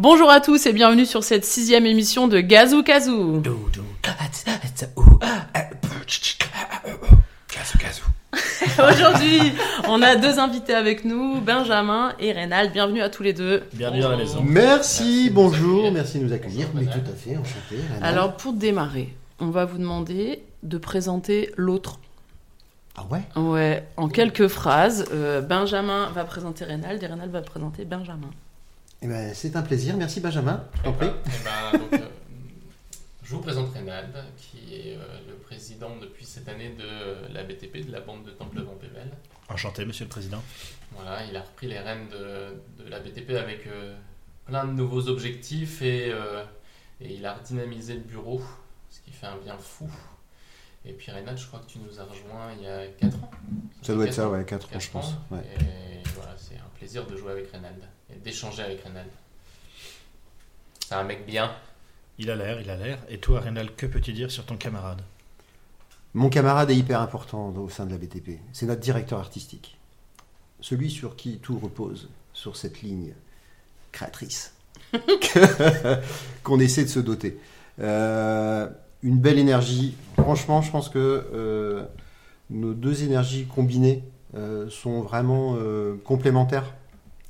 Bonjour 0.00 0.30
à 0.30 0.40
tous 0.40 0.64
et 0.64 0.72
bienvenue 0.72 1.04
sur 1.04 1.22
cette 1.22 1.44
sixième 1.44 1.84
émission 1.84 2.26
de 2.26 2.40
Gazou 2.40 2.82
Kazoo. 2.82 3.42
Aujourd'hui, 8.78 9.52
on 9.88 10.00
a 10.00 10.16
deux 10.16 10.38
invités 10.38 10.72
avec 10.72 11.04
nous, 11.04 11.42
Benjamin 11.42 12.14
et 12.18 12.32
Reynald. 12.32 12.72
Bienvenue 12.72 13.02
à 13.02 13.10
tous 13.10 13.22
les 13.22 13.34
deux. 13.34 13.64
Bienvenue 13.74 14.02
à 14.04 14.08
la 14.08 14.16
maison. 14.16 14.42
Merci, 14.42 15.28
bonjour, 15.28 15.92
merci 15.92 16.18
de 16.18 16.24
nous 16.24 16.32
accueillir. 16.32 16.68
Mais 16.72 16.86
tout 16.86 16.92
à 16.92 17.14
fait, 17.14 17.36
enchanté. 17.36 17.76
Alors, 18.00 18.38
pour 18.38 18.54
démarrer, 18.54 19.14
on 19.38 19.50
va 19.50 19.66
vous 19.66 19.76
demander 19.76 20.42
de 20.62 20.78
présenter 20.78 21.52
l'autre. 21.58 22.00
Ah 22.96 23.04
ouais? 23.10 23.20
Ouais, 23.36 23.86
en 23.98 24.08
quelques 24.08 24.48
phrases. 24.48 25.04
Euh, 25.12 25.42
Benjamin 25.42 26.08
va 26.14 26.24
présenter 26.24 26.64
Reynald 26.64 27.02
et 27.02 27.06
Reynald 27.06 27.30
va 27.30 27.42
présenter 27.42 27.84
Benjamin. 27.84 28.30
Eh 29.02 29.06
ben, 29.08 29.34
C'est 29.34 29.56
un 29.56 29.62
plaisir, 29.62 29.96
merci 29.96 30.20
Benjamin. 30.20 30.64
Je 30.76 30.82
t'en 30.82 30.92
prie. 30.92 31.08
Eh 31.26 31.44
ben, 31.44 31.78
donc, 31.78 31.92
euh, 31.94 32.08
je 33.22 33.34
vous 33.34 33.40
présente 33.40 33.72
Reynald, 33.72 34.12
qui 34.36 34.74
est 34.74 34.96
euh, 34.96 35.00
le 35.28 35.34
président 35.36 35.96
depuis 35.96 36.24
cette 36.26 36.48
année 36.48 36.70
de 36.78 37.32
la 37.32 37.44
BTP, 37.44 37.86
de 37.86 37.92
la 37.92 38.00
bande 38.00 38.24
de 38.24 38.30
Temple 38.30 38.60
Vampével. 38.62 39.10
Enchanté, 39.48 39.84
monsieur 39.84 40.04
le 40.04 40.10
président. 40.10 40.42
Voilà, 40.94 41.24
il 41.24 41.36
a 41.36 41.42
repris 41.42 41.66
les 41.68 41.78
rênes 41.78 42.08
de, 42.08 42.82
de 42.84 42.88
la 42.90 43.00
BTP 43.00 43.30
avec 43.30 43.66
euh, 43.66 43.96
plein 44.46 44.64
de 44.66 44.72
nouveaux 44.72 45.08
objectifs 45.08 45.80
et, 45.82 46.10
euh, 46.12 46.44
et 47.00 47.14
il 47.14 47.24
a 47.24 47.34
redynamisé 47.34 47.94
le 47.94 48.00
bureau, 48.00 48.42
ce 48.90 49.00
qui 49.00 49.12
fait 49.12 49.26
un 49.26 49.36
bien 49.38 49.56
fou. 49.56 49.90
Et 50.84 50.92
puis 50.92 51.10
Reynald, 51.10 51.38
je 51.38 51.46
crois 51.46 51.60
que 51.60 51.70
tu 51.70 51.78
nous 51.78 52.00
as 52.00 52.04
rejoint 52.04 52.52
il 52.58 52.64
y 52.64 52.66
a 52.66 52.86
4 52.86 53.14
ans. 53.16 53.30
Ça 53.82 53.94
doit 53.94 54.06
être 54.06 54.14
ça, 54.14 54.28
ans 54.28 54.32
ouais, 54.32 54.44
4 54.44 54.66
ans, 54.66 54.68
Quatre 54.72 54.82
je 54.82 54.90
pense. 54.90 55.08
ans. 55.12 55.24
Ouais. 55.30 55.40
Et 55.60 56.08
voilà, 56.14 56.34
c'est 56.36 56.56
un 56.56 56.70
plaisir 56.78 57.06
de 57.06 57.16
jouer 57.16 57.32
avec 57.32 57.50
Reynald 57.50 57.82
et 58.14 58.18
d'échanger 58.18 58.62
avec 58.62 58.82
Reynald. 58.82 59.10
C'est 60.86 60.94
un 60.94 61.04
mec 61.04 61.26
bien. 61.26 61.54
Il 62.18 62.30
a 62.30 62.36
l'air, 62.36 62.60
il 62.60 62.68
a 62.70 62.76
l'air. 62.76 62.98
Et 63.08 63.18
toi, 63.18 63.40
Rénal, 63.40 63.74
que 63.74 63.86
peux-tu 63.86 64.12
dire 64.12 64.30
sur 64.30 64.44
ton 64.44 64.56
camarade? 64.56 65.02
Mon 66.14 66.28
camarade 66.28 66.70
est 66.70 66.76
hyper 66.76 67.00
important 67.00 67.48
au 67.50 67.68
sein 67.68 67.86
de 67.86 67.92
la 67.92 67.98
BTP. 67.98 68.40
C'est 68.52 68.66
notre 68.66 68.80
directeur 68.80 69.20
artistique. 69.20 69.78
Celui 70.60 70.90
sur 70.90 71.16
qui 71.16 71.38
tout 71.38 71.58
repose, 71.58 72.08
sur 72.32 72.56
cette 72.56 72.82
ligne 72.82 73.14
créatrice 73.92 74.54
qu'on 76.42 76.60
essaie 76.60 76.84
de 76.84 76.88
se 76.88 77.00
doter. 77.00 77.38
Euh, 77.78 78.68
une 79.02 79.18
belle 79.18 79.38
énergie. 79.38 79.96
Franchement, 80.18 80.62
je 80.62 80.70
pense 80.70 80.88
que 80.88 81.26
euh, 81.32 81.84
nos 82.50 82.74
deux 82.74 83.04
énergies 83.04 83.46
combinées 83.46 84.04
euh, 84.34 84.68
sont 84.68 85.00
vraiment 85.00 85.56
euh, 85.56 85.96
complémentaires 86.04 86.74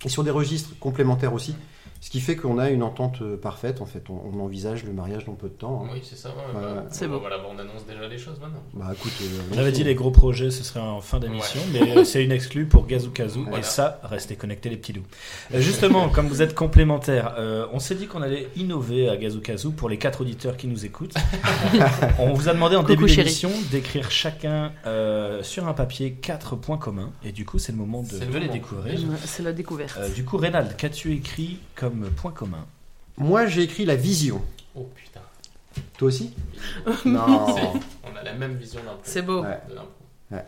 et 0.05 0.09
sur 0.09 0.25
des 0.25 0.31
registres 0.31 0.79
complémentaires 0.79 1.35
aussi. 1.35 1.55
Ce 2.03 2.09
qui 2.09 2.21
fait 2.21 2.35
qu'on 2.35 2.59
a 2.59 2.71
une 2.71 2.83
entente 2.83 3.21
euh, 3.21 3.37
parfaite. 3.37 3.83
En 3.83 3.87
fait, 3.87 4.09
on, 4.09 4.21
on 4.35 4.41
envisage 4.41 4.85
le 4.85 4.93
mariage 4.93 5.27
dans 5.27 5.35
peu 5.35 5.49
de 5.49 5.53
temps. 5.55 5.85
hein. 5.85 5.91
Oui, 5.93 6.01
c'est 6.03 6.17
ça. 6.17 6.31
ouais, 6.31 6.35
bah. 6.55 6.85
C'est 6.91 7.07
bon. 7.07 7.19
Voilà, 7.19 7.37
on 7.47 7.59
annonce 7.59 7.85
déjà 7.87 8.09
les 8.09 8.17
choses 8.17 8.41
maintenant. 8.41 8.63
Bah 8.73 8.91
écoute, 8.95 9.13
euh, 9.23 9.27
On 9.55 9.59
avait 9.59 9.71
dit 9.73 9.85
les 9.85 9.95
gros 9.95 10.11
projets, 10.11 10.51
ce 10.51 10.65
serait 10.65 10.81
en 10.81 11.01
fin 11.03 11.19
d'émission, 11.21 11.61
mais 11.73 12.05
c'est 12.07 12.25
une 12.25 12.33
exclue 12.33 12.65
pour 12.67 12.87
Gazou 12.87 13.11
Kazoo. 13.11 13.43
Voilà. 13.43 13.59
Et 13.59 13.63
ça, 13.63 14.01
restez 14.03 14.35
connectés 14.37 14.71
les 14.71 14.77
petits 14.79 14.95
loups. 14.95 15.05
Euh, 15.55 15.61
Justement, 15.61 16.09
comme 16.09 16.27
vous 16.29 16.41
êtes 16.41 16.55
complémentaires, 16.55 17.35
euh, 17.39 17.67
on 17.73 17.79
s'est 17.81 17.95
dit 17.97 18.07
qu'on 18.07 18.23
allait 18.23 18.49
innover 18.57 19.09
à 19.11 19.17
Gazou 19.19 19.41
Kazoo 19.41 19.71
pour 19.71 19.89
les 19.91 19.99
quatre 19.99 20.23
auditeurs 20.23 20.57
qui 20.57 20.69
nous 20.69 20.87
écoutent. 20.87 21.15
on 22.19 22.33
vous 22.33 22.49
a 22.49 22.55
demandé 22.55 22.77
en 22.77 22.81
Coucou, 22.81 22.95
début 23.07 23.15
d'émission 23.15 23.51
d'écrire 23.71 24.11
chacun 24.11 24.73
euh, 24.87 25.43
sur 25.43 25.69
un 25.69 25.75
papier 25.75 26.13
quatre 26.13 26.57
points 26.57 26.79
communs. 26.79 27.11
Et 27.25 27.33
du 27.33 27.45
coup, 27.45 27.59
c'est 27.59 27.73
le 27.73 27.79
moment 27.79 28.03
de, 28.03 28.09
C'est 28.09 28.21
le 28.21 28.27
de 28.27 28.33
les 28.35 28.41
moment. 28.41 28.53
découvrir. 28.53 29.01
C'est 29.25 29.43
la 29.43 29.53
découverte. 29.53 29.99
Euh, 29.99 30.09
du 30.09 30.25
coup, 30.25 30.39
Reynald, 30.39 30.77
qu'as-tu 30.77 31.13
écrit 31.15 31.59
comme 31.75 31.90
point 32.17 32.33
commun 32.33 32.67
Moi, 33.17 33.47
j'ai 33.47 33.63
écrit 33.63 33.85
la 33.85 33.97
vision. 33.97 34.43
Oh 34.75 34.89
putain. 34.95 35.21
Toi 35.99 36.09
aussi 36.09 36.33
Non. 37.05 37.47
On 38.05 38.17
a 38.17 38.23
la 38.23 38.33
même 38.35 38.57
vision 38.57 38.81
d'un 38.83 38.93
peu. 38.93 39.01
C'est 39.05 39.23
beau. 39.23 39.43
Ouais. 39.43 39.61
de 39.69 39.75
l'impro. 39.75 40.45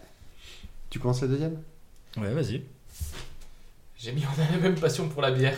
Tu 0.90 0.98
commences 0.98 1.22
la 1.22 1.28
deuxième? 1.28 1.56
Ouais, 2.18 2.32
vas-y. 2.34 2.62
J'ai 3.98 4.12
mis 4.12 4.22
on 4.26 4.42
a 4.42 4.50
la 4.52 4.58
même 4.58 4.74
passion 4.78 5.08
pour 5.08 5.22
la 5.22 5.30
bière. 5.30 5.56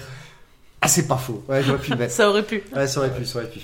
Ah, 0.81 0.87
c'est 0.87 1.09
pas 1.09 1.17
faux. 1.17 1.43
Ouais, 1.49 1.63
j'aurais 1.65 1.81
pu 1.81 1.91
le 1.91 1.97
mettre. 1.97 2.13
Ça 2.15 2.29
aurait 2.29 2.45
pu. 2.45 2.63
Ouais, 2.77 2.87
ça 2.87 3.01
aurait 3.01 3.13
pu, 3.13 3.25
ça 3.25 3.39
aurait 3.41 3.51
pu. 3.51 3.61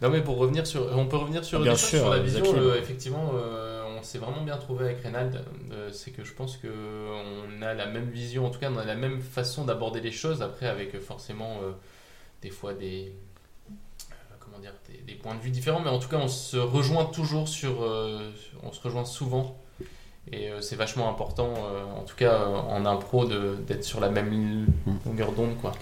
Non 0.00 0.08
mais 0.10 0.22
pour 0.22 0.36
revenir 0.36 0.66
sur, 0.66 0.88
on 0.96 1.06
peut 1.06 1.16
revenir 1.16 1.44
sur, 1.44 1.60
Bien 1.60 1.74
sûr, 1.74 1.98
sur 2.00 2.10
la 2.10 2.18
euh, 2.18 2.22
vision. 2.22 2.52
Le- 2.52 2.76
effectivement, 2.76 3.32
euh, 3.34 3.75
s'est 4.06 4.18
vraiment 4.18 4.42
bien 4.42 4.56
trouvé 4.56 4.86
avec 4.86 5.02
Reynald. 5.02 5.44
Euh, 5.72 5.90
c'est 5.92 6.10
que 6.10 6.24
je 6.24 6.32
pense 6.32 6.56
que 6.56 6.68
on 6.68 7.62
a 7.62 7.74
la 7.74 7.86
même 7.86 8.08
vision, 8.08 8.46
en 8.46 8.50
tout 8.50 8.60
cas, 8.60 8.70
on 8.72 8.78
a 8.78 8.84
la 8.84 8.94
même 8.94 9.20
façon 9.20 9.64
d'aborder 9.64 10.00
les 10.00 10.12
choses. 10.12 10.42
Après, 10.42 10.66
avec 10.66 10.94
euh, 10.94 11.00
forcément 11.00 11.58
euh, 11.62 11.72
des 12.42 12.50
fois 12.50 12.72
des 12.72 13.12
comment 14.38 14.58
dire 14.60 14.74
des, 14.88 14.98
des 15.12 15.18
points 15.18 15.34
de 15.34 15.40
vue 15.40 15.50
différents, 15.50 15.80
mais 15.80 15.90
en 15.90 15.98
tout 15.98 16.08
cas, 16.08 16.18
on 16.18 16.28
se 16.28 16.56
rejoint 16.56 17.04
toujours 17.04 17.48
sur, 17.48 17.80
on 18.62 18.72
se 18.72 18.80
rejoint 18.80 19.04
souvent. 19.04 19.58
Et 20.32 20.50
c'est 20.60 20.76
vachement 20.76 21.08
important, 21.08 21.52
en 21.96 22.02
tout 22.02 22.14
cas 22.16 22.46
en 22.46 22.86
impro, 22.86 23.26
d'être 23.26 23.84
sur 23.84 23.98
la 23.98 24.08
même 24.08 24.66
longueur 25.04 25.32
d'onde, 25.32 25.56
quoi. 25.60 25.72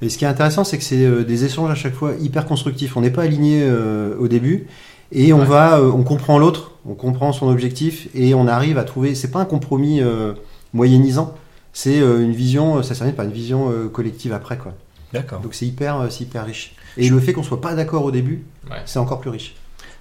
Et 0.00 0.08
ce 0.08 0.18
qui 0.18 0.24
est 0.24 0.28
intéressant, 0.28 0.62
c'est 0.62 0.78
que 0.78 0.84
c'est 0.84 1.24
des 1.24 1.44
échanges 1.44 1.70
à 1.70 1.74
chaque 1.74 1.94
fois 1.94 2.14
hyper 2.20 2.46
constructifs. 2.46 2.96
On 2.96 3.00
n'est 3.00 3.10
pas 3.10 3.22
aligné 3.24 3.68
au 3.68 4.28
début 4.28 4.68
et 5.12 5.32
on 5.32 5.40
Ouais. 5.40 5.44
va, 5.46 5.78
euh, 5.78 5.90
on 5.92 6.02
comprend 6.02 6.38
l'autre, 6.38 6.72
on 6.86 6.94
comprend 6.94 7.32
son 7.32 7.48
objectif 7.48 8.08
et 8.14 8.34
on 8.34 8.48
arrive 8.48 8.78
à 8.78 8.84
trouver. 8.84 9.14
C'est 9.14 9.30
pas 9.30 9.38
un 9.40 9.44
compromis 9.44 10.00
euh, 10.00 10.32
moyennisant, 10.72 11.34
c'est 11.72 12.00
euh, 12.00 12.22
une 12.24 12.32
vision. 12.32 12.78
euh, 12.78 12.82
Ça 12.82 12.94
s'arrête 12.94 13.14
par 13.16 13.24
une 13.24 13.32
vision 13.32 13.70
euh, 13.70 13.88
collective 13.88 14.32
après, 14.32 14.56
quoi. 14.58 14.74
D'accord. 15.12 15.40
Donc 15.40 15.54
c'est 15.54 15.66
hyper, 15.66 16.00
euh, 16.00 16.06
c'est 16.10 16.24
hyper 16.24 16.44
riche. 16.46 16.74
Et 16.96 17.08
le 17.08 17.20
fait 17.20 17.32
qu'on 17.32 17.42
soit 17.42 17.60
pas 17.60 17.74
d'accord 17.74 18.04
au 18.04 18.10
début, 18.10 18.44
Ouais. 18.70 18.78
c'est 18.86 18.98
encore 18.98 19.20
plus 19.20 19.30
riche. 19.30 19.54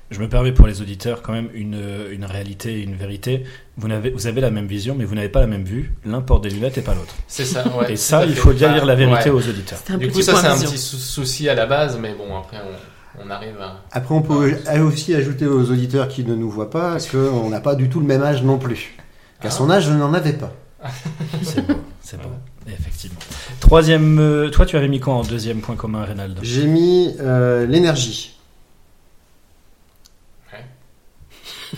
Je 0.09 0.19
me 0.19 0.27
permets 0.27 0.51
pour 0.51 0.67
les 0.67 0.81
auditeurs 0.81 1.21
quand 1.21 1.31
même 1.31 1.47
une, 1.53 1.79
une 2.11 2.25
réalité, 2.25 2.81
une 2.81 2.95
vérité. 2.95 3.45
Vous, 3.77 3.87
n'avez, 3.87 4.09
vous 4.09 4.27
avez 4.27 4.41
la 4.41 4.51
même 4.51 4.65
vision, 4.67 4.93
mais 4.97 5.05
vous 5.05 5.15
n'avez 5.15 5.29
pas 5.29 5.39
la 5.39 5.47
même 5.47 5.63
vue. 5.63 5.93
L'un 6.05 6.19
porte 6.19 6.43
des 6.43 6.49
lunettes 6.49 6.77
et 6.77 6.81
pas 6.81 6.93
l'autre. 6.93 7.15
C'est 7.29 7.45
ça. 7.45 7.63
Ouais, 7.77 7.93
et 7.93 7.95
ça, 7.95 8.25
il 8.25 8.35
faut 8.35 8.51
dire 8.51 8.73
Bah, 8.75 8.83
la 8.83 8.95
vérité 8.95 9.29
ouais. 9.29 9.37
aux 9.37 9.49
auditeurs. 9.49 9.79
Du 9.97 10.09
coup, 10.11 10.21
ça 10.21 10.35
c'est 10.35 10.47
un 10.47 10.57
petit 10.59 10.77
sou- 10.77 10.97
souci 10.97 11.47
à 11.47 11.55
la 11.55 11.65
base, 11.65 11.97
mais 11.97 12.13
bon, 12.13 12.37
après 12.37 12.57
on, 12.57 12.75
on 13.19 13.29
arrive 13.29 13.59
à. 13.61 13.81
Après, 13.91 14.13
on 14.15 14.21
peut 14.21 14.55
aussi 14.81 15.13
ajouter 15.15 15.45
aux 15.47 15.69
auditeurs 15.71 16.07
qui 16.07 16.23
ne 16.23 16.35
nous 16.35 16.49
voient 16.49 16.69
pas 16.69 16.97
qu'on 17.11 17.49
n'a 17.49 17.59
pas 17.59 17.75
du 17.75 17.89
tout 17.89 17.99
le 17.99 18.05
même 18.05 18.23
âge 18.23 18.43
non 18.43 18.57
plus. 18.57 18.95
Qu'à 19.41 19.47
Ah. 19.47 19.51
son 19.51 19.69
âge, 19.71 19.85
je 19.85 19.91
n'en 19.93 20.13
avais 20.13 20.33
pas. 20.33 20.53
C'est 21.43 21.65
beau, 21.67 21.73
c'est 22.01 22.17
beau. 22.21 22.29
Effectivement. 22.67 23.19
Troisième, 23.59 24.19
euh, 24.19 24.49
toi, 24.49 24.65
tu 24.65 24.77
avais 24.77 24.87
mis 24.87 24.99
quoi 24.99 25.13
en 25.15 25.21
deuxième 25.23 25.61
point 25.61 25.75
commun, 25.75 26.03
Reynald? 26.05 26.39
J'ai 26.41 26.65
mis 26.65 27.15
euh, 27.19 27.65
l'énergie. 27.67 28.37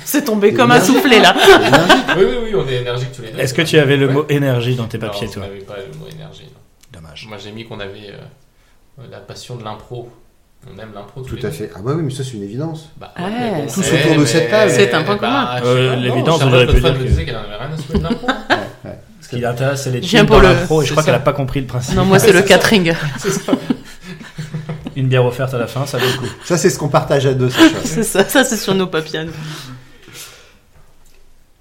C'est 0.06 0.24
tombé 0.26 0.54
comme 0.54 0.72
un 0.72 0.82
soufflé 0.82 1.20
là. 1.20 1.36
Oui, 2.18 2.24
oui, 2.28 2.36
oui, 2.46 2.56
on 2.56 2.68
est 2.68 2.82
énergique 2.82 3.12
tous 3.16 3.22
les 3.24 3.32
deux. 3.32 3.40
Est-ce 3.40 3.54
que 3.54 3.62
tu 3.64 3.78
avais 3.78 3.98
le 3.98 4.08
Ouais. 4.08 4.14
mot 4.14 4.26
énergie 4.30 4.76
dans 4.76 4.88
tes 4.88 4.98
papiers, 5.00 5.28
non, 5.28 5.34
toi? 5.34 5.44
on 5.44 5.48
n'avait 5.48 5.60
pas 5.62 5.78
le 5.78 5.98
mot 5.98 6.06
énergie. 6.08 6.44
non. 6.46 7.00
Dommage. 7.02 7.26
Moi, 7.28 7.38
j'ai 7.38 7.52
mis 7.52 7.66
qu'on 7.66 7.80
avait 7.80 8.12
euh, 8.12 9.04
la 9.10 9.20
passion 9.20 9.56
de 9.56 9.64
l'impro. 9.64 10.10
On 10.66 10.80
aime 10.80 10.90
l'impro 10.96 11.22
Tout 11.22 11.38
à 11.44 11.52
fait. 11.52 11.70
Ah 11.76 11.80
bah 11.84 11.92
oui, 11.96 12.04
mais 12.04 12.12
ça 12.12 12.24
c'est 12.24 12.34
une 12.34 12.44
évidence. 12.44 12.90
Bah, 12.98 13.14
Ouais, 13.20 13.26
bon, 13.56 13.68
Tous 13.68 13.80
autour 13.82 14.20
de 14.22 14.26
cette 14.26 14.50
table. 14.50 14.72
C'est 14.72 14.94
un 14.94 15.04
point 15.04 15.18
commun. 15.18 15.50
je 15.60 15.64
sais 15.64 15.70
Euh, 15.70 15.96
l'évidence, 15.98 16.42
auriez 16.42 16.52
Charlotte 16.52 16.76
pu 16.76 16.82
dire 16.82 16.94
que- 16.98 17.04
disait 17.04 17.26
qu'elle 17.26 17.36
en 17.36 17.40
avait 17.40 17.56
rien 17.58 17.70
à 17.74 17.78
se 17.78 17.98
de 17.98 18.04
l'impro. 18.04 18.28
Ouais. 18.86 19.00
Ce 19.22 19.30
qui 19.30 19.40
l'intéresse, 19.40 19.82
c'est 19.84 19.92
les 19.92 20.02
types 20.02 20.26
pour 20.26 20.42
l'impro, 20.42 20.82
et 20.82 20.86
je 20.86 20.92
crois 20.92 21.04
qu'elle 21.04 21.16
a 21.16 21.20
pas 21.20 21.34
compris 21.34 21.60
le 21.62 21.68
principe. 21.68 21.96
Non, 21.96 22.06
moi 22.06 22.20
c'est 22.20 22.32
le 22.34 22.42
catering. 22.44 22.94
Une 24.96 25.08
bière 25.08 25.26
offerte 25.26 25.54
à 25.54 25.58
la 25.58 25.68
fin, 25.68 25.86
ça 25.88 25.98
vaut 25.98 26.06
le 26.06 26.18
coup. 26.20 26.34
Ça 26.46 26.56
c'est 26.58 26.70
ce 26.70 26.78
qu'on 26.78 26.88
partage 26.88 27.26
à 27.26 27.34
deux. 27.34 27.50
C'est 27.84 28.04
ça, 28.04 28.24
ça 28.28 28.44
c'est 28.44 28.58
sur 28.58 28.76
nos 28.76 28.86
papiers. 28.88 29.26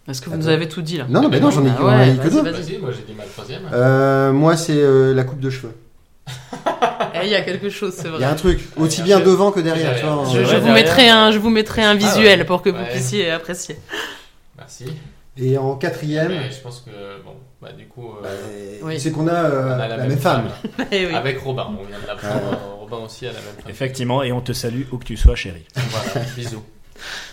Est-ce 0.09 0.21
que 0.21 0.29
vous 0.31 0.37
nous 0.37 0.49
avez 0.49 0.69
tout 0.69 0.83
dit 0.83 0.99
là? 0.99 1.07
Non, 1.09 1.23
non, 1.23 1.29
mais 1.31 1.41
non, 1.41 1.51
j'en 1.51 1.65
ai, 1.65 1.71
Ah 1.71 1.77
j'en 1.81 2.01
ai 2.03 2.11
dit 2.13 2.19
que 2.19 2.29
deux. 2.29 2.43
vas-y. 2.43 2.53
Vas-y, 2.53 2.79
moi 2.79 2.91
j'ai 2.91 3.05
dit 3.11 3.17
ma 3.17 3.25
troisième. 3.25 3.63
Euh, 3.73 4.33
moi 4.33 4.57
c'est 4.57 4.77
euh, 4.77 5.15
la 5.15 5.25
coupe 5.25 5.41
de 5.41 5.49
cheveux. 5.49 5.73
Eh, 7.15 7.27
Il 7.27 7.31
y 7.31 7.35
a 7.35 7.43
quelque 7.43 7.69
chose, 7.69 7.93
c'est 7.95 8.09
Il 8.09 8.13
y 8.13 8.15
a 8.15 8.19
vrai. 8.19 8.25
un 8.25 8.35
truc, 8.35 8.61
aussi 8.77 9.03
bien 9.03 9.19
je- 9.21 9.25
devant 9.25 9.53
que 9.53 9.61
derrière. 9.61 9.95
je- 9.95 10.01
tu 10.01 10.07
vois, 10.07 10.25
Je, 10.25 10.31
C'est 10.31 10.39
je 10.39 10.43
vrai, 10.45 10.59
vous 10.61 10.67
derrière. 10.67 10.75
mettrai 10.75 11.09
un, 11.09 11.31
je 11.31 11.39
vous 11.39 11.51
mettrai 11.51 11.83
un 11.83 11.95
visuel 11.95 12.41
ouais. 12.41 12.45
pour 12.45 12.63
que 12.63 12.71
vous 12.71 12.79
Ouais. 12.79 12.91
puissiez 12.91 13.31
apprécier. 13.31 13.77
Merci. 14.57 14.87
Et 15.37 15.57
en 15.59 15.77
quatrième, 15.77 16.29
Mais 16.29 16.51
je 16.51 16.61
pense 16.61 16.81
que, 16.81 16.91
bon, 17.25 17.35
bah 17.61 17.73
du 17.73 17.87
coup, 17.87 18.11
euh, 18.23 18.27
euh, 18.27 18.79
Oui. 18.83 18.99
c'est 19.01 19.11
qu'on 19.13 19.29
a, 19.29 19.33
euh, 19.33 19.79
a 19.81 19.89
la, 19.89 19.97
même 19.99 20.19
femme. 20.19 20.49
Eh 20.91 21.07
oui. 21.07 21.15
Avec 21.15 21.39
Robin, 21.41 21.69
on 21.81 21.85
vient 21.85 21.99
de 22.01 22.07
l'apprendre. 22.07 22.41
Ah. 22.53 22.55
euh, 22.55 22.75
Robin 22.81 22.99
aussi 23.05 23.27
a 23.27 23.29
la 23.33 23.35
même 23.41 23.45
femme. 23.63 23.71
Effectivement, 23.71 24.23
et 24.23 24.33
on 24.33 24.41
te 24.41 24.53
salue 24.53 24.83
où 24.93 24.99
que 24.99 25.05
tu 25.05 25.17
sois, 25.17 25.35
chérie. 25.37 25.65
Voilà, 25.75 26.27
bisous. 26.37 26.63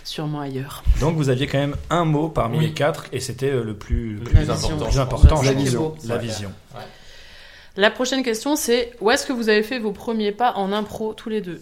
Sûrement 0.04 0.42
ailleurs. 0.42 0.84
Donc 1.00 1.16
vous 1.16 1.30
aviez 1.30 1.46
quand 1.48 1.58
même 1.60 1.76
un 1.90 2.06
mot 2.06 2.30
parmi 2.30 2.58
Oui. 2.58 2.66
les 2.68 2.72
quatre, 2.74 3.06
et 3.12 3.20
c'était 3.20 3.52
le 3.52 3.74
plus, 3.76 4.16
Le 4.16 4.50
important. 5.00 5.38
plus 5.40 5.48
La 5.48 5.54
vision. 5.54 5.94
Ouais. 6.76 6.82
La 7.80 7.90
prochaine 7.90 8.24
question 8.24 8.58
c'est 8.58 8.92
où 9.00 9.10
est-ce 9.10 9.26
que 9.26 9.32
vous 9.32 9.48
avez 9.48 9.64
fait 9.64 9.80
vos 9.80 9.94
premiers 9.94 10.34
pas 10.34 10.52
en 10.58 10.74
impro 10.74 11.14
tous 11.14 11.30
les 11.30 11.40
deux? 11.40 11.62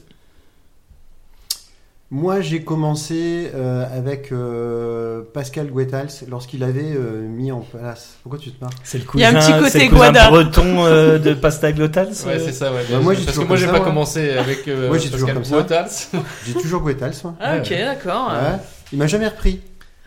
Moi, 2.09 2.39
j'ai 2.41 2.63
commencé 2.63 3.51
euh, 3.53 3.85
avec 3.95 4.31
euh, 4.31 5.21
Pascal 5.33 5.69
Guetals 5.69 6.09
lorsqu'il 6.27 6.63
avait 6.63 6.81
euh, 6.95 7.21
mis 7.27 7.51
en 7.51 7.59
place. 7.59 8.15
Pourquoi 8.23 8.39
tu 8.39 8.49
te 8.51 8.63
marres? 8.63 8.73
C'est 8.83 8.97
le 8.97 9.03
Il 9.13 9.19
y 9.19 9.25
a 9.25 9.29
un 9.29 9.33
cousin, 9.33 9.51
petit 9.59 9.63
côté 9.63 9.83
le 9.89 9.89
cousin 9.93 10.29
breton 10.29 10.85
euh, 10.85 11.19
de 11.19 11.33
Pasta 11.35 11.71
Glotals 11.71 12.07
Ouais, 12.25 12.39
c'est 12.39 12.53
ça, 12.53 12.71
ouais. 12.73 12.83
Bah, 12.89 12.99
moi, 12.99 13.13
j'ai 13.13 13.25
Parce 13.25 13.35
que 13.37 13.41
toujours 13.41 13.47
moi, 13.49 13.57
j'ai 13.57 13.67
pas 13.67 13.81
commencé 13.81 14.31
avec 14.37 14.67
euh, 14.69 14.87
Moi, 14.87 14.97
j'ai 14.97 15.11
toujours 15.11 15.27
Pascal. 15.33 15.51
Boitals. 15.51 15.89
J'ai 16.47 16.53
toujours 16.53 16.81
Guetals, 16.81 17.13
moi. 17.25 17.35
Ah, 17.39 17.57
ok, 17.57 17.69
d'accord. 17.69 18.31
Ouais. 18.31 18.57
Il 18.93 18.97
m'a 18.97 19.07
jamais 19.07 19.27
repris. 19.27 19.59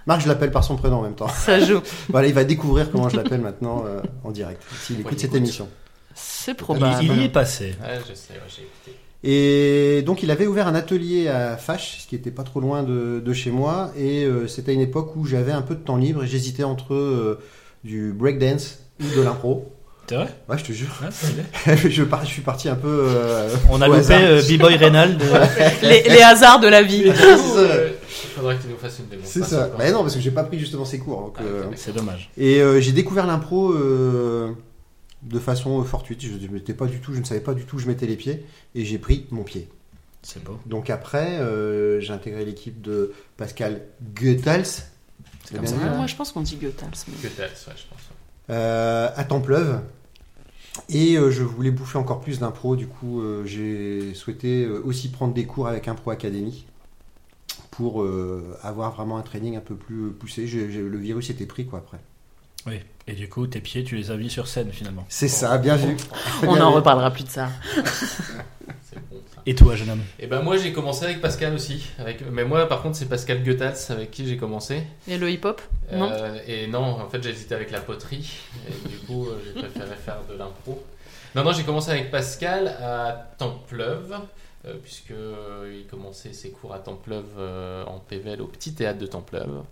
Marc, 0.06 0.22
je 0.22 0.28
l'appelle 0.28 0.50
par 0.50 0.64
son 0.64 0.76
prénom 0.76 0.96
en 0.96 1.02
même 1.02 1.14
temps. 1.14 1.28
Ça 1.28 1.60
joue. 1.60 1.82
Voilà, 2.08 2.26
il 2.26 2.34
va 2.34 2.42
découvrir 2.44 2.90
comment 2.90 3.10
je 3.10 3.16
l'appelle 3.16 3.42
maintenant 3.42 3.84
euh, 3.86 4.00
en 4.24 4.30
direct, 4.30 4.60
s'il 4.82 4.96
Ouais, 4.96 5.02
écoute 5.02 5.18
cette 5.20 5.26
écoute. 5.26 5.36
émission. 5.36 5.68
C'est 6.44 6.52
il, 6.52 6.56
probable. 6.56 6.96
il 7.04 7.20
y 7.20 7.24
est 7.24 7.28
passé. 7.28 7.74
Ouais, 7.82 7.98
je 8.08 8.14
sais, 8.14 8.32
ouais, 8.34 8.40
j'ai 8.48 8.62
écouté. 8.62 8.96
Et 9.22 10.02
donc, 10.02 10.22
il 10.22 10.30
avait 10.30 10.46
ouvert 10.46 10.66
un 10.66 10.74
atelier 10.74 11.28
à 11.28 11.56
Fache, 11.58 11.98
ce 12.00 12.06
qui 12.06 12.14
était 12.14 12.30
pas 12.30 12.42
trop 12.42 12.60
loin 12.60 12.82
de, 12.82 13.20
de 13.24 13.32
chez 13.34 13.50
moi. 13.50 13.90
Et 13.96 14.24
euh, 14.24 14.46
c'était 14.46 14.72
une 14.72 14.80
époque 14.80 15.14
où 15.16 15.26
j'avais 15.26 15.52
un 15.52 15.60
peu 15.62 15.74
de 15.74 15.80
temps 15.80 15.96
libre 15.98 16.24
et 16.24 16.26
j'hésitais 16.26 16.64
entre 16.64 16.94
euh, 16.94 17.38
du 17.84 18.12
breakdance 18.14 18.78
ou 19.00 19.04
de 19.16 19.20
l'impro. 19.22 19.70
C'est 20.08 20.16
vrai? 20.16 20.28
Ouais, 20.48 20.58
je 20.58 20.64
te 20.64 20.72
jure. 20.72 20.88
Ah, 21.04 21.76
je, 21.76 22.02
par- 22.02 22.24
je 22.24 22.30
suis 22.30 22.42
parti 22.42 22.68
un 22.68 22.74
peu. 22.74 22.88
euh, 23.08 23.54
On 23.70 23.80
a 23.82 23.86
loupé 23.86 24.12
euh, 24.14 24.42
B-Boy 24.42 24.76
Reynald. 24.76 25.22
euh, 25.22 25.46
Les, 25.82 26.02
les 26.02 26.22
hasards 26.22 26.58
de 26.60 26.66
la 26.68 26.82
vie. 26.82 27.04
C'est 27.14 27.36
ça. 27.36 27.76
Il 28.22 28.28
faudrait 28.36 28.56
que 28.56 28.62
tu 28.62 28.68
nous 28.68 28.76
fasses 28.76 28.98
une 28.98 29.04
C'est 29.04 29.10
démonstration. 29.40 29.56
ça. 29.58 29.64
quoi. 29.68 29.78
Bah 29.84 29.90
non, 29.92 30.00
parce 30.02 30.14
que 30.14 30.20
j'ai 30.20 30.30
pas 30.32 30.42
pris 30.44 30.58
justement 30.58 30.84
ces 30.84 30.98
cours. 30.98 31.32
Ah, 31.36 31.42
euh, 31.42 31.64
C'est 31.76 31.94
dommage. 31.94 32.30
Et 32.38 32.60
euh, 32.60 32.80
j'ai 32.80 32.90
découvert 32.92 33.26
l'impro 33.26 33.72
euh, 33.72 34.50
de 35.22 35.38
façon 35.38 35.82
fortuite. 35.84 36.20
Je, 36.22 36.48
m'étais 36.48 36.74
pas 36.74 36.86
du 36.86 37.00
tout, 37.00 37.12
je 37.14 37.20
ne 37.20 37.24
savais 37.24 37.40
pas 37.40 37.54
du 37.54 37.64
tout 37.64 37.76
où 37.76 37.78
je 37.78 37.86
mettais 37.86 38.06
les 38.06 38.16
pieds 38.16 38.44
et 38.74 38.84
j'ai 38.84 38.98
pris 38.98 39.26
mon 39.30 39.42
pied. 39.42 39.68
C'est 40.22 40.42
beau. 40.44 40.58
Donc 40.66 40.90
après, 40.90 41.38
euh, 41.38 42.00
j'ai 42.00 42.12
intégré 42.12 42.44
l'équipe 42.44 42.80
de 42.82 43.12
Pascal 43.36 43.82
Goethals 44.14 44.64
C'est 45.44 45.56
comme 45.56 45.66
ça. 45.66 45.76
Ouais, 45.76 45.96
moi, 45.96 46.06
je 46.06 46.14
pense 46.16 46.32
qu'on 46.32 46.42
dit 46.42 46.56
Goethals. 46.56 46.90
mais- 47.08 47.14
Goethals, 47.22 47.50
ouais, 47.68 47.74
je 47.76 47.86
pense. 47.88 48.10
euh, 48.50 49.08
à 49.14 49.24
Templeuve. 49.24 49.80
Et 50.88 51.16
euh, 51.16 51.30
je 51.30 51.42
voulais 51.42 51.70
bouffer 51.70 51.98
encore 51.98 52.20
plus 52.20 52.38
d'impro. 52.38 52.76
Du 52.76 52.86
coup, 52.86 53.20
euh, 53.22 53.44
j'ai 53.44 54.14
souhaité 54.14 54.64
euh, 54.64 54.80
aussi 54.84 55.08
prendre 55.10 55.34
des 55.34 55.44
cours 55.44 55.66
avec 55.68 55.88
Impro 55.88 56.10
Academy 56.10 56.64
pour 57.70 58.02
euh, 58.02 58.56
avoir 58.62 58.94
vraiment 58.94 59.16
un 59.16 59.22
training 59.22 59.56
un 59.56 59.60
peu 59.60 59.74
plus 59.74 60.10
poussé. 60.10 60.46
Le 60.46 60.96
virus 60.98 61.30
était 61.30 61.46
pris 61.46 61.66
quoi 61.66 61.80
après. 61.80 61.98
Oui. 62.66 62.80
Et 63.06 63.14
du 63.14 63.28
coup, 63.28 63.46
tes 63.46 63.60
pieds, 63.60 63.82
tu 63.84 63.96
les 63.96 64.10
as 64.10 64.16
mis 64.16 64.30
sur 64.30 64.46
scène 64.46 64.70
finalement. 64.72 65.04
C'est 65.08 65.28
ça, 65.28 65.58
bien 65.58 65.76
vu. 65.76 65.96
On 66.42 66.52
Bien 66.54 66.64
en 66.66 66.70
vu. 66.70 66.76
reparlera 66.76 67.10
plus 67.10 67.24
de 67.24 67.28
ça. 67.30 67.48
C'est 68.82 68.98
bon, 69.10 69.20
ça. 69.34 69.40
Et 69.46 69.54
toi, 69.54 69.74
jeune 69.76 69.90
homme? 69.90 70.02
Et 70.18 70.26
ben 70.26 70.42
moi 70.42 70.56
j'ai 70.56 70.72
commencé 70.72 71.04
avec 71.04 71.20
Pascal 71.20 71.54
aussi. 71.54 71.86
Avec... 71.98 72.22
Mais 72.30 72.44
moi 72.44 72.68
par 72.68 72.82
contre 72.82 72.96
c'est 72.96 73.08
Pascal 73.08 73.42
Goethals 73.42 73.76
avec 73.90 74.10
qui 74.10 74.26
j'ai 74.28 74.36
commencé. 74.36 74.82
Et 75.08 75.16
le 75.16 75.30
hip-hop? 75.30 75.60
Non? 75.92 76.10
Euh, 76.12 76.38
et 76.46 76.66
non, 76.66 76.82
en 77.00 77.08
fait 77.08 77.22
j'ai 77.22 77.30
hésité 77.30 77.54
avec 77.54 77.70
la 77.70 77.80
poterie. 77.80 78.30
Et 78.68 78.88
du 78.88 78.96
coup 78.98 79.26
euh, 79.28 79.38
j'ai 79.44 79.52
préféré 79.60 79.94
faire 79.96 80.18
de 80.30 80.36
l'impro. 80.36 80.84
Non, 81.34 81.44
non, 81.44 81.52
j'ai 81.52 81.62
commencé 81.62 81.90
avec 81.90 82.10
Pascal 82.10 82.68
à 82.82 83.30
Templeuve. 83.38 84.14
euh, 84.66 84.74
puisque 84.82 85.12
euh, 85.12 85.72
il 85.80 85.86
commençait 85.86 86.32
ses 86.32 86.50
cours 86.50 86.74
à 86.74 86.78
Templeuve 86.80 87.24
euh, 87.38 87.84
en 87.86 87.98
PVL 88.00 88.42
au 88.42 88.46
petit 88.46 88.74
théâtre 88.74 88.98
de 88.98 89.06
Templeuve. 89.06 89.62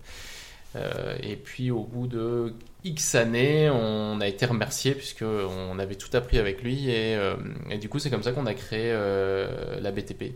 Euh, 0.77 1.17
et 1.23 1.37
puis 1.37 1.71
au 1.71 1.83
bout 1.83 2.07
de 2.07 2.55
X 2.85 3.15
années, 3.17 3.69
on 3.71 4.21
a 4.21 4.27
été 4.29 4.47
remercié 4.47 4.95
puisque 4.95 5.23
on 5.25 5.79
avait 5.79 5.97
tout 5.97 6.15
appris 6.17 6.39
avec 6.39 6.63
lui 6.63 6.89
et, 6.91 7.17
euh, 7.17 7.35
et 7.71 7.79
du 7.79 7.89
coup 7.89 7.99
c'est 7.99 8.09
comme 8.11 8.23
ça 8.23 8.33
qu'on 8.33 8.47
a 8.47 8.55
créé 8.55 8.91
euh, 8.93 9.81
la 9.81 9.91
BTP. 9.91 10.35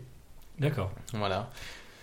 D'accord. 0.59 0.91
Voilà. 1.13 1.49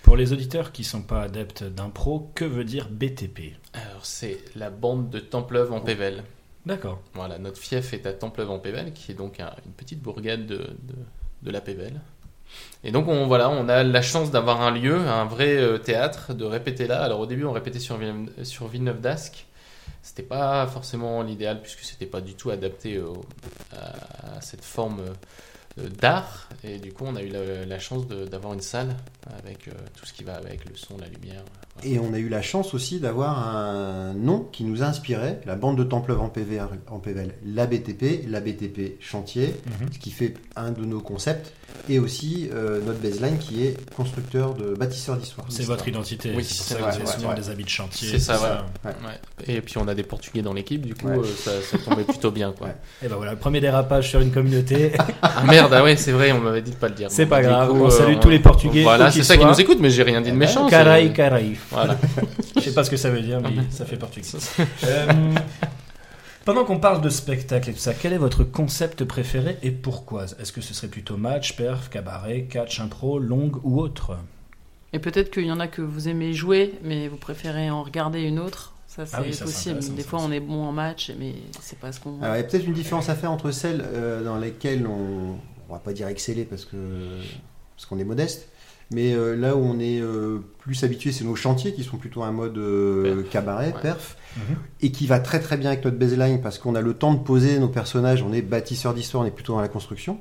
Pour 0.02 0.16
les 0.16 0.32
auditeurs 0.32 0.72
qui 0.72 0.82
sont 0.82 1.02
pas 1.02 1.22
adeptes 1.22 1.62
d'impro, 1.62 2.30
que 2.34 2.44
veut 2.46 2.64
dire 2.64 2.88
BTP 2.90 3.54
Alors 3.74 4.04
c'est 4.06 4.38
la 4.56 4.70
bande 4.70 5.10
de 5.10 5.20
Templeuve 5.20 5.72
en 5.72 5.80
Pével. 5.80 6.24
D'accord. 6.66 7.00
Voilà, 7.14 7.38
notre 7.38 7.58
fief 7.58 7.92
est 7.92 8.06
à 8.06 8.12
Templeuve 8.12 8.50
en 8.50 8.58
Pével, 8.58 8.92
qui 8.92 9.12
est 9.12 9.14
donc 9.14 9.40
un- 9.40 9.54
une 9.66 9.72
petite 9.72 10.00
bourgade 10.00 10.46
de, 10.46 10.56
de, 10.56 10.94
de 11.42 11.50
la 11.50 11.60
Pével. 11.60 12.00
Et 12.82 12.90
donc 12.92 13.06
on, 13.08 13.26
voilà, 13.26 13.50
on 13.50 13.68
a 13.68 13.82
la 13.84 14.02
chance 14.02 14.30
d'avoir 14.30 14.62
un 14.62 14.70
lieu, 14.70 14.96
un 14.96 15.24
vrai 15.26 15.56
euh, 15.56 15.78
théâtre, 15.78 16.34
de 16.34 16.44
répéter 16.44 16.86
là. 16.86 17.02
Alors 17.02 17.20
au 17.20 17.26
début 17.26 17.44
on 17.44 17.52
répétait 17.52 17.78
sur, 17.78 17.96
Villeneuve- 17.98 18.42
sur 18.44 18.66
Villeneuve 18.68 19.00
d'Ascq. 19.00 19.46
C'était 20.02 20.22
pas 20.22 20.66
forcément 20.66 21.22
l'idéal 21.22 21.60
puisque 21.60 21.80
c'était 21.80 22.06
pas 22.06 22.20
du 22.20 22.34
tout 22.34 22.50
adapté 22.50 23.00
à, 23.72 24.40
cette 24.40 24.64
forme 24.64 25.00
euh, 25.78 25.88
d'art. 25.88 26.48
Et 26.64 26.78
du 26.78 26.92
coup 26.92 27.04
on 27.06 27.16
a 27.16 27.22
eu 27.22 27.30
la, 27.30 27.78
chance 27.78 28.06
d'avoir 28.06 28.54
une 28.54 28.62
salle 28.62 28.96
avec 29.38 29.68
euh, 29.68 29.72
tout 29.94 30.06
ce 30.06 30.12
qui 30.12 30.24
va 30.24 30.36
avec, 30.36 30.68
le 30.68 30.76
son, 30.76 30.96
la 30.98 31.08
lumière. 31.08 31.44
Et 31.84 31.98
on 31.98 32.12
a 32.12 32.18
eu 32.18 32.28
la 32.28 32.42
chance 32.42 32.74
aussi 32.74 33.00
d'avoir 33.00 33.38
un 33.56 34.12
nom 34.14 34.46
qui 34.52 34.64
nous 34.64 34.82
a 34.82 34.86
inspiré, 34.86 35.36
la 35.46 35.54
bande 35.54 35.78
de 35.78 35.84
Templeuve 35.84 36.20
en, 36.20 36.28
PV, 36.28 36.58
en 36.90 36.98
PVL, 36.98 37.32
la 37.46 37.66
BTP, 37.66 38.26
la 38.28 38.40
BTP 38.40 38.96
chantier, 39.00 39.54
Mhm. 39.80 39.88
ce 39.92 39.98
qui 39.98 40.10
fait 40.10 40.34
un 40.56 40.72
de 40.72 40.84
nos 40.84 41.00
concepts, 41.00 41.52
et 41.88 41.98
aussi 41.98 42.50
euh, 42.52 42.80
notre 42.84 42.98
baseline 43.00 43.38
qui 43.38 43.64
est 43.64 43.76
constructeur 43.94 44.54
de 44.54 44.74
bâtisseur 44.74 45.16
d'histoire. 45.16 45.46
C'est 45.48 45.62
votre 45.64 45.88
identité. 45.88 46.32
Oui, 46.36 46.44
c'est 46.44 46.62
ça 46.62 46.74
que 46.74 46.80
vous 46.82 46.88
avez 46.88 46.98
ouais, 46.98 47.06
souvent 47.06 47.28
ouais. 47.30 47.34
des 47.36 47.48
habits 47.48 47.64
de 47.64 47.68
chantier. 47.70 48.08
C'est 48.10 48.18
ça, 48.18 48.34
ouais. 48.84 48.90
Ouais. 48.90 49.54
Et 49.54 49.60
puis 49.62 49.78
on 49.78 49.88
a 49.88 49.94
des 49.94 50.02
Portugais 50.02 50.42
dans 50.42 50.52
l'équipe, 50.52 50.84
du 50.84 50.94
coup 50.94 51.06
Ouais. 51.08 51.16
euh, 51.18 51.24
ça, 51.24 51.52
ça 51.62 51.78
tombait 51.78 52.04
plutôt 52.04 52.30
bien. 52.30 52.52
Quoi. 52.52 52.66
Ouais. 52.68 52.74
Et 53.04 53.08
ben 53.08 53.16
voilà, 53.16 53.32
le 53.32 53.38
premier 53.38 53.60
dérapage 53.60 54.10
sur 54.10 54.20
une 54.20 54.32
communauté. 54.32 54.92
Ah 55.22 55.44
merde, 55.46 55.72
ah 55.72 55.82
ouais, 55.82 55.96
c'est 55.96 56.12
vrai, 56.12 56.32
on 56.32 56.40
m'avait 56.40 56.60
dit 56.62 56.72
de 56.72 56.76
pas 56.76 56.88
le 56.88 56.94
dire. 56.94 57.10
C'est 57.10 57.24
Bon, 57.24 57.30
pas 57.30 57.42
grave, 57.42 57.70
coup, 57.70 57.76
on 57.76 57.86
euh, 57.86 57.90
salue 57.90 58.18
tous 58.20 58.28
les 58.30 58.40
Portugais, 58.40 58.82
Voilà, 58.82 59.10
c'est 59.10 59.22
ça 59.22 59.36
qui 59.38 59.44
nous 59.46 59.60
écoute, 59.60 59.78
mais 59.80 59.88
j'ai 59.90 60.02
rien 60.02 60.20
dit 60.20 60.30
de 60.32 60.36
méchant. 60.36 60.64
c'est- 60.68 60.70
Caray, 60.76 61.12
caray. 61.12 61.56
Voilà. 61.70 61.96
Je 62.56 62.60
sais 62.60 62.74
pas 62.74 62.84
ce 62.84 62.90
que 62.90 62.96
ça 62.96 63.10
veut 63.10 63.20
dire, 63.22 63.40
mais 63.40 63.50
ça 63.70 63.84
fait 63.84 63.96
portugais. 63.96 64.26
Euh, 64.84 65.34
pendant 66.44 66.64
qu'on 66.64 66.78
parle 66.78 67.00
de 67.00 67.08
spectacle 67.10 67.70
et 67.70 67.72
tout 67.72 67.78
ça, 67.78 67.94
quel 67.94 68.12
est 68.12 68.18
votre 68.18 68.44
concept 68.44 69.04
préféré 69.04 69.58
et 69.62 69.70
pourquoi? 69.70 70.24
Est-ce 70.40 70.52
que 70.52 70.60
ce 70.60 70.74
serait 70.74 70.88
plutôt 70.88 71.16
match, 71.16 71.56
perf, 71.56 71.88
cabaret, 71.90 72.42
catch, 72.42 72.80
impro, 72.80 73.18
longue 73.18 73.56
ou 73.62 73.80
autre? 73.80 74.16
Et 74.92 74.98
peut-être 74.98 75.30
qu'il 75.30 75.46
y 75.46 75.52
en 75.52 75.60
a 75.60 75.68
que 75.68 75.82
vous 75.82 76.08
aimez 76.08 76.32
jouer, 76.32 76.74
mais 76.82 77.08
vous 77.08 77.16
préférez 77.16 77.70
en 77.70 77.82
regarder 77.82 78.22
une 78.22 78.38
autre. 78.40 78.74
Ça, 78.88 79.06
c'est 79.06 79.16
Ah 79.16 79.22
oui, 79.24 79.36
possible. 79.36 79.78
Des 79.94 80.02
fois, 80.02 80.18
on 80.20 80.32
est 80.32 80.40
bon 80.40 80.64
en 80.64 80.72
match, 80.72 81.12
mais 81.16 81.34
c'est 81.60 81.78
pas 81.78 81.92
ce 81.92 82.00
qu'on. 82.00 82.20
Alors, 82.20 82.34
il 82.34 82.38
y 82.38 82.40
a 82.40 82.44
peut-être 82.44 82.66
une 82.66 82.72
différence 82.72 83.08
à 83.08 83.14
faire 83.14 83.30
entre 83.30 83.52
celles 83.52 83.84
euh, 83.86 84.24
dans 84.24 84.36
lesquelles 84.36 84.84
on, 84.88 85.36
on 85.68 85.72
va 85.72 85.78
pas 85.78 85.92
dire 85.92 86.08
exceller 86.08 86.44
parce 86.44 86.64
que 86.64 86.76
parce 87.76 87.86
qu'on 87.86 87.98
est 88.00 88.04
modeste, 88.04 88.48
mais 88.92 89.12
euh, 89.14 89.34
là 89.36 89.54
où 89.56 89.60
on 89.60 89.78
est 89.78 90.00
euh, 90.00 90.38
plus 90.58 90.82
habitué, 90.84 91.12
c'est 91.12 91.24
nos 91.24 91.36
chantiers 91.36 91.72
qui 91.74 91.84
sont 91.84 91.96
plutôt 91.96 92.22
un 92.22 92.32
mode 92.32 92.58
euh, 92.58 93.22
cabaret, 93.30 93.72
Ouais. 93.74 93.80
perf, 93.82 94.16
Mhm. 94.36 94.56
et 94.82 94.92
qui 94.92 95.06
va 95.06 95.18
très 95.20 95.40
très 95.40 95.56
bien 95.56 95.70
avec 95.70 95.84
notre 95.84 95.96
baseline 95.98 96.40
parce 96.40 96.58
qu'on 96.58 96.74
a 96.74 96.80
le 96.80 96.94
temps 96.94 97.14
de 97.14 97.18
poser 97.20 97.58
nos 97.58 97.68
personnages, 97.68 98.22
on 98.22 98.32
est 98.32 98.42
bâtisseur 98.42 98.94
d'histoire, 98.94 99.22
on 99.24 99.26
est 99.26 99.30
plutôt 99.32 99.54
dans 99.54 99.60
la 99.60 99.68
construction. 99.68 100.18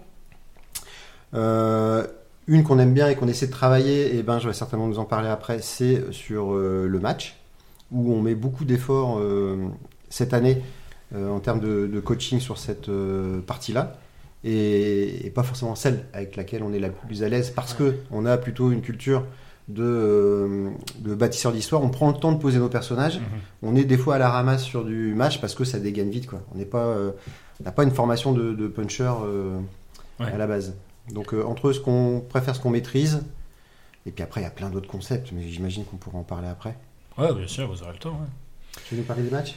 Une 1.33 2.63
qu'on 2.63 2.79
aime 2.79 2.93
bien 2.95 3.07
et 3.09 3.15
qu'on 3.15 3.27
essaie 3.27 3.45
de 3.45 3.51
travailler, 3.51 4.15
et 4.17 4.23
ben 4.23 4.39
je 4.39 4.47
vais 4.47 4.53
certainement 4.55 4.87
nous 4.87 4.97
en 4.97 5.05
parler 5.05 5.29
après, 5.29 5.59
c'est 5.61 6.11
sur 6.11 6.53
le 6.55 6.99
match, 6.99 7.35
où 7.91 8.11
on 8.13 8.21
met 8.21 8.33
beaucoup 8.33 8.65
d'efforts 8.65 9.21
cette 10.09 10.33
année 10.33 10.61
en 11.15 11.39
termes 11.39 11.59
de, 11.59 11.85
de 11.85 11.99
coaching 11.99 12.39
sur 12.39 12.57
cette 12.57 12.89
partie-là, 13.45 13.97
et, 14.43 15.25
et 15.25 15.29
pas 15.29 15.43
forcément 15.43 15.75
celle 15.75 16.05
avec 16.13 16.35
laquelle 16.35 16.63
on 16.63 16.71
est 16.73 16.79
la 16.79 16.89
plus 16.89 17.23
à 17.23 17.29
l'aise, 17.29 17.49
parce 17.51 17.73
que 17.73 17.95
on 18.11 18.25
a 18.25 18.37
plutôt 18.37 18.71
une 18.71 18.81
culture 18.81 19.25
de, 19.67 19.83
euh, 19.83 20.69
de 20.99 21.13
bâtisseur 21.13 21.51
d'histoire, 21.51 21.83
on 21.83 21.89
prend 21.89 22.07
le 22.09 22.17
temps 22.17 22.31
de 22.31 22.39
poser 22.39 22.57
nos 22.59 22.69
personnages, 22.69 23.19
Mhm. 23.19 23.25
on 23.63 23.75
est 23.75 23.83
des 23.85 23.97
fois 23.97 24.15
à 24.15 24.17
la 24.17 24.29
ramasse 24.29 24.63
sur 24.63 24.83
du 24.83 25.13
match 25.13 25.39
parce 25.41 25.53
que 25.55 25.63
ça 25.63 25.79
dégaine 25.79 26.09
vite, 26.09 26.25
quoi. 26.27 26.41
On 26.53 26.57
n'est 26.57 26.65
pas, 26.65 26.85
euh, 26.85 27.11
n'a 27.63 27.71
pas 27.71 27.83
une 27.83 27.91
formation 27.91 28.31
de, 28.33 28.53
de 28.53 28.67
puncher 28.67 29.11
euh, 29.23 29.59
Ouais. 30.19 30.31
à 30.33 30.37
la 30.37 30.47
base. 30.47 30.75
Donc 31.13 31.33
euh, 31.33 31.43
entre 31.45 31.71
ce 31.71 31.79
qu'on 31.79 32.21
préfère, 32.27 32.55
ce 32.55 32.59
qu'on 32.61 32.71
maîtrise, 32.71 33.21
et 34.05 34.11
puis 34.11 34.23
après 34.23 34.41
il 34.41 34.43
y 34.43 34.47
a 34.47 34.51
plein 34.51 34.69
d'autres 34.69 34.87
concepts, 34.89 35.31
mais 35.33 35.43
j'imagine 35.47 35.85
qu'on 35.85 35.97
pourra 35.97 36.17
en 36.17 36.23
parler 36.23 36.47
après. 36.47 36.75
Ouais, 37.17 37.33
bien 37.33 37.47
sûr, 37.47 37.67
vous 37.67 37.83
aurez 37.83 37.93
le 37.93 37.99
temps. 37.99 38.11
ouais. 38.11 38.81
Tu 38.87 38.95
veux 38.95 39.01
nous 39.01 39.07
parler 39.07 39.23
des 39.23 39.29
matchs? 39.31 39.55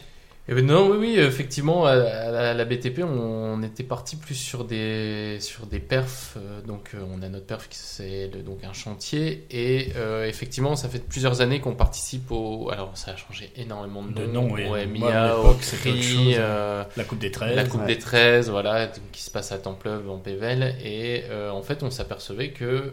Eh 0.49 0.55
ben 0.55 0.67
non, 0.67 0.89
oui, 0.91 0.97
oui, 0.99 1.19
effectivement, 1.21 1.87
à, 1.87 1.93
à 1.93 2.31
la, 2.33 2.51
à 2.51 2.55
la 2.55 2.65
BTP, 2.65 3.03
on, 3.05 3.63
était 3.63 3.85
parti 3.85 4.17
plus 4.17 4.35
sur 4.35 4.65
des, 4.65 5.39
sur 5.41 5.67
des 5.67 5.79
perfs. 5.79 6.35
euh, 6.37 6.61
donc, 6.63 6.91
euh, 6.95 7.05
on 7.15 7.23
a 7.23 7.29
notre 7.29 7.47
perf 7.47 7.69
qui 7.69 7.79
c'est 7.79 8.27
donc 8.45 8.65
un 8.65 8.73
chantier. 8.73 9.47
Et 9.53 9.93
euh, 9.97 10.27
effectivement, 10.27 10.75
ça 10.75 10.89
fait 10.89 10.99
plusieurs 10.99 11.43
années 11.43 11.61
qu'on 11.61 11.75
participe 11.77 12.33
au. 12.33 12.71
Alors, 12.73 12.91
ça 12.97 13.13
a 13.13 13.17
changé 13.17 13.53
énormément 13.57 14.03
de, 14.03 14.13
De 14.13 14.27
noms. 14.27 14.49
noms, 14.49 14.55
oui. 14.55 14.65
À 14.65 14.85
Mia, 14.87 15.29
l'époque, 15.37 15.63
c'était 15.63 15.91
autre 15.91 15.99
Okri, 16.01 16.33
chose. 16.33 16.35
euh, 16.39 16.85
La 16.97 17.05
Coupe 17.05 17.19
des 17.21 17.31
13. 17.31 17.55
la 17.57 17.65
Coupe 17.65 17.81
ouais. 17.83 17.87
des 17.87 17.99
13, 17.99 18.51
voilà, 18.51 18.89
qui 19.13 19.23
se 19.23 19.31
passe 19.31 19.53
à 19.53 19.59
Templeuve 19.59 20.11
en 20.11 20.19
Pével. 20.19 20.75
Et 20.85 21.23
euh, 21.31 21.51
en 21.51 21.63
fait, 21.63 21.85
on 21.85 21.91
s'apercevait 21.93 22.51
que. 22.51 22.93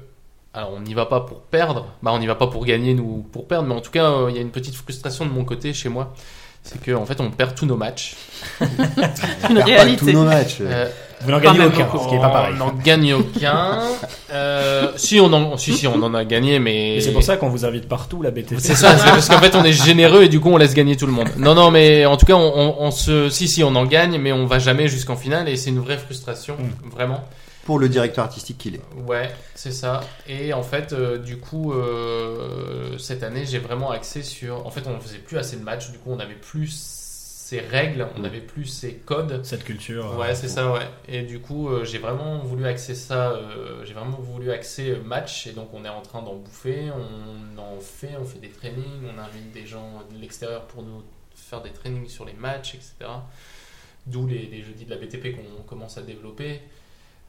Alors, 0.54 0.74
on 0.74 0.82
n'y 0.82 0.94
va 0.94 1.06
pas 1.08 1.22
pour 1.22 1.42
perdre, 1.42 1.88
bah, 2.04 2.12
on 2.14 2.20
n'y 2.20 2.26
va 2.28 2.36
pas 2.36 2.48
pour 2.48 2.66
gagner 2.66 2.94
ou 2.96 3.24
pour 3.32 3.48
perdre, 3.48 3.68
mais 3.68 3.76
en 3.76 3.82
tout 3.82 3.92
cas, 3.92 4.12
euh, 4.12 4.28
il 4.30 4.36
y 4.36 4.40
a 4.40 4.42
une 4.42 4.50
petite 4.52 4.76
frustration 4.76 5.26
de 5.26 5.32
mon 5.32 5.46
côté 5.46 5.74
chez 5.74 5.90
moi. 5.90 6.14
C'est 6.72 6.82
que 6.82 6.92
en 6.92 7.06
fait 7.06 7.20
on 7.22 7.32
perd 7.32 7.56
tous 7.56 7.66
nos 7.66 7.76
matchs. 7.78 8.16
On 8.62 8.66
Une 8.66 8.76
perd 9.56 9.58
pas 9.58 9.64
réalité. 9.66 9.98
tous 9.98 10.12
nos 10.12 10.24
matchs. 10.24 10.58
Euh, 10.62 10.88
Vous 11.22 11.32
n'en 11.32 11.40
gagnez 11.40 11.66
aucun, 11.66 11.88
ce 12.02 12.08
qui 12.08 12.14
n'est 12.16 12.22
pas 12.22 12.30
pareil. 12.30 12.54
On 12.56 12.66
n'en 12.66 12.72
gagne 12.74 13.14
aucun. 13.14 13.80
Euh, 14.32 14.92
si 14.96 15.20
on 15.20 15.34
en, 15.34 15.58
si 15.58 15.74
si 15.76 15.88
on 15.88 15.96
en 16.04 16.14
a 16.14 16.24
gagné, 16.24 16.60
mais 16.60 16.98
Et 16.98 17.02
c'est 17.02 17.12
pour 17.12 17.24
ça 17.24 17.36
qu'on 17.38 17.50
vous 17.50 17.66
invite 17.66 17.88
partout, 17.88 18.22
la 18.22 18.30
BTP. 18.30 18.60
C'est 18.60 18.76
ça, 18.76 18.96
c'est 18.96 19.10
parce 19.10 19.28
qu'en 19.28 19.40
fait 19.40 19.56
on 19.56 19.64
est 19.64 19.74
généreux 19.74 20.22
et 20.22 20.30
du 20.30 20.40
coup 20.40 20.50
on 20.52 20.58
laisse 20.58 20.76
gagner 20.76 20.96
tout 20.96 21.08
le 21.08 21.12
monde. 21.12 21.30
Non 21.38 21.56
non 21.56 21.72
mais 21.72 22.06
en 22.06 22.16
tout 22.16 22.28
cas 22.28 22.36
on, 22.36 22.54
on, 22.56 22.76
on 22.80 22.92
se, 22.92 23.30
si 23.32 23.48
si 23.48 23.64
on 23.64 23.74
en 23.76 23.86
gagne, 23.88 24.20
mais 24.20 24.32
on 24.32 24.46
va 24.46 24.60
jamais 24.60 24.88
jusqu'en 24.88 25.16
finale 25.16 25.50
et 25.50 25.56
c'est 25.56 25.72
une 25.72 25.80
vraie 25.80 25.98
frustration, 25.98 26.56
Mm. 26.60 26.90
vraiment. 26.96 27.24
Pour 27.66 27.78
le 27.80 27.88
directeur 27.90 28.26
artistique 28.26 28.58
qu'il 28.58 28.76
est. 28.76 28.82
Ouais, 29.06 29.30
c'est 29.54 29.72
ça. 29.72 30.02
Et 30.28 30.54
en 30.54 30.64
fait, 30.64 30.92
euh, 30.94 31.18
du 31.20 31.38
coup, 31.38 31.74
euh, 31.74 32.98
cette 32.98 33.22
année, 33.24 33.46
j'ai 33.46 33.60
vraiment 33.60 33.92
axé 33.92 34.24
sur. 34.24 34.66
En 34.66 34.72
fait, 34.72 34.88
on 34.88 34.96
ne 34.96 35.00
faisait 35.00 35.20
plus 35.20 35.38
assez 35.38 35.56
de 35.58 35.64
matchs. 35.64 35.92
Du 35.92 36.00
coup, 36.00 36.12
on 36.12 36.16
n'avait 36.16 36.34
plus 36.36 36.70
ces 36.72 37.60
règles, 37.60 38.08
on 38.16 38.20
n'avait 38.22 38.42
plus 38.42 38.66
ces 38.66 38.94
codes. 38.94 39.44
Cette 39.44 39.64
culture. 39.64 40.14
euh, 40.14 40.18
Ouais, 40.18 40.36
c'est 40.36 40.48
ça, 40.48 40.72
ouais. 40.72 40.88
Et 41.08 41.22
du 41.24 41.40
coup, 41.40 41.70
euh, 41.70 41.84
j'ai 41.84 41.98
vraiment 42.00 42.40
voulu 42.40 42.66
axer 42.66 42.96
ça. 42.96 43.32
euh, 43.32 43.84
j'ai 43.86 43.94
vraiment 43.94 44.18
voulu 44.20 44.52
axer 44.52 44.96
match. 45.06 45.46
Et 45.48 45.52
donc, 45.52 45.70
on 45.74 45.84
est 45.86 45.90
en 45.90 46.02
train 46.02 46.22
d'en 46.24 46.36
bouffer. 46.36 46.90
On 46.92 47.58
en 47.60 47.80
fait, 47.80 48.16
on 48.20 48.26
fait 48.26 48.40
des 48.40 48.50
trainings. 48.50 49.04
On 49.16 49.20
invite 49.20 49.52
des 49.52 49.68
gens 49.68 50.02
de 50.12 50.18
l'extérieur 50.20 50.66
pour 50.66 50.82
nous 50.84 51.04
faire 51.36 51.62
des 51.62 51.72
trainings 51.72 52.08
sur 52.08 52.26
les 52.26 52.34
matchs, 52.34 52.76
etc. 52.76 53.12
D'où 54.08 54.28
les, 54.28 54.46
les 54.48 54.62
jeudis 54.64 54.86
de 54.86 54.90
la 54.92 54.98
BTP 54.98 55.36
qu'on 55.36 55.64
commence 55.64 55.98
à 55.98 56.02
développer. 56.02 56.62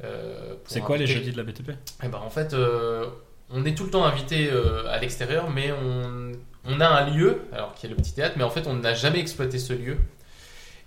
Euh, 0.04 0.54
C'est 0.66 0.80
quoi 0.80 0.96
les 0.96 1.06
jeudis 1.06 1.32
de 1.32 1.36
la 1.36 1.42
BTP 1.44 1.70
eh 2.02 2.08
ben, 2.08 2.18
en 2.18 2.30
fait, 2.30 2.54
euh, 2.54 3.06
on 3.50 3.64
est 3.64 3.74
tout 3.74 3.84
le 3.84 3.90
temps 3.90 4.04
invité 4.04 4.48
euh, 4.50 4.88
à 4.88 4.98
l'extérieur, 4.98 5.50
mais 5.50 5.72
on, 5.72 6.32
on 6.64 6.80
a 6.80 6.86
un 6.88 7.10
lieu, 7.10 7.42
alors 7.52 7.74
qui 7.74 7.86
est 7.86 7.90
le 7.90 7.96
petit 7.96 8.14
théâtre, 8.14 8.34
mais 8.38 8.44
en 8.44 8.50
fait, 8.50 8.66
on 8.66 8.74
n'a 8.74 8.94
jamais 8.94 9.18
exploité 9.20 9.58
ce 9.58 9.72
lieu. 9.72 9.96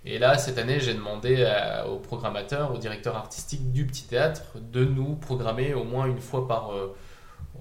Et 0.06 0.20
là, 0.20 0.38
cette 0.38 0.58
année, 0.58 0.80
j'ai 0.80 0.94
demandé 0.94 1.46
à- 1.46 1.88
au 1.88 1.98
programmateur, 1.98 2.74
au 2.74 2.78
directeur 2.78 3.16
artistique 3.16 3.72
du 3.72 3.86
petit 3.86 4.04
théâtre, 4.04 4.42
de 4.60 4.84
nous 4.84 5.16
programmer 5.16 5.74
au 5.74 5.84
moins 5.86 6.08
une 6.08 6.20
fois 6.20 6.46
par, 6.48 6.72
euh, 6.74 6.94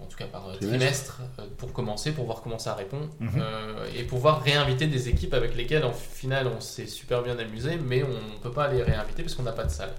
en 0.00 0.06
tout 0.06 0.16
cas 0.16 0.26
par 0.26 0.42
Trimestre. 0.58 1.16
trimestre, 1.18 1.20
pour 1.58 1.72
commencer, 1.72 2.12
pour 2.12 2.24
voir 2.24 2.40
comment 2.42 2.58
ça 2.58 2.74
répond, 2.74 3.08
Mhm. 3.20 3.30
euh, 3.40 3.86
et 3.96 4.02
pouvoir 4.04 4.42
réinviter 4.42 4.86
des 4.88 5.08
équipes 5.08 5.34
avec 5.34 5.54
lesquelles, 5.54 5.84
en 5.84 5.92
final, 5.92 6.48
on 6.48 6.60
s'est 6.60 6.86
super 6.88 7.22
bien 7.22 7.38
amusé, 7.38 7.76
mais 7.76 8.02
on 8.02 8.08
ne 8.08 8.38
peut 8.42 8.50
pas 8.50 8.66
les 8.68 8.82
réinviter 8.82 9.22
parce 9.22 9.34
qu'on 9.36 9.44
n'a 9.44 9.52
pas 9.52 9.64
de 9.64 9.70
salle. 9.70 9.92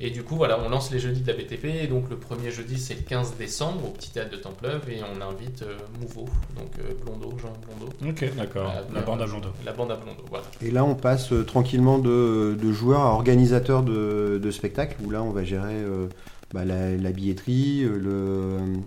Et 0.00 0.10
du 0.10 0.24
coup, 0.24 0.34
voilà, 0.34 0.58
on 0.64 0.68
lance 0.68 0.90
les 0.90 0.98
jeudis 0.98 1.20
de 1.20 1.26
la 1.30 1.34
BTP. 1.34 1.66
Et 1.66 1.86
donc, 1.86 2.10
le 2.10 2.16
premier 2.16 2.50
jeudi, 2.50 2.78
c'est 2.78 2.94
le 2.94 3.02
15 3.02 3.36
décembre 3.38 3.86
au 3.86 3.90
Petit 3.90 4.10
Théâtre 4.10 4.32
de 4.32 4.36
Templeuve. 4.36 4.82
Et 4.90 5.00
on 5.02 5.20
invite 5.20 5.62
euh, 5.62 5.76
Mouveau, 6.00 6.24
donc 6.56 6.70
euh, 6.80 6.92
Blondeau, 7.04 7.36
Jean 7.38 7.52
Blondeau. 7.64 7.92
Ok, 8.08 8.34
d'accord. 8.36 8.72
La 8.92 9.00
bande 9.02 9.22
à 9.22 9.26
Blondeau. 9.26 9.50
La 9.64 9.72
bande 9.72 9.92
à 9.92 9.96
Blondeau, 9.96 10.24
voilà. 10.28 10.44
Et 10.62 10.70
là, 10.72 10.84
on 10.84 10.96
passe 10.96 11.32
euh, 11.32 11.44
tranquillement 11.44 11.98
de, 11.98 12.56
de 12.60 12.72
joueur 12.72 13.02
à 13.02 13.12
organisateur 13.14 13.84
de, 13.84 14.40
de 14.42 14.50
spectacle, 14.50 14.96
où 15.04 15.10
là, 15.10 15.22
on 15.22 15.30
va 15.30 15.44
gérer 15.44 15.74
euh, 15.74 16.08
bah, 16.52 16.64
la, 16.64 16.96
la 16.96 17.10
billetterie, 17.12 17.84
euh, 17.84 17.98
le, 17.98 18.80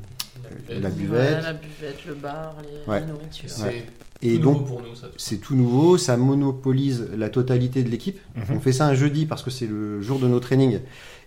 la 0.69 0.89
buvette. 0.89 1.43
la 1.43 1.53
buvette, 1.53 2.05
le 2.07 2.13
bar, 2.13 2.55
les, 2.63 2.91
Ouais. 2.91 2.99
la 3.01 3.05
nourriture. 3.07 3.49
C'est 3.49 3.63
Ouais. 3.63 3.85
tout 3.85 4.27
Et 4.27 4.37
nouveau 4.39 4.75
donc, 4.77 4.79
c'est 5.17 5.37
tout 5.37 5.55
nouveau, 5.55 5.97
ça 5.97 6.17
monopolise 6.17 7.07
la 7.15 7.29
totalité 7.29 7.83
de 7.83 7.89
l'équipe. 7.89 8.19
Mhm. 8.35 8.57
On 8.57 8.59
fait 8.59 8.71
ça 8.73 8.87
un 8.87 8.93
jeudi 8.95 9.25
parce 9.25 9.43
que 9.43 9.49
c'est 9.51 9.67
le 9.67 10.01
jour 10.01 10.19
de 10.19 10.27
nos 10.27 10.39
trainings. 10.39 10.79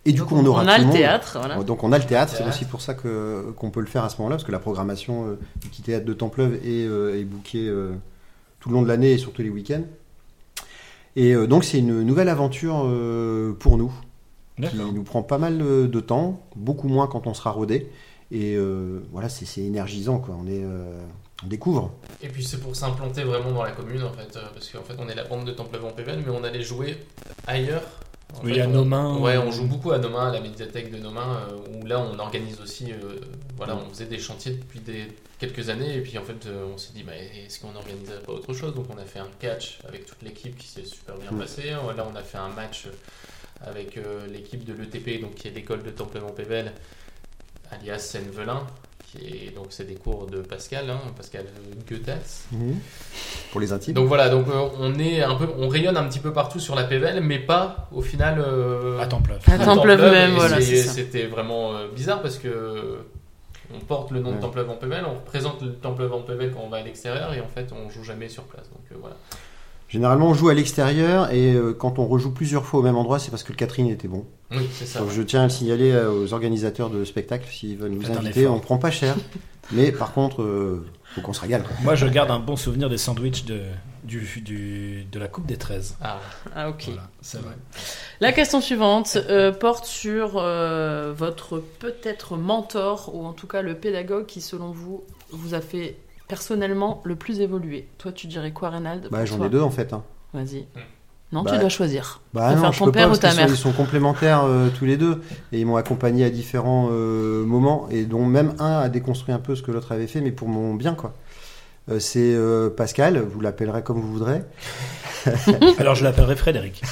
Et 0.07 0.13
du 0.13 0.21
Donc, 0.21 0.29
coup, 0.29 0.37
on 0.37 0.47
aura 0.47 0.63
on 0.63 0.65
tout 0.65 0.71
a 0.71 0.77
le 0.79 0.81
le 0.85 0.87
monde. 0.89 0.97
théâtre, 0.97 1.37
voilà. 1.39 1.63
Donc 1.63 1.85
on 1.85 1.93
a 1.93 1.99
le 1.99 2.05
théâtre, 2.05 2.35
c'est 2.35 2.47
aussi 2.49 2.65
pour 2.65 2.81
ça 2.81 2.95
que 2.95 3.53
qu'on 3.57 3.71
peut 3.71 3.81
le 3.81 3.87
faire 3.87 4.03
à 4.03 4.09
ce 4.09 4.17
moment-là, 4.19 4.37
parce 4.37 4.45
que 4.47 4.53
la 4.53 4.59
programmation 4.59 5.27
euh, 5.29 5.39
du 5.61 5.69
petit 5.69 5.83
théâtre 5.83 6.07
de 6.07 6.13
Templeuve 6.15 6.55
est, 6.65 6.87
euh, 6.87 7.19
est 7.21 7.25
bookée 7.25 7.69
euh, 7.69 7.93
tout 8.61 8.71
le 8.71 8.75
long 8.77 8.83
de 8.83 8.89
l'année 8.89 9.13
et 9.13 9.19
surtout 9.19 9.43
les 9.43 9.51
week-ends. 9.51 9.83
Et 11.17 11.35
euh, 11.35 11.47
donc 11.47 11.65
c'est 11.65 11.79
une 11.79 12.03
nouvelle 12.03 12.29
aventure 12.29 12.83
euh, 12.87 13.53
pour 13.53 13.77
nous, 13.77 13.93
qui 14.57 14.77
nous 14.77 15.03
prend 15.03 15.23
pas 15.23 15.39
mal 15.39 15.59
de 15.59 16.01
temps, 16.01 16.41
beaucoup 16.57 16.89
moins 16.89 17.07
quand 17.07 17.27
on 17.27 17.35
sera 17.35 17.51
rodé. 17.51 17.89
Et 18.33 18.55
euh, 18.57 19.01
voilà, 19.11 19.29
c'est 19.29 19.61
énergisant, 19.61 20.19
quoi. 20.19 20.37
On 20.41 20.47
est, 20.47 20.63
euh, 20.63 21.01
on 21.45 21.47
découvre. 21.49 21.93
Et 22.23 22.29
puis, 22.29 22.45
c'est 22.45 22.59
pour 22.61 22.77
s'implanter 22.77 23.25
vraiment 23.25 23.51
dans 23.53 23.63
la 23.65 23.73
commune, 23.73 24.03
en 24.05 24.13
fait. 24.13 24.37
euh, 24.37 24.43
Parce 24.55 24.69
qu'en 24.71 24.83
fait, 24.83 24.95
on 24.99 25.09
est 25.09 25.15
la 25.15 25.25
bande 25.25 25.45
de 25.45 25.53
Templeuve 25.53 25.85
en 25.85 25.91
PVL, 25.91 26.23
mais 26.25 26.31
on 26.33 26.45
allait 26.45 26.63
jouer 26.63 26.97
ailleurs. 27.47 27.83
En 28.41 28.45
Oui, 28.45 28.55
fait, 28.55 28.61
à 28.61 28.69
on- 28.69 28.71
Nomain, 28.71 29.19
Ouais, 29.19 29.37
ou- 29.37 29.41
on 29.41 29.51
joue 29.51 29.67
beaucoup 29.67 29.91
à 29.91 29.99
Nomain, 29.99 30.29
à 30.29 30.33
la 30.33 30.41
médiathèque 30.41 30.93
de 30.93 30.99
Nomain, 30.99 31.41
où 31.73 31.85
là, 31.85 31.99
on 31.99 32.17
organise 32.21 32.61
aussi. 32.61 32.93
euh, 32.93 33.17
voilà, 33.57 33.75
on 33.77 33.91
faisait 33.91 34.07
des 34.07 34.21
chantiers 34.21 34.53
depuis 34.53 34.79
des, 34.79 35.09
quelques 35.41 35.69
années, 35.69 35.97
et 35.97 36.01
puis 36.01 36.17
en 36.17 36.23
fait, 36.23 36.47
on 36.73 36.79
s'est 36.79 36.93
dit, 36.95 37.03
bah, 37.03 37.13
est-ce 37.17 37.59
qu'on 37.59 37.73
n'organiserait 37.73 38.21
pas 38.21 38.33
autre 38.33 38.53
chose? 38.55 38.73
Donc, 38.77 38.87
on 38.95 38.99
a 38.99 39.05
fait 39.05 39.19
un 39.19 39.29
catch 39.41 39.81
avec 39.89 40.07
toute 40.07 40.23
l'équipe 40.23 40.57
qui 40.57 40.69
s'est 40.69 40.85
super 40.85 41.17
bien 41.17 41.33
Mm. 41.33 41.39
passé. 41.41 41.63
Là, 41.71 42.07
on 42.09 42.15
a 42.15 42.23
fait 42.23 42.39
un 42.39 42.51
match 42.51 42.87
avec 43.63 43.97
euh, 43.99 44.27
l'équipe 44.29 44.65
de 44.65 44.73
l'ETP, 44.75 45.21
donc 45.21 45.35
qui 45.35 45.49
est 45.49 45.51
l'école 45.51 45.83
de 45.83 45.91
Templement-Pével, 45.91 46.73
alias 47.73 47.99
Seine-Velin. 47.99 48.67
Qui 49.11 49.27
est, 49.27 49.55
donc 49.57 49.67
c'est 49.71 49.87
des 49.89 49.97
cours 49.97 50.27
de 50.29 50.41
Pascal, 50.41 50.89
hein, 50.89 51.01
Pascal 51.17 51.45
Goethals. 51.91 52.21
Pour 53.51 53.61
les 53.61 53.73
intimes. 53.73 53.93
Donc 53.95 54.07
voilà, 54.07 54.29
donc 54.29 54.47
euh, 54.49 54.69
on 54.79 54.97
est 55.01 55.21
un 55.23 55.35
peu, 55.35 55.49
on 55.59 55.67
rayonne 55.67 55.97
un 55.97 56.05
petit 56.09 56.21
peu 56.21 56.33
partout 56.33 56.61
sur 56.61 56.77
la 56.77 56.85
PVL, 56.85 57.21
mais 57.21 57.41
pas 57.41 57.89
au 57.93 58.03
final. 58.03 58.39
euh, 58.39 59.01
À 59.01 59.07
Templeuve. 59.09 59.41
À 59.49 59.59
Templeuve 59.59 60.01
même, 60.13 60.35
voilà. 60.35 60.61
C'était 60.61 61.27
vraiment 61.27 61.75
euh, 61.75 61.89
bizarre 61.89 62.23
parce 62.23 62.39
que 62.39 62.99
on 63.75 63.81
porte 63.81 64.13
le 64.13 64.21
nom 64.21 64.31
de 64.31 64.35
Ouais. 64.37 64.41
Templeuve 64.43 64.71
en 64.71 64.75
PVL, 64.77 65.05
on 65.05 65.15
représente 65.15 65.63
le 65.63 65.73
Templeuve 65.75 66.13
en 66.13 66.21
PVL 66.21 66.53
quand 66.53 66.61
on 66.65 66.69
va 66.69 66.77
à 66.79 66.83
l'extérieur 66.83 67.33
et 67.35 67.41
en 67.41 67.49
fait 67.49 67.73
on 67.73 67.91
joue 67.91 68.05
jamais 68.05 68.29
sur 68.29 68.45
place. 68.45 68.69
Donc 68.71 68.83
euh, 68.93 68.97
voilà. 69.01 69.17
Généralement, 69.91 70.29
on 70.29 70.35
joue 70.35 70.49
à 70.49 70.55
l'extérieur 70.55 71.31
et 71.33 71.53
euh, 71.53 71.73
quand 71.75 71.99
on 71.99 72.07
rejoue 72.07 72.31
plusieurs 72.33 72.65
fois 72.65 72.81
au 72.81 72.83
même 72.83 72.97
endroit, 72.97 73.19
c'est 73.19 73.31
parce 73.31 73.43
que 73.43 73.53
le 73.53 73.57
catering 73.57 73.91
était 73.91 74.09
bon. 74.09 74.25
Oui, 74.53 74.69
c'est 74.73 74.87
ça. 74.87 75.01
Donc, 75.01 75.11
je 75.11 75.21
tiens 75.21 75.41
à 75.41 75.45
le 75.45 75.51
signaler 75.51 75.91
euh, 75.91 76.11
aux 76.13 76.33
organisateurs 76.33 76.91
de 76.91 77.05
spectacles 77.05 77.49
s'ils 77.51 77.77
veulent 77.77 77.91
nous 77.91 78.01
Faites 78.03 78.17
un 78.17 78.21
inviter. 78.21 78.43
effort. 78.43 78.55
On 78.57 78.61
prend 78.61 78.79
pas 78.79 78.91
cher, 78.93 79.17
mais 79.73 79.91
par 79.93 80.13
contre, 80.13 80.43
euh, 80.43 80.87
faut 81.15 81.21
qu'on 81.21 81.33
se 81.33 81.41
régale. 81.41 81.65
quoi. 81.65 81.73
Moi, 81.83 81.95
je 81.97 82.07
garde 82.07 82.31
un 82.31 82.39
bon 82.39 82.55
souvenir 82.57 82.89
des 82.89 82.99
sandwichs 82.99 83.45
de, 83.45 83.63
du, 84.05 84.41
du- 84.45 85.05
de 85.11 85.19
la 85.19 85.27
Coupe 85.27 85.47
des 85.47 85.57
13. 85.57 85.97
Ah, 86.01 86.21
Ah, 86.55 86.69
ok. 86.71 86.85
Voilà, 86.87 87.09
c'est 87.21 87.39
vrai. 87.43 87.55
La 88.21 88.31
question 88.33 88.61
suivante 88.61 89.17
euh, 89.29 89.51
porte 89.51 89.87
sur 89.87 90.35
euh, 90.37 91.13
votre 91.17 91.59
peut-être 91.81 92.37
mentor, 92.37 93.11
ou 93.15 93.25
en 93.27 93.33
tout 93.33 93.49
cas 93.49 93.61
le 93.63 93.75
pédagogue 93.75 94.27
qui, 94.27 94.41
selon 94.41 94.71
vous, 94.71 95.03
vous 95.33 95.55
a 95.55 95.61
fait 95.61 95.97
personnellement 96.31 97.03
le 97.05 97.17
plus 97.17 97.41
évoluer. 97.41 97.89
Toi, 97.99 98.13
tu 98.13 98.29
dirais 98.29 98.53
quoi, 98.53 98.71
Reynald 98.71 99.09
Bah, 99.11 99.25
j'en 99.25 99.45
ai 99.45 99.49
deux 99.51 99.61
en 99.61 99.71
fait. 99.71 99.93
hein. 99.93 100.05
Vas-y. 100.33 100.65
Non, 101.33 101.43
Bah, 101.43 101.51
tu 101.53 101.59
dois 101.59 101.69
choisir. 101.69 102.21
Bah 102.33 102.55
non, 102.55 102.71
je 102.71 102.79
ton 102.79 102.85
peux 102.87 102.93
père 102.93 103.09
pas 103.09 103.15
ou 103.15 103.17
ta 103.17 103.31
sont, 103.31 103.37
mère 103.37 103.49
ils 103.49 103.57
sont 103.57 103.73
complémentaires 103.73 104.45
euh, 104.45 104.69
tous 104.79 104.85
les 104.85 104.97
deux 104.97 105.21
et 105.53 105.59
ils 105.61 105.67
m'ont 105.67 105.77
accompagné 105.77 106.25
à 106.25 106.31
différents 106.31 106.89
euh, 106.93 107.45
moments 107.45 107.89
et 107.91 108.05
dont 108.05 108.25
même 108.25 108.55
un 108.61 108.79
a 108.79 108.89
déconstruit 108.89 109.35
un 109.35 109.39
peu 109.41 109.55
ce 109.57 109.63
que 109.63 109.73
l'autre 109.73 109.91
avait 109.93 110.07
fait, 110.07 110.21
mais 110.21 110.31
pour 110.33 110.49
mon 110.49 110.75
bien 110.75 110.95
quoi. 110.95 111.15
Euh, 111.91 111.99
c'est 111.99 112.33
euh, 112.35 112.71
Pascal, 112.71 113.19
vous 113.19 113.41
l'appellerez 113.41 113.83
comme 113.83 114.01
vous 114.01 114.13
voudrez, 114.13 114.43
Alors, 115.79 115.95
je 115.97 116.05
l'appellerai 116.05 116.37
Frédéric. 116.37 116.83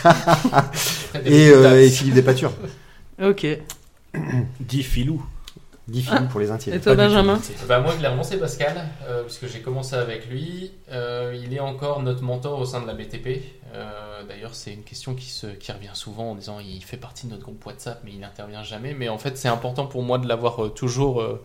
Et, 1.25 1.49
euh, 1.51 1.81
et 1.81 1.89
Philippe 1.89 2.15
Despatures. 2.15 2.53
Ok. 3.23 3.47
Dit 4.61 4.83
Filou. 4.83 5.23
Dit 5.89 6.03
Philippe 6.03 6.29
pour 6.29 6.41
les 6.41 6.51
intimes. 6.51 6.75
Et 6.75 6.81
toi, 6.81 6.95
Benjamin 6.95 7.41
Bah 7.67 7.81
moi 7.81 7.95
clairement 7.95 8.23
c'est 8.23 8.37
Pascal, 8.39 8.89
euh, 9.09 9.23
puisque 9.25 9.47
j'ai 9.49 9.61
commencé 9.61 9.97
avec 9.97 10.29
lui. 10.29 10.71
Euh, 10.93 11.35
il 11.43 11.55
est 11.55 11.61
encore 11.61 12.03
notre 12.03 12.23
mentor 12.23 12.61
au 12.61 12.65
sein 12.67 12.83
de 12.83 12.87
la 12.87 12.93
BTP. 12.95 13.43
Euh, 13.75 14.23
D'ailleurs 14.29 14.55
c'est 14.55 14.73
une 14.75 14.83
question 14.83 15.15
qui, 15.15 15.31
se, 15.31 15.47
qui 15.47 15.73
revient 15.73 15.89
souvent 15.95 16.33
en 16.33 16.35
disant 16.35 16.59
il 16.61 16.83
fait 16.85 16.97
partie 16.99 17.27
de 17.27 17.33
notre 17.33 17.45
groupe 17.45 17.65
WhatsApp 17.65 18.01
mais 18.05 18.11
il 18.13 18.21
n'intervient 18.21 18.63
jamais. 18.63 18.93
Mais 18.93 19.09
en 19.09 19.17
fait 19.19 19.39
c'est 19.39 19.49
important 19.49 19.87
pour 19.87 20.03
moi 20.03 20.19
de 20.19 20.29
l'avoir 20.29 20.63
euh, 20.65 20.69
toujours... 20.69 21.21
euh, 21.23 21.43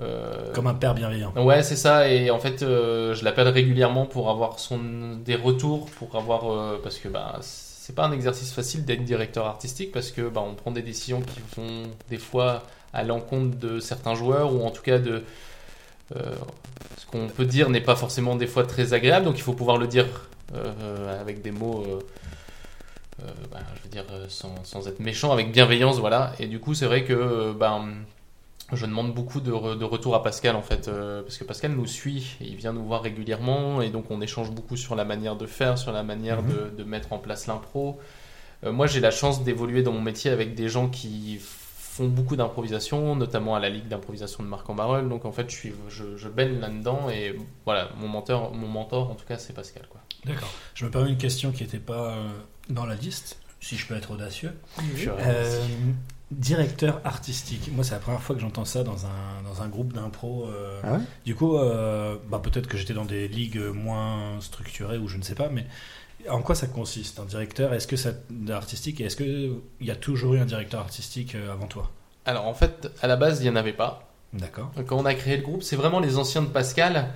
euh, 0.00 0.52
Comme 0.52 0.66
un 0.66 0.74
père 0.74 0.94
bienveillant. 0.94 1.32
Ouais, 1.36 1.62
c'est 1.62 1.76
ça. 1.76 2.08
Et 2.08 2.30
en 2.30 2.40
fait, 2.40 2.62
euh, 2.64 3.14
je 3.14 3.24
l'appelle 3.24 3.46
régulièrement 3.48 4.06
pour 4.06 4.28
avoir 4.28 4.58
son 4.58 5.16
des 5.24 5.36
retours, 5.36 5.86
pour 5.86 6.16
avoir 6.16 6.50
euh, 6.52 6.80
parce 6.82 6.98
que 6.98 7.08
bah 7.08 7.38
c'est 7.40 7.94
pas 7.94 8.04
un 8.04 8.12
exercice 8.12 8.52
facile 8.52 8.84
d'être 8.84 9.04
directeur 9.04 9.46
artistique 9.46 9.92
parce 9.92 10.10
que 10.10 10.28
bah 10.28 10.42
on 10.44 10.54
prend 10.54 10.72
des 10.72 10.82
décisions 10.82 11.20
qui 11.20 11.40
vont 11.56 11.84
des 12.10 12.18
fois 12.18 12.64
à 12.94 13.02
l'encontre 13.02 13.56
de 13.58 13.80
certains 13.80 14.14
joueurs 14.14 14.54
ou 14.54 14.64
en 14.64 14.70
tout 14.70 14.82
cas 14.82 14.98
de 14.98 15.22
euh, 16.16 16.34
ce 16.98 17.06
qu'on 17.06 17.28
peut 17.28 17.44
dire 17.46 17.68
n'est 17.70 17.80
pas 17.80 17.96
forcément 17.96 18.36
des 18.36 18.46
fois 18.46 18.64
très 18.64 18.92
agréable. 18.94 19.26
Donc 19.26 19.36
il 19.38 19.42
faut 19.42 19.52
pouvoir 19.54 19.76
le 19.78 19.86
dire 19.86 20.06
euh, 20.54 21.20
avec 21.20 21.42
des 21.42 21.50
mots. 21.50 21.84
euh, 21.86 21.98
bah, 23.50 23.58
je 23.76 23.82
veux 23.84 23.88
dire 23.90 24.04
sans, 24.28 24.54
sans 24.64 24.88
être 24.88 25.00
méchant, 25.00 25.32
avec 25.32 25.52
bienveillance, 25.52 25.98
voilà. 25.98 26.32
Et 26.40 26.46
du 26.46 26.58
coup, 26.58 26.74
c'est 26.74 26.86
vrai 26.86 27.04
que 27.04 27.52
ben, 27.52 27.86
je 28.72 28.86
demande 28.86 29.14
beaucoup 29.14 29.40
de, 29.40 29.52
re- 29.52 29.78
de 29.78 29.84
retour 29.84 30.14
à 30.16 30.22
Pascal 30.22 30.56
en 30.56 30.62
fait, 30.62 30.90
parce 31.22 31.38
que 31.38 31.44
Pascal 31.44 31.72
nous 31.72 31.86
suit, 31.86 32.36
il 32.40 32.56
vient 32.56 32.72
nous 32.72 32.84
voir 32.84 33.02
régulièrement, 33.02 33.82
et 33.82 33.90
donc 33.90 34.10
on 34.10 34.20
échange 34.20 34.50
beaucoup 34.50 34.76
sur 34.76 34.94
la 34.96 35.04
manière 35.04 35.36
de 35.36 35.46
faire, 35.46 35.78
sur 35.78 35.92
la 35.92 36.02
manière 36.02 36.42
Mhm. 36.42 36.52
de, 36.52 36.82
de 36.82 36.84
mettre 36.84 37.12
en 37.12 37.18
place 37.18 37.46
l'impro. 37.46 38.00
Moi, 38.66 38.86
j'ai 38.86 39.00
la 39.00 39.10
chance 39.10 39.44
d'évoluer 39.44 39.82
dans 39.82 39.92
mon 39.92 40.00
métier 40.00 40.30
avec 40.30 40.54
des 40.54 40.68
gens 40.68 40.88
qui 40.88 41.38
font 41.94 42.08
beaucoup 42.08 42.34
d'improvisation, 42.34 43.14
notamment 43.14 43.54
à 43.54 43.60
la 43.60 43.70
Ligue 43.70 43.86
d'improvisation 43.86 44.42
de 44.42 44.48
Marc 44.48 44.68
en 44.68 44.74
Barreul. 44.74 45.08
Donc 45.08 45.24
en 45.24 45.30
fait, 45.30 45.48
je, 45.48 45.54
suis, 45.54 45.72
je, 45.88 46.16
je 46.16 46.28
baigne 46.28 46.58
là-dedans, 46.58 47.08
et 47.08 47.38
voilà, 47.64 47.90
mon 48.00 48.08
mentor, 48.08 48.52
mon 48.52 48.66
mentor 48.66 49.12
en 49.12 49.14
tout 49.14 49.24
cas, 49.24 49.38
c'est 49.38 49.52
Pascal. 49.52 49.86
Quoi. 49.88 50.00
D'accord. 50.24 50.50
Je 50.74 50.84
me 50.84 50.90
permets 50.90 51.10
une 51.10 51.18
question 51.18 51.52
qui 51.52 51.62
n'était 51.62 51.78
pas 51.78 52.10
euh, 52.10 52.28
dans 52.68 52.84
la 52.84 52.96
liste, 52.96 53.38
si 53.60 53.76
je 53.76 53.86
peux 53.86 53.94
être 53.94 54.10
audacieux. 54.10 54.52
Euh, 55.06 55.66
directeur 56.32 57.00
artistique. 57.04 57.70
Moi, 57.72 57.84
c'est 57.84 57.94
la 57.94 58.00
première 58.00 58.22
fois 58.22 58.34
que 58.34 58.40
j'entends 58.40 58.64
ça 58.64 58.82
dans 58.82 59.06
un, 59.06 59.42
dans 59.44 59.62
un 59.62 59.68
groupe 59.68 59.92
d'impro. 59.92 60.48
euh. 60.48 60.80
Ah 60.82 60.94
ouais? 60.94 61.00
Du 61.24 61.36
coup, 61.36 61.56
euh, 61.56 62.16
bah, 62.28 62.40
peut-être 62.42 62.66
que 62.66 62.76
j'étais 62.76 62.94
dans 62.94 63.04
des 63.04 63.28
ligues 63.28 63.60
moins 63.72 64.40
structurées 64.40 64.98
ou 64.98 65.06
je 65.06 65.16
ne 65.16 65.22
sais 65.22 65.36
pas, 65.36 65.48
mais 65.48 65.64
en 66.28 66.40
quoi 66.42 66.54
ça 66.54 66.66
consiste 66.66 67.18
un 67.20 67.24
directeur? 67.24 67.72
Est-ce 67.74 67.86
que 67.86 67.96
ça 67.96 68.10
artistique 68.50 69.00
et 69.00 69.04
est-ce 69.04 69.16
qu'il 69.16 69.60
y 69.80 69.90
a 69.90 69.96
toujours 69.96 70.34
eu 70.34 70.38
un 70.38 70.44
directeur 70.44 70.80
artistique 70.80 71.34
euh, 71.34 71.52
avant 71.52 71.66
toi? 71.66 71.90
Alors 72.26 72.46
en 72.46 72.54
fait, 72.54 72.88
à 73.02 73.06
la 73.06 73.16
base, 73.16 73.40
il 73.40 73.44
n'y 73.44 73.50
en 73.50 73.56
avait 73.56 73.72
pas. 73.72 74.08
D'accord. 74.32 74.70
Quand 74.86 74.96
on 74.96 75.04
a 75.04 75.14
créé 75.14 75.36
le 75.36 75.42
groupe, 75.42 75.62
c'est 75.62 75.76
vraiment 75.76 76.00
les 76.00 76.18
anciens 76.18 76.42
de 76.42 76.48
Pascal. 76.48 77.08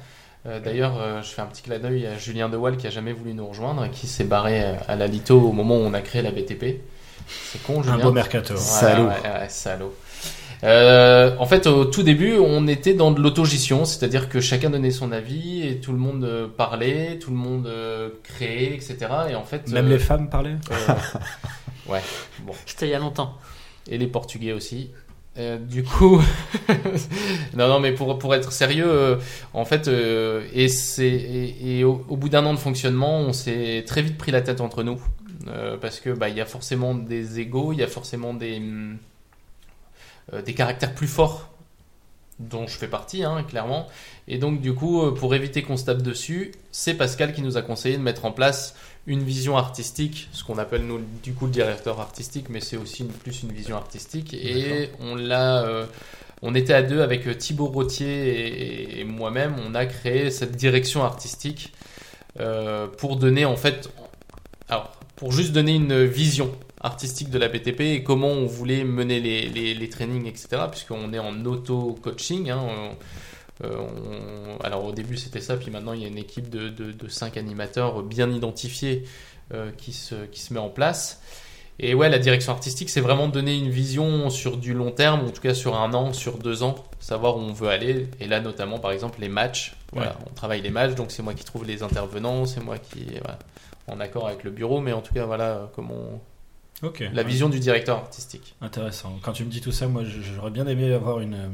Euh, 0.47 0.61
D'ailleurs, 0.61 1.01
euh, 1.01 1.21
je 1.23 1.29
fais 1.31 1.43
un 1.43 1.47
petit 1.47 1.63
clin 1.63 1.79
d'œil 1.79 2.07
à 2.07 2.17
Julien 2.17 2.49
Dewal 2.49 2.77
qui 2.77 2.87
a 2.87 2.91
jamais 2.91 3.13
voulu 3.13 3.35
nous 3.35 3.47
rejoindre 3.47 3.85
et 3.85 3.91
qui 3.91 4.07
s'est 4.07 4.25
barré 4.25 4.63
euh, 4.63 4.75
à 4.87 4.95
la 4.95 5.09
Lito 5.09 5.41
au 5.41 5.53
moment 5.53 5.77
où 5.77 5.81
on 5.81 5.95
a 5.95 6.01
créé 6.01 6.23
la 6.23 6.31
BTP. 6.31 6.81
C'est 7.27 7.63
con, 7.65 7.83
Julien. 7.83 7.99
Un 7.99 8.03
beau 8.03 8.13
mercato. 8.13 8.55
Ouais, 8.55 8.61
Salaud. 8.61 9.09
ouais, 9.09 9.23
ouais, 9.23 9.49
salaud. 9.49 9.95
Euh, 10.65 11.37
en 11.39 11.47
fait, 11.47 11.67
au 11.67 11.85
tout 11.85 12.03
début, 12.03 12.35
on 12.35 12.67
était 12.67 12.95
dans 12.95 13.11
de 13.11 13.21
l'autogestion, 13.21 13.85
c'est-à-dire 13.85 14.29
que 14.29 14.41
chacun 14.41 14.71
donnait 14.71 14.91
son 14.91 15.13
avis 15.13 15.67
et 15.67 15.81
tout 15.81 15.93
le 15.93 15.99
monde 15.99 16.25
euh, 16.25 16.49
parlait, 16.49 17.19
tout 17.21 17.31
le 17.31 17.37
monde 17.37 17.67
euh, 17.67 18.11
créait, 18.25 18.75
etc. 18.75 18.97
Et 19.31 19.35
en 19.35 19.45
fait, 19.45 19.69
Même 19.71 19.87
euh, 19.87 19.91
les 19.91 19.99
femmes 19.99 20.29
parlaient 20.29 20.57
euh, 20.71 20.93
ouais, 21.93 22.01
bon, 22.41 22.53
C'était 22.67 22.87
il 22.89 22.91
y 22.91 22.95
a 22.95 22.99
longtemps. 22.99 23.35
et 23.89 23.99
les 23.99 24.07
Portugais 24.09 24.53
aussi. 24.53 24.91
Euh, 25.39 25.57
du 25.57 25.85
coup, 25.85 26.21
non, 27.55 27.69
non, 27.69 27.79
mais 27.79 27.93
pour, 27.93 28.19
pour 28.19 28.35
être 28.35 28.51
sérieux, 28.51 28.89
euh, 28.91 29.17
en 29.55 29.65
fait, 29.65 29.87
euh, 29.87 30.43
et, 30.53 30.67
c'est, 30.67 31.07
et, 31.07 31.79
et 31.79 31.85
au, 31.85 32.05
au 32.09 32.17
bout 32.17 32.29
d'un 32.29 32.45
an 32.45 32.55
de 32.55 32.59
fonctionnement, 32.59 33.21
on 33.21 33.33
s'est 33.33 33.85
très 33.87 34.03
vite 34.03 34.19
pris 34.19 34.33
la 34.33 34.41
tête 34.43 34.61
entre 34.61 34.83
nous. 34.83 35.01
Euh, 35.47 35.77
parce 35.81 36.01
que 36.01 36.11
bah, 36.11 36.29
il 36.29 36.37
y 36.37 36.41
a 36.41 36.45
forcément 36.47 36.95
des 36.95 37.39
égaux, 37.39 37.73
il 37.73 37.79
y 37.79 37.83
a 37.85 37.87
forcément 37.87 38.35
des, 38.35 38.57
hum, 38.57 38.95
euh, 38.95 38.97
des 40.45 40.55
caractères 40.55 40.95
plus 40.95 41.07
forts 41.09 41.49
dont 42.39 42.69
je 42.69 42.77
fais 42.77 42.87
partie, 42.87 43.25
hein, 43.25 43.43
clairement. 43.43 43.89
Et 44.29 44.39
donc, 44.39 44.61
du 44.61 44.73
coup, 44.73 45.03
euh, 45.03 45.13
pour 45.13 45.35
éviter 45.35 45.63
qu'on 45.63 45.77
se 45.77 45.85
tape 45.87 46.03
dessus, 46.03 46.53
c'est 46.71 46.95
Pascal 46.95 47.33
qui 47.33 47.43
nous 47.43 47.57
a 47.57 47.63
conseillé 47.63 47.97
de 47.97 48.03
mettre 48.03 48.25
en 48.27 48.31
place 48.31 48.77
une 49.09 49.25
vision 49.25 49.57
artistique, 49.57 50.29
ce 50.33 50.45
qu'on 50.45 50.59
appelle 50.59 50.83
nous 50.87 51.01
du 51.23 51.33
coup 51.33 51.47
le 51.47 51.51
directeur 51.53 51.99
artistique, 51.99 52.47
mais 52.51 52.61
c'est 52.61 52.77
aussi 52.77 53.03
une- 53.03 53.09
plus 53.09 53.43
une 53.43 53.51
vision 53.53 53.77
artistique. 53.77 54.35
Et 54.35 54.91
on 55.01 55.17
l'a, 55.17 55.65
euh, 55.65 55.87
on 56.43 56.55
était 56.55 56.75
à 56.75 56.83
deux 56.83 57.01
avec 57.01 57.27
euh, 57.27 57.35
Thibaut 57.35 57.67
Rottier 57.67 58.07
et, 58.07 59.01
et 59.01 59.05
moi-même, 59.05 59.57
on 59.67 59.75
a 59.75 59.87
créé 59.87 60.31
cette 60.31 60.53
direction 60.55 61.03
artistique 61.05 61.73
euh, 62.39 62.87
pour 62.87 63.17
donner 63.17 63.47
en 63.47 63.57
fait, 63.57 63.91
alors 64.69 64.93
pour 65.17 65.33
juste 65.33 65.51
donner 65.53 65.75
une 65.75 66.05
vision 66.05 66.53
artistique 66.81 67.31
de 67.31 67.39
la 67.39 67.49
BTP 67.49 67.81
et 67.81 68.03
comment 68.03 68.29
on 68.29 68.47
voulait 68.47 68.85
mener 68.85 69.21
les, 69.21 69.49
les, 69.49 69.75
les 69.75 69.89
trainings, 69.89 70.27
etc. 70.27 70.49
Puisqu'on 70.71 71.13
est 71.13 71.19
en 71.19 71.45
auto-coaching. 71.45 72.51
Hein, 72.51 72.63
euh, 73.65 73.77
on- 73.79 74.63
alors 74.65 74.85
au 74.85 74.93
début 74.93 75.17
c'était 75.17 75.41
ça, 75.41 75.57
puis 75.57 75.71
maintenant 75.71 75.93
il 75.93 76.03
y 76.03 76.05
a 76.05 76.09
une 76.09 76.19
équipe 76.19 76.49
de, 76.49 76.69
de, 76.69 76.95
animateurs 77.37 78.03
bien 78.03 78.31
identifiés 78.31 79.05
euh, 79.53 79.71
qui, 79.77 79.93
se, 79.93 80.15
qui 80.27 80.41
se 80.41 80.53
met 80.55 80.61
en 80.61 80.69
place. 80.69 81.21
Et 81.81 81.95
ouais, 81.95 82.09
la 82.09 82.19
direction 82.19 82.53
artistique, 82.53 82.91
c'est 82.91 83.01
vraiment 83.01 83.29
donner 83.29 83.57
une 83.57 83.71
vision 83.71 84.31
sur 84.31 84.57
du 84.57 84.75
long 84.75 84.91
terme, 84.91 85.21
en 85.27 85.31
tout 85.31 85.41
cas 85.41 85.55
sur 85.55 85.77
un 85.77 85.95
an, 85.95 86.13
sur 86.13 86.39
deux 86.39 86.65
ans, 86.65 86.75
savoir 86.99 87.37
où 87.37 87.41
on 87.41 87.53
veut 87.53 87.69
aller. 87.69 88.09
Et 88.19 88.27
là, 88.27 88.41
notamment, 88.41 88.81
par 88.81 88.91
exemple, 88.91 89.21
les 89.21 89.29
matchs. 89.29 89.77
Voilà, 89.93 90.11
Ouais. 90.11 90.17
on 90.29 90.35
travaille 90.35 90.61
les 90.61 90.71
matchs, 90.71 90.97
donc 90.97 91.13
c'est 91.13 91.23
moi 91.23 91.35
qui 91.35 91.45
trouve 91.45 91.65
les 91.65 91.85
intervenants, 91.85 92.47
c'est 92.47 92.61
moi 92.61 92.79
qui 92.79 93.07
voilà, 93.23 93.39
en 93.87 94.01
accord 94.01 94.27
avec 94.27 94.43
le 94.43 94.51
bureau, 94.51 94.81
mais 94.81 94.93
en 94.93 95.01
tout 95.03 95.15
cas, 95.15 95.25
voilà 95.25 95.71
comment 95.77 96.21
Ok. 96.83 97.03
la 97.13 97.23
vision 97.23 97.49
du 97.49 97.59
directeur 97.59 97.97
artistique. 97.99 98.55
Intéressant. 98.61 99.19
Quand 99.23 99.33
tu 99.33 99.45
me 99.45 99.51
dis 99.51 99.61
tout 99.61 99.73
ça, 99.73 99.89
moi, 99.89 100.03
j'aurais 100.05 100.51
bien 100.51 100.67
aimé 100.67 100.93
avoir 100.93 101.21
une, 101.21 101.35
euh, 101.35 101.49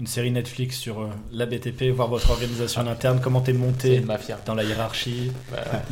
une 0.00 0.06
série 0.08 0.32
Netflix 0.32 0.76
sur 0.76 1.02
euh, 1.02 1.08
la 1.32 1.46
BTP, 1.46 1.84
voir 1.94 2.08
votre 2.08 2.30
organisation 2.30 2.82
en 2.82 2.88
interne, 2.88 3.20
comment 3.22 3.40
t'es 3.40 3.52
monté 3.52 4.02
dans 4.44 4.54
la 4.54 4.64
hiérarchie, 4.64 5.30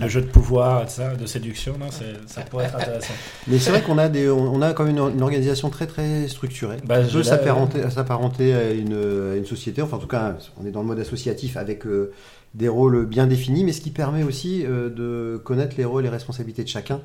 le 0.01 0.09
jeu 0.09 0.23
de 0.23 0.27
pouvoir, 0.27 0.91
ça, 0.91 1.15
de 1.15 1.25
séduction, 1.25 1.79
non, 1.79 1.87
ça 2.27 2.43
pourrait 2.43 2.65
être 2.65 2.77
intéressant. 2.77 3.15
Mais 3.47 3.59
c'est 3.59 3.71
vrai 3.71 3.83
qu'on 3.83 3.99
a, 3.99 4.09
des, 4.09 4.29
on 4.29 4.61
a 4.61 4.73
quand 4.73 4.85
même 4.85 4.97
une, 4.97 5.15
une 5.15 5.23
organisation 5.23 5.71
très 5.71 5.87
très 5.87 6.27
structurée. 6.27 6.79
Bah, 6.85 7.01
peut 7.01 7.23
s'apparenter 7.23 7.91
s'apparenter 7.91 8.55
à 8.55 8.71
une, 8.73 8.95
à 9.33 9.37
une 9.37 9.47
société. 9.47 9.83
Enfin, 9.83 9.99
en 9.99 10.01
tout 10.01 10.09
cas, 10.09 10.37
on 10.61 10.67
est 10.67 10.73
dans 10.73 10.81
le 10.81 10.87
mode 10.87 10.99
associatif 10.99 11.57
avec 11.57 11.87
euh, 11.87 12.13
des 12.55 12.69
rôles 12.69 13.07
bien 13.07 13.29
définis, 13.29 13.63
mais 13.63 13.73
ce 13.73 13.81
qui 13.81 13.91
permet 13.91 14.25
aussi 14.25 14.65
euh, 14.67 14.91
de 14.91 15.39
connaître 15.39 15.77
les 15.79 15.85
rôles 15.85 16.07
et 16.07 16.09
responsabilités 16.09 16.65
de 16.65 16.69
chacun. 16.69 17.01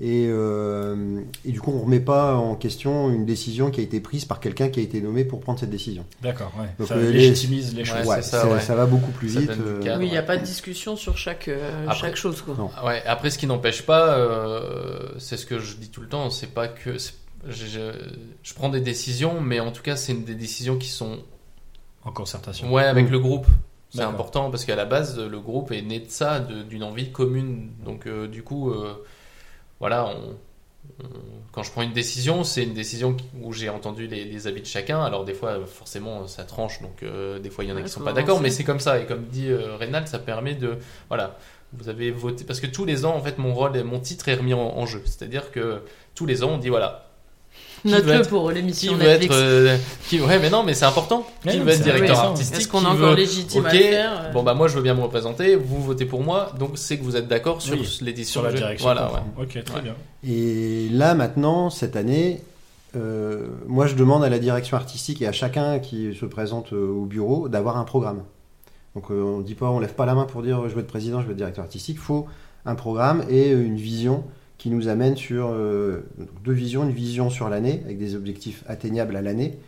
Et, 0.00 0.26
euh, 0.28 1.20
et 1.44 1.50
du 1.50 1.60
coup, 1.60 1.72
on 1.72 1.78
ne 1.78 1.82
remet 1.82 1.98
pas 1.98 2.36
en 2.36 2.54
question 2.54 3.10
une 3.10 3.26
décision 3.26 3.72
qui 3.72 3.80
a 3.80 3.82
été 3.82 3.98
prise 4.00 4.24
par 4.24 4.38
quelqu'un 4.38 4.68
qui 4.68 4.78
a 4.78 4.82
été 4.84 5.00
nommé 5.00 5.24
pour 5.24 5.40
prendre 5.40 5.58
cette 5.58 5.70
décision. 5.70 6.04
D'accord, 6.22 6.52
ouais. 6.56 6.68
Donc, 6.78 6.86
ça 6.86 6.94
euh, 6.94 7.10
les- 7.10 7.18
légitimise 7.18 7.74
les 7.74 7.84
choses. 7.84 8.06
Ouais, 8.06 8.22
ça, 8.22 8.46
ouais. 8.48 8.60
va 8.60 8.86
beaucoup 8.86 9.10
plus 9.10 9.30
Ça 9.34 9.40
vite. 9.40 9.50
euh, 9.50 9.82
cadre. 9.82 9.98
Oui, 9.98 10.06
il 10.06 10.10
n'y 10.12 10.16
a 10.16 10.20
ouais. 10.20 10.26
pas 10.26 10.36
de 10.36 10.44
discussion 10.44 10.94
sur 10.94 11.18
chaque, 11.18 11.48
euh, 11.48 11.84
Après- 11.88 11.98
chaque 11.98 12.16
chose. 12.16 12.42
Quoi. 12.42 12.54
Non. 12.56 12.70
Ouais, 12.86 13.02
après, 13.06 13.30
ce 13.30 13.38
qui 13.38 13.48
n'empêche 13.48 13.82
pas, 13.82 14.16
euh, 14.16 15.08
c'est 15.18 15.36
ce 15.36 15.46
que 15.46 15.58
je 15.58 15.76
dis 15.76 15.88
tout 15.88 16.00
le 16.00 16.08
temps, 16.08 16.30
c'est 16.30 16.52
pas 16.54 16.68
que. 16.68 16.96
Je, 17.46 17.66
je- 17.66 17.92
je 18.42 18.54
prends 18.54 18.68
des 18.68 18.80
décisions, 18.80 19.40
mais 19.40 19.58
en 19.60 19.72
tout 19.72 19.82
cas, 19.82 19.96
c'est 19.96 20.14
des 20.14 20.34
décisions 20.36 20.76
qui 20.76 20.88
sont. 20.88 21.18
En 22.04 22.12
concertation. 22.12 22.72
Ouais, 22.72 22.84
avec 22.84 23.08
Mm. 23.08 23.12
le 23.12 23.18
groupe. 23.18 23.46
C'est 23.90 24.02
important 24.02 24.50
parce 24.50 24.64
qu'à 24.64 24.76
la 24.76 24.84
base, 24.84 25.18
le 25.18 25.40
groupe 25.40 25.72
est 25.72 25.80
né 25.82 25.98
de 25.98 26.10
ça, 26.10 26.40
d'une 26.40 26.82
envie 26.84 27.10
commune. 27.10 27.70
Donc, 27.84 28.06
euh, 28.06 28.28
du 28.28 28.42
coup, 28.42 28.70
euh, 28.70 28.92
voilà, 29.80 30.06
on- 30.06 30.36
on- 31.04 31.06
quand 31.52 31.62
je 31.62 31.70
prends 31.70 31.82
une 31.82 31.92
décision, 31.92 32.44
c'est 32.44 32.62
une 32.62 32.74
décision 32.74 33.16
où 33.42 33.52
j'ai 33.52 33.68
entendu 33.68 34.06
les, 34.06 34.24
les 34.24 34.46
avis 34.46 34.60
de 34.60 34.66
chacun. 34.66 35.02
Alors, 35.02 35.24
des 35.24 35.34
fois, 35.34 35.58
forcément, 35.66 36.26
ça 36.26 36.44
tranche. 36.44 36.80
Donc, 36.82 37.02
euh, 37.02 37.38
des 37.38 37.50
fois, 37.50 37.64
il 37.64 37.68
y 37.68 37.72
en 37.72 37.76
a 37.76 37.78
Ouais, 37.78 37.84
qui 37.84 37.90
sont 37.90 38.00
pas 38.00 38.12
d'accord, 38.12 38.40
mais 38.40 38.50
c'est 38.50 38.64
comme 38.64 38.80
ça. 38.80 38.98
Et 39.00 39.06
comme 39.06 39.24
dit 39.24 39.48
euh, 39.48 39.76
Reynald, 39.76 40.06
ça 40.08 40.18
permet 40.18 40.54
de. 40.54 40.78
Voilà, 41.08 41.36
vous 41.72 41.88
avez 41.88 42.10
voté. 42.10 42.44
Parce 42.44 42.60
que 42.60 42.66
tous 42.66 42.84
les 42.84 43.04
ans, 43.04 43.14
en 43.16 43.20
fait, 43.20 43.38
mon 43.38 43.54
rôle 43.54 43.76
et 43.76 43.82
mon 43.82 43.98
titre 44.00 44.28
est 44.28 44.34
remis 44.34 44.54
en, 44.54 44.60
en 44.60 44.86
jeu. 44.86 45.02
C'est-à-dire 45.04 45.50
que 45.50 45.82
tous 46.14 46.26
les 46.26 46.42
ans, 46.44 46.50
on 46.52 46.58
dit 46.58 46.68
voilà. 46.68 47.07
Qui 47.86 47.94
être- 47.94 48.28
pour 48.28 48.48
Qui 48.48 48.54
l'émission 48.56 48.94
veut 48.94 49.04
Netflix. 49.04 49.34
être. 49.34 49.40
euh, 49.40 49.76
qui, 50.08 50.20
ouais, 50.20 50.38
mais 50.38 50.50
non, 50.50 50.62
mais 50.64 50.74
c'est 50.74 50.84
important. 50.84 51.26
Ouais, 51.46 51.52
qui 51.52 51.58
veut 51.60 51.68
être 51.70 51.82
directeur 51.82 52.18
artistique 52.18 52.56
Est-ce 52.56 52.68
qu'on 52.68 52.78
est 52.80 52.82
qui 52.82 52.86
encore 52.88 53.10
veut- 53.10 53.14
légitime 53.16 53.60
Ok, 53.60 53.66
à 53.68 53.72
le 53.72 53.78
faire 53.78 54.10
euh 54.24 54.32
Bon 54.32 54.42
bah 54.42 54.54
moi 54.54 54.68
je 54.68 54.74
veux 54.76 54.82
bien 54.82 54.94
me 54.94 55.02
représenter, 55.02 55.54
vous 55.56 55.82
votez 55.82 56.04
pour 56.04 56.22
moi, 56.22 56.52
donc 56.58 56.72
c'est 56.76 56.98
que 56.98 57.04
vous 57.04 57.16
êtes 57.16 57.28
d'accord 57.28 57.62
sur 57.62 57.74
Oui, 57.78 57.98
l'édition 58.02 58.40
Sur 58.40 58.50
la 58.50 58.56
direction. 58.56 58.84
Voilà, 58.84 59.12
ouais. 59.12 59.42
Ok, 59.44 59.64
très 59.64 59.76
Ouais. 59.76 59.82
bien. 59.82 59.94
Et 60.26 60.88
là, 60.90 61.14
maintenant, 61.14 61.70
cette 61.70 61.94
année, 61.96 62.42
euh, 62.96 63.46
moi, 63.66 63.86
je 63.86 63.94
demande 63.94 64.24
à 64.24 64.28
la 64.28 64.38
direction 64.38 64.76
artistique 64.76 65.22
et 65.22 65.26
à 65.28 65.32
chacun 65.32 65.78
qui 65.78 66.14
se 66.18 66.26
présente 66.26 66.72
au 66.72 67.04
bureau 67.04 67.48
d'avoir 67.48 67.76
un 67.76 67.84
programme. 67.84 68.22
Donc, 68.94 69.10
euh, 69.10 69.22
on 69.22 69.40
dit 69.40 69.54
pas, 69.54 69.66
on 69.70 69.78
lève 69.78 69.94
pas 69.94 70.06
la 70.06 70.14
main 70.14 70.24
pour 70.24 70.42
dire 70.42 70.68
je 70.68 70.74
veux 70.74 70.80
être 70.80 70.86
président, 70.88 71.20
je 71.20 71.26
veux 71.26 71.32
être 71.32 71.36
directeur 71.36 71.64
artistique. 71.64 71.96
Il 72.00 72.02
faut 72.04 72.26
un 72.66 72.74
programme 72.74 73.22
et 73.30 73.50
une 73.50 73.76
vision 73.76 74.24
qui 74.58 74.70
nous 74.70 74.88
amène 74.88 75.16
sur 75.16 75.48
euh, 75.48 76.08
deux 76.44 76.52
visions, 76.52 76.84
une 76.84 76.92
vision 76.92 77.30
sur 77.30 77.48
l'année 77.48 77.80
avec 77.84 77.98
des 77.98 78.14
objectifs 78.14 78.64
atteignables 78.66 79.16
à 79.16 79.22
l'année, 79.22 79.58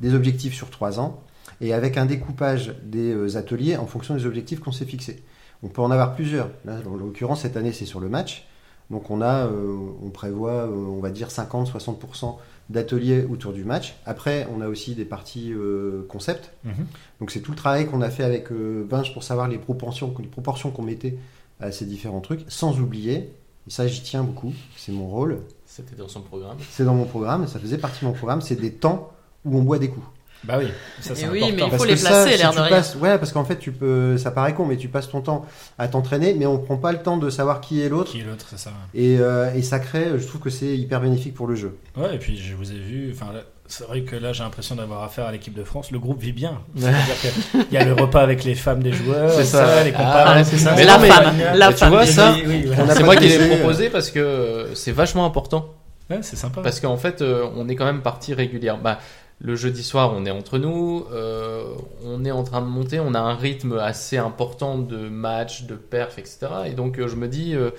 des 0.00 0.14
objectifs 0.14 0.54
sur 0.54 0.70
trois 0.70 1.00
ans 1.00 1.20
et 1.60 1.72
avec 1.72 1.96
un 1.96 2.06
découpage 2.06 2.74
des 2.84 3.12
euh, 3.12 3.36
ateliers 3.36 3.76
en 3.76 3.86
fonction 3.86 4.14
des 4.14 4.26
objectifs 4.26 4.60
qu'on 4.60 4.72
s'est 4.72 4.84
fixés. 4.84 5.22
On 5.62 5.68
peut 5.68 5.80
en 5.80 5.90
avoir 5.90 6.14
plusieurs. 6.14 6.50
Là, 6.64 6.76
en 6.86 6.96
l'occurrence, 6.96 7.40
cette 7.40 7.56
année, 7.56 7.72
c'est 7.72 7.86
sur 7.86 8.00
le 8.00 8.08
match. 8.08 8.46
Donc 8.90 9.10
on 9.10 9.22
a, 9.22 9.46
euh, 9.46 9.76
on 10.02 10.10
prévoit, 10.10 10.68
euh, 10.68 10.74
on 10.74 11.00
va 11.00 11.10
dire 11.10 11.28
50-60% 11.28 12.36
d'ateliers 12.70 13.24
autour 13.24 13.52
du 13.52 13.64
match. 13.64 13.96
Après, 14.06 14.46
on 14.54 14.60
a 14.60 14.68
aussi 14.68 14.94
des 14.94 15.04
parties 15.04 15.52
euh, 15.52 16.06
concept. 16.08 16.52
Mhm. 16.64 16.86
Donc 17.20 17.30
c'est 17.30 17.40
tout 17.40 17.50
le 17.50 17.56
travail 17.56 17.86
qu'on 17.86 18.02
a 18.02 18.10
fait 18.10 18.24
avec 18.24 18.50
Vince 18.52 19.08
pour 19.10 19.22
savoir 19.22 19.48
les 19.48 19.58
proportions, 19.58 20.14
les 20.18 20.26
proportions 20.26 20.70
qu'on 20.70 20.82
mettait 20.82 21.16
à 21.60 21.72
ces 21.72 21.86
différents 21.86 22.20
trucs, 22.20 22.44
sans 22.48 22.80
oublier, 22.80 23.30
et 23.66 23.70
ça 23.70 23.86
j'y 23.86 24.02
tiens 24.02 24.22
beaucoup, 24.22 24.52
c'est 24.76 24.92
mon 24.92 25.06
rôle, 25.06 25.38
C'était 25.66 25.96
dans 25.96 26.08
son 26.08 26.20
programme. 26.20 26.56
c'est 26.70 26.84
dans 26.84 26.94
mon 26.94 27.04
programme, 27.04 27.46
ça 27.46 27.58
faisait 27.58 27.78
partie 27.78 28.00
de 28.00 28.06
mon 28.06 28.12
programme, 28.12 28.40
c'est 28.40 28.56
des 28.56 28.72
temps 28.72 29.12
où 29.44 29.58
on 29.58 29.62
boit 29.62 29.78
des 29.78 29.88
coups. 29.88 30.06
Bah 30.44 30.56
oui, 30.58 30.66
ça 31.00 31.14
c'est 31.14 31.26
oui, 31.28 31.38
important. 31.38 31.56
mais 31.56 31.62
il 31.72 31.78
faut 31.78 31.84
que 31.84 31.88
les 31.88 31.96
ça, 31.96 32.08
placer, 32.10 32.32
si 32.32 32.38
l'air 32.38 32.50
tu 32.50 32.56
de 32.56 32.60
rien. 32.60 32.70
passes- 32.70 32.96
ouais, 32.96 33.18
parce 33.18 33.32
qu'en 33.32 33.46
fait, 33.46 33.56
tu 33.58 33.72
peux, 33.72 34.18
ça 34.18 34.30
paraît 34.30 34.52
con, 34.52 34.66
mais 34.66 34.76
tu 34.76 34.88
passes 34.88 35.08
ton 35.08 35.22
temps 35.22 35.46
à 35.78 35.88
t'entraîner, 35.88 36.34
mais 36.34 36.44
on 36.44 36.58
prend 36.58 36.76
pas 36.76 36.92
le 36.92 36.98
temps 37.02 37.16
de 37.16 37.30
savoir 37.30 37.62
qui 37.62 37.80
est 37.80 37.88
l'autre. 37.88 38.10
Qui 38.12 38.20
est 38.20 38.24
l'autre, 38.24 38.44
c'est 38.50 38.58
ça. 38.58 38.70
Et, 38.92 39.16
euh, 39.18 39.54
et 39.54 39.62
ça 39.62 39.78
crée, 39.78 40.18
je 40.18 40.26
trouve 40.26 40.42
que 40.42 40.50
c'est 40.50 40.76
hyper 40.76 41.00
bénéfique 41.00 41.32
pour 41.32 41.46
le 41.46 41.54
jeu. 41.54 41.78
Ouais, 41.96 42.14
et 42.16 42.18
puis 42.18 42.36
je 42.36 42.54
vous 42.56 42.70
ai 42.72 42.78
vu. 42.78 43.10
Enfin, 43.14 43.32
c'est 43.66 43.84
vrai 43.86 44.02
que 44.02 44.14
là, 44.16 44.32
j'ai 44.32 44.42
l'impression 44.44 44.74
d'avoir 44.74 45.02
affaire 45.02 45.26
à 45.26 45.32
l'équipe 45.32 45.54
de 45.54 45.64
France. 45.64 45.90
Le 45.90 45.98
groupe 45.98 46.20
vit 46.20 46.32
bien. 46.32 46.60
C'est-à-dire 46.76 47.20
qu'il 47.20 47.72
y 47.72 47.76
a 47.76 47.84
le 47.84 47.94
repas 47.94 48.20
avec 48.20 48.44
les 48.44 48.54
femmes 48.54 48.82
des 48.82 48.92
joueurs, 48.92 49.30
C'est 49.32 49.42
et 49.42 49.44
ça. 49.44 49.82
les 49.84 49.92
Ah, 49.96 50.34
ouais, 50.36 50.44
c'est 50.44 50.58
ça. 50.58 50.74
Mais 50.76 50.84
La 50.84 50.98
mais- 50.98 51.08
femme, 51.08 51.34
la 51.54 51.68
tu 51.72 51.78
femme. 51.78 51.88
vois, 51.90 52.06
ça, 52.06 52.32
Oui, 52.34 52.42
oui, 52.46 52.62
voilà. 52.66 52.84
On 52.84 52.88
a 52.90 52.94
C'est 52.94 53.02
moi 53.02 53.16
qui 53.16 53.24
l'ai 53.28 53.36
précisé, 53.36 53.56
proposé 53.56 53.88
parce 53.90 54.10
que 54.10 54.18
euh, 54.18 54.74
c'est 54.74 54.92
vachement 54.92 55.24
important. 55.24 55.66
Ouais, 56.10 56.18
c'est 56.22 56.36
sympa. 56.36 56.60
Parce 56.60 56.80
qu'en 56.80 56.98
fait, 56.98 57.22
euh, 57.22 57.46
on 57.56 57.68
est 57.68 57.76
quand 57.76 57.86
même 57.86 58.02
parti 58.02 58.34
régulière. 58.34 58.76
Bah, 58.78 58.98
le 59.40 59.56
jeudi 59.56 59.82
soir, 59.82 60.12
on 60.14 60.26
est 60.26 60.30
entre 60.30 60.58
nous, 60.58 61.06
euh, 61.12 61.64
on 62.04 62.24
est 62.24 62.30
en 62.30 62.44
train 62.44 62.60
de 62.60 62.66
monter, 62.66 63.00
on 63.00 63.14
a 63.14 63.18
un 63.18 63.34
rythme 63.34 63.78
assez 63.78 64.16
important 64.18 64.78
de 64.78 65.08
matchs, 65.08 65.62
de 65.64 65.74
perfs, 65.74 66.18
etc. 66.18 66.38
Et 66.66 66.70
donc 66.72 66.98
euh, 66.98 67.08
je 67.08 67.16
me 67.16 67.26
dis, 67.28 67.54
euh, 67.56 67.70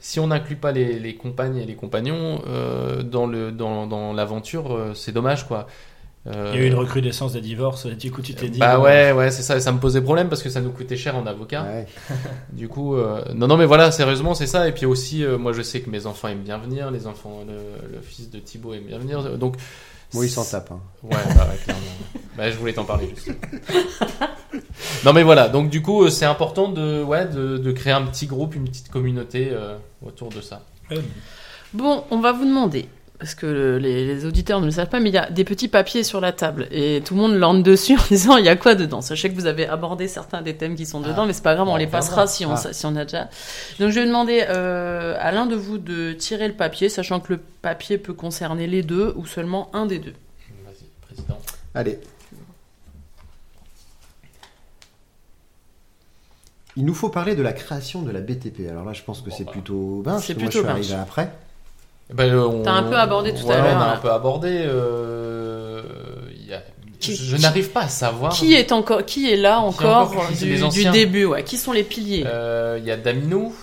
si 0.00 0.18
on 0.18 0.28
n'inclut 0.28 0.56
pas 0.56 0.72
les, 0.72 0.98
les 0.98 1.14
compagnes 1.14 1.58
et 1.58 1.66
les 1.66 1.74
compagnons 1.76 2.42
euh, 2.48 3.02
dans 3.02 3.26
le 3.26 3.52
dans, 3.52 3.86
dans 3.86 4.12
l'aventure, 4.12 4.74
euh, 4.74 4.94
c'est 4.94 5.12
dommage 5.12 5.46
quoi. 5.46 5.66
Euh, 6.26 6.50
Il 6.52 6.60
y 6.60 6.62
a 6.62 6.66
eu 6.66 6.68
une 6.68 6.74
recrudescence 6.74 7.32
des 7.32 7.40
divorces. 7.40 7.86
Du 7.86 8.10
coup, 8.12 8.20
tu 8.20 8.34
t'es 8.34 8.50
dit. 8.50 8.58
bah 8.58 8.76
bon, 8.76 8.82
ouais, 8.84 9.10
ouais, 9.12 9.30
c'est 9.30 9.42
ça. 9.42 9.56
Et 9.56 9.60
ça 9.60 9.72
me 9.72 9.78
posait 9.78 10.02
problème 10.02 10.28
parce 10.28 10.42
que 10.42 10.50
ça 10.50 10.60
nous 10.60 10.70
coûtait 10.70 10.96
cher 10.96 11.16
en 11.16 11.26
avocat. 11.26 11.62
Ouais. 11.62 11.86
Du 12.52 12.68
coup, 12.68 12.94
euh, 12.96 13.24
non, 13.34 13.46
non, 13.46 13.56
mais 13.56 13.64
voilà, 13.64 13.90
sérieusement, 13.90 14.34
c'est 14.34 14.46
ça. 14.46 14.68
Et 14.68 14.72
puis 14.72 14.84
aussi, 14.84 15.24
euh, 15.24 15.38
moi, 15.38 15.52
je 15.54 15.62
sais 15.62 15.80
que 15.80 15.88
mes 15.88 16.04
enfants 16.04 16.28
aiment 16.28 16.42
bien 16.42 16.58
venir. 16.58 16.90
Les 16.90 17.06
enfants, 17.06 17.40
le, 17.46 17.54
le 17.96 18.00
fils 18.02 18.28
de 18.28 18.38
Thibaut 18.38 18.74
aime 18.74 18.84
bien 18.84 18.98
venir. 18.98 19.38
Donc, 19.38 19.56
Moi, 20.14 20.24
il 20.26 20.30
s'en 20.30 20.44
tape. 20.44 20.70
hein. 20.72 20.80
Ouais, 21.02 21.10
bah 21.34 21.46
ouais, 21.50 21.56
clairement. 21.64 21.82
bah, 22.36 22.50
je 22.50 22.56
voulais 22.56 22.72
t'en 22.72 22.84
parler 22.84 23.08
juste. 23.14 23.30
non, 25.04 25.12
mais 25.12 25.22
voilà. 25.22 25.48
Donc, 25.48 25.70
du 25.70 25.82
coup, 25.82 26.04
euh, 26.04 26.10
c'est 26.10 26.24
important 26.24 26.68
de, 26.68 27.02
ouais, 27.02 27.26
de, 27.26 27.58
de 27.58 27.72
créer 27.72 27.92
un 27.92 28.02
petit 28.02 28.26
groupe, 28.26 28.54
une 28.54 28.64
petite 28.64 28.90
communauté 28.90 29.48
euh, 29.52 29.76
autour 30.04 30.28
de 30.30 30.40
ça. 30.40 30.62
Bon, 31.72 32.04
on 32.10 32.18
va 32.20 32.32
vous 32.32 32.44
demander, 32.44 32.88
parce 33.20 33.34
que 33.36 33.46
le- 33.46 33.78
les, 33.78 34.04
les 34.06 34.24
auditeurs 34.24 34.60
ne 34.60 34.64
le 34.64 34.70
savent 34.72 34.88
pas, 34.88 34.98
mais 34.98 35.10
il 35.10 35.14
y 35.14 35.18
a 35.18 35.30
des 35.30 35.44
petits 35.44 35.68
papiers 35.68 36.02
sur 36.02 36.20
la 36.20 36.32
table 36.32 36.66
et 36.72 37.02
tout 37.04 37.14
le 37.14 37.20
monde 37.20 37.34
lorne 37.34 37.62
dessus 37.62 37.96
en 37.96 38.02
disant 38.08 38.36
il 38.38 38.44
y 38.46 38.48
a 38.48 38.56
quoi 38.56 38.74
dedans? 38.74 39.00
Sachez 39.02 39.30
que 39.30 39.34
vous 39.34 39.46
avez 39.46 39.68
abordé 39.68 40.08
certains 40.08 40.42
des 40.42 40.56
thèmes 40.56 40.74
qui 40.74 40.86
sont 40.86 41.00
dedans, 41.00 41.22
Ah. 41.22 41.26
mais 41.26 41.32
c'est 41.34 41.42
pas 41.44 41.54
grave, 41.54 41.68
on 41.68 41.74
On 41.74 41.76
les 41.76 41.86
passera 41.86 42.26
si 42.26 42.44
on, 42.46 42.54
Ah. 42.54 42.72
si 42.72 42.86
on 42.86 42.96
a 42.96 43.04
déjà. 43.04 43.28
Donc 43.78 43.90
je 43.90 44.00
vais 44.00 44.06
demander 44.06 44.44
euh, 44.48 45.14
à 45.20 45.30
l'un 45.32 45.46
de 45.46 45.54
vous 45.54 45.78
de 45.78 46.12
tirer 46.14 46.48
le 46.48 46.54
papier, 46.54 46.88
sachant 46.88 47.20
que 47.20 47.34
le 47.34 47.38
papier 47.62 47.98
peut 47.98 48.14
concerner 48.14 48.66
les 48.66 48.82
deux 48.82 49.12
ou 49.16 49.26
seulement 49.26 49.68
un 49.74 49.84
des 49.86 49.98
deux. 49.98 50.14
Vas-y, 50.64 50.84
président. 51.14 51.38
Allez. 51.74 52.00
Il 56.76 56.84
nous 56.84 56.94
faut 56.94 57.08
parler 57.08 57.34
de 57.34 57.42
la 57.42 57.52
création 57.52 58.02
de 58.02 58.10
la 58.10 58.20
BTP. 58.20 58.68
Alors 58.70 58.84
là, 58.84 58.92
je 58.92 59.02
pense 59.02 59.20
que 59.20 59.30
Bon, 59.30 59.36
c'est 59.36 59.44
bah. 59.44 59.50
plutôt 59.52 60.02
Binge, 60.04 60.22
C'est 60.24 60.34
que 60.34 60.40
moi, 60.40 60.48
plutôt 60.48 60.58
je 60.60 60.64
suis 60.64 60.70
arrivé 60.72 60.94
après. 60.94 61.32
Eh 62.10 62.14
ben, 62.14 62.34
on- 62.36 62.62
T'as 62.62 62.72
un 62.72 62.82
peu 62.84 62.96
abordé 62.96 63.32
tout 63.34 63.48
à 63.50 63.56
l'heure, 63.56 63.76
On 63.76 63.80
a 63.80 63.86
là. 63.86 63.92
un 63.94 63.96
peu 63.98 64.10
abordé. 64.10 64.64
euh, 64.66 65.82
il 66.34 66.46
y 66.48 66.54
a- 66.54 66.62
Qui- 66.98 67.14
je 67.16 67.24
je 67.24 67.36
qui- 67.36 67.42
n'arrive 67.42 67.70
pas 67.70 67.82
à 67.82 67.88
savoir. 67.88 68.32
Qui 68.32 68.54
est 68.54 68.72
encore, 68.72 69.04
qui 69.06 69.30
est 69.30 69.36
là 69.36 69.58
Qui 69.58 69.82
est 69.84 69.86
encore, 69.86 70.10
du, 70.70 70.90
début 70.90 71.24
ouais. 71.24 71.44
Qui 71.44 71.56
sont 71.56 71.72
les 71.72 71.84
piliers? 71.84 72.24
Euh, 72.26 72.78
Il 72.80 72.84
y 72.86 72.90
a 72.90 72.96
Daminou. 72.96 73.54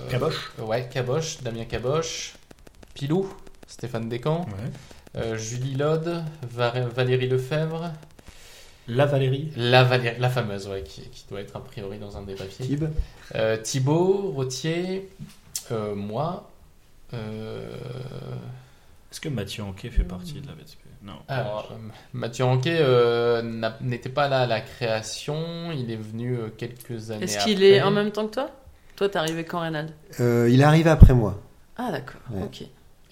euh, 0.00 0.10
Caboche. 0.10 0.52
Ouais, 0.58 0.88
Caboche, 0.92 1.38
Damien 1.42 1.64
Caboche. 1.64 2.34
Pilou, 2.94 3.28
Stéphane 3.66 4.08
Descamps. 4.08 4.46
Ouais. 4.46 5.20
euh, 5.22 5.36
Julie 5.38 5.74
Lode, 5.74 6.22
Va- 6.52 6.74
Valérie 6.94 7.28
Lefebvre. 7.28 7.92
La 8.88 9.06
Valérie. 9.06 9.50
La, 9.56 9.82
Valérie, 9.82 10.16
la 10.20 10.28
fameuse, 10.30 10.68
ouais, 10.68 10.82
qui, 10.82 11.00
qui 11.02 11.24
doit 11.30 11.40
être 11.40 11.56
a 11.56 11.60
priori 11.60 11.98
dans 11.98 12.16
un 12.18 12.22
des 12.22 12.34
papiers. 12.34 12.78
Euh, 13.34 13.56
Thibaut, 13.56 14.32
Rottier, 14.36 15.08
euh, 15.72 15.94
moi. 15.94 16.48
Euh, 17.14 17.68
Est-ce 19.10 19.20
que 19.20 19.28
Mathieu 19.28 19.62
Anquet 19.62 19.90
fait 19.90 20.04
partie 20.04 20.40
de 20.40 20.46
la 20.46 20.52
BTP 20.54 20.78
Non. 21.04 21.12
alors, 21.28 21.70
euh, 21.72 21.76
Mathieu 22.12 22.44
Anquet 22.44 22.78
euh, 22.80 23.42
n'était 23.80 24.08
pas 24.08 24.28
là 24.28 24.40
à 24.42 24.46
la 24.46 24.60
création, 24.60 25.70
il 25.72 25.90
est 25.90 25.96
venu 25.96 26.38
quelques 26.58 27.10
années 27.10 27.24
Est-ce 27.24 27.38
après. 27.38 27.50
qu'il 27.54 27.62
est 27.64 27.82
en 27.82 27.90
même 27.90 28.10
temps 28.10 28.26
que 28.26 28.34
toi? 28.34 28.50
Toi, 28.96 29.08
t'es 29.08 29.18
arrivé 29.18 29.44
quand, 29.44 29.60
Reynald? 29.60 29.90
Euh, 30.20 30.48
il 30.50 30.60
est 30.60 30.64
arrivé 30.64 30.90
après 30.90 31.14
moi. 31.14 31.40
Ah, 31.76 31.92
d'accord, 31.92 32.20
Ouais. 32.30 32.42
ok. 32.42 32.62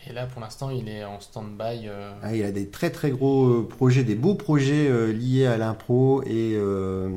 Et 0.06 0.12
là, 0.12 0.26
pour 0.26 0.40
l'instant, 0.42 0.68
il 0.70 0.88
est 0.88 1.04
en 1.04 1.18
stand-by. 1.20 1.86
euh, 1.88 2.12
Ah, 2.22 2.34
il 2.34 2.42
a 2.44 2.52
des 2.52 2.68
très 2.68 2.90
très 2.90 3.10
gros 3.10 3.46
euh, 3.46 3.68
projets, 3.68 4.04
des 4.04 4.14
beaux 4.14 4.34
projets 4.34 4.86
euh, 4.88 5.12
liés 5.12 5.46
à 5.46 5.56
l'impro 5.56 6.22
et. 6.24 6.54
euh, 6.56 7.08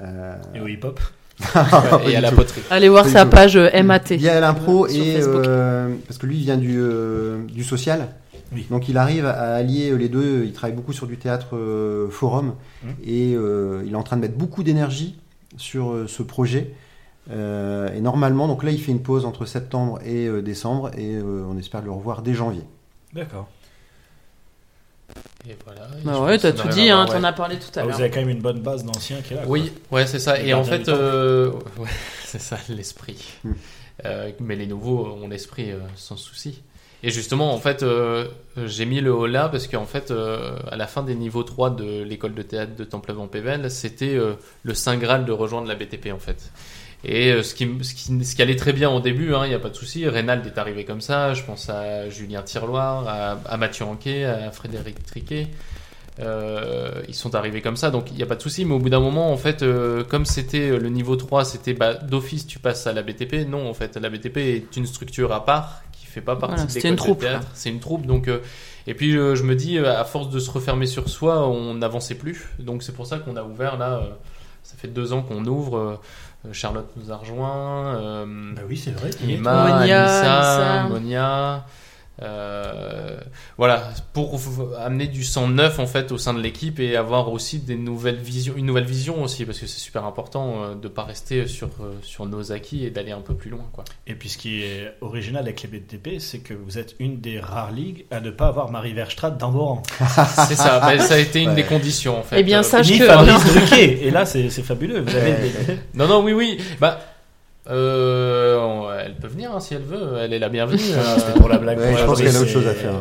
euh, 0.00 0.36
Et 0.54 0.60
au 0.60 0.66
hip-hop 0.66 0.98
et 2.06 2.16
à 2.16 2.20
la 2.20 2.32
poterie. 2.32 2.62
Allez 2.70 2.88
voir 2.88 3.06
sa 3.06 3.26
page 3.26 3.56
euh, 3.56 3.82
MAT. 3.82 4.10
Lié 4.10 4.28
à 4.30 4.40
l'impro 4.40 4.88
Sur 4.88 5.02
et 5.02 5.16
euh, 5.20 5.94
parce 6.06 6.18
que 6.18 6.26
lui 6.26 6.36
il 6.38 6.42
vient 6.42 6.56
du, 6.56 6.76
euh, 6.78 7.44
du 7.52 7.64
social. 7.64 8.08
Oui. 8.54 8.66
Donc 8.70 8.88
il 8.88 8.96
arrive 8.96 9.26
à 9.26 9.54
allier 9.56 9.96
les 9.96 10.08
deux. 10.08 10.44
Il 10.44 10.52
travaille 10.52 10.74
beaucoup 10.76 10.92
sur 10.92 11.06
du 11.06 11.16
théâtre 11.18 11.56
euh, 11.56 12.08
forum 12.10 12.54
Mhm. 12.84 12.90
et 13.04 13.34
euh, 13.34 13.82
il 13.86 13.92
est 13.92 13.96
en 13.96 14.02
train 14.02 14.16
de 14.16 14.22
mettre 14.22 14.36
beaucoup 14.36 14.62
d'énergie 14.62 15.16
sur 15.56 15.90
euh, 15.92 16.06
ce 16.06 16.22
projet. 16.22 16.72
Euh, 17.30 17.88
et 17.94 18.00
normalement, 18.00 18.46
donc 18.46 18.62
là, 18.62 18.70
il 18.70 18.80
fait 18.80 18.92
une 18.92 19.02
pause 19.02 19.24
entre 19.24 19.46
septembre 19.46 19.98
et 20.06 20.26
euh, 20.28 20.42
décembre 20.42 20.90
et 20.96 21.16
euh, 21.16 21.42
on 21.50 21.58
espère 21.58 21.82
le 21.82 21.90
revoir 21.90 22.22
dès 22.22 22.34
janvier. 22.34 22.62
D'accord. 23.14 23.48
Et 25.48 25.56
voilà. 25.64 25.82
Et 26.00 26.04
Bah 26.04 26.20
ouais, 26.20 26.38
t'as 26.38 26.52
tout 26.52 26.68
dit, 26.68 26.90
hein, 26.90 27.06
t'en 27.06 27.20
ouais. 27.20 27.24
as 27.26 27.32
parlé 27.32 27.56
tout 27.58 27.66
à 27.76 27.80
Ah, 27.80 27.82
vous 27.82 27.88
l'heure. 27.90 28.00
avez 28.00 28.10
quand 28.10 28.20
même 28.20 28.28
une 28.30 28.40
bonne 28.42 28.60
base 28.60 28.84
d'anciens 28.84 29.20
qui 29.22 29.34
est 29.34 29.36
là. 29.36 29.42
quoi. 29.42 29.50
Oui, 29.52 29.72
ouais, 29.92 30.06
c'est 30.06 30.18
ça. 30.18 30.40
Et 30.40 30.52
en 30.54 30.64
fait, 30.64 30.88
euh, 30.88 31.50
ouais, 31.78 31.88
c'est 32.24 32.40
ça 32.40 32.58
l'esprit. 32.68 33.24
Hmm. 33.44 33.52
Euh, 34.04 34.30
mais 34.40 34.56
les 34.56 34.66
nouveaux 34.66 35.06
ont 35.22 35.28
l'esprit 35.28 35.70
euh, 35.70 35.78
sans 35.94 36.16
souci. 36.16 36.62
Et 37.02 37.10
justement, 37.10 37.52
en 37.54 37.58
fait, 37.58 37.82
euh, 37.82 38.26
j'ai 38.64 38.84
mis 38.86 39.00
le 39.00 39.12
haut 39.14 39.26
là 39.26 39.48
parce 39.48 39.68
qu'en 39.68 39.84
fait, 39.86 40.10
euh, 40.10 40.56
à 40.70 40.76
la 40.76 40.86
fin 40.86 41.02
des 41.02 41.14
niveaux 41.14 41.42
3 41.44 41.70
de 41.70 42.02
l'école 42.02 42.34
de 42.34 42.42
théâtre 42.42 42.74
de 42.74 42.84
Templevan-Pével, 42.84 43.70
c'était 43.70 44.16
euh, 44.16 44.32
le 44.64 44.74
Saint 44.74 44.96
Graal 44.96 45.24
de 45.24 45.32
rejoindre 45.32 45.68
la 45.68 45.74
BTP 45.76 46.10
en 46.12 46.18
fait. 46.18 46.50
Et 47.08 47.30
euh, 47.30 47.42
ce, 47.44 47.54
qui, 47.54 47.68
ce, 47.82 47.94
qui, 47.94 48.24
ce 48.24 48.34
qui 48.34 48.42
allait 48.42 48.56
très 48.56 48.72
bien 48.72 48.90
au 48.90 48.98
début, 49.00 49.32
il 49.44 49.48
n'y 49.48 49.54
a 49.54 49.60
pas 49.60 49.68
de 49.68 49.76
souci. 49.76 50.08
Reynald 50.08 50.44
est 50.44 50.58
arrivé 50.58 50.84
comme 50.84 51.00
ça. 51.00 51.34
Je 51.34 51.42
pense 51.44 51.70
à 51.70 52.10
Julien 52.10 52.42
Tirloir, 52.42 53.06
à, 53.06 53.38
à 53.48 53.56
Mathieu 53.56 53.84
Anquet, 53.84 54.24
à 54.24 54.50
Frédéric 54.50 55.04
Triquet. 55.06 55.46
Euh, 56.18 57.02
ils 57.08 57.14
sont 57.14 57.34
arrivés 57.34 57.60
comme 57.60 57.76
ça, 57.76 57.90
donc 57.90 58.10
il 58.10 58.16
n'y 58.16 58.22
a 58.22 58.26
pas 58.26 58.34
de 58.34 58.42
souci. 58.42 58.64
Mais 58.64 58.74
au 58.74 58.80
bout 58.80 58.88
d'un 58.90 58.98
moment, 59.00 59.32
en 59.32 59.36
fait, 59.36 59.62
euh, 59.62 60.02
comme 60.02 60.24
c'était 60.26 60.76
le 60.76 60.88
niveau 60.88 61.14
3, 61.14 61.44
c'était 61.44 61.74
bah, 61.74 61.94
d'office 61.94 62.46
tu 62.46 62.58
passes 62.58 62.88
à 62.88 62.92
la 62.92 63.02
BTP. 63.02 63.46
Non, 63.48 63.68
en 63.68 63.74
fait, 63.74 63.96
la 63.96 64.10
BTP 64.10 64.38
est 64.38 64.76
une 64.76 64.86
structure 64.86 65.32
à 65.32 65.44
part 65.44 65.82
qui 65.92 66.06
fait 66.06 66.20
pas 66.20 66.34
partie 66.34 66.56
Voilà, 66.56 66.68
de 66.68 66.74
l'école 66.74 66.88
une 66.90 66.96
de 66.96 67.00
troupe, 67.00 67.20
théâtre. 67.20 67.46
C'est 67.54 67.70
une 67.70 67.80
troupe, 67.80 68.06
donc. 68.06 68.26
euh, 68.28 68.40
et 68.88 68.94
puis 68.94 69.12
je 69.12 69.42
me 69.42 69.56
dis, 69.56 69.78
à 69.78 70.04
force 70.04 70.30
de 70.30 70.38
se 70.38 70.48
refermer 70.48 70.86
sur 70.86 71.08
soi, 71.08 71.48
on 71.48 71.74
n'avançait 71.74 72.14
plus. 72.14 72.48
Donc 72.60 72.84
c'est 72.84 72.92
pour 72.92 73.06
ça 73.06 73.18
qu'on 73.18 73.34
a 73.36 73.42
ouvert 73.42 73.76
là. 73.78 74.00
ça 74.62 74.76
fait 74.76 74.86
deux 74.86 75.12
ans 75.12 75.22
qu'on 75.22 75.44
ouvre. 75.44 76.00
Euh, 76.46 76.52
Charlotte 76.52 76.88
nous 76.96 77.10
a 77.12 77.16
rejoint. 77.16 77.96
euh, 77.96 78.24
Bah 78.54 78.62
oui, 78.68 78.76
c'est 78.76 78.92
vrai. 78.92 79.10
Emma, 79.28 79.78
Monia, 79.78 80.04
Anissa, 80.04 80.80
Anissa. 80.80 80.88
Monia. 80.88 81.64
Euh, 82.22 83.18
voilà, 83.58 83.82
pour 84.12 84.40
amener 84.78 85.06
du 85.06 85.22
sang 85.24 85.48
neuf 85.48 85.78
en 85.78 85.86
fait 85.86 86.12
au 86.12 86.18
sein 86.18 86.32
de 86.34 86.40
l'équipe 86.40 86.80
et 86.80 86.96
avoir 86.96 87.30
aussi 87.32 87.58
des 87.58 87.76
nouvelles 87.76 88.16
visions, 88.16 88.54
une 88.56 88.66
nouvelle 88.66 88.84
vision 88.86 89.22
aussi 89.22 89.44
parce 89.44 89.58
que 89.58 89.66
c'est 89.66 89.78
super 89.80 90.04
important 90.04 90.62
euh, 90.62 90.74
de 90.74 90.88
pas 90.88 91.04
rester 91.04 91.46
sur 91.46 91.68
euh, 91.80 91.92
sur 92.02 92.26
nos 92.26 92.52
acquis 92.52 92.84
et 92.84 92.90
d'aller 92.90 93.12
un 93.12 93.20
peu 93.20 93.34
plus 93.34 93.50
loin 93.50 93.64
quoi. 93.72 93.84
Et 94.06 94.14
puis 94.14 94.28
ce 94.28 94.38
qui 94.38 94.62
est 94.62 94.92
original 95.00 95.42
avec 95.42 95.62
les 95.62 95.68
BTP, 95.78 96.18
c'est 96.20 96.38
que 96.38 96.54
vous 96.54 96.78
êtes 96.78 96.94
une 96.98 97.20
des 97.20 97.38
rares 97.38 97.72
ligues 97.72 98.06
à 98.10 98.20
ne 98.20 98.30
pas 98.30 98.46
avoir 98.48 98.70
Marie 98.70 98.92
Verstraete 98.94 99.36
dans 99.38 99.50
vos 99.50 99.64
rangs. 99.64 99.82
c'est 100.48 100.54
ça, 100.56 100.80
bah, 100.80 100.98
ça 100.98 101.14
a 101.14 101.18
été 101.18 101.40
une 101.42 101.50
Ouais. 101.50 101.54
des 101.54 101.64
conditions 101.64 102.18
en 102.18 102.22
fait. 102.22 102.36
Eh 102.40 102.42
bien, 102.42 102.60
Euh, 102.60 102.62
sache 102.62 102.90
Ni 102.90 102.98
que- 102.98 103.06
Fabrice 103.06 103.44
Druquet. 103.54 104.04
Et 104.06 104.10
là, 104.10 104.24
c'est 104.26 104.50
c'est 104.50 104.62
fabuleux. 104.62 105.00
Vous 105.00 105.14
avez 105.14 105.32
Ouais. 105.32 105.78
Non 105.94 106.06
non 106.08 106.22
oui 106.24 106.32
oui 106.32 106.58
bah 106.80 106.98
euh, 107.70 109.02
elle 109.04 109.14
peut 109.16 109.28
venir 109.28 109.52
hein, 109.54 109.60
si 109.60 109.74
elle 109.74 109.82
veut, 109.82 110.18
elle 110.20 110.32
est 110.32 110.38
la 110.38 110.48
bienvenue. 110.48 110.78
Euh, 110.96 111.16
C'était 111.18 111.38
pour 111.38 111.48
la 111.48 111.58
blague. 111.58 111.78
Ouais, 111.78 111.90
pour 111.90 111.98
je 111.98 112.04
pense 112.04 112.18
Fabrice 112.18 112.26
qu'elle 112.32 112.36
a 112.36 112.40
autre 112.42 112.50
chose 112.50 112.66
à 112.68 112.74
faire. 112.74 112.92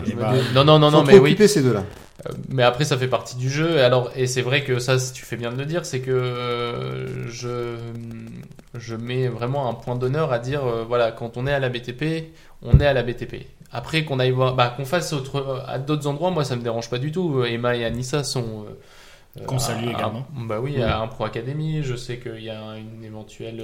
Non 0.54 0.64
non 0.64 0.80
non 0.80 0.92
non 0.92 1.04
mais 1.04 1.18
oui. 1.20 1.36
ces 1.48 1.62
deux-là. 1.62 1.84
Euh, 2.28 2.32
Mais 2.50 2.64
après, 2.64 2.86
ça 2.86 2.98
fait 2.98 3.08
partie 3.08 3.36
du 3.36 3.50
jeu. 3.50 3.78
Et 3.78 3.82
alors, 3.82 4.12
et 4.16 4.26
c'est 4.28 4.42
vrai 4.42 4.64
que 4.64 4.80
ça, 4.80 4.96
tu 5.14 5.26
fais 5.26 5.36
bien 5.36 5.52
de 5.52 5.58
le 5.58 5.66
dire, 5.66 5.86
c'est 5.86 6.00
que 6.00 6.12
euh, 6.12 7.28
je, 7.30 7.76
je 8.78 8.96
mets 8.96 9.28
vraiment 9.28 9.70
un 9.70 9.74
point 9.74 9.96
d'honneur 9.96 10.32
à 10.32 10.40
dire, 10.40 10.66
euh, 10.66 10.84
voilà, 10.88 11.12
quand 11.12 11.38
on 11.38 11.46
est 11.46 11.54
à 11.54 11.60
la 11.60 11.70
BTP, 11.70 12.32
on 12.64 12.80
est 12.80 12.86
à 12.88 12.94
la 12.94 13.04
BTP. 13.04 13.46
Après, 13.72 14.06
qu'on 14.06 14.20
aille 14.20 14.32
voir, 14.32 14.56
bah, 14.56 14.74
qu'on 14.76 14.86
fasse 14.86 15.12
autre, 15.14 15.64
à 15.68 15.78
d'autres 15.78 16.08
endroits, 16.08 16.32
moi, 16.32 16.46
ça 16.46 16.56
me 16.56 16.62
dérange 16.62 16.90
pas 16.90 16.98
du 17.00 17.12
tout. 17.12 17.44
Emma 17.44 17.76
et 17.76 17.84
Anissa 17.86 18.24
sont. 18.24 18.66
euh, 19.40 19.46
Qu'on 19.46 19.60
salue 19.60 19.90
également. 19.90 20.26
Bah 20.34 20.60
oui, 20.62 20.82
à 20.82 21.00
un 21.00 21.08
Pro 21.08 21.26
Academy. 21.26 21.84
Je 21.84 21.96
sais 21.96 22.18
qu'il 22.18 22.42
y 22.44 22.50
a 22.50 22.78
une 22.78 23.04
éventuelle. 23.04 23.62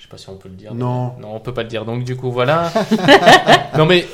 Je 0.00 0.04
sais 0.04 0.08
pas 0.08 0.16
si 0.16 0.30
on 0.30 0.36
peut 0.36 0.48
le 0.48 0.54
dire. 0.54 0.74
Non. 0.74 1.14
Non, 1.18 1.34
on 1.34 1.40
peut 1.40 1.52
pas 1.52 1.62
le 1.62 1.68
dire. 1.68 1.84
Donc, 1.84 2.04
du 2.04 2.16
coup, 2.16 2.32
voilà. 2.32 2.72
non, 3.76 3.84
mais 3.84 4.06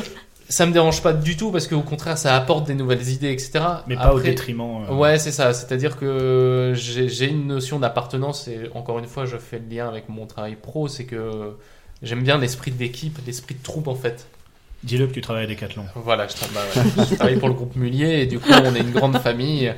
ça 0.49 0.67
me 0.67 0.73
dérange 0.73 1.01
pas 1.01 1.13
du 1.13 1.37
tout 1.37 1.53
parce 1.53 1.69
qu'au 1.69 1.81
contraire, 1.83 2.19
ça 2.19 2.35
apporte 2.35 2.67
des 2.67 2.75
nouvelles 2.75 3.09
idées, 3.09 3.31
etc. 3.31 3.61
Mais 3.87 3.95
pas 3.95 4.13
au 4.13 4.19
détriment. 4.21 4.83
euh, 4.91 4.95
Ouais, 4.95 5.19
c'est 5.21 5.31
ça. 5.31 5.53
C'est-à-dire 5.53 5.97
que 5.97 6.73
j'ai 6.75 7.09
j'ai 7.09 7.29
une 7.29 7.47
notion 7.47 7.79
d'appartenance 7.79 8.49
et 8.49 8.69
encore 8.75 8.99
une 8.99 9.07
fois, 9.07 9.27
je 9.27 9.37
fais 9.37 9.61
le 9.61 9.73
lien 9.77 9.87
avec 9.89 10.09
mon 10.09 10.27
travail 10.27 10.57
pro, 10.57 10.89
c'est 10.89 11.05
que 11.05 11.57
j'aime 12.03 12.23
bien 12.25 12.37
l'esprit 12.39 12.73
d'équipe, 12.73 13.19
l'esprit 13.25 13.55
de 13.55 13.63
troupe 13.63 13.87
en 13.87 13.95
fait. 13.95 14.27
Dis-le 14.87 15.07
que 15.09 15.13
tu 15.13 15.21
travailles 15.21 15.45
à 15.45 15.47
Decathlon. 15.49 15.85
Voilà, 15.97 16.27
je, 16.29 16.35
tra- 16.35 16.49
bah 16.55 16.61
ouais, 16.75 17.05
je 17.11 17.15
travaille 17.17 17.37
pour 17.39 17.49
le 17.49 17.55
groupe 17.55 17.75
Mulier 17.77 18.21
et 18.23 18.27
du 18.27 18.39
coup, 18.39 18.49
on 18.53 18.75
est 18.75 18.81
une 18.81 18.93
grande 18.93 19.19
famille. 19.19 19.75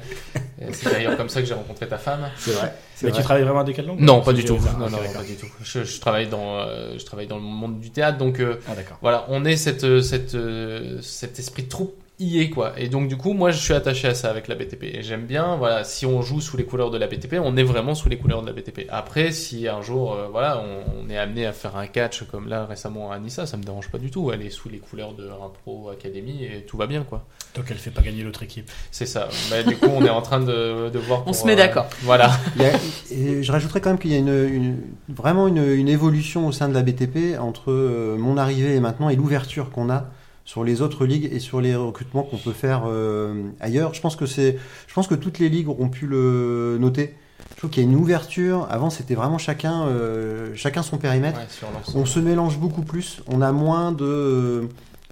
C'est 0.72 0.92
d'ailleurs 0.92 1.16
comme 1.16 1.28
ça 1.30 1.40
que 1.40 1.46
j'ai 1.46 1.54
rencontré 1.54 1.88
ta 1.88 1.96
femme. 1.98 2.28
C'est 2.36 2.50
vrai. 2.52 2.74
Mais 3.02 3.08
vrai. 3.10 3.18
tu 3.18 3.24
travailles 3.24 3.44
vraiment 3.44 3.60
à 3.60 3.64
Decathlon 3.64 3.96
Non, 3.98 4.20
pas 4.20 4.32
du 4.34 4.44
tout. 4.44 4.56
Non, 4.56 4.60
Ah, 4.86 4.90
non, 4.90 4.98
pas 5.14 5.22
du 5.24 5.34
tout. 5.36 5.46
Je, 5.62 5.82
je 5.84 6.00
travaille 6.00 6.26
dans, 6.28 6.58
euh, 6.58 6.98
je 6.98 7.04
travaille 7.04 7.26
dans 7.26 7.36
le 7.36 7.42
monde 7.42 7.80
du 7.80 7.90
théâtre, 7.90 8.18
donc 8.18 8.38
euh, 8.40 8.60
Ah 8.68 8.74
d'accord. 8.74 8.98
voilà, 9.00 9.24
on 9.28 9.44
est 9.44 9.56
cette, 9.56 9.84
euh, 9.84 10.02
cette, 10.02 10.34
euh, 10.34 11.00
cet 11.00 11.38
esprit 11.38 11.62
de 11.62 11.68
troupe 11.68 11.94
y 12.20 12.40
est 12.40 12.50
quoi. 12.50 12.72
Et 12.78 12.88
donc 12.88 13.08
du 13.08 13.16
coup, 13.16 13.32
moi 13.32 13.50
je 13.52 13.58
suis 13.58 13.74
attaché 13.74 14.08
à 14.08 14.14
ça 14.14 14.28
avec 14.30 14.48
la 14.48 14.54
BTP. 14.56 14.82
Et 14.84 15.02
j'aime 15.02 15.26
bien, 15.26 15.56
voilà, 15.56 15.84
si 15.84 16.04
on 16.06 16.20
joue 16.22 16.40
sous 16.40 16.56
les 16.56 16.64
couleurs 16.64 16.90
de 16.90 16.98
la 16.98 17.06
BTP, 17.06 17.34
on 17.42 17.56
est 17.56 17.62
vraiment 17.62 17.94
sous 17.94 18.08
les 18.08 18.16
couleurs 18.16 18.42
de 18.42 18.46
la 18.48 18.52
BTP. 18.52 18.86
Après, 18.90 19.30
si 19.32 19.68
un 19.68 19.82
jour, 19.82 20.14
euh, 20.14 20.26
voilà, 20.30 20.58
on, 20.60 21.04
on 21.06 21.10
est 21.10 21.16
amené 21.18 21.46
à 21.46 21.52
faire 21.52 21.76
un 21.76 21.86
catch 21.86 22.24
comme 22.24 22.48
là 22.48 22.66
récemment 22.66 23.12
à 23.12 23.18
Nissa, 23.18 23.46
ça 23.46 23.56
me 23.56 23.62
dérange 23.62 23.88
pas 23.90 23.98
du 23.98 24.10
tout. 24.10 24.30
Elle 24.32 24.42
est 24.42 24.50
sous 24.50 24.68
les 24.68 24.78
couleurs 24.78 25.12
de 25.14 25.28
un 25.28 25.48
Pro 25.62 25.90
Academy 25.90 26.44
et 26.44 26.62
tout 26.66 26.76
va 26.76 26.86
bien 26.86 27.04
quoi. 27.04 27.24
Donc 27.54 27.66
elle 27.70 27.76
fait 27.76 27.90
pas 27.90 28.02
gagner 28.02 28.22
l'autre 28.24 28.42
équipe. 28.42 28.70
C'est 28.90 29.06
ça. 29.06 29.28
Mais 29.50 29.62
du 29.64 29.76
coup, 29.76 29.86
on 29.94 30.04
est 30.04 30.10
en 30.10 30.22
train 30.22 30.40
de, 30.40 30.90
de 30.90 30.98
voir. 30.98 31.20
On 31.22 31.24
pour, 31.26 31.34
se 31.36 31.46
met 31.46 31.52
euh, 31.52 31.56
d'accord. 31.56 31.86
Voilà. 32.02 32.30
Il 32.56 32.62
y 32.62 32.64
a- 32.66 32.72
et 33.10 33.42
je 33.42 33.52
rajouterais 33.52 33.80
quand 33.80 33.90
même 33.90 33.98
qu'il 33.98 34.10
y 34.10 34.14
a 34.14 34.18
une, 34.18 34.28
une- 34.28 34.82
vraiment 35.08 35.46
une, 35.48 35.64
une 35.64 35.88
évolution 35.88 36.46
au 36.48 36.52
sein 36.52 36.68
de 36.68 36.74
la 36.74 36.82
BTP 36.82 37.38
entre 37.38 37.70
euh, 37.70 38.16
mon 38.18 38.36
arrivée 38.36 38.74
et 38.74 38.80
maintenant 38.80 39.08
et 39.08 39.16
l'ouverture 39.16 39.70
qu'on 39.70 39.88
a 39.90 40.06
sur 40.48 40.64
les 40.64 40.80
autres 40.80 41.04
ligues 41.04 41.28
et 41.30 41.40
sur 41.40 41.60
les 41.60 41.76
recrutements 41.76 42.22
qu'on 42.22 42.38
peut 42.38 42.54
faire 42.54 42.84
euh, 42.86 43.34
ailleurs. 43.60 43.92
Je 43.92 44.00
pense 44.00 44.16
que 44.16 44.24
c'est, 44.24 44.56
je 44.86 44.94
pense 44.94 45.06
que 45.06 45.14
toutes 45.14 45.38
les 45.38 45.50
ligues 45.50 45.68
auront 45.68 45.90
pu 45.90 46.06
le 46.06 46.78
noter. 46.80 47.14
Je 47.50 47.56
trouve 47.58 47.68
qu'il 47.68 47.82
y 47.82 47.86
a 47.86 47.88
une 47.90 47.96
ouverture. 47.96 48.66
Avant, 48.70 48.88
c'était 48.88 49.14
vraiment 49.14 49.36
chacun, 49.36 49.82
euh, 49.88 50.48
chacun 50.54 50.80
son 50.82 50.96
périmètre. 50.96 51.38
Ouais. 51.38 51.92
On 51.94 52.06
se 52.06 52.18
mélange 52.18 52.56
beaucoup 52.58 52.80
plus. 52.80 53.20
On 53.26 53.42
a 53.42 53.52
moins 53.52 53.92
de 53.92 54.66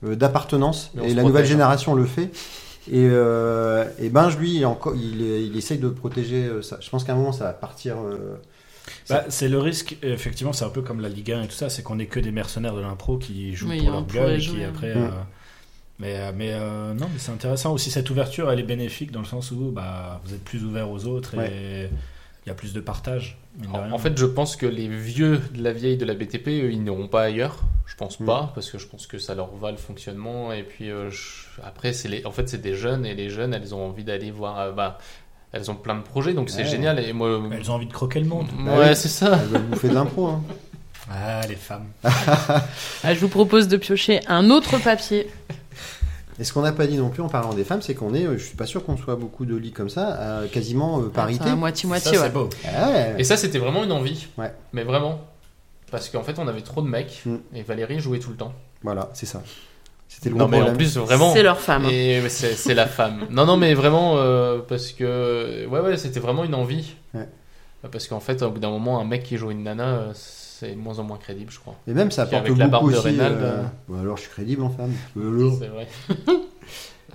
euh, 0.05 0.16
d'appartenance 0.16 0.90
et 1.05 1.12
la 1.12 1.22
nouvelle 1.22 1.44
hein. 1.44 1.49
génération 1.49 1.94
le 1.94 2.07
fait. 2.07 2.31
Et, 2.90 3.07
euh, 3.11 3.85
et 3.99 4.09
Binge, 4.09 4.38
lui, 4.38 4.55
il, 4.55 4.66
il, 4.96 5.22
est- 5.22 5.44
il 5.44 5.55
essaye 5.59 5.77
de 5.77 5.90
protéger 5.90 6.44
euh, 6.46 6.62
ça. 6.62 6.79
Je 6.81 6.88
pense 6.88 7.05
qu'à 7.05 7.12
un 7.12 7.16
moment, 7.16 7.33
ça 7.33 7.44
va 7.44 7.53
partir. 7.53 7.96
Bah, 9.09 9.25
c'est 9.29 9.49
le 9.49 9.59
risque, 9.59 9.96
effectivement, 10.03 10.53
c'est 10.53 10.64
un 10.64 10.68
peu 10.70 10.83
comme 10.83 11.01
la 11.01 11.09
Ligue 11.09 11.33
1 11.33 11.42
et 11.42 11.46
tout 11.49 11.55
ça, 11.55 11.68
c'est 11.70 11.83
qu'on 11.83 11.99
est 11.99 12.07
que 12.07 12.20
des 12.20 12.31
mercenaires 12.33 12.75
de 12.75 12.81
l'impro 12.81 13.18
qui 13.18 13.55
jouent 13.55 13.70
Oui, 13.70 13.79
pour 13.83 13.90
leur 13.90 14.07
gueule 14.07 14.35
et 14.35 14.38
qui 14.38 14.62
hein. 14.62 14.70
après. 14.75 14.94
Mm. 14.94 14.99
euh, 15.05 15.09
mais 15.99 16.16
euh, 16.18 16.33
mais 16.35 16.51
euh, 16.53 16.92
non, 16.94 17.07
mais 17.12 17.18
c'est 17.18 17.33
intéressant 17.33 17.72
aussi 17.72 17.90
cette 17.90 18.11
ouverture, 18.11 18.51
elle 18.51 18.61
est 18.61 18.64
bénéfique 18.64 19.12
dans 19.12 19.20
le 19.20 19.27
sens 19.27 19.51
où 19.51 19.70
bah, 19.72 20.20
vous 20.25 20.35
êtes 20.35 20.44
plus 20.44 20.62
ouvert 20.64 20.90
aux 20.90 21.07
autres 21.07 21.35
et 21.40 21.88
il 22.44 22.49
y 22.49 22.53
a 22.53 22.55
plus 22.55 22.72
de 22.75 22.81
partage. 22.81 23.38
En, 23.72 23.96
fait, 23.99 24.16
je 24.18 24.27
pense 24.27 24.55
que 24.55 24.66
les 24.66 24.87
vieux 24.88 25.40
de 25.55 25.62
la 25.64 25.72
vieille 25.72 25.96
de 25.96 26.05
la 26.05 26.12
BTP, 26.14 26.49
eux, 26.49 26.70
ils 26.70 26.83
n'iront 26.83 27.09
pas 27.09 27.22
ailleurs. 27.22 27.62
Je 27.87 27.94
pense 27.96 28.20
Mm. 28.20 28.27
pas, 28.27 28.53
parce 28.55 28.70
que 28.70 28.77
je 28.79 28.87
pense 28.87 29.07
que 29.07 29.18
ça 29.18 29.35
leur 29.35 29.55
va 29.57 29.70
le 29.70 29.79
fonctionnement. 29.79 30.53
Et 30.53 30.62
puis 30.62 30.90
euh, 30.90 31.11
je- 31.11 31.61
après, 31.64 31.92
c'est 31.94 32.09
les, 32.09 32.27
en 32.27 32.31
fait, 32.33 32.49
c'est 32.49 32.61
des 32.61 32.75
jeunes 32.75 33.07
et 33.07 33.14
les 33.14 33.31
jeunes, 33.31 33.55
elles 33.55 33.75
ont 33.75 33.87
envie 33.88 34.05
d'aller 34.05 34.31
voir. 34.31 34.59
euh, 34.61 34.72
bah, 34.72 34.99
elles 35.52 35.70
ont 35.70 35.74
plein 35.74 35.94
de 35.94 36.02
projets, 36.02 36.35
donc 36.35 36.50
c'est 36.50 36.62
Ouais. 36.62 36.68
génial. 36.68 36.98
Et 37.00 37.12
moi, 37.12 37.40
elles 37.52 37.70
ont 37.70 37.74
envie 37.74 37.87
de 37.87 37.92
croquer 37.92 38.20
le 38.20 38.26
monde. 38.26 38.46
Bah 38.64 38.78
ouais, 38.78 38.88
oui. 38.90 38.96
c'est 38.96 39.09
ça. 39.09 39.38
Elles 39.40 39.48
veulent 39.48 39.62
bouffer 39.62 39.88
de 39.88 39.94
l'impro. 39.94 40.26
hein. 40.28 40.42
Ah, 41.11 41.40
les 41.48 41.54
femmes. 41.56 41.87
Ah, 43.04 43.14
je 43.14 43.20
vous 43.20 43.28
propose 43.28 43.68
de 43.68 43.76
piocher 43.76 44.20
un 44.26 44.50
autre 44.50 44.78
papier. 44.78 45.28
Et 46.38 46.44
ce 46.44 46.52
qu'on 46.52 46.61
n'a 46.62 46.72
pas 46.72 46.87
dit 46.87 46.96
non 46.98 47.09
plus 47.09 47.22
en 47.22 47.28
parlant 47.28 47.54
des 47.54 47.64
femmes, 47.64 47.80
c'est 47.80 47.94
qu'on 47.94 48.12
est, 48.12 48.24
euh, 48.26 48.37
je 48.37 48.44
suis 48.44 48.56
pas 48.56 48.66
sûr 48.66 48.85
qu'on 48.85 48.96
soit 48.98 49.16
beaucoup 49.16 49.46
de 49.46 49.56
lits 49.56 49.72
comme 49.72 49.88
ça, 49.88 50.40
à 50.42 50.46
quasiment 50.48 51.00
euh, 51.00 51.09
parité. 51.09 51.50
Moitié-moitié, 51.54 52.11
ouais. 52.18 52.24
c'est 52.24 52.32
beau. 52.32 52.50
Ah 52.76 52.90
ouais. 52.90 53.14
Et 53.18 53.24
ça, 53.24 53.37
c'était 53.38 53.59
vraiment 53.59 53.85
une 53.85 53.92
envie. 53.92 54.26
Ouais. 54.37 54.52
Mais 54.74 54.82
vraiment. 54.82 55.20
Parce 55.90 56.09
qu'en 56.11 56.22
fait, 56.24 56.38
on 56.38 56.46
avait 56.48 56.61
trop 56.62 56.82
de 56.82 56.88
mecs 56.88 57.22
Mm. 57.24 57.37
et 57.54 57.62
Valérie 57.62 58.00
jouait 58.00 58.18
tout 58.18 58.30
le 58.30 58.37
temps. 58.37 58.52
Voilà, 58.82 59.09
c'est 59.14 59.24
ça. 59.26 59.42
C'était 60.09 60.31
le 60.31 60.37
Non, 60.37 60.49
gros 60.49 60.51
mais 60.51 60.62
en 60.62 60.75
plus, 60.75 60.97
vraiment. 60.97 61.33
C'est 61.33 61.42
leur 61.42 61.61
femme. 61.61 61.85
Et 61.87 62.27
c'est 62.29 62.55
c'est 62.55 62.75
la 62.75 62.87
femme. 62.87 63.27
Non, 63.31 63.45
non, 63.45 63.57
mais 63.57 63.75
vraiment, 63.75 64.14
euh, 64.16 64.61
parce 64.66 64.92
que. 64.92 65.66
Ouais, 65.66 65.81
ouais, 65.81 65.97
c'était 65.97 66.21
vraiment 66.21 66.45
une 66.45 66.55
envie. 66.55 66.95
Ouais. 67.14 67.29
Parce 67.90 68.09
qu'en 68.09 68.21
fait, 68.21 68.42
au 68.42 68.51
bout 68.51 68.59
d'un 68.59 68.71
moment, 68.71 69.01
un 69.01 69.05
mec 69.05 69.23
qui 69.23 69.37
joue 69.37 69.51
une 69.51 69.62
nana, 69.62 69.85
euh, 69.85 70.12
c'est 70.14 70.71
de 70.73 70.79
moins 70.79 70.99
en 70.99 71.05
moins 71.05 71.19
crédible, 71.19 71.51
je 71.53 71.59
crois. 71.59 71.75
Et 71.87 71.92
même 71.92 72.11
ça 72.11 72.23
apporte 72.23 72.47
avec 72.47 72.57
la 72.57 72.69
barbe 72.69 72.85
beaucoup 72.85 72.95
de 72.95 72.99
aussi. 72.99 73.09
Reynald, 73.09 73.37
euh, 73.37 73.59
euh, 73.59 73.62
bah 73.88 73.99
alors 74.01 74.16
je 74.16 74.23
suis 74.23 74.31
crédible 74.31 74.62
en 74.62 74.71
femme. 74.71 74.92
Euh. 75.16 75.51
C'est 75.59 75.69
vrai. 75.69 75.87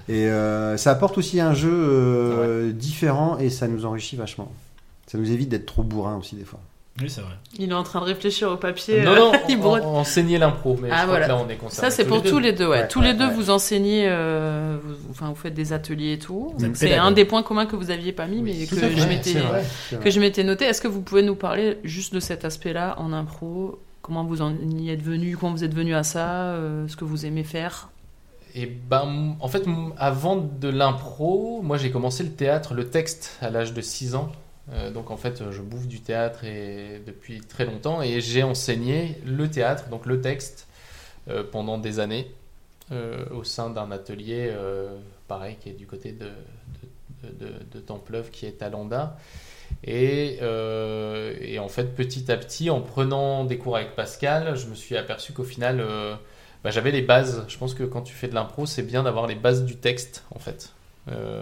Et 0.10 0.28
euh, 0.28 0.78
ça 0.78 0.92
apporte 0.92 1.18
aussi 1.18 1.40
un 1.40 1.54
jeu 1.54 1.72
euh, 1.72 2.72
différent 2.72 3.38
et 3.38 3.50
ça 3.50 3.68
nous 3.68 3.86
enrichit 3.86 4.16
vachement. 4.16 4.52
Ça 5.08 5.18
nous 5.18 5.32
évite 5.32 5.50
d'être 5.50 5.66
trop 5.66 5.84
bourrin 5.84 6.18
aussi 6.18 6.36
des 6.36 6.44
fois. 6.44 6.60
Oui, 7.02 7.10
c'est 7.10 7.22
vrai. 7.22 7.34
Il 7.58 7.72
est 7.72 7.74
en 7.74 7.84
train 7.84 8.00
de 8.02 8.06
réfléchir 8.06 8.50
au 8.52 8.58
papier. 8.58 9.04
Non, 9.04 9.12
euh, 9.12 9.16
non, 9.18 9.32
il 9.50 9.58
on, 9.58 9.62
brotte. 9.62 9.84
on 9.86 9.98
enseignait 9.98 10.38
l'impro, 10.38 10.78
mais 10.82 10.90
Ah, 10.92 10.98
je 10.98 11.02
crois 11.02 11.06
voilà. 11.08 11.26
que 11.26 11.32
là, 11.32 11.38
on 11.38 11.50
est 11.50 11.56
concerné. 11.56 11.90
Ça, 11.90 11.96
c'est 11.96 12.06
pour 12.06 12.22
tous 12.22 12.40
les 12.40 12.54
deux, 12.54 12.68
ouais. 12.68 12.82
Ouais, 12.82 12.88
tous 12.88 13.02
les 13.02 13.14
deux, 13.14 13.28
ouais. 13.28 13.34
vous 13.34 13.50
enseignez, 13.50 14.06
euh, 14.08 14.78
vous, 14.84 14.96
enfin, 15.12 15.30
vous 15.30 15.36
faites 15.36 15.54
des 15.54 15.74
ateliers 15.74 16.14
et 16.14 16.20
tout. 16.20 16.54
C'est 16.74 16.96
un 16.96 17.12
des 17.12 17.26
points 17.26 17.44
communs 17.44 17.66
que 17.66 17.76
vous 17.76 17.92
aviez 17.92 18.12
pas 18.12 18.28
mis, 18.28 18.42
mais 18.42 18.66
que 18.66 18.76
je 18.76 19.08
m'étais 19.08 19.34
que 19.98 20.10
je 20.10 20.42
noté. 20.44 20.66
Est-ce 20.66 20.82
que 20.82 20.88
vous 20.88 21.02
pouvez 21.02 21.24
nous 21.24 21.36
parler 21.36 21.78
juste 21.84 22.14
de 22.14 22.20
cet 22.20 22.46
aspect-là 22.46 22.96
en 23.00 23.14
impro? 23.14 23.80
Comment 24.02 24.24
vous 24.24 24.42
en 24.42 24.54
y 24.56 24.90
êtes 24.90 25.04
venu? 25.04 25.38
Comment 25.38 25.54
vous 25.54 25.64
êtes 25.64 25.76
venu 25.76 25.94
à 25.94 26.04
ça? 26.04 26.28
Euh, 26.54 26.88
Ce 26.88 26.96
que 26.96 27.06
vous 27.06 27.26
aimez 27.26 27.44
faire? 27.44 27.90
Et 28.56 28.66
ben, 28.66 29.36
en 29.40 29.48
fait, 29.48 29.64
avant 29.98 30.36
de 30.36 30.68
l'impro, 30.68 31.62
moi 31.64 31.78
j'ai 31.78 31.92
commencé 31.92 32.24
le 32.24 32.32
théâtre, 32.32 32.74
le 32.74 32.90
texte 32.90 33.38
à 33.42 33.50
l'âge 33.50 33.74
de 33.74 33.82
6 33.82 34.16
ans. 34.16 34.30
Euh, 34.70 34.92
donc 34.92 35.12
en 35.12 35.18
fait, 35.18 35.52
je 35.52 35.62
bouffe 35.62 35.88
du 35.88 36.02
théâtre 36.02 36.42
depuis 37.06 37.42
très 37.42 37.66
longtemps 37.66 38.02
et 38.02 38.22
j'ai 38.22 38.44
enseigné 38.44 39.18
le 39.26 39.50
théâtre, 39.50 39.90
donc 39.90 40.06
le 40.06 40.22
texte, 40.22 40.68
euh, 41.30 41.44
pendant 41.50 41.78
des 41.78 42.00
années 42.00 42.32
euh, 42.92 43.26
au 43.32 43.44
sein 43.44 43.70
d'un 43.70 43.92
atelier, 43.92 44.54
pareil, 45.28 45.58
qui 45.60 45.70
est 45.70 45.74
du 45.74 45.88
côté 45.88 46.12
de, 46.12 46.30
Templeuve, 47.86 48.30
qui 48.32 48.46
est 48.46 48.62
à 48.62 48.70
Landa. 48.70 49.18
Et, 49.84 50.40
en 50.42 51.70
fait, 51.70 51.96
petit 51.96 52.32
à 52.32 52.38
petit, 52.38 52.70
en 52.70 52.82
prenant 52.82 53.46
des 53.46 53.58
cours 53.58 53.78
avec 53.78 53.96
Pascal, 53.96 54.56
je 54.56 54.68
me 54.68 54.76
suis 54.76 54.98
aperçu 54.98 55.34
qu'au 55.34 55.44
final, 55.44 55.84
bah, 56.64 56.72
j'avais 56.72 56.92
les 56.92 57.02
bases. 57.02 57.46
Je 57.48 57.58
pense 57.58 57.74
que 57.74 57.84
quand 57.84 58.02
tu 58.02 58.14
fais 58.14 58.28
de 58.28 58.36
l'impro, 58.36 58.66
c'est 58.66 58.84
bien 58.84 59.04
d'avoir 59.04 59.28
les 59.28 59.36
bases 59.36 59.64
du 59.64 59.78
texte, 59.78 60.26
en 60.36 60.40
fait. 60.40 60.74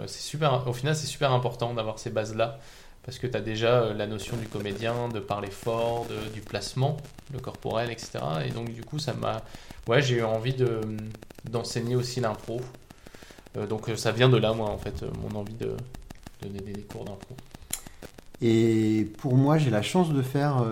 C'est 0.06 0.22
super, 0.22 0.68
au 0.68 0.72
final, 0.72 0.94
c'est 0.94 1.06
super 1.06 1.32
important 1.32 1.74
d'avoir 1.74 1.98
ces 1.98 2.10
bases-là. 2.10 2.60
Parce 3.10 3.18
que 3.18 3.26
tu 3.26 3.36
as 3.36 3.40
déjà 3.40 3.80
euh, 3.80 3.92
la 3.92 4.06
notion 4.06 4.36
du 4.36 4.46
comédien, 4.46 5.08
de 5.08 5.18
parler 5.18 5.50
fort, 5.50 6.06
du 6.32 6.42
placement, 6.42 6.96
le 7.32 7.40
corporel, 7.40 7.90
etc. 7.90 8.20
Et 8.46 8.50
donc, 8.50 8.72
du 8.72 8.84
coup, 8.84 9.00
ça 9.00 9.14
m'a. 9.14 9.42
Ouais, 9.88 10.00
j'ai 10.00 10.18
eu 10.18 10.22
envie 10.22 10.54
de, 10.54 10.80
d'enseigner 11.50 11.96
aussi 11.96 12.20
l'impro. 12.20 12.60
Euh, 13.56 13.66
donc, 13.66 13.88
euh, 13.88 13.96
ça 13.96 14.12
vient 14.12 14.28
de 14.28 14.36
là, 14.36 14.52
moi, 14.52 14.70
en 14.70 14.78
fait, 14.78 15.04
mon 15.20 15.36
envie 15.36 15.54
de 15.54 15.76
donner 16.40 16.60
des, 16.60 16.82
cours 16.82 17.04
d'impro. 17.04 17.34
Et 18.40 19.08
pour 19.18 19.34
moi, 19.34 19.58
j'ai 19.58 19.70
la 19.70 19.82
chance 19.82 20.12
de 20.12 20.22
faire, 20.22 20.64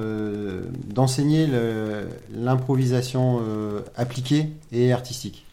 d'enseigner 0.85 1.49
l'improvisation 2.33 3.43
appliquée 3.97 4.49
et 4.71 4.93
artistique. 4.93 5.45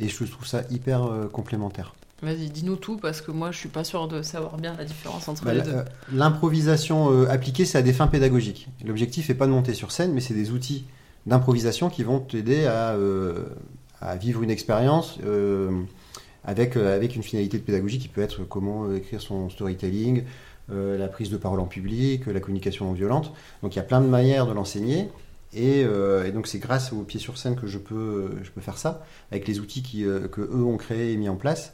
Et 0.00 0.08
je 0.08 0.24
trouve 0.24 0.46
ça 0.46 0.62
hyper 0.70 1.10
complémentaire. 1.32 1.94
Vas-y, 2.22 2.50
dis-nous 2.50 2.76
tout 2.76 2.96
parce 2.96 3.20
que 3.20 3.30
moi, 3.30 3.52
je 3.52 3.58
suis 3.58 3.68
pas 3.68 3.84
sûr 3.84 4.08
de 4.08 4.22
savoir 4.22 4.56
bien 4.56 4.74
la 4.76 4.84
différence 4.84 5.28
entre 5.28 5.44
Bah, 5.44 5.54
les 5.54 5.62
deux. 5.62 5.70
euh, 5.70 5.84
L'improvisation 6.12 7.12
euh, 7.12 7.28
appliquée, 7.30 7.64
c'est 7.64 7.78
à 7.78 7.82
des 7.82 7.92
fins 7.92 8.08
pédagogiques. 8.08 8.68
L'objectif 8.84 9.28
n'est 9.28 9.36
pas 9.36 9.46
de 9.46 9.52
monter 9.52 9.72
sur 9.74 9.92
scène, 9.92 10.12
mais 10.12 10.20
c'est 10.20 10.34
des 10.34 10.50
outils 10.50 10.84
d'improvisation 11.26 11.90
qui 11.90 12.02
vont 12.02 12.18
t'aider 12.18 12.64
à, 12.66 12.90
euh, 12.94 13.44
à 14.00 14.16
vivre 14.16 14.42
une 14.42 14.50
expérience 14.50 15.18
avec, 16.44 16.76
avec 16.76 17.14
une 17.16 17.22
finalité 17.22 17.58
de 17.58 17.62
pédagogie 17.62 17.98
qui 17.98 18.08
peut 18.08 18.22
être 18.22 18.44
comment 18.44 18.92
écrire 18.94 19.20
son 19.20 19.50
storytelling, 19.50 20.24
la 20.70 21.08
prise 21.08 21.30
de 21.30 21.36
parole 21.36 21.60
en 21.60 21.66
public, 21.66 22.26
la 22.26 22.40
communication 22.40 22.86
non 22.86 22.92
violente. 22.92 23.32
Donc 23.62 23.74
il 23.74 23.76
y 23.76 23.80
a 23.80 23.84
plein 23.84 24.00
de 24.00 24.06
manières 24.06 24.46
de 24.46 24.52
l'enseigner. 24.52 25.08
Et, 25.54 25.82
euh, 25.84 26.26
et 26.26 26.30
donc 26.30 26.46
c'est 26.46 26.58
grâce 26.58 26.92
au 26.92 27.02
pied 27.02 27.18
sur 27.18 27.38
scène 27.38 27.56
que 27.56 27.66
je 27.66 27.78
peux, 27.78 28.30
je 28.42 28.50
peux 28.50 28.60
faire 28.60 28.76
ça, 28.76 29.04
avec 29.32 29.48
les 29.48 29.60
outils 29.60 29.82
qui, 29.82 30.04
euh, 30.04 30.28
que 30.28 30.42
eux 30.42 30.62
ont 30.64 30.76
créés 30.76 31.12
et 31.12 31.16
mis 31.16 31.28
en 31.30 31.36
place. 31.36 31.72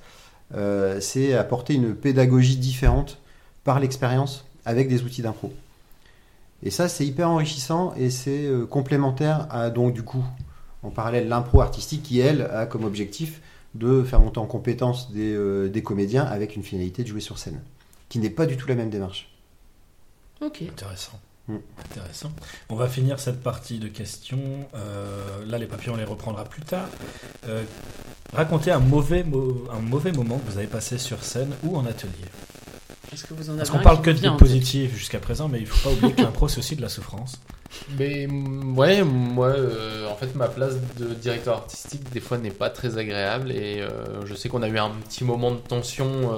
Euh, 0.55 1.01
c'est 1.01 1.35
apporter 1.35 1.75
une 1.75 1.95
pédagogie 1.95 2.57
différente 2.57 3.19
par 3.65 3.81
l'expérience 3.81 4.45
avec 4.65 4.89
des 4.89 5.03
outils 5.03 5.23
d'impro. 5.23 5.53
Et 6.63 6.71
ça, 6.71 6.89
c'est 6.89 7.07
hyper 7.07 7.29
enrichissant 7.29 7.95
et 7.97 8.11
c'est 8.11 8.47
euh, 8.47 8.67
complémentaire 8.67 9.47
à 9.51 9.71
donc 9.71 9.95
du 9.95 10.03
coup, 10.03 10.25
en 10.83 10.91
parallèle, 10.91 11.29
l'impro 11.29 11.61
artistique 11.61 12.03
qui, 12.03 12.21
elle, 12.21 12.43
a 12.43 12.67
comme 12.67 12.85
objectif 12.85 13.41
de 13.75 14.03
faire 14.03 14.21
monter 14.21 14.39
en 14.39 14.47
compétence 14.47 15.11
des, 15.13 15.35
euh, 15.35 15.69
des 15.69 15.83
comédiens 15.83 16.25
avec 16.25 16.57
une 16.57 16.63
finalité 16.63 17.03
de 17.03 17.09
jouer 17.09 17.21
sur 17.21 17.39
scène, 17.39 17.61
qui 18.09 18.19
n'est 18.19 18.31
pas 18.31 18.47
du 18.47 18.57
tout 18.57 18.69
la 18.69 18.77
même 18.77 18.91
démarche. 18.91 19.31
Ok. 20.41 20.63
Intéressant. 20.63 21.19
Mm. 21.49 21.57
Intéressant. 21.91 22.33
On 22.71 22.77
va 22.77 22.89
finir 22.89 23.21
cette 23.21 23.43
partie 23.43 23.79
de 23.79 23.89
questions. 23.89 24.67
Euh, 24.75 25.45
là, 25.47 25.59
les 25.59 25.67
papiers, 25.67 25.91
on 25.91 25.97
les 25.97 26.05
reprendra 26.05 26.45
plus 26.45 26.63
tard. 26.63 26.89
Euh, 27.47 27.63
racontez 28.33 28.71
un 28.71 28.79
mauvais, 28.79 29.25
un 29.71 29.81
mauvais 29.81 30.13
moment 30.13 30.39
que 30.39 30.51
vous 30.51 30.59
avez 30.59 30.67
passé 30.67 30.99
sur 30.99 31.23
scène 31.23 31.53
ou 31.63 31.77
en 31.77 31.85
atelier. 31.85 32.13
Est-ce 33.13 33.25
que 33.25 33.35
vous 33.35 33.49
en 33.49 33.53
avez 33.53 33.59
Parce 33.59 33.71
qu'on 33.71 33.79
parle 33.79 34.01
que 34.01 34.11
de 34.11 34.37
positif 34.37 34.97
jusqu'à 34.97 35.21
présent, 35.21 35.49
mais 35.49 35.61
il 35.61 35.67
faut 35.67 35.89
pas 35.89 35.95
oublier 35.95 36.15
que 36.15 36.23
l'impro, 36.23 36.49
c'est 36.49 36.59
aussi 36.59 36.77
de 36.77 36.83
la 36.83 36.89
souffrance. 36.89 37.39
Mais 37.99 38.27
mm, 38.27 38.77
ouais, 38.77 39.05
moi, 39.05 39.49
euh, 39.49 40.09
en 40.09 40.17
fait, 40.17 40.35
ma 40.35 40.49
place 40.49 40.77
de 40.99 41.13
directeur 41.15 41.59
artistique, 41.59 42.11
des 42.11 42.21
fois, 42.21 42.39
n'est 42.39 42.51
pas 42.51 42.71
très 42.71 42.97
agréable. 42.97 43.53
Et 43.53 43.83
euh, 43.83 44.25
je 44.25 44.35
sais 44.35 44.49
qu'on 44.49 44.63
a 44.63 44.69
eu 44.69 44.79
un 44.79 44.91
petit 44.91 45.25
moment 45.25 45.51
de 45.51 45.59
tension. 45.59 46.33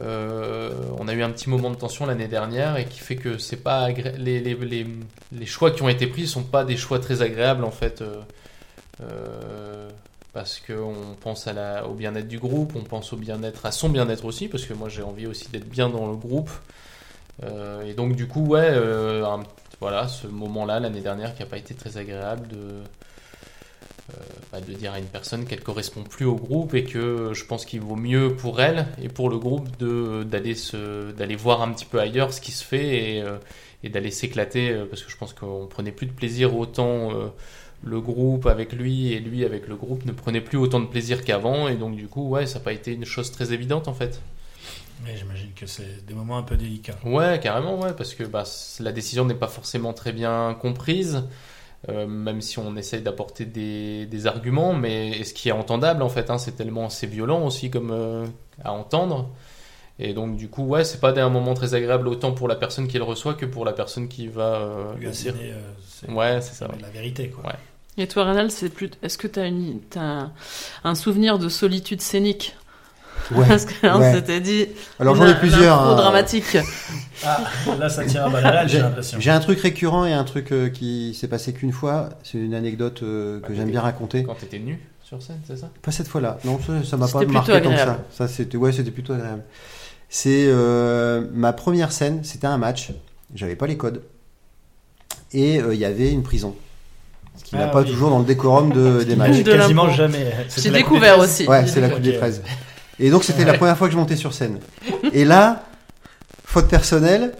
Euh, 0.00 0.70
on 0.98 1.08
a 1.08 1.14
eu 1.14 1.22
un 1.22 1.30
petit 1.30 1.48
moment 1.48 1.70
de 1.70 1.76
tension 1.76 2.06
l'année 2.06 2.28
dernière 2.28 2.76
et 2.76 2.84
qui 2.84 3.00
fait 3.00 3.16
que 3.16 3.38
c'est 3.38 3.56
pas 3.56 3.88
les, 3.88 5.46
choix 5.46 5.70
qui 5.70 5.82
ont 5.82 5.88
été 5.88 6.06
pris 6.06 6.26
sont 6.26 6.44
pas 6.44 6.64
des 6.64 6.76
choix 6.76 6.98
très 6.98 7.22
agréables 7.22 7.64
en 7.64 7.70
fait. 7.70 8.02
Euh, 8.02 8.20
euh, 9.02 9.88
parce 10.32 10.60
qu'on 10.60 11.16
pense 11.20 11.48
au 11.88 11.94
bien-être 11.94 12.28
du 12.28 12.38
groupe, 12.38 12.74
on 12.76 12.84
pense 12.84 13.12
au 13.12 13.16
bien-être, 13.16 13.66
à 13.66 13.72
son 13.72 13.88
bien-être 13.88 14.24
aussi, 14.24 14.46
parce 14.46 14.66
que 14.66 14.74
moi 14.74 14.88
j'ai 14.88 15.02
envie 15.02 15.26
aussi 15.26 15.48
d'être 15.48 15.68
bien 15.68 15.88
dans 15.88 16.06
le 16.06 16.16
groupe. 16.16 16.50
Et 17.84 17.94
donc 17.94 18.14
du 18.14 18.28
coup, 18.28 18.46
ouais, 18.46 18.72
voilà, 19.80 20.06
ce 20.06 20.26
moment-là, 20.28 20.78
l'année 20.80 21.00
dernière, 21.00 21.34
qui 21.34 21.42
n'a 21.42 21.48
pas 21.48 21.56
été 21.56 21.74
très 21.74 21.96
agréable 21.96 22.46
de, 22.48 22.82
bah, 24.52 24.60
de 24.62 24.72
dire 24.72 24.94
à 24.94 24.98
une 24.98 25.04
personne 25.04 25.44
qu'elle 25.44 25.62
correspond 25.62 26.02
plus 26.02 26.24
au 26.24 26.34
groupe 26.34 26.74
et 26.74 26.84
que 26.84 27.32
je 27.34 27.44
pense 27.44 27.66
qu'il 27.66 27.80
vaut 27.80 27.96
mieux 27.96 28.34
pour 28.34 28.62
elle 28.62 28.86
et 29.02 29.08
pour 29.08 29.28
le 29.28 29.38
groupe 29.38 29.68
d'aller 29.78 31.36
voir 31.36 31.60
un 31.60 31.70
petit 31.72 31.84
peu 31.84 32.00
ailleurs 32.00 32.32
ce 32.32 32.40
qui 32.40 32.52
se 32.52 32.64
fait 32.64 33.16
et, 33.16 33.22
euh, 33.22 33.36
et 33.82 33.90
d'aller 33.90 34.10
s'éclater 34.10 34.70
euh, 34.70 34.86
parce 34.86 35.02
que 35.02 35.10
je 35.10 35.16
pense 35.18 35.34
qu'on 35.34 35.66
prenait 35.66 35.92
plus 35.92 36.06
de 36.06 36.12
plaisir 36.12 36.56
autant 36.56 37.12
euh, 37.12 37.26
le 37.84 38.00
groupe 38.00 38.46
avec 38.46 38.72
lui 38.72 39.12
et 39.12 39.20
lui 39.20 39.44
avec 39.44 39.68
le 39.68 39.76
groupe 39.76 40.06
ne 40.06 40.12
prenait 40.12 40.40
plus 40.40 40.56
autant 40.56 40.80
de 40.80 40.86
plaisir 40.86 41.22
qu'avant 41.22 41.68
et 41.68 41.76
donc 41.76 41.94
du 41.94 42.08
coup 42.08 42.26
ouais 42.28 42.46
ça 42.46 42.58
n'a 42.58 42.64
pas 42.64 42.72
été 42.72 42.94
une 42.94 43.04
chose 43.04 43.30
très 43.30 43.52
évidente 43.52 43.86
en 43.86 43.94
fait 43.94 44.20
Mais 45.04 45.16
j'imagine 45.16 45.52
que 45.54 45.66
c'est 45.66 46.06
des 46.06 46.14
moments 46.14 46.38
un 46.38 46.42
peu 46.42 46.56
délicats. 46.56 46.96
Ouais, 47.04 47.38
carrément, 47.40 47.78
ouais, 47.78 47.92
parce 47.96 48.14
que 48.14 48.24
bah, 48.24 48.44
la 48.80 48.90
décision 48.90 49.24
n'est 49.24 49.34
pas 49.34 49.46
forcément 49.46 49.92
très 49.92 50.12
bien 50.12 50.56
comprise, 50.60 51.22
euh, 51.88 52.06
même 52.06 52.40
si 52.40 52.58
on 52.58 52.76
essaye 52.76 53.02
d'apporter 53.02 53.44
des, 53.44 54.06
des 54.06 54.26
arguments, 54.26 54.74
mais 54.74 55.22
ce 55.24 55.32
qui 55.32 55.48
est 55.48 55.52
entendable 55.52 56.02
en 56.02 56.08
fait, 56.08 56.30
hein, 56.30 56.38
c'est 56.38 56.52
tellement 56.56 56.88
c'est 56.88 57.06
violent 57.06 57.44
aussi 57.46 57.70
comme 57.70 57.90
euh, 57.92 58.26
à 58.64 58.72
entendre. 58.72 59.30
Et 60.00 60.14
donc 60.14 60.36
du 60.36 60.48
coup, 60.48 60.64
ouais, 60.64 60.84
c'est 60.84 61.00
pas 61.00 61.12
un 61.20 61.28
moment 61.28 61.54
très 61.54 61.74
agréable 61.74 62.08
autant 62.08 62.32
pour 62.32 62.46
la 62.48 62.56
personne 62.56 62.86
qui 62.88 62.98
le 62.98 63.04
reçoit 63.04 63.34
que 63.34 63.46
pour 63.46 63.64
la 63.64 63.72
personne 63.72 64.08
qui 64.08 64.28
va 64.28 64.54
euh, 64.56 64.94
Lui 64.96 65.08
dire. 65.10 65.34
euh, 65.40 65.60
c'est 65.88 66.10
Ouais, 66.10 66.40
c'est 66.40 66.54
ça. 66.54 66.66
ouais. 66.68 66.76
la 66.80 66.90
vérité, 66.90 67.30
quoi. 67.30 67.50
Ouais. 67.50 67.56
Et 67.96 68.06
toi, 68.06 68.24
Rénal, 68.24 68.50
c'est 68.52 68.68
plus. 68.68 68.90
Est-ce 69.02 69.18
que 69.18 69.26
tu 69.26 69.40
as, 69.40 69.46
une... 69.46 69.80
un 70.84 70.94
souvenir 70.94 71.38
de 71.40 71.48
solitude 71.48 72.00
scénique? 72.00 72.54
Ouais, 73.30 73.46
Parce 73.46 73.64
que 73.64 73.86
hein, 73.86 74.12
s'était 74.12 74.40
dit. 74.40 74.66
Alors 74.98 75.14
j'en 75.14 75.26
ai 75.26 75.34
plusieurs. 75.34 75.88
Euh, 75.88 75.96
dramatique. 75.96 76.56
Ah, 77.24 77.40
là, 77.78 77.88
ça 77.88 78.04
tire 78.04 78.26
à 78.26 78.30
balle 78.30 78.68
j'ai 78.68 78.80
l'impression. 78.80 79.18
J'ai 79.20 79.30
un 79.30 79.40
truc 79.40 79.60
récurrent 79.60 80.04
et 80.04 80.12
un 80.12 80.24
truc 80.24 80.52
euh, 80.52 80.68
qui 80.68 81.14
s'est 81.14 81.28
passé 81.28 81.52
qu'une 81.52 81.72
fois. 81.72 82.10
C'est 82.22 82.38
une 82.38 82.54
anecdote 82.54 83.02
euh, 83.02 83.40
que 83.40 83.48
ah, 83.50 83.54
j'aime 83.54 83.70
bien 83.70 83.80
raconter. 83.80 84.22
Quand 84.22 84.34
t'étais 84.34 84.58
nu 84.58 84.80
sur 85.02 85.22
scène, 85.22 85.40
c'est 85.46 85.56
ça? 85.56 85.70
Pas 85.82 85.90
cette 85.90 86.08
fois-là. 86.08 86.38
Non, 86.44 86.58
ça 86.84 86.96
m'a 86.96 87.08
pas 87.08 87.24
marqué 87.24 87.60
comme 87.60 87.76
ça. 87.76 87.98
Ça, 88.10 88.28
c'était 88.28 88.56
ouais, 88.56 88.72
c'était 88.72 88.90
plutôt 88.90 89.12
agréable. 89.12 89.42
C'est 90.08 90.48
ma 91.32 91.52
première 91.52 91.92
scène. 91.92 92.20
C'était 92.22 92.46
un 92.46 92.58
match. 92.58 92.92
J'avais 93.34 93.56
pas 93.56 93.66
les 93.66 93.76
codes 93.76 94.02
et 95.34 95.56
il 95.56 95.78
y 95.78 95.84
avait 95.84 96.10
une 96.10 96.22
prison 96.22 96.54
ce 97.38 97.44
qui 97.44 97.54
n'a 97.54 97.66
ah 97.66 97.68
pas 97.68 97.84
toujours 97.84 98.10
dans 98.10 98.18
le 98.18 98.24
décorum 98.24 98.72
de, 98.72 99.02
des 99.08 99.14
matchs. 99.14 99.42
De 99.42 99.52
quasiment 99.52 99.88
jamais. 99.90 100.32
J'ai 100.56 100.70
découvert 100.70 101.18
aussi. 101.18 101.46
Ouais, 101.46 101.66
c'est 101.66 101.80
la 101.80 101.88
coupe 101.88 102.02
des 102.02 102.16
13. 102.16 102.42
Et 103.00 103.10
donc 103.10 103.24
c'était 103.24 103.44
la 103.44 103.54
première 103.54 103.76
fois 103.76 103.88
que 103.88 103.92
je 103.92 103.98
montais 103.98 104.16
sur 104.16 104.34
scène. 104.34 104.58
Et 105.12 105.24
là, 105.24 105.64
faute 106.44 106.68
personnelle, 106.68 107.34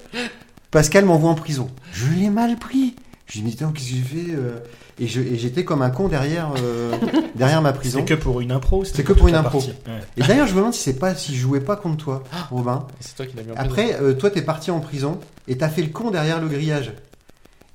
Pascal 0.70 1.04
m'envoie 1.04 1.30
en 1.30 1.34
prison. 1.34 1.70
Je 1.92 2.06
l'ai 2.06 2.30
mal 2.30 2.56
pris. 2.58 2.94
Je 3.26 3.40
lui 3.40 3.44
dis, 3.44 3.50
Putain, 3.52 3.72
qu'est-ce 3.72 3.90
que 3.90 3.94
j'ai 3.96 4.02
fait 4.02 4.34
euh? 4.34 4.58
Et 5.00 5.06
j'étais 5.06 5.64
comme 5.64 5.82
un 5.82 5.90
con 5.90 6.08
derrière, 6.08 6.52
euh, 6.58 6.92
derrière 7.36 7.62
ma 7.62 7.72
prison. 7.72 8.00
C'était 8.00 8.16
que 8.16 8.20
pour 8.20 8.40
une 8.40 8.50
impro. 8.50 8.84
C'était 8.84 9.04
que 9.04 9.12
pour 9.12 9.28
une 9.28 9.36
impro. 9.36 9.60
Ouais. 9.60 9.72
Et 10.16 10.22
d'ailleurs, 10.22 10.48
je 10.48 10.54
me 10.54 10.58
demande 10.58 10.74
si 10.74 10.82
c'est 10.82 10.98
pas 10.98 11.14
si 11.14 11.36
je 11.36 11.40
jouais 11.40 11.60
pas 11.60 11.76
contre 11.76 12.04
toi, 12.04 12.24
Robin. 12.50 12.86
Et 13.00 13.04
c'est 13.04 13.14
toi 13.14 13.26
qui 13.26 13.36
l'as 13.36 13.44
mis 13.44 13.52
en 13.52 13.54
prison. 13.54 13.70
Après, 13.70 14.02
euh, 14.02 14.14
toi, 14.14 14.30
t'es 14.30 14.42
parti 14.42 14.72
en 14.72 14.80
prison 14.80 15.20
et 15.46 15.56
t'as 15.56 15.68
fait 15.68 15.82
le 15.82 15.90
con 15.90 16.10
derrière 16.10 16.40
le 16.40 16.48
grillage. 16.48 16.92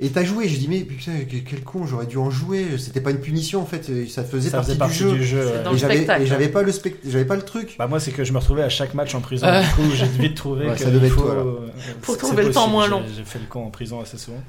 Et 0.03 0.09
t'as 0.09 0.23
joué. 0.23 0.47
Je 0.49 0.57
dis 0.59 0.67
mais 0.67 0.81
putain, 0.81 1.11
quel 1.27 1.63
con, 1.63 1.85
j'aurais 1.85 2.05
dû 2.05 2.17
en 2.17 2.29
jouer. 2.29 2.77
C'était 2.77 3.01
pas 3.01 3.11
une 3.11 3.19
punition 3.21 3.61
en 3.61 3.65
fait. 3.65 3.83
Ça 4.09 4.23
faisait 4.23 4.49
Ça 4.49 4.61
faisait 4.61 4.75
partie 4.77 4.97
du 4.97 5.03
jeu. 5.03 5.11
du 5.13 5.23
jeu. 5.23 5.41
C'est 5.47 5.57
ouais. 5.57 5.63
dans 5.63 5.73
Et 5.73 5.77
j'avais 5.77 5.95
spectacle. 5.95 6.21
et 6.21 6.25
j'avais 6.27 6.49
pas 6.49 6.61
le 6.61 6.71
spect- 6.71 6.99
j'avais 7.07 7.25
pas 7.25 7.35
le 7.35 7.41
truc. 7.43 7.75
Bah 7.79 7.87
moi 7.87 7.99
c'est 7.99 8.11
que 8.11 8.23
je 8.23 8.33
me 8.33 8.37
retrouvais 8.39 8.63
à 8.63 8.69
chaque 8.69 8.93
match 8.93 9.15
en 9.15 9.21
prison. 9.21 9.47
Ah. 9.49 9.61
Du 9.63 9.69
coup 9.69 9.89
j'ai 9.95 10.05
vite 10.05 10.35
trouvé 10.35 10.67
Ouais, 10.67 10.73
que 10.73 10.79
ça 10.81 10.91
devait 10.91 11.07
il 11.07 11.11
être 11.13 11.15
faut, 11.15 11.21
toi, 11.23 11.55
Pour 12.01 12.13
c'est 12.15 12.19
trouver 12.19 12.43
le 12.43 12.51
temps 12.51 12.67
moins 12.67 12.87
long. 12.87 13.01
J'ai 13.15 13.23
fait 13.23 13.39
le 13.39 13.45
con 13.45 13.65
en 13.65 13.69
prison 13.71 14.01
assez 14.01 14.17
souvent. 14.17 14.43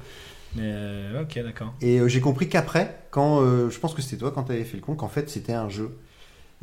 Mais 0.55 0.63
euh, 0.65 1.21
ok 1.23 1.41
d'accord. 1.43 1.73
Et 1.81 1.99
euh, 1.99 2.07
j'ai 2.07 2.21
compris 2.21 2.47
qu'après, 2.49 2.97
quand 3.11 3.41
euh, 3.41 3.69
je 3.69 3.77
pense 3.79 3.93
que 3.93 4.01
c'était 4.01 4.17
toi 4.17 4.31
quand 4.35 4.43
t'avais 4.43 4.63
fait 4.63 4.77
le 4.77 4.83
con, 4.83 4.95
qu'en 4.95 5.09
fait 5.09 5.29
c'était 5.29 5.53
un 5.53 5.69
jeu. 5.69 5.97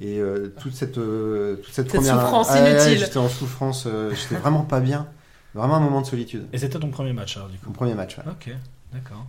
Et 0.00 0.18
euh, 0.18 0.54
toute 0.60 0.74
cette 0.74 0.96
euh, 0.98 1.56
toute 1.56 1.66
cette, 1.74 1.90
Cette 1.90 1.94
première 2.00 2.14
souffrance 2.20 2.48
Ah, 2.50 2.70
inutile. 2.70 2.98
j'étais 2.98 3.18
en 3.18 3.28
souffrance. 3.28 3.84
euh, 3.86 4.10
j'étais 4.14 4.36
vraiment 4.40 4.62
pas 4.62 4.80
bien. 4.80 5.06
Vraiment 5.54 5.76
un 5.76 5.80
moment 5.80 6.00
de 6.00 6.06
solitude. 6.06 6.46
Et 6.54 6.58
c'était 6.58 6.78
ton 6.78 6.88
premier 6.88 7.12
match 7.12 7.36
alors 7.36 7.50
du 7.50 7.58
coup. 7.58 7.66
Mon 7.66 7.72
premier 7.74 7.94
match. 7.94 8.16
ouais. 8.16 8.24
Ok 8.30 8.54
d'accord. 8.92 9.26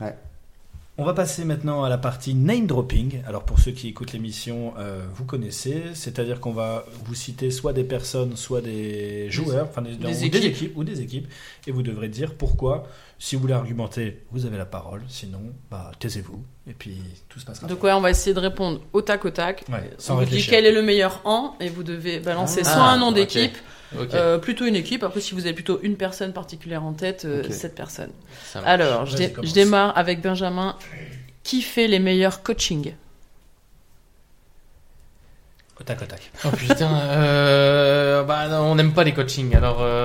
Ouais. 0.00 0.14
On 0.96 1.04
va 1.04 1.12
passer 1.12 1.44
maintenant 1.44 1.82
à 1.82 1.88
la 1.88 1.98
partie 1.98 2.34
name 2.34 2.66
dropping. 2.66 3.20
Alors 3.26 3.44
pour 3.44 3.58
ceux 3.58 3.72
qui 3.72 3.88
écoutent 3.88 4.12
l'émission, 4.12 4.74
euh, 4.78 5.04
vous 5.12 5.24
connaissez, 5.24 5.82
c'est-à-dire 5.94 6.38
qu'on 6.38 6.52
va 6.52 6.84
vous 7.04 7.14
citer 7.16 7.50
soit 7.50 7.72
des 7.72 7.82
personnes, 7.82 8.36
soit 8.36 8.60
des 8.60 9.28
joueurs, 9.28 9.66
enfin 9.68 9.82
des 9.82 10.24
équipes 10.24 10.76
ou 10.76 10.84
des 10.84 11.00
équipes, 11.00 11.26
et 11.66 11.72
vous 11.72 11.82
devrez 11.82 12.08
dire 12.08 12.36
pourquoi. 12.36 12.86
Si 13.18 13.34
vous 13.34 13.42
voulez 13.42 13.54
argumenter, 13.54 14.22
vous 14.30 14.46
avez 14.46 14.56
la 14.56 14.66
parole. 14.66 15.02
Sinon, 15.08 15.52
bah, 15.68 15.90
taisez-vous 15.98 16.44
et 16.68 16.72
puis 16.72 16.96
tout 17.28 17.38
se 17.40 17.44
passera. 17.44 17.66
Donc 17.66 17.82
ouais, 17.84 17.92
on 17.92 18.00
va 18.00 18.10
essayer 18.10 18.32
de 18.34 18.40
répondre 18.40 18.80
au 18.92 19.02
tac 19.02 19.24
au 19.24 19.30
tac. 19.30 19.64
Ouais, 19.70 19.90
sans 19.98 20.14
on 20.14 20.18
vous 20.20 20.24
dit 20.24 20.44
quel 20.48 20.64
est 20.66 20.72
le 20.72 20.82
meilleur 20.82 21.20
en 21.24 21.54
et 21.60 21.68
vous 21.68 21.82
devez 21.82 22.20
balancer 22.20 22.62
Ah, 22.64 22.72
soit 22.72 22.82
un 22.82 22.96
nom 22.98 23.12
d'équipe, 23.12 23.56
euh, 24.14 24.38
plutôt 24.38 24.64
une 24.66 24.76
équipe. 24.76 25.02
Après, 25.04 25.20
si 25.20 25.34
vous 25.34 25.42
avez 25.46 25.52
plutôt 25.54 25.78
une 25.82 25.96
personne 25.96 26.32
particulière 26.32 26.82
en 26.84 26.92
tête, 26.94 27.24
euh, 27.26 27.42
cette 27.50 27.74
personne. 27.74 28.10
ça 28.44 28.60
marche. 28.60 28.70
Alors, 28.72 29.06
je, 29.06 29.16
dé- 29.16 29.34
démarre 29.52 29.96
avec 29.96 30.20
Benjamin. 30.20 30.76
Qui 31.42 31.60
fait 31.60 31.86
les 31.88 31.98
meilleurs 31.98 32.42
coachings? 32.42 32.94
Au 35.78 35.82
tac 35.82 36.00
au 36.02 36.06
tac. 36.06 36.30
Oh 36.44 36.50
putain, 36.56 36.88
euh, 37.00 38.22
bah 38.22 38.46
non, 38.48 38.60
on 38.70 38.74
n'aime 38.76 38.92
pas 38.94 39.02
les 39.02 39.12
coachings. 39.12 39.54
Alors, 39.56 39.78
euh, 39.80 40.03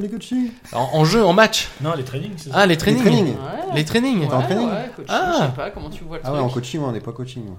Les 0.00 0.08
coachings. 0.08 0.50
en, 0.72 0.88
en 0.94 1.04
jeu, 1.04 1.24
en 1.24 1.32
match. 1.32 1.68
Non, 1.80 1.94
les 1.96 2.04
trainings, 2.04 2.32
c'est 2.36 2.50
ça. 2.50 2.56
Ah, 2.58 2.66
les 2.66 2.76
trainings. 2.76 3.00
trainings. 3.02 3.26
Ouais. 3.34 3.74
Les 3.76 3.84
trainings. 3.84 4.26
T'es 4.28 4.34
en 4.34 4.42
training 4.42 4.68
ouais, 4.68 4.90
coaching, 4.96 5.06
Ah. 5.14 5.32
je 5.34 5.38
sais 5.46 5.52
pas 5.52 5.70
comment 5.70 5.90
tu 5.90 6.04
vois 6.04 6.16
le 6.18 6.22
Ah 6.24 6.32
ouais, 6.32 6.38
truc. 6.38 6.50
en 6.50 6.54
coaching, 6.54 6.80
ouais, 6.80 6.86
on 6.88 6.92
n'est 6.92 7.00
pas 7.00 7.12
coaching. 7.12 7.44
ouais. 7.44 7.56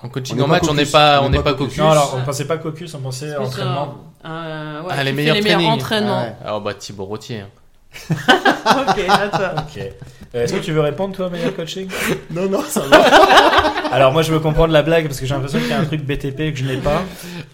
En 0.00 0.08
coaching, 0.08 0.40
en 0.40 0.46
match, 0.46 0.62
on 0.68 0.74
n'est 0.74 0.86
pas, 0.86 1.20
On 1.20 1.24
on 1.24 1.26
est 1.26 1.30
n'est 1.30 1.36
pas 1.38 1.52
pas 1.52 1.54
caucus. 1.54 1.78
Non, 1.78 1.90
alors 1.90 2.14
on 2.16 2.24
pensait 2.24 2.46
pas 2.46 2.58
caucus, 2.58 2.94
on 2.94 3.00
pensait 3.00 3.36
entraînement. 3.36 3.94
un- 4.22 4.82
ouais, 4.82 4.88
Ah, 4.96 5.02
les 5.04 5.12
meilleurs 5.12 5.34
les 5.34 5.42
meilleurs 5.42 5.62
entraînements. 5.62 6.18
Ah 6.20 6.22
ouais. 6.22 6.34
Ah 6.44 6.60
bah 6.60 6.74
Thibaut 6.74 7.04
Rottier. 7.04 7.40
hein. 7.40 7.48
ok, 8.10 9.06
toi. 9.32 9.54
Ok. 9.58 9.92
Euh, 10.34 10.44
Est-ce 10.44 10.52
que 10.54 10.58
tu 10.58 10.72
veux 10.72 10.80
répondre 10.80 11.14
toi, 11.16 11.30
meilleur 11.30 11.54
coaching? 11.56 11.88
Non, 12.30 12.48
non, 12.48 12.62
ça 12.62 12.80
va. 12.80 12.98
Alors 13.92 14.12
moi 14.12 14.20
je 14.20 14.30
veux 14.30 14.40
comprendre 14.40 14.72
la 14.72 14.82
blague 14.82 15.06
parce 15.06 15.18
que 15.18 15.24
j'ai 15.24 15.32
l'impression 15.34 15.58
qu'il 15.58 15.68
y 15.70 15.72
a 15.72 15.80
un 15.80 15.86
truc 15.86 16.02
BTP 16.02 16.52
que 16.52 16.56
je 16.56 16.64
n'ai 16.64 16.76
pas. 16.76 17.02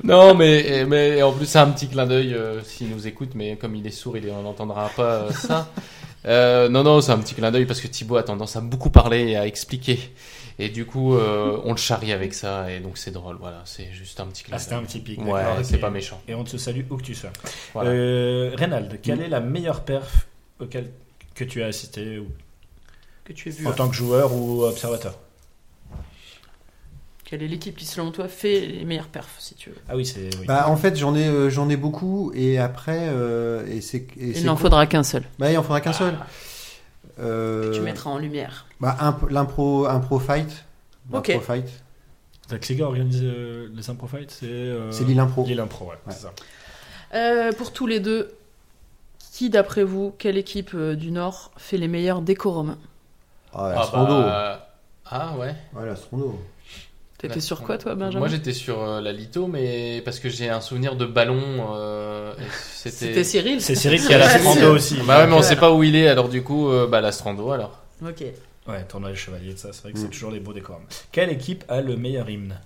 Non, 0.03 0.35
mais, 0.35 0.85
mais 0.87 1.23
en 1.23 1.33
plus, 1.33 1.47
c'est 1.47 1.59
un 1.61 1.69
petit 1.71 1.87
clin 1.89 2.07
d'œil 2.07 2.35
euh, 2.35 2.61
s'il 2.65 2.91
nous 2.91 3.07
écoute, 3.07 3.31
mais 3.37 3.57
comme 3.57 3.77
il 3.77 3.87
est 3.87 3.91
sourd, 3.93 4.17
il 4.17 4.27
n'entendra 4.27 4.91
pas 4.97 5.03
euh, 5.13 5.31
ça. 5.31 5.69
Euh, 6.27 6.69
non, 6.69 6.83
non, 6.83 7.01
c'est 7.01 7.13
un 7.13 7.19
petit 7.19 7.35
clin 7.35 7.53
d'œil 7.53 7.67
parce 7.67 7.81
que 7.81 7.87
Thibaut 7.87 8.17
a 8.17 8.23
tendance 8.25 8.57
à 8.57 8.61
beaucoup 8.61 8.91
parler 8.91 9.29
et 9.31 9.37
à 9.37 9.47
expliquer. 9.47 9.99
Et 10.59 10.69
du 10.69 10.85
coup, 10.87 11.15
euh, 11.17 11.59
on 11.65 11.71
le 11.73 11.77
charrie 11.77 12.13
avec 12.13 12.33
ça, 12.35 12.71
et 12.71 12.81
donc 12.81 12.97
c'est 12.99 13.11
drôle. 13.11 13.37
Voilà, 13.41 13.63
c'est 13.65 13.89
juste 13.93 14.19
un 14.21 14.27
petit 14.27 14.43
clin 14.45 14.57
Ah, 14.57 14.59
c'était 14.59 14.75
un 14.75 14.83
petit 14.83 15.01
pic. 15.01 15.21
Ouais, 15.25 15.43
c'est 15.63 15.79
pas 15.79 15.91
méchant. 15.91 16.21
Et 16.29 16.35
on 16.35 16.43
te 16.45 16.57
salue 16.57 16.83
où 16.91 16.97
que 16.97 17.03
tu 17.03 17.15
sois. 17.15 17.31
Voilà. 17.75 17.91
Euh, 17.91 18.51
Reynald, 18.57 19.01
quelle 19.03 19.21
est 19.21 19.29
la 19.29 19.41
meilleure 19.41 19.83
perf 19.83 20.27
auquel 20.61 20.91
que 21.35 21.45
tu 21.45 21.63
as 21.63 21.67
assisté 21.67 22.19
ou- 22.19 22.29
Que 23.25 23.33
tu 23.33 23.49
as 23.49 23.53
vu. 23.53 23.67
en 23.67 23.73
tant 23.73 23.89
que 23.89 23.95
joueur 23.95 24.35
ou 24.35 24.65
observateur 24.65 25.19
Quelle 27.25 27.43
est 27.43 27.49
l'équipe 27.49 27.75
qui, 27.77 27.87
selon 27.87 28.11
toi, 28.11 28.29
fait 28.29 28.61
les 28.61 28.85
meilleurs 28.85 29.09
perfs, 29.09 29.37
si 29.39 29.55
tu 29.55 29.71
veux? 29.71 29.77
Ah 29.89 29.97
oui, 29.97 30.05
c'est. 30.05 30.29
Oui. 30.39 30.47
Bah, 30.47 30.69
en 30.69 30.77
fait, 30.77 30.95
j'en 30.97 31.15
ai, 31.17 31.27
euh, 31.27 31.49
j'en 31.49 31.69
ai 31.71 31.77
beaucoup 31.77 32.31
et 32.35 32.59
après, 32.59 33.09
euh, 33.09 33.67
et 33.67 33.81
c'est, 33.81 34.07
et 34.19 34.39
Il 34.39 34.45
n'en 34.45 34.57
faudra 34.57 34.87
qu'un 34.87 35.03
seul. 35.03 35.25
Bah, 35.39 35.51
il 35.51 35.57
en 35.57 35.63
faudra 35.63 35.81
qu'un 35.81 35.95
seul. 35.95 36.15
Euh, 37.19 37.73
Tu 37.73 37.81
mettras 37.81 38.11
en 38.11 38.19
lumière. 38.19 38.67
bah, 38.81 38.97
imp- 39.01 39.31
l'impro, 39.31 39.87
impro 39.87 40.19
fight. 40.19 40.65
Ok. 41.13 41.29
L'impro 41.29 41.41
fight. 41.45 41.69
T'as 42.47 42.59
que 42.59 42.69
les 42.69 42.77
gars 42.77 42.87
organisent 42.87 43.21
euh, 43.23 43.69
les 43.75 43.89
impro 43.89 44.07
fights 44.07 44.31
C'est 44.31 44.45
euh, 44.47 44.91
C'est 44.93 45.05
Lille 45.05 45.19
Impro. 45.21 45.47
Lille 45.47 45.61
Impro, 45.61 45.87
ouais, 45.87 45.93
Ouais. 46.07 46.13
c'est 46.13 46.23
ça. 46.25 46.33
Euh, 47.15 47.53
pour 47.53 47.73
tous 47.73 47.87
les 47.87 48.01
deux, 48.01 48.35
qui, 49.33 49.49
d'après 49.49 49.83
vous, 49.83 50.13
quelle 50.19 50.37
équipe 50.37 50.73
euh, 50.75 50.95
du 50.95 51.11
Nord 51.11 51.53
fait 51.57 51.79
les 51.79 51.89
meilleurs 51.89 52.21
décorums 52.21 52.77
Ah, 53.55 53.73
la 53.75 53.81
Ah, 53.81 53.91
bah, 53.93 54.69
ah 55.07 55.37
ouais. 55.39 55.55
Ouais, 55.75 55.87
la 55.87 55.97
Strondo. 55.97 56.41
T'étais 57.19 57.37
La- 57.37 57.41
sur 57.41 57.63
quoi, 57.63 57.79
toi, 57.79 57.95
Benjamin 57.95 58.19
Moi 58.19 58.29
j'étais 58.29 58.53
sur 58.53 58.83
euh, 58.83 59.01
la 59.01 59.13
Lito, 59.13 59.47
mais 59.47 60.03
parce 60.05 60.19
que 60.19 60.29
j'ai 60.29 60.51
un 60.51 60.61
souvenir 60.61 60.97
de 60.97 61.07
ballon. 61.07 61.75
euh, 61.75 62.35
C'était. 62.63 63.25
Cyril 63.25 63.61
C'est 63.63 63.75
Cyril 63.75 64.05
qui 64.05 64.13
a 64.13 64.19
la 64.19 64.29
Strando 64.29 64.75
aussi. 64.75 64.97
Bah 65.07 65.19
ouais, 65.21 65.27
mais 65.27 65.35
on 65.35 65.41
sait 65.43 65.57
pas 65.57 65.73
où 65.73 65.83
il 65.83 65.97
est, 65.97 66.09
alors 66.09 66.29
du 66.29 66.43
coup, 66.43 66.69
euh, 66.69 66.87
bah 66.87 67.01
la 67.01 67.13
Strando 67.13 67.51
alors. 67.51 67.81
Ok. 68.05 68.25
Ouais, 68.67 68.83
tournoi 68.85 69.11
des 69.11 69.17
chevaliers, 69.17 69.55
de 69.55 69.59
ça, 69.59 69.73
c'est 69.73 69.83
vrai 69.83 69.93
que 69.93 69.99
Mm. 69.99 70.03
c'est 70.03 70.09
toujours 70.11 70.31
les 70.31 70.41
beaux 70.41 70.53
décors. 70.53 70.81
Quelle 71.13 71.31
équipe 71.31 71.65
a 71.69 71.81
le 71.81 71.97
meilleur 71.97 72.29
hymne? 72.29 72.59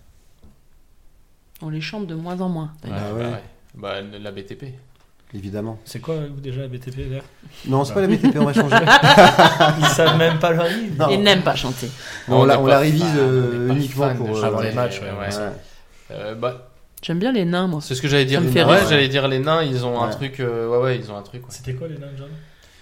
On 1.63 1.71
les 1.71 1.81
chante 1.81 2.07
de 2.07 2.15
moins 2.15 2.41
en 2.41 2.49
moins. 2.49 2.73
Ah 2.85 3.13
ouais. 3.15 3.23
bah, 3.25 3.31
ouais. 3.31 3.43
Bah, 3.75 4.19
la 4.19 4.31
BTP. 4.33 4.75
Évidemment. 5.35 5.79
C'est 5.85 6.01
quoi 6.01 6.17
vous 6.17 6.41
déjà 6.41 6.63
la 6.63 6.69
BTP 6.69 6.97
vert? 7.09 7.23
Non, 7.67 7.85
c'est 7.85 7.95
pas 7.95 8.01
la 8.03 8.07
BTP, 8.09 8.37
on 8.39 8.45
va 8.45 8.53
changer. 8.53 8.77
Ils 9.81 9.87
savent 9.87 10.17
même 10.19 10.39
pas 10.39 10.53
leur 10.53 10.67
livre. 10.69 10.95
Non. 10.99 11.09
Il 11.11 11.23
n'aime 11.23 11.43
pas 11.43 11.55
chanter. 11.55 11.89
Non, 12.29 12.41
on, 12.41 12.45
la, 12.45 12.61
on 12.61 12.67
la 12.67 12.79
révise 12.79 13.05
euh, 13.17 13.69
uniquement 13.69 14.15
pour. 14.15 14.37
euh, 14.39 14.43
avant 14.43 14.61
les 14.61 14.73
matchs, 14.73 15.01
ouais, 15.01 15.11
ouais. 15.11 15.35
ouais. 15.37 15.53
Euh, 16.11 16.35
bah, 16.35 16.69
J'aime 17.03 17.19
bien 17.21 17.31
les 17.33 17.45
nains, 17.45 17.69
moi. 17.69 17.81
c'est 17.81 17.95
ce 17.95 18.03
que 18.03 18.09
j'allais 18.09 18.25
dire. 18.25 18.41
Ouais, 18.43 18.63
rire. 18.65 18.87
j'allais 18.89 19.09
dire 19.09 19.29
les 19.29 19.39
nains, 19.39 19.63
ils 19.63 19.85
ont 19.87 20.01
un 20.03 20.09
Ouais. 20.09 20.15
truc. 20.15 20.41
euh, 20.41 20.69
ouais, 20.69 20.79
ouais, 20.79 20.99
ils 20.99 21.11
ont 21.13 21.17
un 21.17 21.23
truc. 21.23 21.43
ouais. 21.43 21.49
C'était 21.51 21.75
quoi 21.75 21.87
les 21.89 21.97
nains 21.99 22.09
John? 22.19 22.29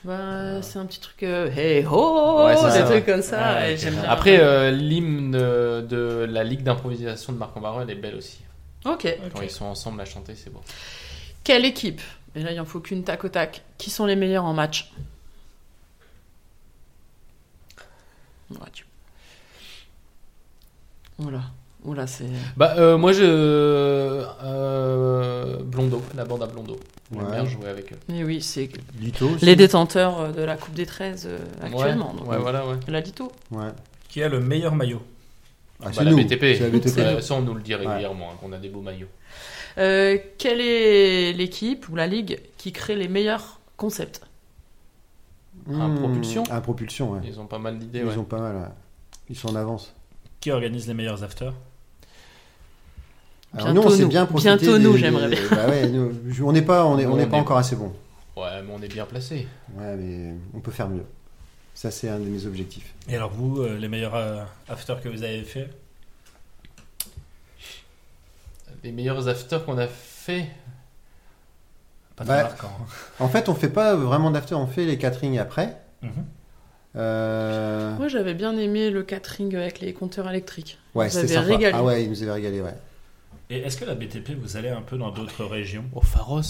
Bah, 0.04 0.62
c'est 0.62 0.78
un 0.78 0.86
petit 0.86 1.00
truc 1.00 1.24
euh, 1.24 1.50
hey 1.50 1.84
ho, 1.84 2.44
Ouais, 2.46 2.54
c'est 2.56 2.66
des 2.66 2.70
ça, 2.78 2.82
trucs 2.84 3.06
comme 3.06 3.22
ça. 3.22 3.68
Et 3.68 3.74
bien. 3.74 3.90
Après, 4.08 4.38
euh, 4.40 4.70
l'hymne 4.70 5.32
de, 5.32 6.26
la 6.30 6.44
ligue 6.44 6.62
d'improvisation 6.62 7.32
de 7.32 7.38
Marc 7.38 7.56
Ambareux, 7.56 7.82
elle 7.82 7.90
est 7.90 8.00
belle 8.00 8.14
aussi. 8.14 8.38
ok. 8.84 9.18
Quand 9.34 9.42
ils 9.42 9.50
sont 9.50 9.64
ensemble 9.64 10.00
à 10.00 10.04
chanter, 10.04 10.34
c'est 10.36 10.52
beau. 10.52 10.62
Quelle 11.42 11.64
équipe? 11.64 12.00
Et 12.36 12.42
là, 12.42 12.52
il 12.52 12.60
en 12.60 12.64
faut 12.66 12.80
qu'une 12.80 13.02
tac 13.02 13.24
au 13.24 13.28
tac. 13.28 13.62
Qui 13.78 13.90
sont 13.90 14.04
les 14.06 14.14
meilleurs 14.14 14.44
en 14.44 14.52
match? 14.52 14.92
Ouais, 18.50 18.58
tu- 18.72 18.84
Oula, 21.18 21.40
oula, 21.84 22.06
c'est. 22.06 22.26
Bah, 22.56 22.74
euh, 22.78 22.96
moi, 22.98 23.12
je. 23.12 23.22
Euh, 23.24 24.24
Blondo, 25.64 26.02
la 26.14 26.24
bande 26.26 26.42
à 26.42 26.46
Blondo. 26.46 26.78
J'aime 27.10 27.24
Ouais. 27.24 27.30
bien 27.32 27.46
jouer 27.46 27.68
avec 27.68 27.92
eux. 27.92 27.96
Mais 28.08 28.22
oui, 28.22 28.40
c'est 28.42 28.68
Lito 29.00 29.30
aussi. 29.30 29.44
les 29.44 29.56
détenteurs 29.56 30.20
euh, 30.20 30.32
de 30.32 30.42
la 30.42 30.56
Coupe 30.56 30.74
des 30.74 30.86
13 30.86 31.26
euh, 31.26 31.38
actuellement. 31.62 32.12
Ouais, 32.12 32.18
donc, 32.18 32.28
ouais, 32.28 32.38
voilà, 32.38 32.66
ouais. 32.66 32.76
La 32.88 33.00
Lito. 33.00 33.32
Ouais. 33.50 33.68
Qui 34.08 34.22
a 34.22 34.28
le 34.28 34.40
meilleur 34.40 34.74
maillot? 34.74 35.02
Ah, 35.80 35.86
Bah, 35.86 35.90
c'est 35.94 36.04
la 36.04 36.10
nous. 36.10 36.16
BTP. 36.18 36.40
C'est 36.56 36.60
la 36.60 36.68
BTP. 36.70 37.20
Ça, 37.22 37.34
on 37.34 37.40
nous 37.40 37.54
le 37.54 37.62
dit 37.62 37.74
régulièrement, 37.74 38.30
hein, 38.32 38.36
qu'on 38.40 38.52
a 38.52 38.58
des 38.58 38.68
beaux 38.68 38.82
maillots. 38.82 39.08
Euh, 39.78 40.16
quelle 40.38 40.60
est 40.60 41.32
l'équipe 41.32 41.88
ou 41.88 41.96
la 41.96 42.06
ligue 42.06 42.40
qui 42.56 42.72
crée 42.72 42.96
les 42.96 43.08
meilleurs 43.08 43.60
concepts? 43.76 44.22
Un 45.70 45.88
Mmh, 45.88 45.98
propulsion 45.98 46.44
Un 46.50 46.60
propulsion, 46.60 47.12
ouais. 47.12 47.20
Ils 47.24 47.40
ont 47.40 47.46
pas 47.46 47.58
mal 47.58 47.78
d'idées, 47.78 47.98
Ils 48.00 48.06
ouais. 48.06 48.16
ont 48.16 48.24
pas 48.24 48.38
mal. 48.40 48.56
ouais. 48.56 48.68
Ils 49.28 49.36
sont 49.36 49.48
en 49.48 49.56
avance. 49.56 49.94
Qui 50.40 50.50
organise 50.50 50.86
les 50.86 50.94
meilleurs 50.94 51.22
afters? 51.24 51.52
Alors 53.54 53.66
Bientôt 53.72 53.80
nous, 53.82 53.86
on 53.86 53.96
s'est 53.96 54.02
nous. 54.02 54.08
bien 54.08 54.28
Bientôt 54.32 54.78
nous, 54.78 54.92
des- 54.92 54.98
j'aimerais 54.98 55.28
des- 55.30 55.48
bah 55.50 55.68
ouais, 55.68 55.88
nous, 55.88 56.12
on 56.44 56.52
n'est 56.52 56.62
pas, 56.62 56.84
on 56.86 56.98
est, 56.98 57.06
on 57.06 57.10
Nous, 57.10 57.16
n'est 57.16 57.26
pas 57.26 57.36
est- 57.36 57.40
encore 57.40 57.56
assez 57.58 57.74
bon. 57.76 57.92
Ouais, 58.36 58.62
mais 58.62 58.72
on 58.72 58.82
est 58.82 58.88
bien 58.88 59.06
placé. 59.06 59.46
Ouais, 59.76 59.96
mais 59.96 60.34
on 60.54 60.60
peut 60.60 60.70
faire 60.70 60.88
mieux. 60.88 61.04
Ça, 61.74 61.90
c'est 61.90 62.08
un 62.08 62.18
de 62.18 62.24
mes 62.24 62.46
objectifs. 62.46 62.94
Et 63.08 63.16
alors 63.16 63.30
vous, 63.30 63.60
euh, 63.62 63.76
les 63.78 63.88
meilleurs 63.88 64.14
euh, 64.14 64.42
afters 64.68 65.00
que 65.00 65.08
vous 65.08 65.22
avez 65.22 65.42
fait? 65.42 65.70
Les 68.86 68.92
meilleurs 68.92 69.26
afters 69.26 69.64
qu'on 69.64 69.78
a 69.78 69.88
fait. 69.88 70.46
Pas 72.14 72.24
très 72.24 72.34
Bah, 72.36 72.42
marquant. 72.44 72.70
hein. 72.80 72.84
En 73.18 73.28
fait, 73.28 73.48
on 73.48 73.54
fait 73.56 73.68
pas 73.68 73.96
vraiment 73.96 74.30
d'after, 74.30 74.54
on 74.54 74.68
fait 74.68 74.84
les 74.86 74.96
catering 74.96 75.38
après. 75.40 75.76
Mhm. 76.02 76.10
Euh, 76.94 77.96
Moi, 77.96 78.06
j'avais 78.06 78.34
bien 78.34 78.56
aimé 78.56 78.90
le 78.90 79.02
catering 79.02 79.56
avec 79.56 79.80
les 79.80 79.92
compteurs 79.92 80.28
électriques. 80.30 80.78
ouais, 80.94 81.10
c'était 81.10 81.40
régalé. 81.40 81.72
Ah 81.74 81.82
ouais, 81.82 82.04
ils 82.04 82.10
nous 82.10 82.22
avaient 82.22 82.32
régalé, 82.32 82.60
ouais. 82.60 82.74
Et 83.50 83.58
est-ce 83.58 83.76
que 83.76 83.84
la 83.84 83.96
BTP, 83.96 84.30
vous 84.40 84.56
allez 84.56 84.68
un 84.68 84.82
peu 84.82 84.96
dans 84.96 85.10
d'autres 85.10 85.44
régions? 85.44 85.84
Au 85.92 86.00
Pharos. 86.00 86.40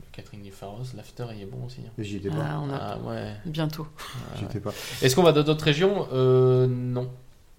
Le 0.00 0.04
catering 0.10 0.42
du 0.42 0.50
Pharos, 0.50 0.82
l'after, 0.96 1.26
il 1.36 1.42
est 1.42 1.46
bon 1.46 1.64
aussi. 1.66 1.78
hein. 1.86 1.90
J'y 1.98 2.16
étais 2.16 2.28
pas. 2.28 2.36
Ah, 2.44 2.60
on 2.60 2.70
a 2.70 2.76
Ah 2.76 2.98
ouais. 3.06 3.34
bientôt. 3.46 3.86
J'y 4.36 4.44
étais 4.46 4.58
pas. 4.60 4.72
Est-ce 5.00 5.14
qu'on 5.14 5.22
va 5.22 5.30
dans 5.32 5.44
d'autres 5.44 5.64
régions? 5.64 6.08
Euh, 6.12 6.66
Non. 6.66 7.08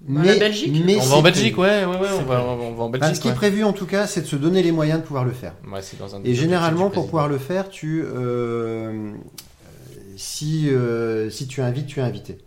La 0.07 0.35
Belgique 0.35 0.83
mais 0.85 0.97
on 0.97 1.05
va 1.05 1.15
en 1.15 1.21
Belgique, 1.21 1.57
ouais, 1.57 1.85
ouais, 1.85 1.95
ouais. 1.97 2.07
On 2.19 2.23
va, 2.23 2.43
on 2.43 2.79
en 2.79 2.89
Belgique. 2.89 3.15
ce 3.15 3.21
qui 3.21 3.29
est 3.29 3.33
prévu 3.33 3.63
en 3.63 3.71
tout 3.71 3.85
cas, 3.85 4.05
c'est 4.05 4.21
de 4.21 4.25
se 4.25 4.35
donner 4.35 4.61
les 4.61 4.71
moyens 4.73 4.99
de 4.99 5.05
pouvoir 5.05 5.23
le 5.23 5.31
faire. 5.31 5.53
Ouais, 5.71 5.81
c'est 5.81 5.97
dans 5.97 6.15
un 6.15 6.19
des 6.19 6.31
Et 6.31 6.35
généralement, 6.35 6.89
pour 6.89 7.05
pouvoir 7.05 7.29
le 7.29 7.37
faire, 7.37 7.69
tu, 7.69 8.03
euh, 8.05 9.13
si, 10.17 10.69
euh, 10.69 11.29
si 11.29 11.47
tu 11.47 11.61
invites, 11.61 11.87
tu 11.87 11.99
es 11.99 12.03
invité. 12.03 12.37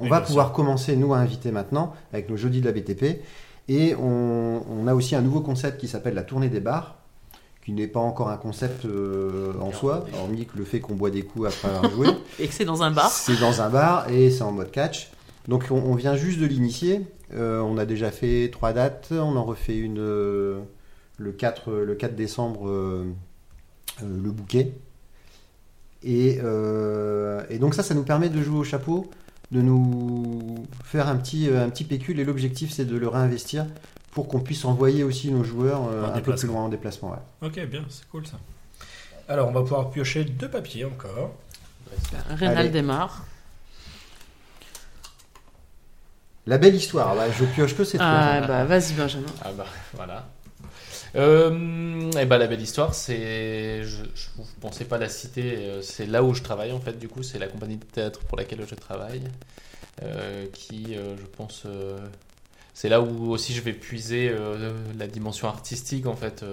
On 0.00 0.04
Oui, 0.04 0.10
va 0.10 0.20
pouvoir 0.20 0.52
commencer, 0.52 0.96
nous, 0.96 1.14
à 1.14 1.18
inviter 1.18 1.52
maintenant, 1.52 1.92
avec 2.12 2.28
nos 2.28 2.36
jeudis 2.36 2.60
de 2.60 2.66
la 2.66 2.72
BTP. 2.72 3.20
Et 3.68 3.94
on, 3.94 4.62
on 4.68 4.86
a 4.88 4.94
aussi 4.94 5.14
un 5.14 5.22
nouveau 5.22 5.40
concept 5.40 5.78
qui 5.80 5.86
s'appelle 5.88 6.14
la 6.14 6.24
tournée 6.24 6.48
des 6.48 6.60
bars, 6.60 6.96
qui 7.64 7.72
n'est 7.72 7.86
pas 7.86 8.00
encore 8.00 8.28
un 8.28 8.36
concept 8.36 8.84
euh, 8.84 9.52
en 9.60 9.72
soi, 9.72 10.04
hormis 10.18 10.46
que 10.46 10.58
le 10.58 10.64
fait 10.64 10.80
qu'on 10.80 10.94
boit 10.94 11.10
des 11.10 11.22
coups 11.22 11.46
après 11.46 11.68
avoir 11.68 11.90
joué. 11.92 12.08
Et 12.40 12.48
que 12.48 12.52
c'est 12.54 12.64
dans 12.64 12.82
un 12.82 12.90
bar. 12.90 13.08
C'est 13.10 13.38
dans 13.40 13.62
un 13.62 13.70
bar 13.70 14.10
et 14.10 14.30
c'est 14.30 14.42
en 14.42 14.52
mode 14.52 14.70
catch. 14.70 15.10
Donc 15.48 15.66
on, 15.70 15.76
on 15.76 15.94
vient 15.94 16.16
juste 16.16 16.40
de 16.40 16.46
l'initier. 16.46 17.02
Euh, 17.34 17.60
on 17.60 17.76
a 17.78 17.84
déjà 17.86 18.10
fait 18.10 18.48
trois 18.52 18.72
dates. 18.72 19.08
On 19.12 19.36
en 19.36 19.44
refait 19.44 19.76
une 19.76 19.98
euh, 19.98 20.60
le, 21.18 21.32
4, 21.32 21.72
le 21.72 21.94
4 21.94 22.14
décembre, 22.16 22.68
euh, 22.68 23.04
euh, 24.02 24.22
le 24.22 24.30
bouquet. 24.30 24.72
Et, 26.02 26.38
euh, 26.42 27.42
et 27.50 27.58
donc 27.58 27.74
ça, 27.74 27.82
ça 27.82 27.94
nous 27.94 28.02
permet 28.04 28.28
de 28.28 28.42
jouer 28.42 28.58
au 28.58 28.64
chapeau, 28.64 29.10
de 29.52 29.60
nous 29.62 30.66
faire 30.84 31.08
un 31.08 31.16
petit, 31.16 31.48
euh, 31.48 31.64
un 31.64 31.70
petit 31.70 31.84
pécule. 31.84 32.20
Et 32.20 32.24
l'objectif, 32.24 32.70
c'est 32.72 32.84
de 32.84 32.96
le 32.96 33.08
réinvestir 33.08 33.66
pour 34.12 34.28
qu'on 34.28 34.40
puisse 34.40 34.64
envoyer 34.64 35.02
aussi 35.02 35.30
nos 35.30 35.42
joueurs 35.44 35.88
euh, 35.88 36.04
En 36.04 36.08
un 36.08 36.08
peu 36.08 36.20
plus 36.20 36.20
déplacement. 36.32 36.52
loin 36.52 36.62
en 36.62 36.68
déplacement. 36.68 37.10
ouais. 37.10 37.48
Ok, 37.48 37.66
bien, 37.68 37.84
c'est 37.88 38.06
cool 38.08 38.26
ça. 38.26 38.38
Alors, 39.28 39.48
on 39.48 39.52
va 39.52 39.62
pouvoir 39.62 39.90
piocher 39.90 40.24
deux 40.24 40.48
papiers 40.50 40.84
encore. 40.84 41.32
Rénal 42.28 42.70
démarre. 42.70 43.24
La 46.46 46.58
belle 46.58 46.74
histoire. 46.74 47.14
Bah, 47.16 47.30
je 47.30 47.44
pioche 47.44 47.74
que 47.74 47.84
ces 47.84 47.98
trois. 47.98 48.08
Ah 48.10 48.40
bah 48.46 48.64
vas-y 48.64 48.92
Benjamin. 48.94 49.26
Ah 49.42 49.52
bah 49.52 49.66
voilà. 49.94 50.26
Euh, 51.16 52.10
et 52.18 52.26
bah 52.26 52.38
la 52.38 52.46
belle 52.48 52.60
histoire, 52.60 52.92
c'est, 52.92 53.84
je, 53.84 54.02
je 54.14 54.26
vous 54.36 54.44
pensais 54.60 54.84
pas 54.84 54.98
la 54.98 55.08
citer, 55.08 55.56
euh, 55.58 55.80
c'est 55.80 56.06
là 56.06 56.24
où 56.24 56.34
je 56.34 56.42
travaille 56.42 56.72
en 56.72 56.80
fait. 56.80 56.98
Du 56.98 57.08
coup, 57.08 57.22
c'est 57.22 57.38
la 57.38 57.46
compagnie 57.46 57.76
de 57.76 57.84
théâtre 57.84 58.20
pour 58.20 58.36
laquelle 58.36 58.66
je 58.68 58.74
travaille, 58.74 59.22
euh, 60.02 60.46
qui, 60.52 60.96
euh, 60.96 61.16
je 61.16 61.24
pense, 61.36 61.62
euh, 61.66 61.98
c'est 62.74 62.88
là 62.88 63.00
où 63.00 63.30
aussi 63.30 63.54
je 63.54 63.60
vais 63.60 63.72
puiser 63.72 64.28
euh, 64.28 64.72
la 64.98 65.06
dimension 65.06 65.46
artistique 65.48 66.06
en 66.06 66.16
fait. 66.16 66.44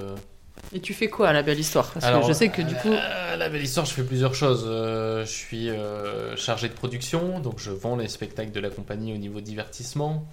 Euh. 0.57 0.75
Et 0.77 0.79
tu 0.79 0.93
fais 0.93 1.09
quoi 1.09 1.29
à 1.29 1.33
la 1.33 1.43
belle 1.43 1.59
histoire? 1.59 1.91
Parce 1.91 2.05
Alors, 2.05 2.21
que 2.21 2.27
je 2.27 2.33
sais 2.33 2.49
que 2.49 2.61
du 2.61 2.75
coup. 2.75 2.89
euh, 2.91 3.35
la 3.35 3.49
belle 3.49 3.63
histoire, 3.63 3.85
je 3.85 3.93
fais 3.93 4.03
plusieurs 4.03 4.35
choses. 4.35 4.63
Euh, 4.67 5.25
je 5.25 5.31
suis 5.31 5.69
euh, 5.69 6.35
chargé 6.37 6.67
de 6.69 6.73
production, 6.73 7.39
donc 7.39 7.59
je 7.59 7.71
vends 7.71 7.95
les 7.95 8.07
spectacles 8.07 8.51
de 8.51 8.59
la 8.59 8.69
compagnie 8.69 9.13
au 9.13 9.17
niveau 9.17 9.41
divertissement. 9.41 10.27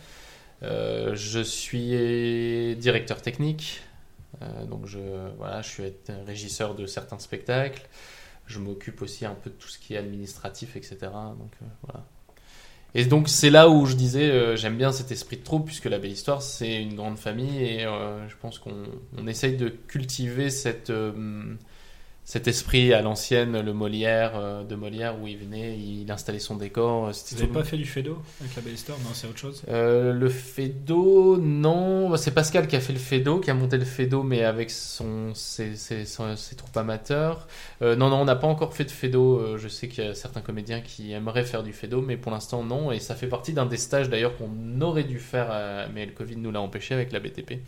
Euh, 0.62 1.14
je 1.14 1.40
suis 1.40 2.74
directeur 2.76 3.22
technique, 3.22 3.82
euh, 4.42 4.64
donc 4.66 4.86
je, 4.86 4.98
voilà, 5.36 5.62
je 5.62 5.68
suis 5.68 5.82
régisseur 6.26 6.74
de 6.74 6.86
certains 6.86 7.18
spectacles. 7.18 7.86
Je 8.46 8.58
m'occupe 8.58 9.02
aussi 9.02 9.24
un 9.26 9.34
peu 9.34 9.50
de 9.50 9.54
tout 9.54 9.68
ce 9.68 9.78
qui 9.78 9.94
est 9.94 9.98
administratif, 9.98 10.74
etc. 10.74 10.96
Donc 11.02 11.52
euh, 11.62 11.66
voilà. 11.84 12.04
Et 12.94 13.04
donc 13.04 13.28
c'est 13.28 13.50
là 13.50 13.68
où 13.68 13.84
je 13.86 13.94
disais 13.94 14.30
euh, 14.30 14.56
j'aime 14.56 14.76
bien 14.76 14.92
cet 14.92 15.12
esprit 15.12 15.36
de 15.36 15.42
troupe 15.42 15.66
puisque 15.66 15.84
la 15.84 15.98
belle 15.98 16.12
histoire 16.12 16.40
c'est 16.40 16.82
une 16.82 16.94
grande 16.94 17.18
famille 17.18 17.62
et 17.62 17.84
euh, 17.84 18.26
je 18.28 18.34
pense 18.40 18.58
qu'on 18.58 18.84
on 19.16 19.26
essaye 19.26 19.56
de 19.56 19.68
cultiver 19.68 20.48
cette, 20.48 20.90
euh, 20.90 21.54
cet 22.30 22.46
esprit 22.46 22.92
à 22.92 23.00
l'ancienne, 23.00 23.58
le 23.58 23.72
Molière 23.72 24.32
euh, 24.36 24.62
de 24.62 24.74
Molière 24.74 25.18
où 25.18 25.26
il 25.26 25.38
venait, 25.38 25.78
il 25.78 26.10
installait 26.12 26.38
son 26.38 26.56
décor. 26.56 27.06
euh, 27.06 27.12
Vous 27.30 27.36
n'avez 27.38 27.50
pas 27.50 27.64
fait 27.64 27.78
du 27.78 27.86
Fedo 27.86 28.18
avec 28.42 28.54
la 28.54 28.60
belle 28.60 28.74
Non, 28.74 29.10
c'est 29.14 29.26
autre 29.28 29.38
chose. 29.38 29.62
euh, 29.70 30.12
le 30.12 30.28
Fedo, 30.28 31.38
non, 31.38 32.14
c'est 32.18 32.32
Pascal 32.32 32.66
qui 32.68 32.76
a 32.76 32.80
fait 32.80 32.92
le 32.92 32.98
Fedo, 32.98 33.38
qui 33.40 33.50
a 33.50 33.54
monté 33.54 33.78
le 33.78 33.86
Fedo, 33.86 34.22
mais 34.22 34.44
avec 34.44 34.70
son, 34.70 35.32
ses, 35.34 35.74
ses- 35.74 36.04
son- 36.04 36.36
ses 36.36 36.54
troupes 36.54 36.76
amateurs. 36.76 37.48
Euh, 37.80 37.96
non, 37.96 38.10
non, 38.10 38.16
on 38.20 38.24
n'a 38.26 38.36
pas 38.36 38.46
encore 38.46 38.74
fait 38.74 38.84
de 38.84 38.90
Fedo. 38.90 39.56
Je 39.56 39.68
sais 39.68 39.88
qu'il 39.88 40.04
y 40.04 40.06
a 40.06 40.14
certains 40.14 40.42
comédiens 40.42 40.82
qui 40.82 41.12
aimeraient 41.12 41.44
faire 41.44 41.62
du 41.62 41.72
Fedo, 41.72 42.02
mais 42.02 42.18
pour 42.18 42.30
l'instant, 42.30 42.62
non. 42.62 42.92
Et 42.92 43.00
ça 43.00 43.14
fait 43.14 43.28
partie 43.28 43.54
d'un 43.54 43.64
des 43.64 43.78
stages 43.78 44.10
d'ailleurs 44.10 44.36
qu'on 44.36 44.82
aurait 44.82 45.04
dû 45.04 45.18
faire, 45.18 45.48
mais 45.94 46.04
le 46.04 46.12
Covid 46.12 46.36
nous 46.36 46.50
l'a 46.50 46.60
empêché 46.60 46.92
avec 46.92 47.10
la 47.10 47.20
BTP. 47.20 47.60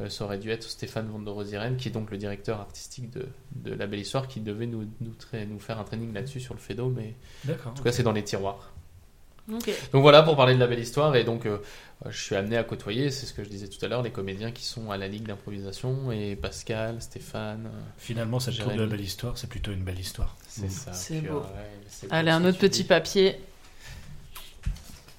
Euh, 0.00 0.08
ça 0.08 0.24
aurait 0.24 0.38
dû 0.38 0.50
être 0.50 0.64
Stéphane 0.68 1.08
Van 1.08 1.18
der 1.18 1.34
Rosieren, 1.34 1.76
qui 1.76 1.88
est 1.88 1.92
donc 1.92 2.10
le 2.10 2.16
directeur 2.16 2.58
artistique 2.60 3.10
de, 3.10 3.26
de 3.56 3.74
La 3.74 3.86
Belle 3.86 4.00
Histoire, 4.00 4.28
qui 4.28 4.40
devait 4.40 4.66
nous, 4.66 4.86
nous, 5.00 5.58
faire 5.58 5.78
un 5.78 5.84
training 5.84 6.12
là-dessus 6.14 6.40
sur 6.40 6.54
le 6.54 6.60
Fedo, 6.60 6.88
mais 6.88 7.14
en 7.66 7.72
tout 7.72 7.82
cas, 7.82 7.92
c'est 7.92 8.02
dans 8.02 8.12
les 8.12 8.24
tiroirs. 8.24 8.72
Donc 9.48 10.02
voilà 10.02 10.22
pour 10.22 10.36
parler 10.36 10.54
de 10.54 10.60
la 10.60 10.68
belle 10.68 10.78
histoire 10.78 11.16
et 11.16 11.24
donc 11.24 11.44
euh, 11.44 11.58
je 12.08 12.16
suis 12.22 12.36
amené 12.36 12.56
à 12.56 12.62
côtoyer, 12.62 13.10
c'est 13.10 13.26
ce 13.26 13.32
que 13.34 13.42
je 13.42 13.48
disais 13.48 13.66
tout 13.66 13.84
à 13.84 13.88
l'heure, 13.88 14.02
les 14.02 14.12
comédiens 14.12 14.52
qui 14.52 14.64
sont 14.64 14.92
à 14.92 14.96
la 14.96 15.08
ligue 15.08 15.24
d'improvisation 15.26 16.12
et 16.12 16.36
Pascal, 16.36 17.02
Stéphane, 17.02 17.66
euh, 17.66 17.80
Finalement, 17.98 18.38
cette 18.38 18.56
troupe 18.58 18.74
de 18.74 18.80
la 18.82 18.86
belle 18.86 19.00
histoire, 19.00 19.36
c'est 19.36 19.48
plutôt 19.48 19.72
une 19.72 19.82
belle 19.82 19.98
histoire. 19.98 20.36
c'est 20.46 20.66
Mm. 20.66 20.70
ça. 20.70 20.92
C'est 20.92 21.20
beau. 21.20 21.38
ouais, 21.40 22.06
Allez, 22.10 22.30
beau 22.30 22.36
un 22.36 22.44
autre 22.44 22.58
petit 22.58 22.82
dis. 22.82 22.88
papier. 22.88 23.40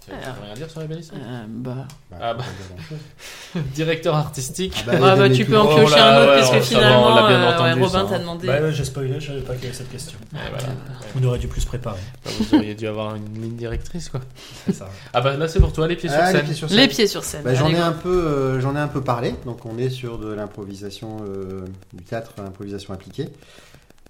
Tu 0.04 0.10
veux 0.12 0.18
rien 0.46 0.54
dire 0.56 0.70
sur 0.70 0.80
la 0.80 0.88
belle 0.88 1.00
histoire 1.00 1.22
Euh, 1.24 1.46
bah. 1.48 1.88
Ah 2.20 2.34
bah. 2.34 2.44
pas 2.44 2.76
grand-chose. 2.76 3.64
Directeur 3.76 4.16
artistique. 4.16 4.74
Ah 4.88 4.92
bah, 4.98 5.12
Ah 5.12 5.16
bah, 5.16 5.30
tu 5.30 5.46
peux 5.46 5.58
en 5.60 5.66
Oh 5.72 5.76
piocher 5.76 5.96
là, 5.96 6.18
un 6.18 6.24
autre, 6.24 6.32
ouais, 6.32 6.38
puisque 6.38 6.52
ça 6.54 6.58
va, 6.60 6.62
finalement, 6.82 7.06
on 7.12 7.16
l'a 7.16 7.28
bien 7.28 7.38
euh, 7.38 7.48
ouais, 7.48 7.54
entendu, 7.54 7.84
Robin 7.84 8.04
ça, 8.08 8.10
t'a 8.14 8.20
demandé. 8.20 8.48
Bah 8.48 8.62
ouais, 8.62 8.72
j'ai 8.72 8.84
spoilé, 8.84 9.20
je 9.20 9.28
savais 9.28 9.42
pas 9.42 9.54
qu'il 9.54 9.64
y 9.64 9.68
avait 9.68 9.76
cette 9.78 9.92
question. 9.92 10.18
Voilà. 10.32 10.50
Ouais. 10.58 10.74
On 11.22 11.24
aurait 11.26 11.38
dû 11.40 11.48
plus 11.48 11.66
préparer. 11.66 12.00
Bah, 12.26 12.32
vous 12.40 12.56
auriez 12.56 12.74
dû 12.74 12.88
avoir 12.88 13.16
une 13.16 13.42
ligne 13.42 13.56
directrice 13.56 14.10
quoi. 14.10 14.22
C'est 14.66 14.74
ça. 14.74 14.90
Ah 15.14 15.22
bah 15.22 15.38
là 15.38 15.48
c'est 15.48 15.60
pour 15.60 15.72
toi, 15.72 15.88
les 15.88 15.96
pieds 15.96 16.10
sur 16.10 16.18
Ah, 16.20 16.32
les 16.32 16.38
scène. 16.38 16.46
pieds 16.46 16.54
sur 16.56 16.70
scène. 16.70 16.78
Les 16.80 16.88
pieds 16.88 17.08
sur 17.08 17.24
scène. 17.24 17.42
Bah, 17.44 17.54
j'en 17.54 17.66
Allez, 17.68 17.76
ai 17.76 17.78
go. 17.78 17.84
un 17.84 17.92
peu, 17.92 18.10
euh, 18.26 18.60
j'en 18.60 18.76
ai 18.76 18.80
un 18.80 18.88
peu 18.88 19.02
parlé. 19.02 19.36
Donc 19.46 19.66
on 19.68 19.78
est 19.78 19.90
sur 19.92 20.18
de 20.18 20.34
l'improvisation, 20.34 21.18
euh, 21.28 21.62
du 21.94 22.04
théâtre, 22.04 22.32
improvisation 22.40 22.94
appliquée. 22.94 23.30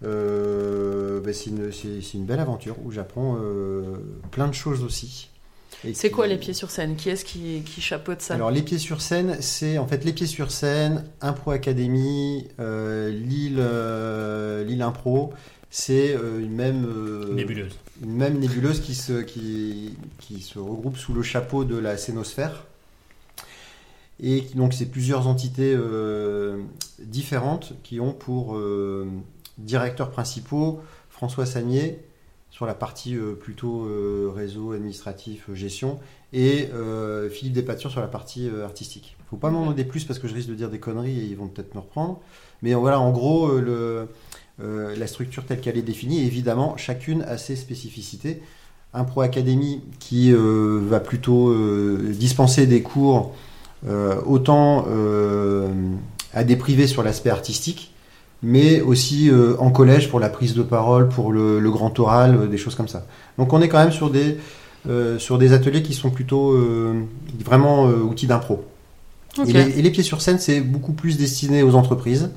Euh, 0.04 1.20
ben, 1.22 1.34
c'est 1.34 1.50
une, 1.50 1.72
c'est- 1.72 2.02
c'est 2.02 2.18
une 2.18 2.26
belle 2.26 2.40
aventure 2.40 2.76
où 2.84 2.92
j'apprends 2.92 3.38
euh, 3.42 3.84
plein 4.32 4.48
de 4.48 4.54
choses 4.54 4.84
aussi. 4.84 5.30
C'est 5.84 6.10
qui- 6.10 6.12
quoi 6.12 6.28
les 6.28 6.38
pieds 6.38 6.54
sur 6.54 6.70
scène? 6.70 6.96
Qui 6.96 7.10
est-ce 7.10 7.26
qui, 7.26 7.62
qui 7.66 7.82
chapeaute 7.82 8.22
ça? 8.22 8.36
Alors 8.36 8.52
les 8.52 8.62
pieds 8.62 8.78
sur 8.78 9.02
scène, 9.02 9.38
c'est 9.42 9.78
en 9.78 9.88
fait 9.88 10.04
les 10.06 10.14
pieds 10.14 10.28
sur 10.28 10.52
scène, 10.52 11.06
Impro 11.22 11.52
Academy, 11.52 12.48
euh, 12.60 13.10
Lille, 13.10 13.58
euh, 13.60 14.64
Lille 14.64 14.82
Impro, 14.84 15.34
c'est 15.70 16.16
euh, 16.16 16.40
une 16.40 16.52
même 16.54 16.86
euh, 16.86 17.34
Nébuleuse. 17.34 17.74
une 18.04 18.14
même 18.14 18.38
nébuleuse 18.40 18.80
qui 18.82 18.94
se, 18.94 19.22
qui, 19.22 19.96
qui 20.20 20.42
se 20.42 20.60
regroupe 20.60 20.98
sous 20.98 21.14
le 21.14 21.24
chapeau 21.24 21.64
de 21.64 21.78
la 21.78 21.98
scénosphère. 21.98 22.66
Et 24.24 24.44
qui- 24.44 24.56
donc 24.56 24.74
c'est 24.74 24.86
plusieurs 24.86 25.28
entités 25.28 25.74
euh, 25.76 26.58
différentes 27.00 27.74
qui 27.84 28.00
ont 28.00 28.14
pour 28.14 28.56
euh, 28.56 29.08
directeurs 29.58 30.12
principaux 30.12 30.80
François 31.10 31.46
Sagnier 31.48 31.98
sur 32.52 32.66
la 32.66 32.76
partie 32.76 33.16
euh, 33.16 33.34
plutôt 33.34 33.86
euh, 33.86 34.30
réseau 34.36 34.74
administratif, 34.74 35.46
euh, 35.50 35.56
gestion, 35.56 36.00
et 36.34 36.70
Philippe 37.30 37.56
Despature 37.56 37.92
sur 37.92 38.00
la 38.00 38.08
partie 38.08 38.50
artistique. 38.64 39.18
faut 39.30 39.36
pas 39.36 39.50
m'en 39.50 39.64
demander 39.64 39.84
plus 39.84 40.06
parce 40.06 40.18
que 40.18 40.30
je 40.30 40.34
risque 40.34 40.48
de 40.48 40.56
dire 40.56 40.70
des 40.70 40.80
conneries 40.80 41.20
et 41.20 41.24
ils 41.26 41.36
vont 41.36 41.48
peut-être 41.48 41.76
me 41.76 41.82
reprendre. 41.82 42.22
Mais 42.62 42.74
voilà, 42.74 43.02
en 43.02 43.12
gros, 43.12 43.60
le, 43.60 44.08
la 44.58 45.08
structure 45.08 45.44
telle 45.46 45.60
qu'elle 45.60 45.78
est 45.78 45.82
définie, 45.82 46.26
évidemment, 46.26 46.78
chacune 46.78 47.24
a 47.24 47.38
ses 47.38 47.58
spécificités. 47.58 48.42
Un 48.94 49.04
Pro 49.04 49.20
Academy 49.20 49.82
qui 50.00 50.32
va 50.32 51.02
plutôt 51.02 51.54
dispenser 52.14 52.66
des 52.66 52.82
cours 52.82 53.36
autant 54.26 54.86
à 56.34 56.46
des 56.46 56.56
privés 56.56 56.88
sur 56.88 57.04
l'aspect 57.04 57.30
artistique, 57.30 57.91
mais 58.44 58.82
aussi 58.82 59.30
euh, 59.30 59.56
en 59.60 59.70
collège 59.72 60.10
pour 60.10 60.20
la 60.20 60.30
prise 60.30 60.54
de 60.56 60.64
parole, 60.64 61.10
pour 61.10 61.32
le, 61.32 61.60
le 61.60 61.72
grand 61.72 61.98
oral, 62.00 62.36
euh, 62.36 62.48
des 62.48 62.58
choses 62.58 62.76
comme 62.76 62.88
ça. 62.88 63.06
Donc 63.38 63.54
on 63.54 63.62
est 63.62 63.68
quand 63.70 63.80
même 63.80 63.92
sur 63.92 64.10
des, 64.10 64.38
euh, 64.90 65.20
sur 65.20 65.38
des 65.38 65.54
ateliers 65.54 65.84
qui 65.84 65.94
sont 65.94 66.10
plutôt 66.10 66.54
euh, 66.54 67.02
vraiment 67.46 67.88
euh, 67.88 67.98
outils 67.98 68.28
d'impro. 68.28 68.64
Et, 69.48 69.54
les, 69.54 69.80
et 69.80 69.82
les 69.82 69.92
pieds 69.92 70.04
sur 70.04 70.22
scène, 70.22 70.40
c'est 70.40 70.60
beaucoup 70.60 70.94
plus 70.94 71.18
destiné 71.18 71.64
aux 71.64 71.76
entreprises. 71.76 72.32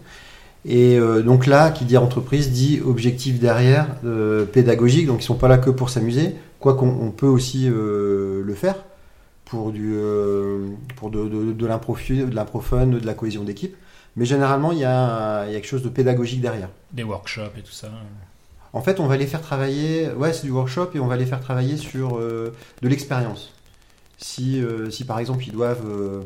Et 0.67 0.97
euh, 0.99 1.23
donc 1.23 1.47
là, 1.47 1.71
qui 1.71 1.85
dit 1.85 1.97
entreprise, 1.97 2.51
dit 2.51 2.81
objectif 2.85 3.39
derrière, 3.39 3.87
euh, 4.05 4.45
pédagogique. 4.45 5.07
Donc 5.07 5.23
ils 5.23 5.27
sont 5.27 5.35
pas 5.35 5.49
là 5.49 5.59
que 5.59 5.71
pour 5.71 5.91
s'amuser, 5.91 6.35
quoi 6.61 6.75
qu'on 6.75 6.89
on 6.89 7.11
peut 7.11 7.27
aussi 7.27 7.69
euh, 7.69 8.43
le 8.45 8.55
faire 8.55 8.77
pour 9.45 9.73
du 9.73 9.93
euh, 9.95 10.69
pour 10.97 11.11
de, 11.11 11.29
de, 11.29 11.53
de 11.53 11.67
l'impro 11.67 11.95
fun, 12.61 12.87
de 12.87 13.05
la 13.05 13.15
cohésion 13.15 13.45
d'équipe. 13.45 13.75
Mais 14.17 14.25
généralement, 14.25 14.73
il 14.73 14.79
y, 14.79 14.85
a, 14.85 15.47
il 15.47 15.53
y 15.53 15.57
a 15.57 15.61
quelque 15.61 15.69
chose 15.69 15.83
de 15.83 15.89
pédagogique 15.89 16.41
derrière. 16.41 16.69
Des 16.93 17.03
workshops 17.03 17.57
et 17.59 17.63
tout 17.63 17.73
ça. 17.73 17.89
En 18.73 18.81
fait, 18.81 19.01
on 19.01 19.07
va 19.07 19.17
les 19.17 19.27
faire 19.27 19.41
travailler, 19.41 20.11
ouais, 20.13 20.33
c'est 20.33 20.47
du 20.47 20.51
workshop 20.51 20.91
et 20.95 21.01
on 21.01 21.07
va 21.07 21.17
les 21.17 21.27
faire 21.27 21.41
travailler 21.41 21.77
sur 21.77 22.19
euh, 22.19 22.53
de 22.83 22.89
l'expérience. 22.89 23.53
Si, 24.19 24.63
euh, 24.63 24.91
si 24.91 25.05
par 25.05 25.19
exemple 25.19 25.45
ils 25.47 25.53
doivent, 25.53 25.87
euh, 25.87 26.23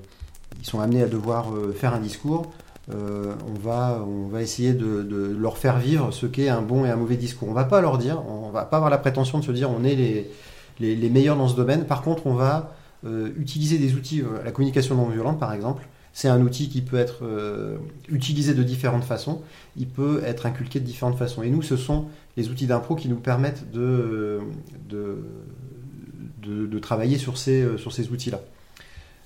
ils 0.59 0.67
sont 0.67 0.81
amenés 0.81 1.03
à 1.03 1.09
devoir 1.09 1.47
faire 1.75 1.95
un 1.95 2.01
discours, 2.01 2.51
on, 2.91 3.59
va, 3.63 4.03
on 4.07 4.29
va 4.29 4.41
essayer 4.41 4.73
de, 4.73 5.03
de 5.03 5.37
leur 5.39 5.59
faire 5.59 5.79
vivre 5.79 6.11
ce 6.11 6.25
qu'est 6.25 6.49
un 6.49 6.63
bon 6.63 6.87
et 6.87 6.91
un 6.91 6.97
mauvais 6.97 7.19
discours. 7.19 7.47
On 7.49 7.53
va 7.53 7.65
pas 7.65 7.83
leur 7.83 7.99
dire, 7.99 8.23
on 8.27 8.49
va 8.49 8.65
pas 8.65 8.79
avoir 8.79 8.91
la 8.91 8.97
prétention 8.97 9.39
de 9.39 9.45
se 9.45 9.53
dire 9.53 9.71
on 9.71 9.85
est 9.85 9.95
les, 9.95 10.31
les, 10.81 10.97
les 10.97 11.11
meilleurs 11.11 11.37
dans 11.37 11.49
ce 11.49 11.55
domaine. 11.55 11.85
Par 11.85 12.01
contre, 12.01 12.27
on 12.27 12.33
va 12.33 12.73
utiliser 13.37 13.77
des 13.77 13.95
outils, 13.95 14.23
la 14.43 14.53
communication 14.53 14.95
non 14.95 15.05
violente 15.05 15.39
par 15.39 15.53
exemple. 15.53 15.87
C'est 16.19 16.27
un 16.27 16.41
outil 16.41 16.69
qui 16.69 16.83
peut 16.83 16.97
être 16.97 17.21
euh, 17.23 17.77
utilisé 18.09 18.53
de 18.53 18.65
différentes 18.65 19.05
façons. 19.05 19.41
Il 19.77 19.87
peut 19.87 20.21
être 20.25 20.47
inculqué 20.47 20.81
de 20.81 20.85
différentes 20.85 21.17
façons. 21.17 21.45
Et 21.45 21.49
nous, 21.51 21.63
ce 21.63 21.77
sont 21.77 22.07
les 22.37 22.49
outils 22.49 22.67
d'impro 22.67 22.97
qui 22.97 23.09
nous 23.09 23.21
permettent 23.21 23.71
de, 23.71 24.41
de, 24.89 25.19
de, 26.43 26.67
de 26.67 26.79
travailler 26.81 27.19
sur 27.19 27.39
ces, 27.39 27.63
euh, 27.63 27.79
sur 27.79 27.93
ces 27.93 28.09
outils-là. 28.11 28.41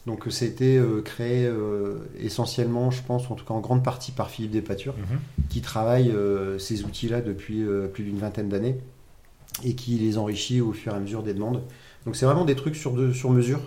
Donc 0.05 0.27
c'était 0.29 0.77
euh, 0.77 1.01
créé 1.01 1.47
euh, 1.47 1.95
essentiellement, 2.21 2.91
je 2.91 3.01
pense, 3.03 3.31
en 3.31 3.37
tout 3.37 3.47
cas 3.47 3.55
en 3.55 3.61
grande 3.61 3.83
partie 3.83 4.13
par 4.13 4.29
Philippe 4.29 4.51
Despature, 4.53 4.95
qui 5.49 5.63
travaille 5.63 6.11
euh, 6.11 6.59
ces 6.59 6.85
outils-là 6.85 7.23
depuis 7.23 7.63
euh, 7.63 7.87
plus 7.87 8.05
d'une 8.05 8.19
vingtaine 8.19 8.51
d'années 8.51 8.77
et 9.65 9.75
qui 9.75 9.93
les 9.93 10.19
enrichit 10.19 10.61
au 10.61 10.73
fur 10.75 10.93
et 10.93 10.97
à 10.97 11.01
mesure 11.01 11.23
des 11.23 11.33
demandes. 11.33 11.63
Donc 12.05 12.17
c'est 12.17 12.27
vraiment 12.27 12.45
des 12.45 12.55
trucs 12.57 12.77
sur, 12.77 12.93
de- 12.93 13.13
sur 13.15 13.31
mesure 13.31 13.61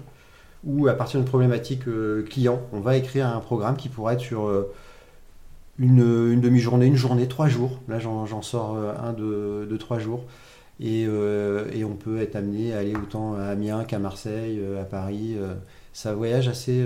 où 0.66 0.88
à 0.88 0.94
partir 0.94 1.20
d'une 1.20 1.28
problématique 1.30 1.88
euh, 1.88 2.24
client, 2.24 2.60
on 2.74 2.80
va 2.80 2.98
écrire 2.98 3.28
un 3.28 3.40
programme 3.40 3.78
qui 3.78 3.90
pourrait 3.90 4.16
être 4.16 4.22
sur 4.22 4.48
euh, 4.48 4.74
une, 5.80 6.00
une 6.32 6.42
demi-journée, 6.42 6.88
une 6.88 6.96
journée, 6.96 7.28
trois 7.28 7.48
jours. 7.48 7.80
Là 7.88 8.00
j'en 8.00 8.42
sors 8.42 8.76
euh, 8.76 8.94
un 9.02 9.14
de, 9.14 9.68
de 9.70 9.78
trois 9.78 10.00
jours. 10.00 10.24
Et, 10.82 11.04
et 11.04 11.86
on 11.86 11.96
peut 11.96 12.20
être 12.20 12.36
amené 12.36 12.74
à 12.74 12.80
aller 12.80 12.94
autant 12.98 13.36
à 13.36 13.44
Amiens 13.46 13.86
qu'à 13.86 13.98
Marseille, 13.98 14.60
à 14.78 14.84
Paris. 14.84 15.38
ça 15.94 16.14
voyage 16.14 16.50
assez, 16.50 16.86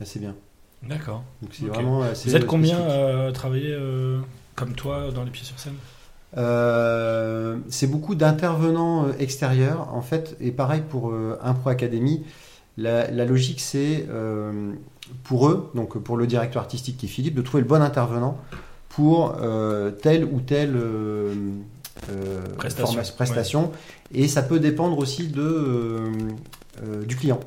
assez 0.00 0.18
bien. 0.18 0.34
D'accord. 0.82 1.22
Donc 1.42 1.52
c'est 1.52 1.66
Ok. 1.66 1.74
vraiment 1.74 2.02
assez 2.02 2.28
Vous 2.28 2.34
êtes 2.34 2.44
combien 2.44 2.80
à 2.84 3.30
travailler 3.30 3.78
comme 4.56 4.72
toi 4.72 5.12
dans 5.14 5.22
les 5.22 5.30
pieds 5.30 5.44
sur 5.44 5.60
scène? 5.60 5.76
Euh, 6.36 7.58
c'est 7.68 7.86
beaucoup 7.86 8.14
d'intervenants 8.14 9.12
extérieurs, 9.18 9.88
en 9.92 10.02
fait, 10.02 10.36
et 10.40 10.50
pareil 10.50 10.82
pour 10.88 11.10
euh, 11.10 11.38
Impro 11.42 11.70
Academy. 11.70 12.24
La, 12.78 13.10
la 13.10 13.24
logique, 13.24 13.60
c'est 13.60 14.06
euh, 14.10 14.72
pour 15.24 15.48
eux, 15.48 15.70
donc 15.74 15.98
pour 15.98 16.16
le 16.16 16.26
directeur 16.26 16.62
artistique 16.62 16.96
qui 16.96 17.06
est 17.06 17.08
Philippe, 17.08 17.34
de 17.34 17.42
trouver 17.42 17.62
le 17.62 17.68
bon 17.68 17.82
intervenant 17.82 18.38
pour 18.88 19.36
euh, 19.40 19.90
telle 19.90 20.24
ou 20.24 20.40
telle 20.40 20.74
euh, 20.76 21.34
Prestation. 23.16 23.72
Et 24.14 24.28
ça 24.28 24.42
peut 24.42 24.58
dépendre 24.58 24.98
aussi 24.98 25.28
de, 25.28 25.98
du 27.06 27.16
client. 27.16 27.40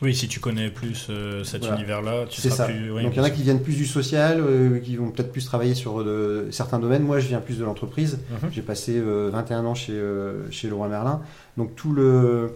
Oui, 0.00 0.16
si 0.16 0.26
tu 0.26 0.40
connais 0.40 0.68
plus 0.68 1.06
euh, 1.10 1.44
cet 1.44 1.60
Voilà. 1.62 1.76
univers-là, 1.76 2.24
tu 2.28 2.40
seras 2.40 2.56
ça. 2.56 2.64
plus. 2.64 2.90
oui, 2.90 3.04
Donc 3.04 3.12
il 3.14 3.18
y 3.18 3.20
en 3.20 3.24
a 3.24 3.30
qui 3.30 3.42
viennent 3.44 3.62
plus 3.62 3.76
du 3.76 3.86
social, 3.86 4.40
euh, 4.40 4.80
qui 4.80 4.96
vont 4.96 5.12
peut-être 5.12 5.30
plus 5.30 5.44
travailler 5.44 5.74
sur 5.76 6.04
certains 6.50 6.80
domaines. 6.80 7.04
Moi, 7.04 7.20
je 7.20 7.28
viens 7.28 7.38
plus 7.40 7.58
de 7.58 7.64
l'entreprise. 7.64 8.18
Mhm. 8.42 8.50
J'ai 8.50 8.62
passé 8.62 8.94
euh, 8.98 9.30
21 9.32 9.64
ans 9.64 9.76
chez, 9.76 9.96
chez 10.50 10.68
Leroy 10.68 10.88
Merlin. 10.88 11.20
Donc 11.56 11.76
tout 11.76 11.92
le 11.92 12.52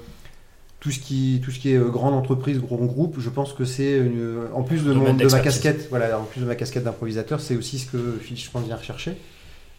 tout 0.87 0.93
ce 0.93 1.01
qui 1.01 1.41
tout 1.45 1.51
ce 1.51 1.59
qui 1.59 1.73
est 1.73 1.77
euh, 1.77 1.89
grande 1.89 2.15
entreprise, 2.15 2.61
gros 2.61 2.77
groupe, 2.77 3.17
je 3.19 3.29
pense 3.29 3.53
que 3.53 3.65
c'est 3.65 3.97
une- 3.99 4.43
en 4.55 4.63
plus 4.63 4.85
de, 4.85 4.93
mon, 4.93 5.15
de 5.15 5.25
ma 5.25 5.41
casquette, 5.41 5.89
voilà, 5.91 6.17
en 6.21 6.23
plus 6.23 6.41
de 6.43 6.47
ma 6.47 6.55
casquette 6.55 6.85
d'improvisateur, 6.85 7.41
c'est 7.41 7.57
aussi 7.57 7.81
ce 7.81 7.91
que 7.91 8.19
Philippe, 8.21 8.45
je 8.45 8.51
pense, 8.53 8.65
vient 8.65 8.77
rechercher. 8.77 9.17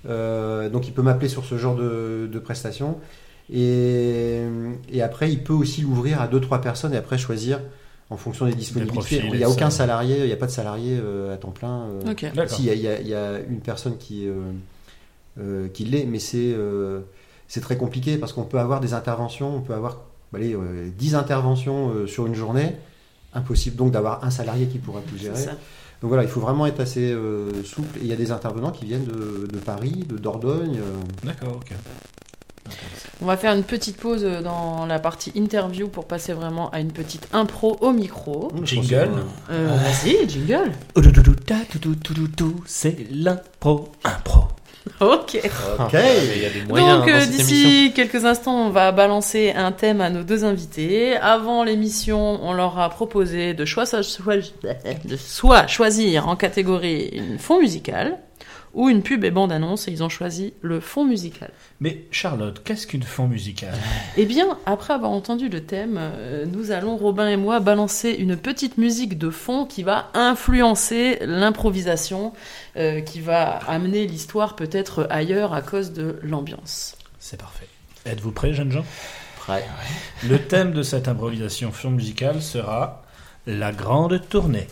Euh, 0.10 0.70
donc 0.70 0.86
il 0.88 0.94
peut 0.94 1.02
m'appeler 1.02 1.30
sur 1.30 1.46
ce 1.46 1.58
genre 1.58 1.76
de, 1.78 2.28
de 2.30 2.40
prestations. 2.40 2.98
Et, 3.54 4.42
et 4.92 5.02
après, 5.02 5.32
il 5.32 5.42
peut 5.44 5.54
aussi 5.54 5.82
l'ouvrir 5.82 6.20
à 6.22 6.28
deux 6.28 6.42
trois 6.42 6.60
personnes 6.60 6.94
et 6.94 6.98
après 6.98 7.18
choisir 7.18 7.62
en 8.10 8.18
fonction 8.18 8.46
des 8.46 8.54
disponibilités. 8.54 9.00
profils 9.00 9.24
il 9.32 9.38
n'y 9.38 9.44
a 9.46 9.50
aucun 9.50 9.70
ça. 9.70 9.78
salarié, 9.78 10.20
il 10.20 10.26
n'y 10.26 10.34
a 10.34 10.38
pas 10.38 10.46
de 10.48 10.52
salarié 10.52 10.98
euh, 11.02 11.34
à 11.34 11.38
temps 11.38 11.52
plein. 11.52 11.84
euh, 12.06 12.14
si, 12.48 12.64
il 12.64 12.66
y, 12.68 12.70
a- 12.70 12.74
il 12.76 12.82
y 12.82 12.88
a- 12.90 13.00
il 13.02 13.08
y 13.08 13.14
a 13.16 13.40
une 13.50 13.60
personne 13.62 13.98
qui, 13.98 14.28
euh, 14.28 14.34
euh, 15.40 15.68
qui 15.70 15.86
l'est, 15.86 16.06
mais 16.06 16.20
c'est 16.20 16.54
euh, 16.54 17.00
c'est 17.48 17.62
très 17.62 17.78
compliqué 17.78 18.18
parce 18.18 18.34
qu'on 18.34 18.44
peut 18.44 18.60
avoir 18.60 18.82
des 18.82 18.94
interventions, 18.94 19.56
on 19.56 19.62
peut 19.62 19.74
avoir 19.74 20.02
allez, 20.34 20.54
euh, 20.54 20.90
10 20.98 21.16
interventions 21.16 21.90
euh, 21.92 22.08
sur 22.08 22.28
une 22.28 22.36
journée. 22.36 22.76
Impossible 23.34 23.76
donc 23.76 23.92
d'avoir 23.92 24.24
un 24.24 24.30
salarié 24.32 24.68
qui 24.68 24.78
pourra 24.80 25.02
tout 25.02 25.18
gérer. 25.18 25.36
ça. 25.36 25.52
Donc 26.02 26.10
voilà, 26.10 26.24
il 26.24 26.30
faut 26.30 26.40
vraiment 26.40 26.66
être 26.66 26.80
assez 26.80 27.12
euh, 27.12 27.64
souple. 27.64 27.98
Et 28.00 28.02
il 28.04 28.08
y 28.08 28.14
a 28.14 28.16
des 28.16 28.32
intervenants 28.32 28.72
qui 28.72 28.86
viennent 28.86 29.06
de, 29.06 29.48
de 29.52 29.58
Paris, 29.58 30.06
de 30.08 30.18
Dordogne. 30.18 30.78
euh, 30.78 31.26
D'accord, 31.26 31.56
ok. 31.58 31.72
On 33.22 33.26
va 33.26 33.38
faire 33.38 33.54
une 33.56 33.64
petite 33.64 33.98
pause 33.98 34.24
dans 34.44 34.86
la 34.86 35.00
partie 35.00 35.32
interview 35.36 35.88
pour 35.88 36.06
passer 36.06 36.34
vraiment 36.34 36.70
à 36.72 36.80
une 36.82 36.92
petite 36.92 37.28
impro 37.34 37.78
au 37.82 37.92
micro. 37.92 38.50
pense 38.50 38.66
Jingle. 38.68 39.10
Euh, 39.50 39.76
Vas-y, 39.76 40.30
jingle. 40.30 40.72
C'est 42.66 43.08
l'impro. 43.12 43.90
Impro. 44.04 44.42
Ok. 45.02 45.40
Ok. 45.80 45.94
Il 46.36 46.42
y 46.42 46.46
a 46.46 46.50
des 46.50 46.62
moyens 46.68 47.00
Donc 47.00 47.08
euh, 47.10 47.20
d'ici 47.26 47.92
quelques 47.96 48.26
instants, 48.26 48.66
on 48.66 48.70
va 48.72 48.92
balancer 48.92 49.54
un 49.56 49.72
thème 49.72 50.02
à 50.02 50.10
nos 50.10 50.24
deux 50.24 50.44
invités. 50.44 51.16
Avant 51.18 51.64
l'émission, 51.64 52.40
on 52.42 52.54
leur 52.54 52.80
a 52.80 52.90
proposé 52.90 53.54
de, 53.54 53.64
choi- 53.66 53.86
soit, 53.86 54.38
de 55.06 55.16
soit 55.18 55.68
choisir 55.68 56.28
en 56.28 56.36
catégorie 56.36 57.10
une 57.14 57.38
fond 57.38 57.60
musical 57.60 58.18
ou 58.78 58.90
une 58.90 59.02
pub 59.02 59.24
et 59.24 59.32
bande-annonce, 59.32 59.88
et 59.88 59.92
ils 59.92 60.04
ont 60.04 60.10
choisi 60.10 60.54
le 60.62 60.80
fond 60.80 61.04
musical. 61.04 61.50
Mais 61.82 62.06
Charlotte, 62.12 62.62
qu'est-ce 62.64 62.86
qu'une 62.86 63.02
fond 63.04 63.28
musicale? 63.28 63.74
Eh 64.18 64.26
bien, 64.26 64.58
après 64.68 64.94
avoir 64.94 65.12
entendu 65.12 65.50
le 65.50 65.64
thème, 65.64 65.98
euh, 66.00 66.46
nous 66.46 66.70
allons, 66.72 66.96
Robin 66.96 67.28
et 67.28 67.38
moi, 67.38 67.60
balancer 67.60 68.12
une 68.12 68.38
petite 68.38 68.78
musique 68.78 69.18
de 69.18 69.32
fond 69.32 69.66
qui 69.66 69.82
va 69.82 70.12
influencer 70.14 71.18
l'improvisation, 71.22 72.34
euh, 72.78 73.02
qui 73.02 73.20
va 73.20 73.58
amener 73.68 74.06
l'histoire 74.06 74.56
peut-être 74.56 75.08
ailleurs 75.10 75.56
à 75.56 75.64
cause 75.64 75.92
de 75.92 76.20
l'ambiance. 76.22 76.96
C'est 77.20 77.40
parfait. 77.40 77.68
Êtes-vous 78.06 78.32
prêts, 78.32 78.54
jeunes 78.54 78.72
gens? 78.72 78.86
Prêt. 79.38 79.66
Le 80.30 80.38
thème 80.38 80.72
de 80.72 80.84
cette 80.84 81.08
improvisation 81.08 81.72
fond 81.72 81.90
musicale 81.90 82.44
sera 82.44 83.02
la 83.48 83.72
grande 83.72 84.22
tournée. 84.30 84.68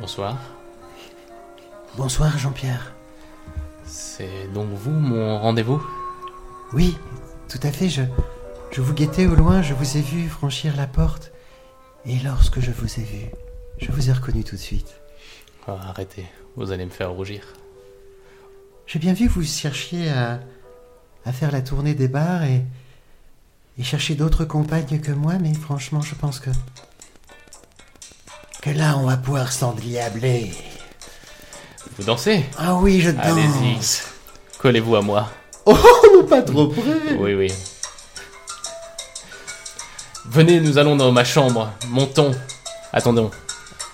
Bonsoir. 0.00 0.38
Bonsoir 1.96 2.36
Jean-Pierre. 2.38 2.92
C'est 3.84 4.48
donc 4.52 4.68
vous 4.72 4.90
mon 4.90 5.38
rendez-vous? 5.38 5.82
Oui, 6.72 6.96
tout 7.48 7.60
à 7.62 7.72
fait. 7.72 7.88
Je, 7.88 8.02
je 8.72 8.80
vous 8.82 8.92
guettais 8.92 9.26
au 9.26 9.34
loin, 9.34 9.62
je 9.62 9.74
vous 9.74 9.96
ai 9.96 10.02
vu 10.02 10.28
franchir 10.28 10.76
la 10.76 10.86
porte. 10.86 11.32
Et 12.04 12.18
lorsque 12.18 12.60
je 12.60 12.70
vous 12.70 13.00
ai 13.00 13.04
vu, 13.04 13.26
je 13.78 13.90
vous 13.90 14.10
ai 14.10 14.12
reconnu 14.12 14.44
tout 14.44 14.56
de 14.56 14.60
suite. 14.60 15.00
Oh, 15.66 15.72
Arrêtez, 15.88 16.26
vous 16.56 16.70
allez 16.72 16.84
me 16.84 16.90
faire 16.90 17.10
rougir. 17.12 17.42
J'ai 18.86 18.98
bien 18.98 19.14
vu 19.14 19.26
que 19.28 19.32
vous 19.32 19.42
cherchiez 19.42 20.10
à, 20.10 20.40
à 21.24 21.32
faire 21.32 21.50
la 21.50 21.62
tournée 21.62 21.94
des 21.94 22.08
bars 22.08 22.44
et, 22.44 22.62
et 23.78 23.82
chercher 23.82 24.14
d'autres 24.14 24.44
compagnes 24.44 25.00
que 25.00 25.12
moi, 25.12 25.34
mais 25.40 25.54
franchement, 25.54 26.02
je 26.02 26.14
pense 26.14 26.38
que. 26.38 26.50
Que 28.66 28.76
là, 28.76 28.96
on 28.98 29.06
va 29.06 29.16
pouvoir 29.16 29.52
s'endiabler. 29.52 30.52
Vous 31.96 32.02
dansez 32.04 32.44
Ah 32.58 32.74
oui, 32.74 33.00
je 33.00 33.12
danse. 33.12 33.24
Allez-y. 33.24 33.78
Collez-vous 34.58 34.96
à 34.96 35.02
moi. 35.02 35.28
Oh, 35.66 35.76
non, 36.12 36.26
pas 36.26 36.42
trop 36.42 36.66
près. 36.66 37.14
Oui, 37.16 37.34
oui. 37.34 37.52
Venez, 40.24 40.58
nous 40.58 40.78
allons 40.78 40.96
dans 40.96 41.12
ma 41.12 41.22
chambre. 41.22 41.70
Montons. 41.88 42.32
Attendons. 42.92 43.30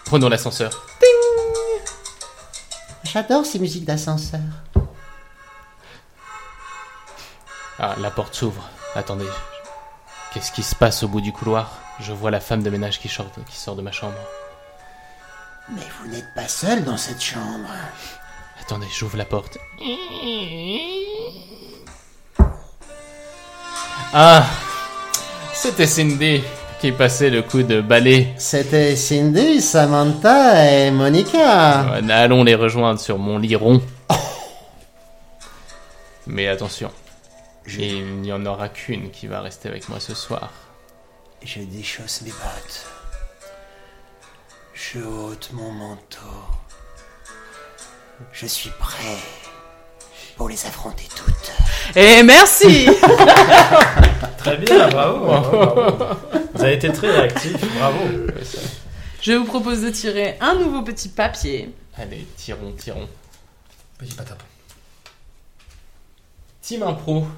Prenons 0.06 0.30
l'ascenseur. 0.30 0.86
J'adore 3.04 3.44
ces 3.44 3.58
musiques 3.58 3.84
d'ascenseur. 3.84 4.40
Ah, 7.78 7.94
la 8.00 8.10
porte 8.10 8.34
s'ouvre. 8.34 8.70
Attendez. 8.94 9.28
Qu'est-ce 10.32 10.50
qui 10.50 10.62
se 10.62 10.74
passe 10.74 11.02
au 11.02 11.08
bout 11.08 11.20
du 11.20 11.32
couloir? 11.32 11.72
Je 12.00 12.12
vois 12.12 12.30
la 12.30 12.40
femme 12.40 12.62
de 12.62 12.70
ménage 12.70 13.00
qui 13.00 13.08
sort, 13.10 13.26
qui 13.50 13.56
sort 13.56 13.76
de 13.76 13.82
ma 13.82 13.92
chambre. 13.92 14.16
Mais 15.70 15.82
vous 16.00 16.08
n'êtes 16.10 16.34
pas 16.34 16.48
seul 16.48 16.84
dans 16.84 16.96
cette 16.96 17.22
chambre. 17.22 17.70
Attendez, 18.60 18.86
j'ouvre 18.92 19.16
la 19.16 19.24
porte. 19.24 19.58
Ah 24.14 24.44
C'était 25.54 25.86
Cindy 25.86 26.42
qui 26.80 26.92
passait 26.92 27.30
le 27.30 27.42
coup 27.42 27.62
de 27.62 27.80
balai. 27.80 28.34
C'était 28.38 28.96
Cindy, 28.96 29.60
Samantha 29.60 30.70
et 30.70 30.90
Monica. 30.90 31.92
Allons 32.10 32.42
les 32.42 32.56
rejoindre 32.56 32.98
sur 33.00 33.18
mon 33.18 33.38
lit 33.38 33.56
rond. 33.56 33.80
Mais 36.26 36.48
attention, 36.48 36.90
il 37.66 38.20
n'y 38.20 38.32
en 38.32 38.44
aura 38.46 38.68
qu'une 38.68 39.10
qui 39.10 39.26
va 39.28 39.40
rester 39.40 39.68
avec 39.68 39.88
moi 39.88 40.00
ce 40.00 40.14
soir. 40.14 40.50
Je 41.44 41.60
déchausse 41.60 42.22
mes 42.22 42.30
bottes. 42.30 42.86
Je 44.84 44.98
ôte 44.98 45.50
mon 45.52 45.70
manteau. 45.70 46.18
Je 48.32 48.46
suis 48.46 48.70
prêt 48.80 49.16
pour 50.36 50.48
les 50.48 50.66
affronter 50.66 51.08
toutes. 51.14 51.96
Et 51.96 52.24
merci 52.24 52.86
Très 54.38 54.56
bien, 54.56 54.88
bravo, 54.88 55.24
bravo, 55.24 55.50
bravo. 55.50 56.16
Vous 56.54 56.62
avez 56.62 56.74
été 56.74 56.90
très 56.92 57.10
réactif, 57.10 57.56
bravo. 57.78 57.98
Je 59.20 59.32
vous 59.34 59.44
propose 59.44 59.82
de 59.82 59.90
tirer 59.90 60.36
un 60.40 60.56
nouveau 60.56 60.82
petit 60.82 61.08
papier. 61.10 61.72
Allez, 61.96 62.26
tirons, 62.36 62.72
tirons. 62.72 63.08
Petit 63.98 64.14
patapon. 64.14 64.44
Team 66.60 66.82
Impro. 66.82 67.28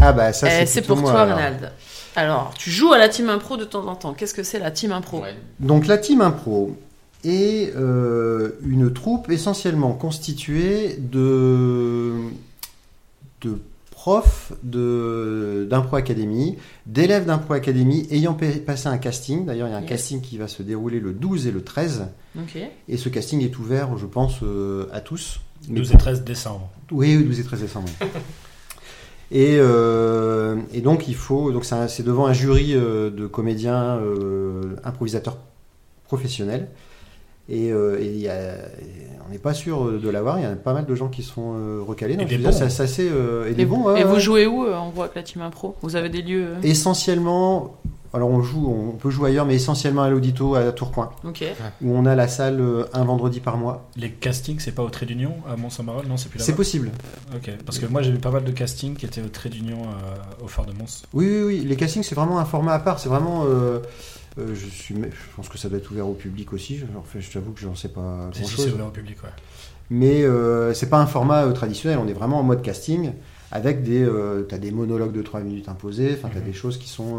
Ah 0.00 0.12
bah 0.12 0.32
ça 0.32 0.46
Eh, 0.46 0.50
c'est 0.60 0.66
c'est 0.66 0.82
pour 0.82 0.96
moi, 0.96 1.12
toi, 1.12 1.22
alors. 1.22 1.36
Ronald. 1.36 1.72
Alors, 2.16 2.52
tu 2.56 2.70
joues 2.70 2.92
à 2.92 2.98
la 2.98 3.08
team 3.08 3.28
impro 3.28 3.56
de 3.56 3.64
temps 3.64 3.86
en 3.86 3.94
temps. 3.94 4.12
Qu'est-ce 4.14 4.34
que 4.34 4.42
c'est 4.42 4.58
la 4.58 4.70
team 4.70 4.92
impro? 4.92 5.20
Ouais. 5.22 5.34
Donc 5.60 5.86
la 5.86 5.98
team 5.98 6.20
impro 6.20 6.76
est 7.24 7.72
euh, 7.76 8.52
une 8.64 8.92
troupe 8.92 9.30
essentiellement 9.30 9.92
constituée 9.92 10.96
de, 10.98 12.14
de 13.42 13.58
profs 13.90 14.52
de- 14.62 15.66
d'impro 15.68 15.96
academy, 15.96 16.56
d'élèves 16.86 17.26
d'impro 17.26 17.54
academy 17.54 18.06
ayant 18.10 18.34
pa- 18.34 18.46
passé 18.64 18.86
un 18.88 18.98
casting. 18.98 19.44
D'ailleurs, 19.46 19.68
il 19.68 19.72
y 19.72 19.74
a 19.74 19.78
un 19.78 19.80
Yes. 19.82 19.88
casting 19.90 20.20
qui 20.20 20.38
va 20.38 20.48
se 20.48 20.62
dérouler 20.62 21.00
le 21.00 21.12
12 21.12 21.46
et 21.46 21.50
le 21.50 21.62
13. 21.62 22.06
Ok. 22.38 22.56
Et 22.88 22.96
ce 22.96 23.08
casting 23.08 23.42
est 23.44 23.58
ouvert, 23.58 23.96
je 23.98 24.06
pense, 24.06 24.36
euh, 24.42 24.86
à 24.92 25.00
tous. 25.00 25.40
12 25.68 25.92
et 25.92 25.96
13 25.98 26.22
décembre. 26.24 26.68
Oui, 26.92 27.16
oui, 27.16 27.24
12 27.24 27.40
et 27.40 27.44
13 27.44 27.60
décembre. 27.62 27.88
Et, 29.30 29.56
euh, 29.60 30.56
et 30.72 30.80
donc 30.80 31.06
il 31.08 31.14
faut, 31.14 31.52
donc 31.52 31.64
c'est 31.64 32.02
devant 32.02 32.26
un 32.26 32.32
jury 32.32 32.74
euh, 32.74 33.10
de 33.10 33.26
comédiens 33.26 33.98
euh, 33.98 34.76
improvisateurs 34.84 35.36
professionnels. 36.04 36.68
Et, 37.50 37.72
euh, 37.72 37.98
et 38.00 38.06
il 38.06 38.18
y 38.20 38.28
a- 38.28 38.54
on 39.26 39.32
n'est 39.32 39.38
pas 39.38 39.54
sûr 39.54 39.90
de 40.00 40.08
l'avoir. 40.10 40.38
Il 40.38 40.42
y 40.42 40.46
a 40.46 40.50
pas 40.54 40.72
mal 40.74 40.84
de 40.86 40.94
gens 40.94 41.08
qui 41.08 41.22
sont 41.22 41.54
euh, 41.56 41.80
recalés. 41.86 42.16
Donc 42.16 42.28
des 42.28 42.36
bons. 42.38 42.48
euh, 43.10 43.46
et 43.46 43.50
Et, 43.52 43.54
des 43.54 43.64
bons. 43.66 43.84
ouais, 43.84 44.00
et 44.00 44.04
vous 44.04 44.14
ouais. 44.14 44.20
jouez 44.20 44.46
où 44.46 44.64
euh, 44.64 44.76
On 44.78 44.90
voit 44.90 45.04
avec 45.04 45.16
la 45.16 45.22
team 45.22 45.42
impro. 45.42 45.74
Vous 45.82 45.96
avez 45.96 46.08
des 46.10 46.22
lieux 46.22 46.44
euh? 46.46 46.54
Essentiellement, 46.62 47.74
alors 48.14 48.30
on 48.30 48.42
joue, 48.42 48.66
on 48.68 48.92
peut 48.96 49.10
jouer 49.10 49.30
ailleurs, 49.30 49.44
mais 49.46 49.54
essentiellement 49.54 50.02
à 50.02 50.10
l'Audito 50.10 50.54
à 50.54 50.72
Tourcoing, 50.72 51.10
Ok. 51.24 51.44
où 51.82 51.92
on 51.94 52.06
a 52.06 52.14
la 52.14 52.28
salle 52.28 52.60
euh, 52.60 52.84
un 52.92 53.04
vendredi 53.04 53.40
par 53.40 53.56
mois. 53.58 53.88
Les 53.96 54.10
castings, 54.10 54.58
c'est 54.60 54.72
pas 54.72 54.82
au 54.82 54.88
Trait 54.90 55.06
d'Union 55.06 55.34
à 55.48 55.56
Mont-Saint-Marol 55.56 56.06
Non, 56.06 56.16
c'est 56.16 56.28
plus 56.28 56.38
C'est 56.38 56.52
là-bas. 56.52 56.56
possible. 56.56 56.90
Ok, 57.34 57.50
parce 57.66 57.78
que 57.78 57.86
moi 57.86 58.02
j'ai 58.02 58.10
vu 58.12 58.18
pas 58.18 58.30
mal 58.30 58.44
de 58.44 58.50
castings 58.52 58.94
qui 58.96 59.06
étaient 59.06 59.22
au 59.22 59.28
Trait 59.28 59.48
d'Union 59.50 59.82
euh, 59.82 60.44
au 60.44 60.48
Phare 60.48 60.66
de 60.66 60.72
Mons. 60.72 61.02
Oui, 61.12 61.26
oui, 61.26 61.42
oui. 61.44 61.64
Les 61.66 61.76
castings, 61.76 62.02
c'est 62.02 62.14
vraiment 62.14 62.38
un 62.38 62.44
format 62.44 62.72
à 62.74 62.78
part. 62.78 62.98
C'est 62.98 63.08
vraiment. 63.08 63.44
euh, 63.46 63.80
euh, 64.38 64.54
je, 64.54 64.66
suis, 64.66 64.94
je 64.94 65.36
pense 65.36 65.48
que 65.48 65.58
ça 65.58 65.68
doit 65.68 65.78
être 65.78 65.90
ouvert 65.90 66.08
au 66.08 66.12
public 66.14 66.52
aussi. 66.52 66.78
Je, 66.78 66.84
en 66.96 67.02
fait, 67.02 67.20
je 67.20 67.30
t'avoue 67.32 67.50
que 67.52 67.60
j'en 67.60 67.74
sais 67.74 67.88
pas 67.88 68.30
grand 68.32 68.32
chose. 68.48 68.64
c'est 68.66 68.72
ouvert 68.72 68.86
au 68.86 68.90
public, 68.90 69.16
ouais. 69.24 69.30
Mais 69.90 70.22
euh, 70.22 70.72
c'est 70.74 70.88
pas 70.88 70.98
un 71.00 71.06
format 71.06 71.44
euh, 71.46 71.52
traditionnel. 71.52 71.98
On 72.02 72.06
est 72.08 72.12
vraiment 72.12 72.38
en 72.38 72.42
mode 72.42 72.62
casting 72.62 73.12
avec 73.50 73.82
des. 73.82 74.02
Euh, 74.02 74.42
t'as 74.48 74.58
des 74.58 74.70
monologues 74.70 75.12
de 75.12 75.22
3 75.22 75.40
minutes 75.40 75.68
imposés. 75.68 76.14
Enfin, 76.16 76.28
t'as 76.32 76.40
Mhm. 76.40 76.46
des 76.46 76.52
choses 76.52 76.78
qui 76.78 76.88
sont. 76.88 77.18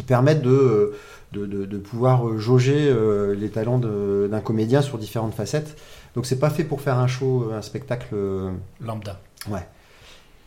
Euh, 0.00 0.02
qui 0.02 0.06
permettent 0.06 0.42
de, 0.42 0.50
euh, 0.50 0.96
de, 1.32 1.46
de- 1.46 1.64
de 1.66 1.78
pouvoir 1.78 2.26
euh, 2.28 2.38
jauger 2.38 2.88
euh, 2.88 3.34
les 3.34 3.50
talents 3.50 3.78
de- 3.78 4.28
d'un 4.30 4.40
comédien 4.40 4.82
sur 4.82 4.98
différentes 4.98 5.34
facettes. 5.34 5.76
Donc, 6.14 6.26
c'est 6.26 6.38
pas 6.38 6.50
fait 6.50 6.64
pour 6.64 6.80
faire 6.80 6.98
un 6.98 7.06
show, 7.06 7.50
un 7.52 7.62
spectacle. 7.62 8.08
euh, 8.14 8.50
Lambda. 8.80 9.20
Ouais. 9.48 9.66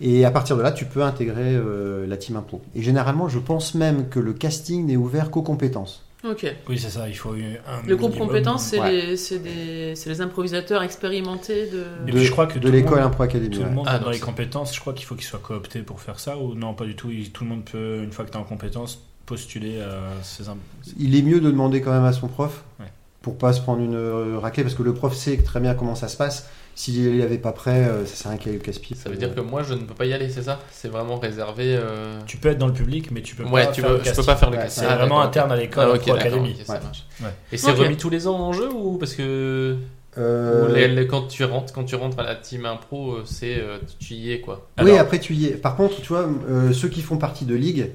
Et 0.02 0.26
à 0.26 0.32
partir 0.32 0.58
de 0.58 0.62
là, 0.62 0.72
tu 0.72 0.86
peux 0.86 1.04
intégrer 1.04 1.56
euh, 1.56 2.06
la 2.08 2.18
team 2.18 2.36
impro. 2.36 2.62
Et 2.76 2.82
généralement, 2.82 3.30
je 3.30 3.40
pense 3.40 3.76
même 3.76 4.10
que 4.10 4.20
le 4.20 4.34
casting 4.34 4.86
n'est 4.86 4.98
ouvert 4.98 5.32
qu'aux 5.32 5.44
compétences. 5.44 6.06
Ok. 6.30 6.46
Oui, 6.70 6.80
c'est 6.80 6.90
ça, 6.90 7.10
il 7.10 7.16
faut 7.16 7.32
un. 7.34 7.86
Le 7.88 7.96
groupe 7.98 8.18
compétences, 8.18 8.64
c'est 8.64 8.80
ouais. 8.80 8.92
les, 8.92 9.18
c'est 9.18 9.40
des, 9.40 9.94
c'est 9.96 10.10
les 10.10 10.22
improvisateurs 10.22 10.82
expérimentés 10.82 11.68
de. 11.68 11.84
Et 12.08 12.12
de, 12.12 12.16
puis 12.18 12.24
je 12.26 12.32
crois 12.32 12.48
que 12.48 12.60
de 12.60 12.70
l'école 12.70 13.00
Impro 13.00 13.24
Academy. 13.24 13.50
Tout 13.50 13.60
le 13.62 13.68
ouais. 13.68 13.72
monde 13.74 13.88
Ah, 13.90 14.00
dans 14.00 14.10
les 14.10 14.20
compétences, 14.20 14.74
je 14.74 14.80
crois 14.80 14.94
qu'il 14.94 15.06
faut 15.06 15.16
qu'il 15.16 15.26
soit 15.26 15.40
coopté 15.40 15.82
pour 15.82 16.00
faire 16.00 16.20
ça 16.20 16.38
ou 16.38 16.56
non, 16.56 16.74
pas 16.74 16.86
du 16.86 16.96
tout. 16.96 17.10
Tout 17.34 17.44
le 17.44 17.50
monde 17.50 17.66
peut, 17.66 18.02
une 18.04 18.12
fois 18.14 18.24
que 18.26 18.32
tu 18.32 18.38
es 18.38 18.40
en 18.40 18.46
compétence, 18.46 19.02
postuler 19.26 19.82
à 19.82 20.00
ces. 20.24 20.50
im- 20.50 20.58
Il 21.00 21.16
est 21.16 21.22
mieux 21.22 21.40
de 21.40 21.50
demander 21.50 21.82
quand 21.82 21.92
même 21.92 22.06
à 22.06 22.14
son 22.14 22.28
prof 22.28 22.64
Ouais. 22.80 22.88
pour 23.22 23.38
pas 23.38 23.54
se 23.54 23.62
prendre 23.62 23.82
une 23.82 23.96
euh, 23.96 24.38
raclée 24.40 24.64
parce 24.64 24.76
que 24.76 24.84
le 24.84 24.94
prof 24.94 25.16
sait 25.16 25.38
très 25.38 25.60
bien 25.60 25.74
comment 25.76 25.96
ça 25.96 26.08
se 26.08 26.18
passe. 26.18 26.50
S'il 26.76 27.16
n'y 27.16 27.22
avait 27.22 27.38
pas 27.38 27.52
prêt, 27.52 27.84
euh, 27.88 28.04
ça 28.04 28.16
sert 28.16 28.28
à 28.28 28.30
rien 28.32 28.38
qu'il 28.40 28.52
y 28.52 28.56
ait 28.56 28.58
le 28.58 28.64
casse-pipe. 28.64 28.98
Ça 28.98 29.08
veut 29.08 29.16
dire 29.16 29.36
que 29.36 29.42
moi 29.42 29.62
je 29.62 29.76
ne 29.76 29.82
peux 29.82 29.94
pas 29.94 30.06
y 30.06 30.14
aller, 30.14 30.28
c'est 30.30 30.42
ça? 30.42 30.60
C'est 30.72 30.88
vraiment 30.88 31.20
réservé. 31.20 31.76
euh, 31.78 32.20
Tu 32.26 32.38
peux 32.38 32.50
être 32.50 32.58
dans 32.58 32.66
le 32.68 32.74
public, 32.74 33.12
mais 33.12 33.22
tu 33.22 33.36
peux 33.36 33.44
Ouais, 33.44 33.66
pas 33.68 33.72
tu 33.72 33.82
faire 33.82 33.92
peux, 33.92 33.98
le 34.00 34.04
je 34.04 34.12
peux 34.12 34.24
pas 34.24 34.36
faire 34.36 34.50
le 34.50 34.58
Ouais. 34.58 34.70
C'est 34.70 34.86
Ah, 34.88 34.96
vraiment 34.96 35.22
interne 35.22 35.52
à 35.52 35.56
l'école, 35.56 35.86
Ah, 35.90 35.92
à 35.92 35.96
ok, 35.96 36.02
Pro 36.02 36.14
d'accord, 36.16 36.22
Academy. 36.34 36.56
ok, 36.60 36.66
ça 36.66 36.74
Ouais. 37.22 37.28
Et 37.52 37.58
c'est 37.58 37.72
Ok. 37.72 37.78
remis 37.78 37.96
tous 37.98 38.10
les 38.10 38.28
ans 38.28 38.40
en 38.40 38.54
jeu 38.54 38.70
ou 38.74 38.98
parce 38.98 39.14
que 39.14 39.78
Euh, 40.18 40.70
ou 40.70 40.74
les- 40.74 40.88
les- 40.88 41.08
quand 41.08 41.28
tu 41.28 41.44
rentres 41.44 41.74
quand 41.74 41.84
tu 41.86 41.96
rentres 41.96 42.20
à 42.20 42.24
la 42.24 42.36
team 42.36 42.66
impro, 42.66 43.14
euh, 43.14 43.22
c'est 43.26 43.60
euh, 43.60 43.78
tu 44.00 44.14
y 44.16 44.32
es 44.32 44.42
quoi. 44.42 44.68
Oui, 44.82 44.98
après 44.98 45.20
tu 45.20 45.34
y 45.36 45.46
es. 45.48 45.52
Par 45.52 45.76
contre, 45.76 46.02
tu 46.02 46.08
vois, 46.10 46.28
euh, 46.50 46.72
ceux 46.74 46.88
qui 46.90 47.02
font 47.02 47.18
partie 47.18 47.46
de 47.46 47.56
ligue 47.56 47.92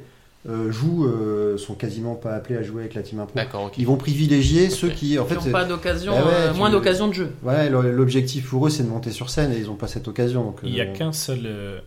euh, 0.49 0.70
jouent, 0.70 1.07
euh, 1.07 1.57
sont 1.59 1.74
quasiment 1.74 2.14
pas 2.14 2.34
appelés 2.34 2.57
à 2.59 2.62
jouer 2.62 2.82
avec 2.82 2.95
la 2.95 3.03
team 3.03 3.18
impro. 3.20 3.39
Ils 3.78 3.86
vont 3.86 3.97
privilégier 3.97 4.70
ceux 4.70 4.89
qui, 4.91 5.18
en 5.18 5.24
fait, 5.26 5.34
n'ont 5.34 5.51
pas 5.53 5.64
d'occasion, 5.64 6.12
Bah 6.12 6.24
ouais, 6.24 6.32
euh, 6.32 6.55
moins 6.55 6.70
d'occasion 6.70 7.09
de 7.09 7.12
jeu. 7.14 7.32
voilà, 7.43 7.68
l'objectif 7.68 8.49
pour 8.49 8.66
eux, 8.66 8.70
c'est 8.70 8.82
de 8.84 8.89
monter 8.89 9.11
sur 9.11 9.30
scène 9.30 9.53
et 9.53 9.57
ils 9.59 9.66
n'ont 9.66 9.74
pas 9.74 9.89
cette 9.89 10.07
occasion. 10.09 10.45
Donc, 10.45 10.61
Il 10.62 10.72
n'y 10.72 10.80
a 10.80 10.84
euh, 10.84 10.93
qu'un 10.93 11.12
seul 11.12 11.82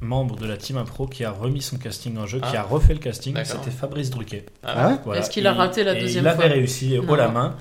membre 0.00 0.36
de 0.36 0.46
la 0.46 0.56
team 0.58 0.76
impro 0.76 1.06
qui 1.06 1.24
a 1.24 1.30
remis 1.30 1.62
son 1.62 1.76
casting 1.78 2.18
en 2.18 2.26
jeu, 2.26 2.38
qui 2.38 2.56
Ah. 2.56 2.60
a 2.60 2.62
refait 2.62 2.92
le 2.92 2.98
casting, 2.98 3.34
c'était 3.44 3.70
Fabrice 3.70 4.10
Druquet. 4.10 4.44
Ah 4.62 4.88
ouais 4.90 4.94
Voilà. 5.04 5.20
Est-ce 5.20 5.30
qu'il 5.30 5.46
a 5.46 5.52
raté 5.54 5.82
la 5.82 5.96
et 5.96 6.00
deuxième 6.00 6.24
Il 6.24 6.28
avait 6.28 6.36
fois? 6.42 6.52
réussi 6.52 6.98
haut 6.98 7.16
la 7.16 7.28
main. 7.28 7.56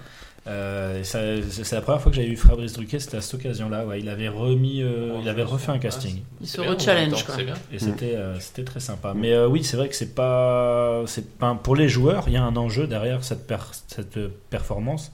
Euh, 0.46 1.00
c'est 1.04 1.72
la 1.72 1.82
première 1.82 2.02
fois 2.02 2.12
que 2.12 2.16
j'avais 2.18 2.28
vu 2.28 2.36
Fabrice 2.36 2.74
Druquet, 2.74 3.00
c'était 3.00 3.16
à 3.18 3.22
cette 3.22 3.36
occasion-là. 3.36 3.86
Ouais, 3.86 4.00
il 4.02 4.10
avait 4.10 4.28
remis, 4.28 4.82
euh, 4.82 5.18
il 5.22 5.30
avait 5.30 5.44
refait 5.44 5.72
un 5.72 5.80
casting. 5.80 6.22
Il 6.42 6.48
se 6.48 6.60
rechallenge, 6.60 7.24
quoi. 7.24 7.38
Bien. 7.38 7.54
Et 7.72 7.76
Mm. 7.78 7.80
c'était 7.80 8.16
euh, 8.16 8.40
c'était 8.42 8.64
très 8.66 8.82
sympa. 8.82 9.14
Mais 9.16 9.32
euh, 9.34 9.48
oui, 9.48 9.64
c'est 9.64 9.78
vrai 9.78 9.88
que 9.88 9.96
c'est 9.96 10.14
pas, 10.14 11.04
c'est 11.08 11.38
pas 11.38 11.56
pour 11.56 11.76
les 11.78 11.88
joueurs. 11.88 12.26
Il 12.28 12.34
y 12.34 12.38
a 12.38 12.44
un 12.44 12.56
enjeu 12.58 12.88
derrière 12.88 13.24
cette 13.24 13.48
per- 13.48 13.72
cette 13.88 14.20
performance, 14.50 15.12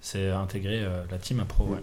c'est 0.00 0.30
intégrer 0.30 0.80
euh, 0.82 1.02
la 1.12 1.18
team 1.18 1.38
impro. 1.38 1.64
ouais. 1.66 1.78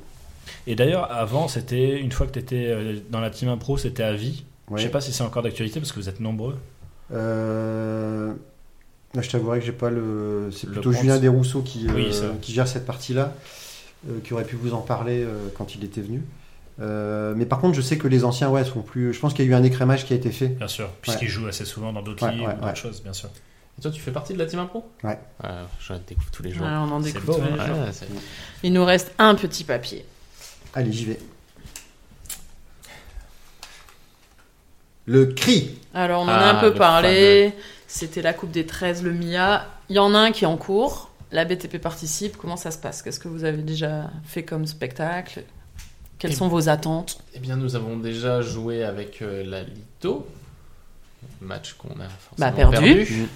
Et 0.67 0.75
d'ailleurs, 0.75 1.09
avant, 1.11 1.47
c'était 1.47 1.99
une 2.01 2.11
fois 2.11 2.25
que 2.27 2.33
tu 2.33 2.39
étais 2.39 2.75
dans 3.09 3.21
la 3.21 3.29
team 3.29 3.47
impro, 3.49 3.77
c'était 3.77 4.03
à 4.03 4.13
vie. 4.13 4.43
ouais. 4.67 4.77
Je 4.79 4.83
sais 4.83 4.89
pas 4.91 4.99
si 4.99 5.13
c'est 5.13 5.23
encore 5.23 5.43
d'actualité 5.43 5.79
parce 5.79 5.93
que 5.93 5.99
vous 6.01 6.09
êtes 6.09 6.19
nombreux. 6.19 6.57
Euh, 7.13 8.33
Là, 9.15 9.21
je 9.23 9.29
t'avouerai 9.29 9.59
que 9.59 9.65
j'ai 9.65 9.71
pas 9.71 9.89
le. 9.89 10.49
C'est 10.51 10.67
plutôt. 10.67 10.91
Julien 10.91 11.17
Desrousseaux 11.17 11.61
qui, 11.61 11.87
euh, 11.87 11.93
Oui, 11.95 12.11
qui 12.41 12.53
gère 12.53 12.67
cette 12.67 12.85
partie-là, 12.85 13.33
euh, 14.07 14.19
qui 14.23 14.33
aurait 14.33 14.43
pu 14.43 14.55
vous 14.55 14.73
en 14.73 14.81
parler 14.81 15.23
euh, 15.23 15.47
quand 15.57 15.73
il 15.75 15.83
était 15.83 16.01
venu. 16.01 16.23
Euh, 16.79 17.33
mais 17.35 17.45
par 17.45 17.59
contre, 17.59 17.75
je 17.75 17.81
sais 17.81 17.97
que 17.97 18.07
les 18.07 18.23
anciens, 18.23 18.49
ouais, 18.49 18.63
sont 18.63 18.81
plus. 18.81 19.11
Je 19.13 19.19
pense 19.19 19.33
qu'il 19.33 19.45
y 19.45 19.47
a 19.47 19.51
eu 19.51 19.55
un 19.55 19.63
écrémage 19.63 20.05
qui 20.05 20.13
a 20.13 20.15
été 20.15 20.29
fait. 20.31 20.49
Bien 20.49 20.67
sûr, 20.67 20.89
puisqu'il 21.01 21.27
joue 21.27 21.47
assez 21.47 21.65
souvent 21.65 21.91
dans 21.91 22.01
d'autres 22.03 22.23
Ouais, 22.25 22.33
ligues 22.33 22.41
ouais, 22.41 22.53
ou 22.53 22.55
d'autres 22.55 22.67
ouais. 22.67 22.75
choses, 22.75 23.01
bien 23.01 23.13
sûr. 23.13 23.29
Et 23.77 23.81
toi, 23.81 23.91
tu 23.91 23.99
fais 23.99 24.11
partie 24.11 24.33
de 24.33 24.39
la 24.39 24.45
team 24.45 24.59
impro? 24.59 24.85
Ouais. 25.03 25.17
je 25.79 25.93
découvre 26.07 26.29
tous 26.31 26.43
les 26.43 26.51
jours. 26.51 26.65
Ah, 26.69 26.85
on 26.87 26.91
en 26.91 26.99
découvre 26.99 27.25
beau, 27.25 27.33
tous 27.35 27.41
les 27.53 27.59
hein. 27.59 27.65
jours. 27.65 28.19
Il 28.63 28.73
nous 28.73 28.85
reste 28.85 29.11
un 29.17 29.33
petit 29.35 29.63
papier. 29.63 30.05
Allez, 30.75 30.91
j'y 30.91 31.05
vais. 31.05 31.19
Le 35.05 35.25
cri. 35.27 35.77
Alors, 35.93 36.21
on 36.21 36.25
en 36.25 36.27
a 36.27 36.33
Ah, 36.33 36.57
un 36.57 36.61
peu 36.61 36.73
parlé. 36.73 37.53
C'était 37.91 38.21
la 38.21 38.33
Coupe 38.33 38.51
des 38.51 38.67
13, 38.67 39.01
le 39.03 39.11
MIA. 39.13 39.65
Il 39.89 39.95
y 39.95 39.99
en 39.99 40.13
a 40.13 40.19
un 40.19 40.31
qui 40.31 40.43
est 40.43 40.47
en 40.47 40.57
cours. 40.57 41.09
La 41.31 41.43
BTP 41.43 41.79
participe. 41.79 42.37
Comment 42.37 42.55
ça 42.55 42.69
se 42.69 42.77
passe? 42.77 43.01
Qu'est-ce 43.01 43.19
que 43.19 43.27
vous 43.27 43.45
avez 43.45 43.63
déjà 43.63 44.11
fait 44.23 44.43
comme 44.43 44.67
spectacle? 44.67 45.43
Quelles 46.19 46.31
Eh 46.31 46.35
sont 46.35 46.47
vos 46.47 46.69
attentes? 46.69 47.19
Eh 47.33 47.39
bien, 47.39 47.55
nous 47.55 47.75
avons 47.75 47.97
déjà 47.97 48.41
joué 48.41 48.83
avec 48.83 49.23
euh, 49.23 49.43
la 49.43 49.63
Lito. 49.63 50.27
Match 51.41 51.73
qu'on 51.73 51.89
a 51.99 52.07
Bah, 52.37 52.51
forcément 52.51 52.71
perdu. 52.71 53.27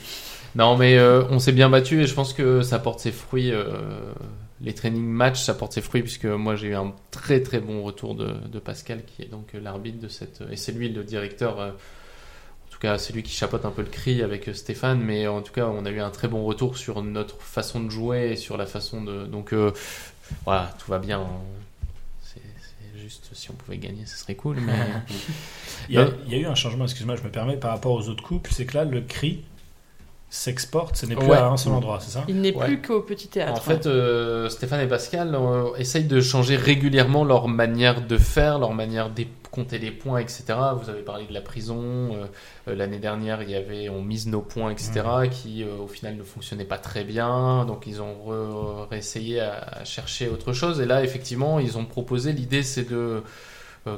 Non, 0.56 0.78
mais 0.78 0.97
euh, 0.99 1.24
on 1.32 1.39
s'est 1.39 1.51
bien 1.51 1.70
battu 1.72 2.01
et 2.04 2.08
je 2.08 2.14
pense 2.14 2.32
que 2.34 2.62
ça 2.62 2.78
porte 2.78 2.99
ses 2.99 3.12
fruits. 3.12 3.51
euh, 3.51 4.14
les 4.62 4.74
training 4.76 5.04
match, 5.04 5.41
ça 5.41 5.56
porte 5.56 5.74
ses 5.74 5.82
fruits 5.82 6.04
puisque 6.04 6.26
moi 6.26 6.56
j'ai 6.56 6.68
eu 6.70 6.76
un 6.76 6.93
très 7.12 7.41
très 7.41 7.60
bon 7.60 7.82
retour 7.84 8.14
de, 8.16 8.28
de 8.51 8.60
Pascal 8.60 9.04
qui 9.04 9.24
est 9.24 9.30
donc 9.30 9.47
l'arbitre 9.54 9.99
de 9.99 10.08
cette. 10.08 10.41
Et 10.51 10.56
c'est 10.58 10.72
lui 10.74 10.89
le 10.89 11.04
directeur. 11.04 11.74
Cas, 12.84 12.97
c'est 12.97 13.13
lui 13.13 13.23
qui 13.23 13.31
chapeaute 13.34 13.65
un 13.65 13.71
peu 13.71 13.81
le 13.81 13.88
cri 13.89 14.21
avec 14.21 14.47
euh, 14.47 14.53
Stéphane, 14.53 14.99
mais 15.01 15.27
en 15.27 15.41
tout 15.41 15.51
cas, 15.53 15.65
on 15.67 15.86
a 15.86 15.89
eu 15.89 15.99
un 15.99 16.09
très 16.11 16.27
bon 16.27 16.43
retour 16.45 16.77
sur 16.77 17.01
notre 17.03 17.41
façon 17.41 17.79
de 17.81 17.89
jouer 17.89 18.31
et 18.31 18.36
sur 18.36 18.55
la 18.57 18.65
façon 18.65 19.03
de. 19.03 19.25
Donc 19.25 19.53
euh, 19.53 19.71
voilà, 20.45 20.73
tout 20.79 20.89
va 20.91 20.99
bien. 20.99 21.25
C'est 22.21 22.39
c'est 22.61 22.99
juste 22.99 23.29
si 23.34 23.49
on 23.51 23.53
pouvait 23.55 23.77
gagner, 23.77 24.05
ce 24.05 24.17
serait 24.17 24.36
cool. 24.36 24.57
Mais 24.61 24.73
Il 25.89 25.95
y, 25.95 25.97
a, 25.97 26.05
Non. 26.05 26.13
il 26.27 26.31
y 26.31 26.36
a 26.36 26.39
eu 26.39 26.45
un 26.45 26.55
changement, 26.55 26.86
excuse-moi, 26.86 27.15
je 27.15 27.23
me 27.23 27.29
permets, 27.29 27.57
par 27.57 27.71
rapport 27.71 27.91
aux 27.93 28.07
autres 28.07 28.23
coupes, 28.23 28.47
c'est 28.51 28.65
que 28.65 28.77
là, 28.77 28.86
le 28.86 29.01
cri 29.01 29.43
s'exporte, 30.29 30.95
ce 30.95 31.05
n'est 31.05 31.15
plus 31.15 31.27
Ouais. 31.27 31.38
à 31.38 31.47
un 31.47 31.57
seul 31.57 31.73
endroit, 31.73 31.99
c'est 32.01 32.09
ça? 32.11 32.23
Il 32.27 32.41
n'est 32.41 32.55
Ouais. 32.55 32.65
plus 32.65 32.81
qu'au 32.81 33.01
petit 33.01 33.27
théâtre. 33.27 33.53
En 33.53 33.61
fait, 33.61 33.86
euh, 33.86 34.49
Stéphane 34.49 34.79
et 34.81 34.88
Pascal 34.88 35.36
euh, 35.36 35.75
essayent 35.77 36.05
de 36.05 36.19
changer 36.21 36.55
régulièrement 36.55 37.23
leur 37.23 37.47
manière 37.47 38.01
de 38.05 38.17
faire, 38.17 38.57
leur 38.59 38.73
manière 38.73 39.09
de 39.11 39.25
compter 39.54 39.78
les 39.78 39.91
points, 39.91 40.20
etc. 40.20 40.43
Vous 40.82 40.89
avez 40.89 41.04
parlé 41.04 41.26
de 41.28 41.34
la 41.34 41.41
prison. 41.41 41.80
euh, 42.16 42.26
euh, 42.68 42.76
L'année 42.76 42.99
dernière, 42.99 43.41
il 43.43 43.49
y 43.51 43.56
avait 43.56 43.88
on 43.89 44.01
mise 44.01 44.28
nos 44.28 44.41
points, 44.41 44.72
etc. 44.72 44.91
qui 45.32 45.64
euh, 45.64 45.78
au 45.78 45.88
final 45.88 46.16
ne 46.18 46.24
fonctionnait 46.24 46.66
pas 46.66 46.80
très 46.80 47.04
bien. 47.04 47.64
Donc 47.66 47.86
ils 47.88 48.01
ont 48.01 48.86
réessayé 48.89 49.39
à, 49.39 49.54
à 49.82 49.86
chercher 49.86 50.28
autre 50.30 50.54
chose. 50.54 50.82
Et 50.82 50.86
là, 50.86 51.04
effectivement, 51.04 51.60
ils 51.60 51.78
ont 51.78 51.86
proposé. 51.86 52.34
L'idée, 52.34 52.64
c'est 52.64 52.89
de 52.89 53.22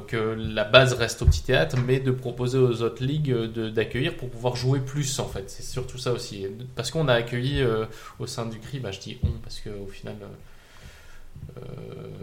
que 0.08 0.16
la 0.36 0.64
base 0.64 0.94
reste 0.94 1.22
au 1.22 1.26
petit 1.26 1.44
théâtre, 1.44 1.76
mais 1.86 2.00
de 2.00 2.10
proposer 2.10 2.58
aux 2.58 2.82
autres 2.82 3.04
ligues 3.04 3.32
d'accueillir 3.72 4.16
pour 4.16 4.28
pouvoir 4.28 4.56
jouer 4.56 4.80
plus 4.80 5.20
en 5.20 5.26
fait. 5.28 5.48
C'est 5.48 5.62
surtout 5.62 5.96
ça 5.98 6.12
aussi. 6.12 6.44
Parce 6.74 6.90
qu'on 6.90 7.06
a 7.06 7.14
accueilli 7.14 7.62
euh, 7.62 7.86
au 8.18 8.26
sein 8.26 8.46
du 8.46 8.58
CRI, 8.58 8.80
bah, 8.80 8.90
je 8.90 8.98
dis 8.98 9.18
on 9.22 9.30
parce 9.44 9.60
qu'au 9.60 9.86
final. 9.86 10.16
euh, 10.22 10.26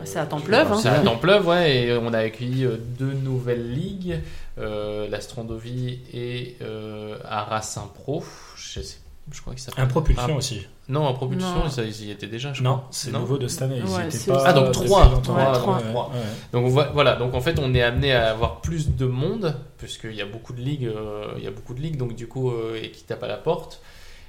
c'est 0.06 0.20
à 0.20 0.26
je- 0.26 0.30
Templeuve, 0.30 0.72
hein. 0.74 0.80
C'est 0.82 0.90
à 0.90 1.00
Templeuve, 1.00 1.48
ouais, 1.48 1.76
et 1.86 1.98
on 1.98 2.14
a 2.14 2.20
accueilli 2.20 2.66
euh, 2.66 2.78
deux 3.00 3.14
nouvelles 3.14 3.72
ligues, 3.74 4.20
euh, 4.58 5.08
la 5.10 5.22
Strandovie 5.22 6.00
et 6.14 6.58
euh, 6.62 7.18
Arras 7.26 7.78
Impro. 7.82 8.24
Je, 8.58 8.82
sais, 8.82 8.98
je 9.32 9.42
crois 9.42 9.54
que 9.54 9.60
ça 9.62 9.68
s'appelle. 9.68 9.86
Un 9.86 9.88
propulsion 9.88 10.28
Ah, 10.30 10.38
aussi. 10.38 10.68
Non, 10.90 11.06
en 11.06 11.14
propulsion, 11.14 11.48
Non. 11.64 11.70
ça, 11.70 11.84
ils 11.86 12.06
y 12.06 12.12
étaient 12.12 12.28
déjà, 12.28 12.52
je 12.52 12.62
Non, 12.62 12.82
c'est 12.92 13.12
nouveau 13.14 13.38
de 13.38 13.48
cette 13.48 13.62
année. 13.62 13.78
Ils 13.78 13.90
Ouais, 13.90 14.08
étaient 14.08 14.30
pas 14.32 14.44
Ah, 14.46 14.52
donc 14.54 14.68
depuis 14.74 14.86
trois, 14.86 15.06
longtemps. 15.06 15.22
trois, 15.22 15.36
Ouais, 15.52 15.54
trois. 15.58 15.78
ouais, 15.78 15.84
Trois. 15.90 16.10
ouais. 16.10 16.20
Donc 16.52 16.68
vo- 16.68 16.92
voilà, 16.94 17.16
donc 17.16 17.34
en 17.34 17.40
fait 17.40 17.58
on 17.60 17.74
est 17.74 17.82
amené 17.82 18.12
à 18.14 18.32
avoir 18.32 18.60
plus 18.60 18.90
de 18.90 19.06
monde 19.06 19.56
puisqu'il 19.78 20.14
y 20.16 20.22
a 20.22 20.26
beaucoup 20.26 20.52
de 20.52 20.60
ligues, 20.60 20.88
euh, 20.88 21.28
il 21.38 21.44
y 21.44 21.48
a 21.48 21.52
beaucoup 21.52 21.74
de 21.74 21.80
ligues 21.80 21.96
donc 21.96 22.16
du 22.16 22.28
coup 22.28 22.52
euh, 22.52 22.78
et 22.82 22.92
qui 22.92 23.04
tapent 23.06 23.24
à 23.24 23.28
la 23.30 23.38
porte. 23.38 23.80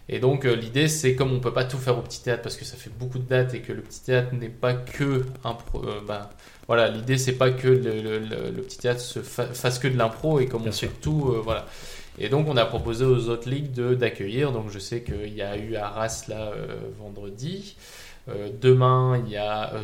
Et 0.09 0.19
donc 0.21 0.45
euh, 0.45 0.55
l'idée 0.55 0.89
c'est 0.89 1.15
comme 1.15 1.33
on 1.33 1.41
peut 1.41 1.53
pas 1.53 1.65
tout 1.65 1.79
faire 1.79 1.99
au 1.99 2.03
petit 2.03 2.23
théâtre 2.23 2.43
parce 2.43 2.57
que 2.57 2.65
ça 2.65 2.77
fait 2.77 2.91
beaucoup 2.91 3.19
de 3.19 3.25
dates 3.27 3.55
et 3.55 3.61
que 3.63 3.73
le 3.73 3.81
petit 3.83 4.03
théâtre 4.03 4.35
n'est 4.35 4.49
pas 4.51 4.75
que 4.75 5.25
un 5.45 5.55
pro- 5.55 5.83
euh, 5.85 6.01
bah, 6.07 6.31
voilà 6.67 6.89
l'idée 6.91 7.17
c'est 7.19 7.33
pas 7.39 7.51
que 7.51 7.69
le, 7.69 8.03
le- 8.03 8.19
le- 8.19 8.51
le 8.51 8.63
petit 8.63 8.79
théâtre 8.79 9.01
se 9.01 9.21
fa- 9.21 9.47
fasse 9.47 9.79
que 9.79 9.89
de 9.89 9.97
l'impro 9.97 10.41
et 10.41 10.47
comme 10.47 10.63
Bien 10.63 10.71
on 10.71 10.73
sûr. 10.73 10.89
fait 10.91 11.01
tout 11.01 11.31
euh, 11.35 11.41
voilà. 11.43 11.67
Et 12.19 12.29
donc 12.29 12.49
on 12.49 12.57
a 12.57 12.65
proposé 12.67 13.05
aux 13.05 13.29
autres 13.29 13.49
ligues 13.49 13.73
de 13.73 13.95
d'accueillir 13.95 14.53
donc 14.53 14.71
je 14.71 14.79
sais 14.79 15.03
qu'il 15.03 15.35
y 15.35 15.43
a 15.43 15.57
eu 15.57 15.75
Arras 15.77 16.25
là 16.29 16.53
euh, 16.53 16.77
vendredi. 16.99 17.77
Demain 18.61 19.23
il 19.27 19.33
y 19.33 19.37
a 19.37 19.75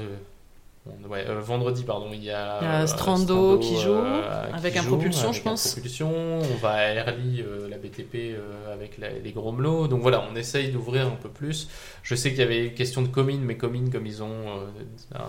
Ouais, 1.08 1.24
euh, 1.28 1.40
vendredi, 1.40 1.84
pardon, 1.84 2.08
il 2.12 2.24
y 2.24 2.30
a, 2.30 2.58
Il 2.62 2.64
y 2.64 2.66
a 2.68 2.80
euh, 2.82 2.86
Strando 2.86 3.58
qui 3.58 3.76
joue, 3.78 3.90
euh, 3.92 4.46
avec 4.52 4.76
un 4.78 4.82
propulsion, 4.82 5.28
avec 5.28 5.42
je 5.42 5.48
un 5.48 5.50
pense. 5.50 5.72
propulsion. 5.72 6.10
On 6.10 6.56
va 6.62 6.70
à 6.70 6.82
Erly, 6.94 7.42
euh, 7.42 7.68
la 7.68 7.76
BTP, 7.76 8.34
avec 8.72 8.96
la- 8.96 9.10
les 9.10 9.32
Grommelots. 9.32 9.88
Donc 9.88 10.00
voilà, 10.00 10.24
on 10.32 10.34
essaye 10.36 10.70
d'ouvrir 10.70 11.06
un 11.06 11.16
peu 11.20 11.28
plus. 11.28 11.68
Je 12.02 12.14
sais 12.14 12.30
qu'il 12.30 12.38
y 12.40 12.42
avait 12.42 12.66
une 12.68 12.74
question 12.74 13.02
de 13.02 13.08
Comines, 13.08 13.42
mais 13.42 13.56
Comines, 13.58 13.90
comme 13.90 14.06
ils 14.06 14.22
ont 14.22 14.60
un, 15.14 15.20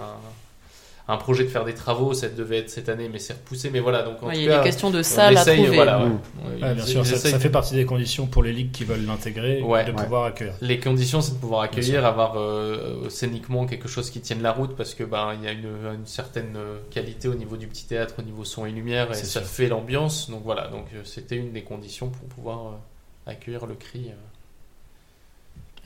un 1.11 1.17
projet 1.17 1.43
de 1.43 1.49
faire 1.49 1.65
des 1.65 1.73
travaux, 1.73 2.13
ça 2.13 2.29
devait 2.29 2.59
être 2.59 2.69
cette 2.69 2.89
année, 2.89 3.09
mais 3.11 3.19
c'est 3.19 3.33
repoussé. 3.33 3.69
Mais 3.71 3.79
voilà, 3.79 4.03
donc 4.03 4.21
en 4.23 4.27
Ouais, 4.27 4.33
tout 4.33 4.39
il 4.39 4.45
y 4.45 4.49
a 4.49 4.59
des 4.59 4.63
questions 4.63 4.89
de 4.89 4.99
on 4.99 5.03
salles 5.03 5.37
à 5.37 5.41
essaye, 5.41 5.57
trouver. 5.63 5.75
voilà, 5.75 5.99
ouais. 5.99 6.05
Mm. 6.05 6.11
Ouais, 6.11 6.63
Ouais, 6.69 6.73
bien 6.75 6.85
sûr, 6.85 7.05
ça, 7.05 7.39
fait 7.39 7.49
partie 7.49 7.75
des 7.75 7.85
conditions 7.85 8.27
pour 8.27 8.43
les 8.43 8.53
ligues 8.53 8.71
qui 8.71 8.83
veulent 8.83 9.05
l'intégrer, 9.05 9.61
Ouais. 9.61 9.83
de 9.85 9.91
Ouais. 9.91 10.03
pouvoir 10.03 10.25
accueillir. 10.25 10.53
Les 10.61 10.79
conditions, 10.79 11.21
c'est 11.21 11.33
de 11.33 11.39
pouvoir 11.39 11.61
accueillir, 11.61 12.05
avoir 12.05 12.35
euh, 12.39 13.09
scéniquement 13.09 13.65
quelque 13.65 13.87
chose 13.87 14.09
qui 14.09 14.21
tienne 14.21 14.41
la 14.41 14.51
route, 14.53 14.75
parce 14.75 14.93
que 14.93 15.03
ben 15.03 15.33
il 15.37 15.43
y 15.43 15.47
a 15.47 15.51
une, 15.51 15.65
une 15.95 16.05
certaine 16.05 16.53
euh, 16.55 16.77
qualité 16.89 17.27
au 17.27 17.35
niveau 17.35 17.57
du 17.57 17.67
petit 17.67 17.85
théâtre, 17.85 18.15
au 18.19 18.21
niveau 18.21 18.43
son 18.45 18.65
et 18.65 18.71
lumière, 18.71 19.11
et 19.11 19.15
ça 19.15 19.25
sûr. 19.25 19.41
fait 19.43 19.67
l'ambiance. 19.67 20.29
Donc 20.29 20.41
voilà, 20.43 20.67
donc 20.67 20.85
euh, 20.95 21.01
c'était 21.03 21.35
une 21.35 21.51
des 21.51 21.63
conditions 21.63 22.09
pour 22.09 22.27
pouvoir 22.29 22.59
euh, 22.67 23.31
accueillir 23.31 23.65
le 23.65 23.75
cri. 23.75 24.05
euh. 24.09 24.13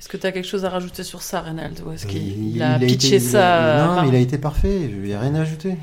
Est-ce 0.05 0.11
que 0.11 0.17
tu 0.17 0.27
as 0.27 0.31
quelque 0.31 0.47
chose 0.47 0.65
à 0.65 0.69
rajouter 0.69 1.01
sur 1.01 1.23
ça, 1.23 1.41
Reynald 1.41 1.81
Ou 1.83 1.91
est-ce 1.91 2.05
qu'il 2.05 2.21
Il- 2.27 2.55
il 2.57 2.61
a 2.61 2.77
pitché 2.77 3.15
été- 3.15 3.19
ça 3.19 3.39
il 3.39 3.41
a- 3.41 3.57
euh, 3.65 3.95
Non, 3.95 4.01
mais 4.03 4.09
il 4.09 4.15
a 4.15 4.19
été 4.19 4.37
parfait. 4.37 4.81
Il 4.81 4.99
n'y 5.01 5.13
a 5.15 5.19
rien 5.19 5.33
à 5.33 5.41
ajouter. 5.41 5.77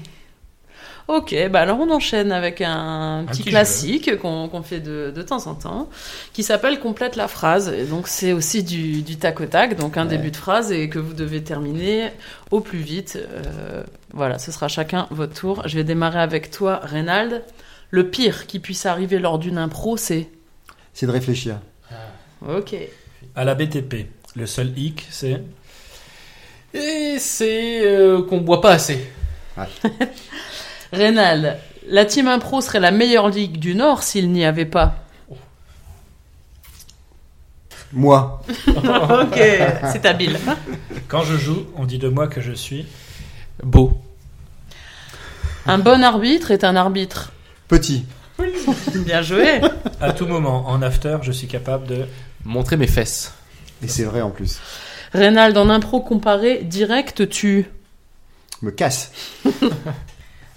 Ok, 1.09 1.35
bah 1.51 1.59
alors 1.63 1.81
on 1.81 1.91
enchaîne 1.91 2.31
avec 2.31 2.61
un, 2.61 3.25
petit 3.27 3.43
petit 3.43 3.51
classique 3.51 4.17
qu'on 4.21 4.63
fait 4.63 4.79
de, 4.79 5.13
de 5.15 5.23
temps 5.23 5.49
en 5.49 5.57
temps, 5.57 5.89
qui 6.33 6.45
s'appelle 6.45 6.79
Complète 6.79 7.17
la 7.17 7.27
phrase. 7.27 7.75
Et 7.77 7.83
donc 7.83 8.07
c'est 8.07 8.33
aussi 8.33 8.63
du, 8.63 9.03
du 9.03 9.17
tac 9.17 9.41
au 9.41 9.47
tac, 9.47 9.77
donc 9.77 9.97
un 9.97 10.05
Ouais. 10.05 10.11
début 10.17 10.31
de 10.31 10.37
phrase 10.37 10.71
et 10.71 10.89
que 10.89 11.01
vous 11.01 11.15
devez 11.15 11.43
terminer 11.43 12.13
au 12.53 12.61
plus 12.61 12.79
vite. 12.79 13.19
Euh, 13.19 13.83
voilà, 14.15 14.39
ce 14.39 14.53
sera 14.53 14.69
chacun 14.69 15.09
votre 15.11 15.35
tour. 15.35 15.65
Je 15.67 15.75
vais 15.75 15.83
démarrer 15.85 16.21
avec 16.21 16.53
toi, 16.53 16.79
Reynald. 16.85 17.43
Le 17.91 18.09
pire 18.09 18.47
qui 18.47 18.61
puisse 18.61 18.87
arriver 18.87 19.19
lors 19.19 19.41
d'une 19.41 19.59
impro, 19.59 19.97
c'est... 19.97 20.29
C'est 20.95 21.07
de 21.07 21.11
réfléchir. 21.11 21.57
Ok. 22.49 22.77
À 23.35 23.45
la 23.45 23.55
BTP, 23.55 24.07
le 24.37 24.47
seul 24.47 24.77
hic, 24.79 25.07
c'est 25.11 25.43
Et 26.75 27.17
c'est 27.19 27.87
euh, 27.87 28.23
qu'on 28.23 28.39
boit 28.41 28.61
pas 28.61 28.73
assez. 28.73 29.11
Reynald, 30.93 31.59
la 31.89 32.05
team 32.05 32.29
impro 32.29 32.61
serait 32.61 32.81
la 32.81 32.91
meilleure 32.91 33.29
ligue 33.29 33.59
du 33.59 33.75
Nord 33.75 34.03
s'il 34.03 34.31
n'y 34.31 34.45
avait 34.45 34.67
pas. 34.67 34.97
Moi, 37.93 38.43
ok, 38.69 39.39
c'est 39.93 40.07
habile. 40.07 40.39
quand 41.09 41.25
je 41.25 41.37
joue, 41.37 41.67
on 41.77 41.85
dit 41.85 41.99
de 41.99 42.09
moi 42.09 42.27
que 42.27 42.41
je 42.41 42.53
suis. 42.53 42.87
Beau. 43.63 44.01
Un 45.67 45.79
bon 45.79 46.03
arbitre 46.03 46.51
est 46.51 46.65
un 46.65 46.75
arbitre. 46.75 47.33
petit. 47.69 48.07
Bien 49.05 49.23
joué. 49.23 49.61
À 50.01 50.13
tout 50.13 50.27
moment, 50.27 50.69
en 50.69 50.83
after, 50.83 51.19
je 51.23 51.33
suis 51.33 51.47
capable 51.47 51.87
de. 51.87 52.07
Montrer 52.45 52.77
mes 52.77 52.87
fesses. 52.87 53.33
Et 53.83 53.89
c'est 53.89 54.05
vrai 54.05 54.21
en 54.21 54.31
plus. 54.31 54.61
Reynald, 55.13 55.57
en 55.57 55.69
impro 55.69 56.01
comparé, 56.01 56.59
direct, 56.65 57.29
tu. 57.29 57.67
Me 58.63 58.71
casse. 58.71 59.13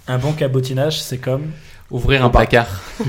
Un 0.08 0.18
bon 0.18 0.32
cabotinage, 0.32 1.00
c'est 1.02 1.18
comme. 1.18 1.50
Ouvrir 1.90 2.24
un 2.24 2.30
placard. 2.30 2.82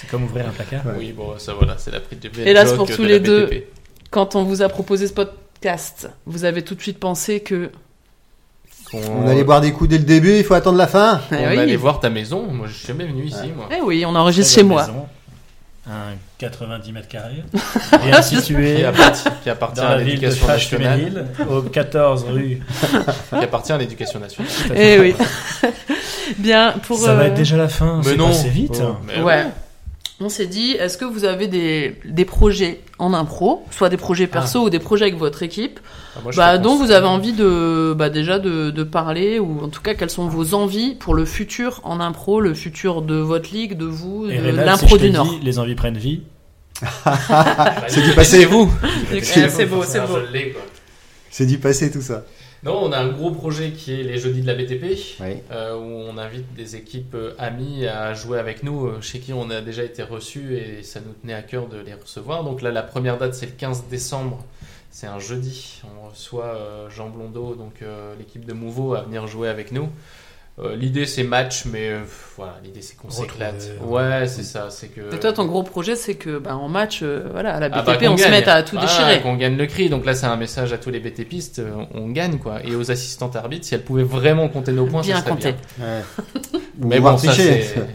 C'est 0.00 0.08
comme 0.10 0.24
ouvrir 0.24 0.46
un 0.48 0.52
placard. 0.52 0.86
Ouais. 0.86 0.92
Oui, 0.96 1.12
bon, 1.12 1.38
ça 1.38 1.52
voilà, 1.54 1.76
c'est 1.76 1.90
la 1.90 2.00
prise 2.00 2.18
de 2.20 2.30
Hélas 2.40 2.68
joke 2.68 2.76
pour 2.78 2.90
tous 2.90 3.04
les 3.04 3.20
deux. 3.20 3.50
Quand 4.10 4.34
on 4.36 4.44
vous 4.44 4.62
a 4.62 4.68
proposé 4.70 5.06
ce 5.06 5.12
podcast, 5.12 6.08
vous 6.24 6.44
avez 6.44 6.62
tout 6.62 6.74
de 6.74 6.80
suite 6.80 6.98
pensé 6.98 7.40
que. 7.40 7.70
On 8.94 9.26
allait 9.28 9.44
boire 9.44 9.60
des 9.60 9.70
coups 9.72 9.90
dès 9.90 9.98
le 9.98 10.04
début, 10.04 10.38
il 10.38 10.44
faut 10.44 10.54
attendre 10.54 10.78
la 10.78 10.86
fin. 10.86 11.20
On 11.30 11.34
Eh 11.34 11.46
oui. 11.48 11.58
allait 11.58 11.76
voir 11.76 12.00
ta 12.00 12.08
maison. 12.08 12.46
Moi, 12.50 12.68
je 12.68 12.72
suis 12.74 12.86
jamais 12.86 13.04
venu 13.04 13.24
ici, 13.26 13.52
moi. 13.54 13.68
Eh 13.70 13.82
oui, 13.82 14.04
on 14.06 14.14
enregistre 14.14 14.54
chez 14.54 14.62
moi. 14.62 14.86
maison, 14.86 15.06
un 15.86 16.14
90 16.38 16.92
mètres 16.92 17.08
carrés, 17.08 17.42
bien 18.04 18.22
situé 18.22 18.76
Qui 18.76 18.84
appartient, 18.84 19.28
qui 19.42 19.50
appartient 19.50 19.80
dans 19.80 19.88
à 19.88 19.96
l'éducation 19.96 20.46
nationale. 20.46 21.26
Au 21.50 21.62
14 21.62 22.24
rue. 22.28 22.60
Qui 23.30 23.44
appartient 23.44 23.72
à 23.72 23.78
l'éducation 23.78 24.20
nationale. 24.20 24.50
Eh 24.76 25.00
oui. 25.00 25.14
Bien, 26.38 26.74
pour. 26.86 26.98
Ça 26.98 27.14
va 27.14 27.22
euh, 27.22 27.26
être 27.26 27.34
déjà 27.34 27.56
la 27.56 27.68
fin, 27.68 28.00
Mais 28.04 28.10
c'est 28.10 28.16
non. 28.16 28.28
passé 28.28 28.50
vite. 28.50 28.80
Oh, 28.82 28.96
mais 29.04 29.20
Ouais. 29.20 29.46
On 30.20 30.28
s'est 30.28 30.46
dit, 30.46 30.72
est-ce 30.72 30.98
que 30.98 31.04
vous 31.04 31.24
avez 31.24 31.46
des, 31.46 31.94
des 32.04 32.24
projets 32.24 32.80
en 32.98 33.14
impro, 33.14 33.64
soit 33.70 33.88
des 33.88 33.96
projets 33.96 34.26
perso 34.26 34.64
ou 34.64 34.70
des 34.70 34.80
projets 34.80 35.04
avec 35.04 35.16
votre 35.16 35.42
équipe, 35.44 35.78
Ah, 36.16 36.20
moi, 36.24 36.32
bah, 36.36 36.58
dont 36.58 36.76
vous 36.76 36.90
avez 36.90 37.06
envie 37.06 37.32
de, 37.32 37.94
bah, 37.96 38.10
déjà 38.10 38.40
de, 38.40 38.70
de 38.70 38.82
parler, 38.82 39.38
ou 39.38 39.60
en 39.62 39.68
tout 39.68 39.80
cas, 39.80 39.94
quelles 39.94 40.10
sont 40.10 40.26
vos 40.26 40.54
envies 40.54 40.96
pour 40.96 41.14
le 41.14 41.24
futur 41.24 41.80
en 41.84 42.00
impro, 42.00 42.40
le 42.40 42.54
futur 42.54 43.02
de 43.02 43.14
votre 43.14 43.50
ligue, 43.52 43.76
de 43.76 43.84
vous, 43.86 44.28
Et 44.28 44.38
de 44.38 44.50
l'impro 44.50 44.96
si 44.96 45.02
du 45.04 45.10
Nord. 45.10 45.26
dis, 45.26 45.38
les 45.44 45.58
envies 45.60 45.76
prennent 45.76 45.96
vie. 45.98 46.22
C'est 47.88 48.02
du 48.02 48.12
passé, 48.12 48.44
vous 48.44 48.70
c'est 49.22 49.66
beau, 49.66 49.82
c'est 49.84 49.98
Ah, 49.98 50.06
beau. 50.06 50.18
C'est 51.30 51.46
du 51.46 51.58
passé 51.58 51.90
tout 51.90 52.00
ça. 52.00 52.24
Non, 52.64 52.76
on 52.84 52.92
a 52.92 52.98
un 52.98 53.08
gros 53.08 53.30
projet 53.30 53.70
qui 53.70 53.92
est 53.92 54.02
les 54.02 54.18
jeudis 54.18 54.42
de 54.42 54.46
la 54.48 54.54
BTP, 54.54 54.84
Oui. 55.20 55.36
euh, 55.52 55.76
où 55.76 55.84
on 56.10 56.18
invite 56.18 56.54
des 56.54 56.74
équipes 56.74 57.14
euh, 57.14 57.32
amies 57.38 57.86
à 57.86 58.14
jouer 58.14 58.38
avec 58.40 58.64
nous, 58.64 58.86
euh, 58.86 59.00
chez 59.00 59.20
qui 59.20 59.32
on 59.32 59.48
a 59.50 59.60
déjà 59.60 59.84
été 59.84 60.02
reçus 60.02 60.56
et 60.56 60.82
ça 60.82 60.98
nous 61.00 61.12
tenait 61.12 61.34
à 61.34 61.42
cœur 61.42 61.68
de 61.68 61.78
les 61.78 61.94
recevoir. 61.94 62.42
Donc 62.42 62.60
là, 62.60 62.72
la 62.72 62.82
première 62.82 63.16
date, 63.16 63.34
c'est 63.34 63.46
le 63.46 63.52
15 63.52 63.84
décembre. 63.88 64.44
C'est 64.90 65.06
un 65.06 65.20
jeudi. 65.20 65.80
On 66.02 66.08
reçoit 66.08 66.46
euh, 66.46 66.90
Jean 66.90 67.10
Blondeau, 67.10 67.54
donc 67.54 67.82
euh, 67.82 68.14
l'équipe 68.18 68.44
de 68.44 68.52
Mouveau, 68.54 68.94
à 68.94 69.02
venir 69.02 69.28
jouer 69.28 69.48
avec 69.48 69.70
nous. 69.70 69.88
Euh, 70.60 70.74
l'idée, 70.74 71.06
c'est 71.06 71.22
match, 71.22 71.66
mais 71.66 71.88
euh, 71.90 72.00
voilà, 72.36 72.56
l'idée, 72.64 72.82
c'est 72.82 72.96
qu'on 72.96 73.10
s'éclate. 73.10 73.70
ouais. 73.80 74.00
Ouais, 74.00 74.26
c'est 74.26 74.42
ça. 74.42 74.68
C'est 74.70 74.88
que. 74.88 75.14
Et 75.14 75.20
toi, 75.20 75.32
ton 75.32 75.44
gros 75.46 75.62
projet, 75.62 75.94
c'est 75.94 76.14
que, 76.16 76.38
bah, 76.38 76.56
en 76.56 76.68
match, 76.68 77.00
euh, 77.02 77.28
voilà, 77.30 77.54
à 77.54 77.60
la 77.60 77.68
Ah 77.72 77.82
BTP, 77.82 78.00
bah, 78.04 78.10
on 78.10 78.16
se 78.16 78.28
mette 78.28 78.48
à 78.48 78.62
tout 78.64 78.76
Ah, 78.78 78.82
déchirer. 78.82 79.20
qu'on 79.20 79.36
gagne 79.36 79.56
le 79.56 79.66
cri. 79.66 79.88
Donc 79.88 80.04
là, 80.04 80.14
c'est 80.14 80.26
un 80.26 80.36
message 80.36 80.72
à 80.72 80.78
tous 80.78 80.90
les 80.90 80.98
BTPistes. 80.98 81.62
On 81.94 82.08
gagne, 82.08 82.38
quoi. 82.38 82.64
Et 82.64 82.74
aux 82.74 82.90
assistantes 82.90 83.36
arbitres, 83.36 83.66
si 83.66 83.74
elles 83.74 83.84
pouvaient 83.84 84.02
vraiment 84.02 84.48
compter 84.48 84.72
nos 84.72 84.86
points, 84.86 85.02
Bien 85.02 85.16
ça 85.16 85.20
serait 85.22 85.30
compté. 85.30 85.54
bien. 85.78 85.86
Ouais. 85.86 86.02
Mais 86.78 86.98
bon, 87.00 87.16
ça, 87.16 87.28
tricher. 87.32 87.62
c'est. 87.62 87.80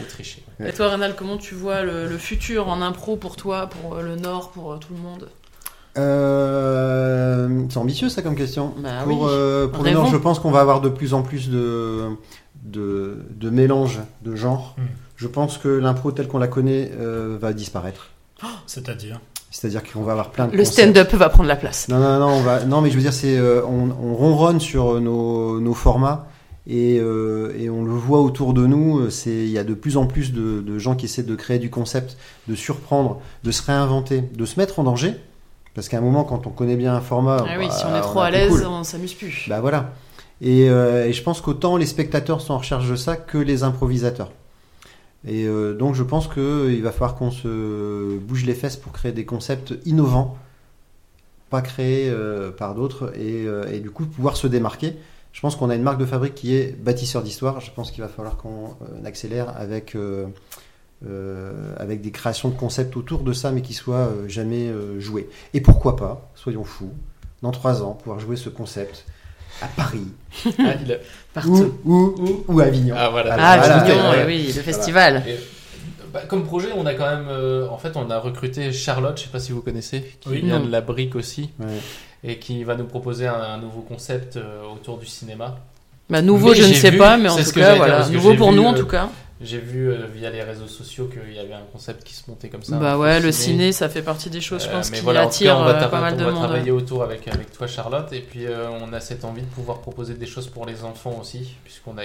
Ou 0.00 0.04
tricher. 0.10 0.42
ouais. 0.60 0.68
Et 0.68 0.72
toi, 0.74 0.90
Rénal, 0.90 1.14
comment 1.16 1.38
tu 1.38 1.54
vois 1.54 1.82
le, 1.82 2.06
le 2.06 2.18
futur 2.18 2.68
en 2.68 2.82
impro 2.82 3.16
pour 3.16 3.36
toi, 3.36 3.68
pour 3.68 3.96
le 3.96 4.16
Nord, 4.16 4.50
pour 4.50 4.78
tout 4.78 4.92
le 4.94 5.00
monde? 5.00 5.28
Euh, 5.98 7.64
c'est 7.68 7.78
ambitieux 7.78 8.08
ça 8.08 8.22
comme 8.22 8.34
question. 8.36 8.72
Bah 8.82 8.90
pour 9.04 9.22
oui. 9.22 9.28
euh, 9.30 9.68
pour 9.68 9.82
le 9.82 9.90
Rêvons. 9.90 10.02
Nord, 10.02 10.10
je 10.10 10.16
pense 10.16 10.38
qu'on 10.38 10.50
va 10.50 10.60
avoir 10.60 10.80
de 10.80 10.88
plus 10.88 11.12
en 11.14 11.22
plus 11.22 11.50
de, 11.50 12.08
de, 12.62 13.18
de 13.34 13.50
mélange 13.50 14.00
de 14.24 14.34
genres. 14.34 14.74
Hmm. 14.78 14.82
Je 15.16 15.28
pense 15.28 15.58
que 15.58 15.68
l'impro 15.68 16.10
telle 16.12 16.28
qu'on 16.28 16.38
la 16.38 16.48
connaît 16.48 16.90
euh, 16.98 17.36
va 17.40 17.52
disparaître. 17.52 18.08
C'est-à-dire? 18.66 19.20
C'est-à-dire 19.52 19.82
qu'on 19.84 20.02
va 20.02 20.12
avoir 20.12 20.30
plein 20.30 20.48
de 20.48 20.56
Le 20.56 20.64
stand-up 20.64 21.12
va 21.14 21.28
prendre 21.28 21.48
la 21.48 21.54
place. 21.56 21.88
Non, 21.88 22.00
non, 22.00 22.18
non, 22.18 22.28
on 22.28 22.40
va... 22.40 22.64
non, 22.64 22.80
mais 22.80 22.90
je 22.90 22.96
veux 22.96 23.02
dire, 23.02 23.12
c'est 23.12 23.36
euh, 23.38 23.62
on, 23.64 23.90
on 23.90 24.14
ronronne 24.14 24.58
sur 24.58 25.00
nos, 25.00 25.60
nos 25.60 25.74
formats 25.74 26.26
et, 26.66 26.98
euh, 26.98 27.54
et 27.56 27.70
on 27.70 27.84
le 27.84 27.92
voit 27.92 28.20
autour 28.20 28.54
de 28.54 28.66
nous. 28.66 29.06
il 29.26 29.48
y 29.48 29.58
a 29.58 29.64
de 29.64 29.74
plus 29.74 29.96
en 29.96 30.06
plus 30.06 30.32
de, 30.32 30.60
de 30.60 30.78
gens 30.78 30.96
qui 30.96 31.04
essaient 31.04 31.22
de 31.22 31.36
créer 31.36 31.60
du 31.60 31.70
concept, 31.70 32.16
de 32.48 32.56
surprendre, 32.56 33.20
de 33.44 33.50
se 33.52 33.62
réinventer, 33.62 34.22
de 34.22 34.44
se 34.44 34.58
mettre 34.58 34.80
en 34.80 34.84
danger. 34.84 35.14
Parce 35.74 35.88
qu'à 35.88 35.98
un 35.98 36.00
moment, 36.02 36.24
quand 36.24 36.46
on 36.46 36.50
connaît 36.50 36.76
bien 36.76 36.94
un 36.94 37.00
format, 37.00 37.44
Ah 37.48 37.54
oui, 37.58 37.68
bah, 37.68 37.74
si 37.74 37.84
on 37.86 37.94
est 37.96 38.00
trop 38.02 38.20
a 38.20 38.26
à 38.26 38.30
l'aise, 38.30 38.50
cool. 38.50 38.66
on 38.66 38.84
s'amuse 38.84 39.14
plus. 39.14 39.46
Bah 39.48 39.60
voilà. 39.60 39.92
Et, 40.40 40.68
euh, 40.68 41.06
et 41.06 41.12
je 41.12 41.22
pense 41.22 41.40
qu'autant 41.40 41.76
les 41.76 41.86
spectateurs 41.86 42.40
sont 42.40 42.54
en 42.54 42.58
recherche 42.58 42.88
de 42.88 42.96
ça 42.96 43.16
que 43.16 43.38
les 43.38 43.62
improvisateurs. 43.62 44.32
Et 45.26 45.46
euh, 45.46 45.72
donc 45.72 45.94
je 45.94 46.02
pense 46.02 46.26
qu'il 46.28 46.82
va 46.82 46.90
falloir 46.90 47.14
qu'on 47.14 47.30
se 47.30 48.18
bouge 48.18 48.44
les 48.44 48.54
fesses 48.54 48.76
pour 48.76 48.92
créer 48.92 49.12
des 49.12 49.24
concepts 49.24 49.72
innovants, 49.86 50.36
pas 51.48 51.62
créés 51.62 52.10
euh, 52.10 52.50
par 52.50 52.74
d'autres, 52.74 53.12
et, 53.16 53.46
euh, 53.46 53.70
et 53.72 53.78
du 53.80 53.90
coup 53.90 54.04
pouvoir 54.04 54.36
se 54.36 54.46
démarquer. 54.48 54.96
Je 55.32 55.40
pense 55.40 55.54
qu'on 55.56 55.70
a 55.70 55.76
une 55.76 55.82
marque 55.82 55.98
de 56.00 56.06
fabrique 56.06 56.34
qui 56.34 56.54
est 56.56 56.76
bâtisseur 56.76 57.22
d'histoire. 57.22 57.60
Je 57.60 57.70
pense 57.70 57.90
qu'il 57.92 58.02
va 58.02 58.08
falloir 58.08 58.36
qu'on 58.36 58.74
euh, 58.82 59.06
accélère 59.06 59.54
avec, 59.56 59.96
euh, 61.08 61.74
avec 61.78 62.00
des 62.00 62.10
créations 62.10 62.48
de 62.48 62.54
concepts 62.54 62.96
autour 62.96 63.22
de 63.22 63.32
ça, 63.32 63.50
mais 63.50 63.62
qui 63.62 63.74
soient 63.74 63.96
euh, 64.08 64.28
jamais 64.28 64.68
euh, 64.68 65.00
joués. 65.00 65.28
Et 65.54 65.60
pourquoi 65.60 65.96
pas, 65.96 66.30
soyons 66.34 66.64
fous, 66.64 66.92
dans 67.42 67.50
trois 67.50 67.82
ans, 67.82 67.92
pouvoir 67.92 68.20
jouer 68.20 68.36
ce 68.36 68.48
concept 68.48 69.04
à 69.60 69.66
Paris 69.66 70.06
Ah, 70.58 70.74
il 70.84 70.92
a- 70.92 70.96
Partout. 71.34 71.74
ou, 71.84 72.14
ou, 72.18 72.44
ou 72.48 72.60
à 72.60 72.64
Avignon. 72.64 72.94
Ah, 72.98 73.08
voilà. 73.08 73.34
Ah, 73.38 73.56
Voilà, 73.58 73.74
Avignon, 73.80 74.02
voilà. 74.02 74.26
oui, 74.26 74.52
le 74.54 74.62
festival. 74.62 75.22
Et, 75.26 75.36
bah, 76.12 76.20
comme 76.28 76.44
projet, 76.44 76.68
on 76.76 76.84
a 76.84 76.92
quand 76.94 77.08
même. 77.10 77.26
euh, 77.30 77.66
en 77.68 77.78
fait, 77.78 77.96
on 77.96 78.10
a 78.10 78.18
recruté 78.18 78.70
Charlotte, 78.70 79.16
je 79.18 79.24
sais 79.24 79.30
pas 79.30 79.38
si 79.40 79.52
vous 79.52 79.62
connaissez, 79.62 80.02
qui 80.20 80.28
Oui. 80.28 80.40
vient 80.42 80.58
Non. 80.58 80.66
de 80.66 80.70
la 80.70 80.82
brique 80.82 81.16
aussi, 81.16 81.48
Ouais. 81.58 81.66
et 82.22 82.36
qui 82.38 82.62
va 82.64 82.76
nous 82.76 82.84
proposer 82.84 83.26
un, 83.26 83.34
un 83.34 83.58
nouveau 83.58 83.80
concept 83.80 84.36
euh, 84.36 84.60
autour 84.74 84.98
du 84.98 85.06
cinéma. 85.06 85.56
Bah, 86.10 86.20
nouveau, 86.20 86.50
Mais 86.50 86.56
je 86.56 86.68
ne 86.68 86.74
sais 86.74 86.90
vu- 86.90 86.98
pas, 86.98 87.16
mais 87.16 87.30
en 87.30 87.36
tout 87.36 87.42
ce 87.42 87.54
cas, 87.54 87.76
voilà. 87.76 88.06
Nouveau 88.10 88.34
pour 88.34 88.50
vu, 88.50 88.56
nous, 88.56 88.64
en 88.64 88.74
euh, 88.74 88.78
tout 88.78 88.86
cas. 88.86 89.08
J'ai 89.44 89.58
vu 89.58 89.90
euh, 89.90 90.06
via 90.06 90.30
les 90.30 90.42
réseaux 90.42 90.66
sociaux 90.68 91.06
qu'il 91.08 91.34
y 91.34 91.38
avait 91.38 91.54
un 91.54 91.64
concept 91.72 92.04
qui 92.04 92.14
se 92.14 92.30
montait 92.30 92.48
comme 92.48 92.62
ça. 92.62 92.76
Bah 92.78 92.96
ouais, 92.96 93.20
le 93.20 93.32
ciné, 93.32 93.72
ça 93.72 93.88
fait 93.88 94.02
partie 94.02 94.30
des 94.30 94.40
choses, 94.40 94.64
je 94.64 94.68
Euh, 94.68 94.72
pense, 94.72 94.90
mais 94.90 94.98
qui 94.98 95.04
voilà, 95.04 95.20
en 95.20 95.24
tout 95.24 95.28
attirent 95.30 95.54
cas, 95.54 95.60
on 95.60 95.64
va, 95.64 95.82
euh, 95.82 95.88
pas 95.88 96.00
mal 96.00 96.14
on 96.14 96.24
va 96.24 96.32
travailler 96.32 96.70
autour 96.70 97.02
avec, 97.02 97.26
avec 97.28 97.50
toi, 97.52 97.66
Charlotte. 97.66 98.12
Et 98.12 98.20
puis, 98.20 98.46
on 98.80 98.92
a 98.92 99.00
cette 99.00 99.24
envie 99.24 99.42
de 99.42 99.46
pouvoir 99.48 99.80
proposer 99.80 100.14
des 100.14 100.26
choses 100.26 100.46
pour 100.48 100.66
les 100.66 100.84
enfants 100.84 101.18
aussi. 101.20 101.56
Puisqu'on 101.64 101.98
a, 101.98 102.02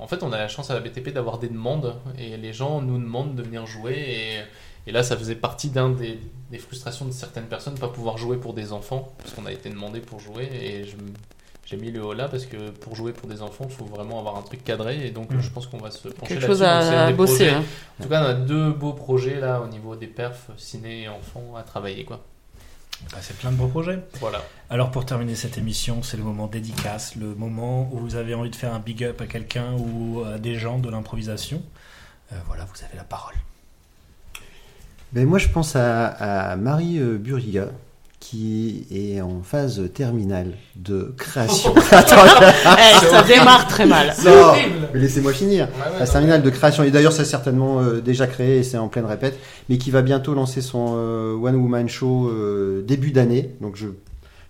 en 0.00 0.06
fait, 0.06 0.22
on 0.22 0.32
a 0.32 0.38
la 0.38 0.48
chance 0.48 0.70
à 0.70 0.74
la 0.74 0.80
BTP 0.80 1.10
d'avoir 1.12 1.38
des 1.38 1.48
demandes. 1.48 1.94
Et 2.18 2.36
les 2.36 2.52
gens 2.52 2.80
nous 2.80 2.98
demandent 2.98 3.34
de 3.34 3.42
venir 3.42 3.66
jouer. 3.66 3.94
Et, 4.86 4.88
et 4.88 4.92
là, 4.92 5.02
ça 5.02 5.16
faisait 5.16 5.34
partie 5.34 5.68
d'un 5.68 5.90
des, 5.90 6.18
des 6.50 6.58
frustrations 6.58 7.04
de 7.04 7.12
certaines 7.12 7.46
personnes, 7.46 7.74
pas 7.78 7.88
pouvoir 7.88 8.16
jouer 8.16 8.38
pour 8.38 8.54
des 8.54 8.72
enfants. 8.72 9.12
Parce 9.18 9.32
qu'on 9.34 9.46
a 9.46 9.52
été 9.52 9.68
demandé 9.68 10.00
pour 10.00 10.20
jouer. 10.20 10.48
Et 10.62 10.84
je 10.84 10.96
j'ai 11.70 11.76
mis 11.76 11.90
le 11.92 12.02
haut 12.04 12.12
là 12.14 12.26
parce 12.28 12.46
que 12.46 12.70
pour 12.70 12.96
jouer 12.96 13.12
pour 13.12 13.28
des 13.28 13.42
enfants, 13.42 13.66
il 13.68 13.74
faut 13.74 13.84
vraiment 13.84 14.18
avoir 14.18 14.36
un 14.36 14.42
truc 14.42 14.64
cadré. 14.64 15.06
Et 15.06 15.10
donc, 15.12 15.30
Mm. 15.30 15.40
je 15.40 15.50
pense 15.50 15.66
qu'on 15.68 15.78
va 15.78 15.90
se 15.92 16.08
pencher 16.08 16.34
Quelque 16.34 16.46
là-dessus. 16.46 16.46
chose 16.48 16.62
à, 16.64 17.12
bosser. 17.12 17.34
projets- 17.46 17.50
hein. 17.50 17.64
En 17.98 18.02
tout 18.02 18.08
cas, 18.08 18.22
on 18.24 18.26
a 18.26 18.34
deux 18.34 18.72
beaux 18.72 18.92
projets 18.92 19.38
là 19.38 19.60
au 19.60 19.68
niveau 19.68 19.94
des 19.94 20.08
perfs, 20.08 20.50
ciné 20.56 21.02
et 21.02 21.08
enfants 21.08 21.54
à 21.56 21.62
travailler. 21.62 22.04
quoi. 22.04 22.24
Bah, 23.12 23.18
C'est 23.22 23.36
plein 23.38 23.50
de 23.52 23.56
beaux 23.56 23.68
projets. 23.68 23.98
Voilà. 24.20 24.42
Alors 24.68 24.90
pour 24.90 25.06
terminer 25.06 25.34
cette 25.36 25.56
émission, 25.58 26.02
c'est 26.02 26.16
le 26.18 26.22
moment 26.24 26.48
dédicace, 26.48 27.14
le 27.16 27.34
moment 27.34 27.88
où 27.92 27.98
vous 27.98 28.16
avez 28.16 28.34
envie 28.34 28.50
de 28.50 28.56
faire 28.56 28.74
un 28.74 28.78
big 28.80 29.04
up 29.04 29.20
à 29.22 29.26
quelqu'un 29.26 29.72
ou 29.78 30.22
à 30.24 30.38
des 30.38 30.56
gens 30.56 30.78
de 30.78 30.90
l'improvisation. 30.90 31.62
Euh, 32.32 32.36
voilà, 32.46 32.64
vous 32.66 32.84
avez 32.84 32.96
la 32.96 33.04
parole. 33.04 33.34
Ben, 35.12 35.26
moi, 35.26 35.38
je 35.38 35.48
pense 35.48 35.74
à, 35.76 36.08
à 36.52 36.56
Marie 36.56 36.98
euh, 36.98 37.16
Buriga, 37.18 37.68
qui 38.20 38.86
est 38.90 39.20
en 39.22 39.40
phase 39.42 39.82
terminale 39.94 40.52
de 40.76 41.14
création. 41.16 41.74
Attends, 41.90 42.16
Eh, 42.78 43.06
ça 43.06 43.22
démarre 43.22 43.66
très 43.66 43.86
mal. 43.86 44.14
non, 44.24 44.52
mais 44.92 45.00
laissez-moi 45.00 45.32
finir. 45.32 45.66
Ouais, 45.68 45.92
ouais, 45.94 45.98
La 45.98 46.04
non, 46.06 46.12
terminale 46.12 46.42
de 46.42 46.50
création, 46.50 46.84
et 46.84 46.90
d'ailleurs 46.90 47.12
c'est 47.14 47.24
certainement 47.24 47.80
euh, 47.80 48.00
déjà 48.00 48.26
créé 48.26 48.58
et 48.58 48.62
c'est 48.62 48.76
en 48.78 48.88
pleine 48.88 49.06
répète, 49.06 49.38
mais 49.68 49.78
qui 49.78 49.90
va 49.90 50.02
bientôt 50.02 50.34
lancer 50.34 50.60
son 50.60 50.94
euh, 50.96 51.32
One 51.34 51.56
Woman 51.56 51.88
Show 51.88 52.28
euh, 52.28 52.82
début 52.86 53.10
d'année. 53.10 53.50
Donc 53.62 53.76
je 53.76 53.86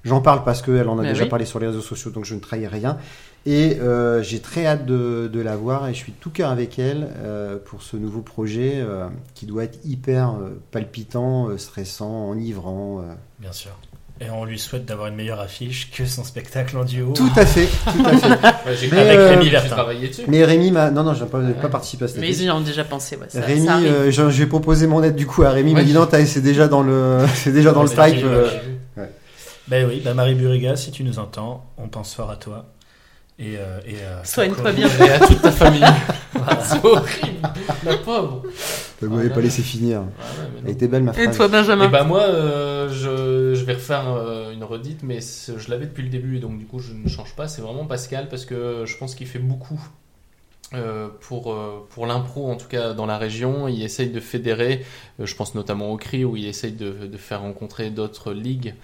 j'en 0.02 0.20
parle 0.20 0.42
parce 0.44 0.62
qu'elle 0.62 0.88
en 0.88 0.98
a 0.98 1.02
Mais 1.02 1.08
déjà 1.12 1.24
oui. 1.24 1.28
parlé 1.30 1.44
sur 1.44 1.60
les 1.60 1.66
réseaux 1.68 1.80
sociaux, 1.80 2.10
donc 2.10 2.24
je 2.24 2.34
ne 2.34 2.40
trahis 2.40 2.66
rien. 2.66 2.98
Et 3.46 3.78
euh, 3.80 4.22
j'ai 4.22 4.40
très 4.40 4.66
hâte 4.66 4.84
de, 4.84 5.30
de 5.32 5.40
la 5.40 5.56
voir 5.56 5.88
et 5.88 5.94
je 5.94 5.98
suis 5.98 6.12
tout 6.12 6.28
cœur 6.30 6.50
avec 6.50 6.78
elle 6.78 7.08
euh, 7.24 7.56
pour 7.64 7.82
ce 7.82 7.96
nouveau 7.96 8.20
projet 8.20 8.74
euh, 8.76 9.06
qui 9.34 9.46
doit 9.46 9.64
être 9.64 9.78
hyper 9.84 10.30
euh, 10.32 10.60
palpitant, 10.70 11.48
euh, 11.48 11.56
stressant, 11.56 12.28
enivrant. 12.28 13.00
euh. 13.00 13.14
Bien 13.38 13.52
sûr. 13.52 13.70
Et 14.22 14.28
on 14.28 14.44
lui 14.44 14.58
souhaite 14.58 14.84
d'avoir 14.84 15.08
une 15.08 15.14
meilleure 15.14 15.40
affiche 15.40 15.90
que 15.90 16.04
son 16.04 16.22
spectacle 16.24 16.76
en 16.76 16.84
duo. 16.84 17.14
Tout 17.14 17.30
à 17.36 17.46
fait, 17.46 17.64
tout 17.90 18.04
à 18.04 18.14
fait. 18.18 18.88
Mais, 18.92 18.98
Avec 18.98 19.18
Rémi 19.40 19.50
dessus. 20.08 20.22
Mais 20.28 20.44
Rémi 20.44 20.70
m'a... 20.70 20.90
Non, 20.90 21.02
non, 21.02 21.14
je 21.14 21.24
n'ai 21.24 21.30
pas, 21.30 21.40
pas 21.40 21.68
participé 21.70 22.04
à 22.04 22.08
cette 22.08 22.18
Mais 22.18 22.28
ils 22.28 22.42
y 22.42 22.50
ont 22.50 22.60
déjà 22.60 22.84
pensé, 22.84 23.16
ouais. 23.16 23.24
Ça, 23.30 23.40
Rémi, 23.40 23.64
ça 23.66 23.78
euh, 23.78 24.10
je, 24.10 24.28
je 24.28 24.42
vais 24.42 24.46
proposer 24.46 24.86
mon 24.86 25.02
aide 25.02 25.16
du 25.16 25.26
coup 25.26 25.42
à 25.44 25.50
Rémi. 25.52 25.70
Il 25.70 25.72
m'a 25.72 25.80
Ouais. 25.80 25.86
dit 25.86 25.94
non, 25.94 26.04
t'as- 26.04 26.26
c'est 26.26 26.42
déjà 26.42 26.68
dans 26.68 26.82
le, 26.82 27.24
c'est 27.34 27.52
déjà 27.52 27.72
dans 27.72 27.82
le 27.82 27.88
pipe. 27.88 28.26
Ben 29.68 29.86
oui, 29.88 30.02
ben 30.04 30.12
Marie 30.14 30.34
Buriga, 30.34 30.76
si 30.76 30.90
tu 30.90 31.04
nous 31.04 31.18
entends, 31.18 31.64
on 31.78 31.88
pense 31.88 32.12
fort 32.14 32.30
à 32.30 32.36
toi. 32.36 32.66
Et, 33.40 33.56
euh, 33.56 33.80
et, 33.86 33.94
euh, 34.02 34.22
Soigne-toi 34.22 34.72
bien. 34.72 34.86
Et 34.88 35.10
à 35.10 35.18
toute 35.26 35.40
ta 35.40 35.50
famille. 35.50 35.82
C'est 36.62 36.84
horrible, 36.84 37.38
la 37.84 37.96
pauvre. 37.96 38.42
Vous 39.00 39.08
m'avez 39.08 39.26
Ah, 39.26 39.30
pas 39.30 39.36
non, 39.36 39.42
laissé 39.42 39.62
finir. 39.62 40.00
Ouais, 40.00 40.06
non. 40.06 40.60
Elle 40.64 40.70
était 40.72 40.88
belle 40.88 41.02
ma 41.04 41.12
Et 41.12 41.24
phrase. 41.24 41.36
toi, 41.36 41.46
Et 41.46 41.48
Benjamin 41.48 41.88
bah 41.88 42.04
moi, 42.04 42.20
euh, 42.22 42.88
je, 42.90 43.58
je 43.58 43.64
vais 43.64 43.72
refaire 43.74 44.08
euh, 44.10 44.52
une 44.52 44.62
redite, 44.64 45.02
mais 45.02 45.20
c'est- 45.22 45.58
je 45.58 45.70
l'avais 45.70 45.86
depuis 45.86 46.02
le 46.02 46.10
début, 46.10 46.36
et 46.36 46.40
donc 46.40 46.58
du 46.58 46.66
coup 46.66 46.80
je 46.80 46.92
ne 46.92 47.08
change 47.08 47.34
pas. 47.34 47.48
C'est 47.48 47.62
vraiment 47.62 47.86
Pascal 47.86 48.28
parce 48.28 48.44
que 48.44 48.84
je 48.86 48.96
pense 48.98 49.14
qu'il 49.14 49.26
fait 49.26 49.38
beaucoup 49.38 49.80
euh, 50.74 51.08
pour 51.20 51.52
euh, 51.52 51.86
pour 51.90 52.06
l'impro, 52.06 52.50
en 52.50 52.56
tout 52.56 52.68
cas 52.68 52.92
dans 52.92 53.06
la 53.06 53.18
région. 53.18 53.68
Il 53.68 53.82
essaye 53.82 54.10
de 54.10 54.20
fédérer. 54.20 54.84
euh, 55.18 55.26
je 55.26 55.34
pense 55.34 55.54
notamment 55.54 55.90
au 55.90 55.96
CRI 55.96 56.24
où 56.24 56.36
il 56.36 56.46
essaye 56.46 56.72
de, 56.72 56.90
de 57.06 57.16
faire 57.16 57.40
rencontrer 57.40 57.90
d'autres 57.90 58.32
ligues 58.32 58.68
euh, 58.68 58.74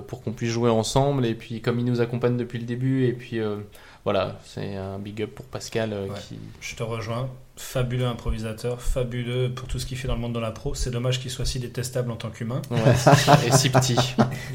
pour 0.00 0.22
qu'on 0.22 0.32
puisse 0.32 0.50
jouer 0.50 0.70
ensemble. 0.70 1.26
Et 1.26 1.34
puis 1.34 1.60
comme 1.60 1.78
il 1.78 1.84
nous 1.84 2.00
accompagne 2.00 2.36
depuis 2.36 2.58
le 2.58 2.64
début, 2.64 3.04
et 3.06 3.12
puis 3.12 3.38
euh, 3.40 3.56
voilà, 4.04 4.38
c'est 4.44 4.76
un 4.76 4.98
big 4.98 5.22
up 5.22 5.34
pour 5.34 5.46
Pascal 5.46 5.92
euh, 5.92 6.06
Ouais. 6.08 6.14
qui. 6.28 6.38
Je 6.60 6.74
te 6.76 6.82
rejoins. 6.82 7.28
Fabuleux 7.58 8.04
improvisateur, 8.06 8.82
fabuleux 8.82 9.50
pour 9.50 9.66
tout 9.66 9.78
ce 9.78 9.86
qu'il 9.86 9.96
fait 9.96 10.06
dans 10.06 10.14
le 10.14 10.20
monde 10.20 10.34
de 10.34 10.38
l'impro. 10.38 10.74
C'est 10.74 10.90
dommage 10.90 11.20
qu'il 11.20 11.30
soit 11.30 11.46
si 11.46 11.58
détestable 11.58 12.10
en 12.10 12.16
tant 12.16 12.28
qu'humain. 12.28 12.60
Ouais, 12.70 12.78
et 13.46 13.50
si 13.50 13.70
petit. 13.70 13.96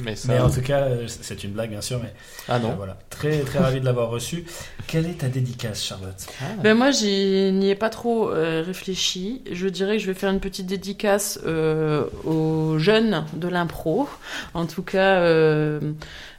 Mais 0.03 0.15
ça. 0.15 0.27
Mais 0.31 0.39
en 0.39 0.51
tout 0.51 0.61
cas, 0.61 0.81
euh, 0.81 1.07
c'est 1.07 1.43
une 1.43 1.49
blague 1.51 1.71
bien 1.71 1.81
sûr, 1.81 1.99
mais 2.01 2.13
Ah 2.47 2.57
euh, 2.57 2.59
non. 2.59 2.75
voilà. 2.75 2.99
Très 3.09 3.39
très 3.39 3.57
ravi 3.57 3.79
de 3.79 3.85
l'avoir 3.85 4.09
reçu. 4.09 4.45
Quelle 4.85 5.07
est 5.07 5.19
ta 5.19 5.29
dédicace, 5.29 5.83
Charlotte? 5.83 6.27
Ah. 6.41 6.45
Ben 6.61 6.77
moi, 6.77 6.91
j'y 6.91 7.51
n'y 7.51 7.69
ai 7.71 7.75
pas 7.75 7.89
trop 7.89 8.29
euh, 8.29 8.61
réfléchi. 8.63 9.41
Je 9.51 9.67
dirais 9.67 9.97
que 9.97 10.03
je 10.03 10.07
vais 10.07 10.13
faire 10.13 10.29
une 10.31 10.39
petite 10.39 10.67
dédicace 10.67 11.39
euh, 11.45 12.05
aux 12.23 12.77
jeunes 12.77 13.25
de 13.33 13.47
l'impro. 13.47 14.07
En 14.53 14.67
tout 14.67 14.83
cas, 14.83 15.21
euh, 15.21 15.79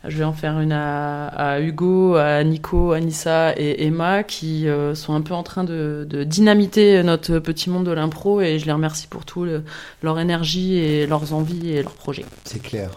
je 0.06 0.16
vais 0.18 0.24
en 0.24 0.32
faire 0.32 0.58
une 0.60 0.72
à, 0.72 1.28
à 1.28 1.60
Hugo, 1.60 2.16
à 2.16 2.42
Nico, 2.44 2.92
Anissa 2.92 3.52
et 3.56 3.84
Emma 3.86 4.22
qui 4.24 4.68
euh, 4.68 4.94
sont 4.94 5.14
un 5.14 5.20
peu 5.20 5.34
en 5.34 5.42
train 5.42 5.64
de, 5.64 6.06
de 6.08 6.24
dynamiter 6.24 7.02
notre 7.02 7.38
petit 7.38 7.70
monde 7.70 7.86
de 7.86 7.92
l'impro 7.92 8.40
et 8.40 8.58
je 8.58 8.66
les 8.66 8.72
remercie 8.72 9.06
pour 9.06 9.24
tout 9.24 9.44
le- 9.44 9.62
leur 10.02 10.18
énergie 10.18 10.74
et 10.76 11.06
leurs 11.06 11.32
envies 11.32 11.70
et 11.70 11.82
leurs 11.82 11.94
projets. 11.94 12.24
C'est 12.44 12.62
clair. 12.62 12.90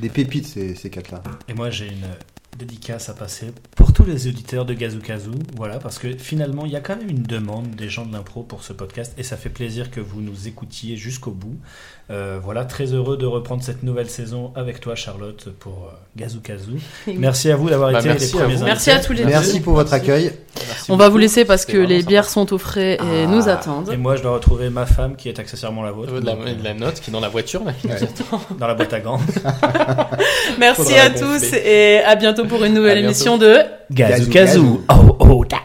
Des 0.00 0.08
pépites, 0.08 0.46
ces, 0.46 0.74
ces 0.74 0.90
quatre-là. 0.90 1.22
Et 1.48 1.54
moi, 1.54 1.70
j'ai 1.70 1.86
une 1.86 2.06
dédicace 2.58 3.08
à 3.08 3.14
passer 3.14 3.46
pour 3.76 3.92
tous 3.94 4.04
les 4.04 4.26
auditeurs 4.28 4.64
de 4.66 4.74
Gazou 4.74 5.00
Kazoo. 5.00 5.32
Voilà, 5.56 5.78
parce 5.78 5.98
que 5.98 6.16
finalement, 6.18 6.66
il 6.66 6.72
y 6.72 6.76
a 6.76 6.80
quand 6.80 6.96
même 6.96 7.08
une 7.08 7.22
demande 7.22 7.70
des 7.70 7.88
gens 7.88 8.04
de 8.04 8.12
l'impro 8.12 8.42
pour 8.42 8.62
ce 8.62 8.72
podcast 8.72 9.14
et 9.16 9.22
ça 9.22 9.36
fait 9.36 9.48
plaisir 9.48 9.90
que 9.90 10.00
vous 10.00 10.20
nous 10.20 10.48
écoutiez 10.48 10.96
jusqu'au 10.96 11.30
bout. 11.30 11.56
Euh, 12.12 12.38
voilà, 12.42 12.64
très 12.64 12.86
heureux 12.92 13.16
de 13.16 13.24
reprendre 13.26 13.62
cette 13.62 13.82
nouvelle 13.82 14.10
saison 14.10 14.52
avec 14.54 14.80
toi, 14.80 14.94
Charlotte, 14.94 15.48
pour 15.58 15.88
euh, 15.90 15.96
Gazou 16.16 16.40
Kazoo. 16.40 16.72
Merci 17.06 17.50
à 17.50 17.56
vous 17.56 17.70
d'avoir 17.70 17.90
Bah, 17.90 18.00
été 18.00 18.08
merci 18.08 18.26
les 18.26 18.34
à 18.36 18.42
premiers 18.42 18.56
vous. 18.56 18.64
Merci 18.64 18.90
à 18.90 19.00
tous 19.00 19.12
les 19.14 19.24
Merci 19.24 19.58
deux. 19.58 19.64
pour 19.64 19.74
votre 19.74 19.92
accueil. 19.94 20.32
Merci 20.68 20.90
On 20.92 20.96
va 20.96 21.08
vous 21.08 21.16
laisser 21.18 21.44
parce 21.46 21.64
que 21.64 21.78
les 21.78 22.02
bières 22.02 22.28
sont 22.28 22.52
au 22.52 22.58
frais 22.58 22.94
et 22.94 22.98
Ah. 23.00 23.26
nous 23.26 23.48
attendent. 23.48 23.90
Et 23.92 23.96
moi, 23.96 24.16
je 24.16 24.22
dois 24.22 24.32
retrouver 24.32 24.68
ma 24.68 24.84
femme 24.84 25.16
qui 25.16 25.28
est 25.30 25.38
accessoirement 25.38 25.82
la 25.82 25.92
vôtre. 25.92 26.12
De 26.20 26.26
la, 26.26 26.32
euh, 26.32 26.54
de 26.54 26.62
la 26.62 26.74
note 26.74 27.00
qui 27.00 27.10
est 27.10 27.12
dans 27.12 27.20
la 27.20 27.28
voiture 27.30 27.64
là, 27.64 27.72
qui 27.72 27.86
nous 27.88 27.94
Ouais. 27.94 28.02
attend. 28.02 28.40
dans 28.58 28.66
la 28.66 28.74
boîte 28.74 28.92
à 28.92 29.00
gants. 29.00 29.20
Merci 30.58 30.82
Faudra 30.82 31.00
à 31.02 31.10
tous 31.10 31.18
gonfler. 31.40 31.62
et 31.64 31.98
à 32.04 32.14
bientôt 32.16 32.44
pour 32.44 32.62
une 32.64 32.74
nouvelle 32.74 32.98
À 32.98 33.00
émission 33.00 33.38
de 33.38 33.56
Gazou. 33.90 34.30
Gazou. 34.30 34.84
Oh, 34.90 35.16
oh, 35.20 35.44
da- 35.46 35.58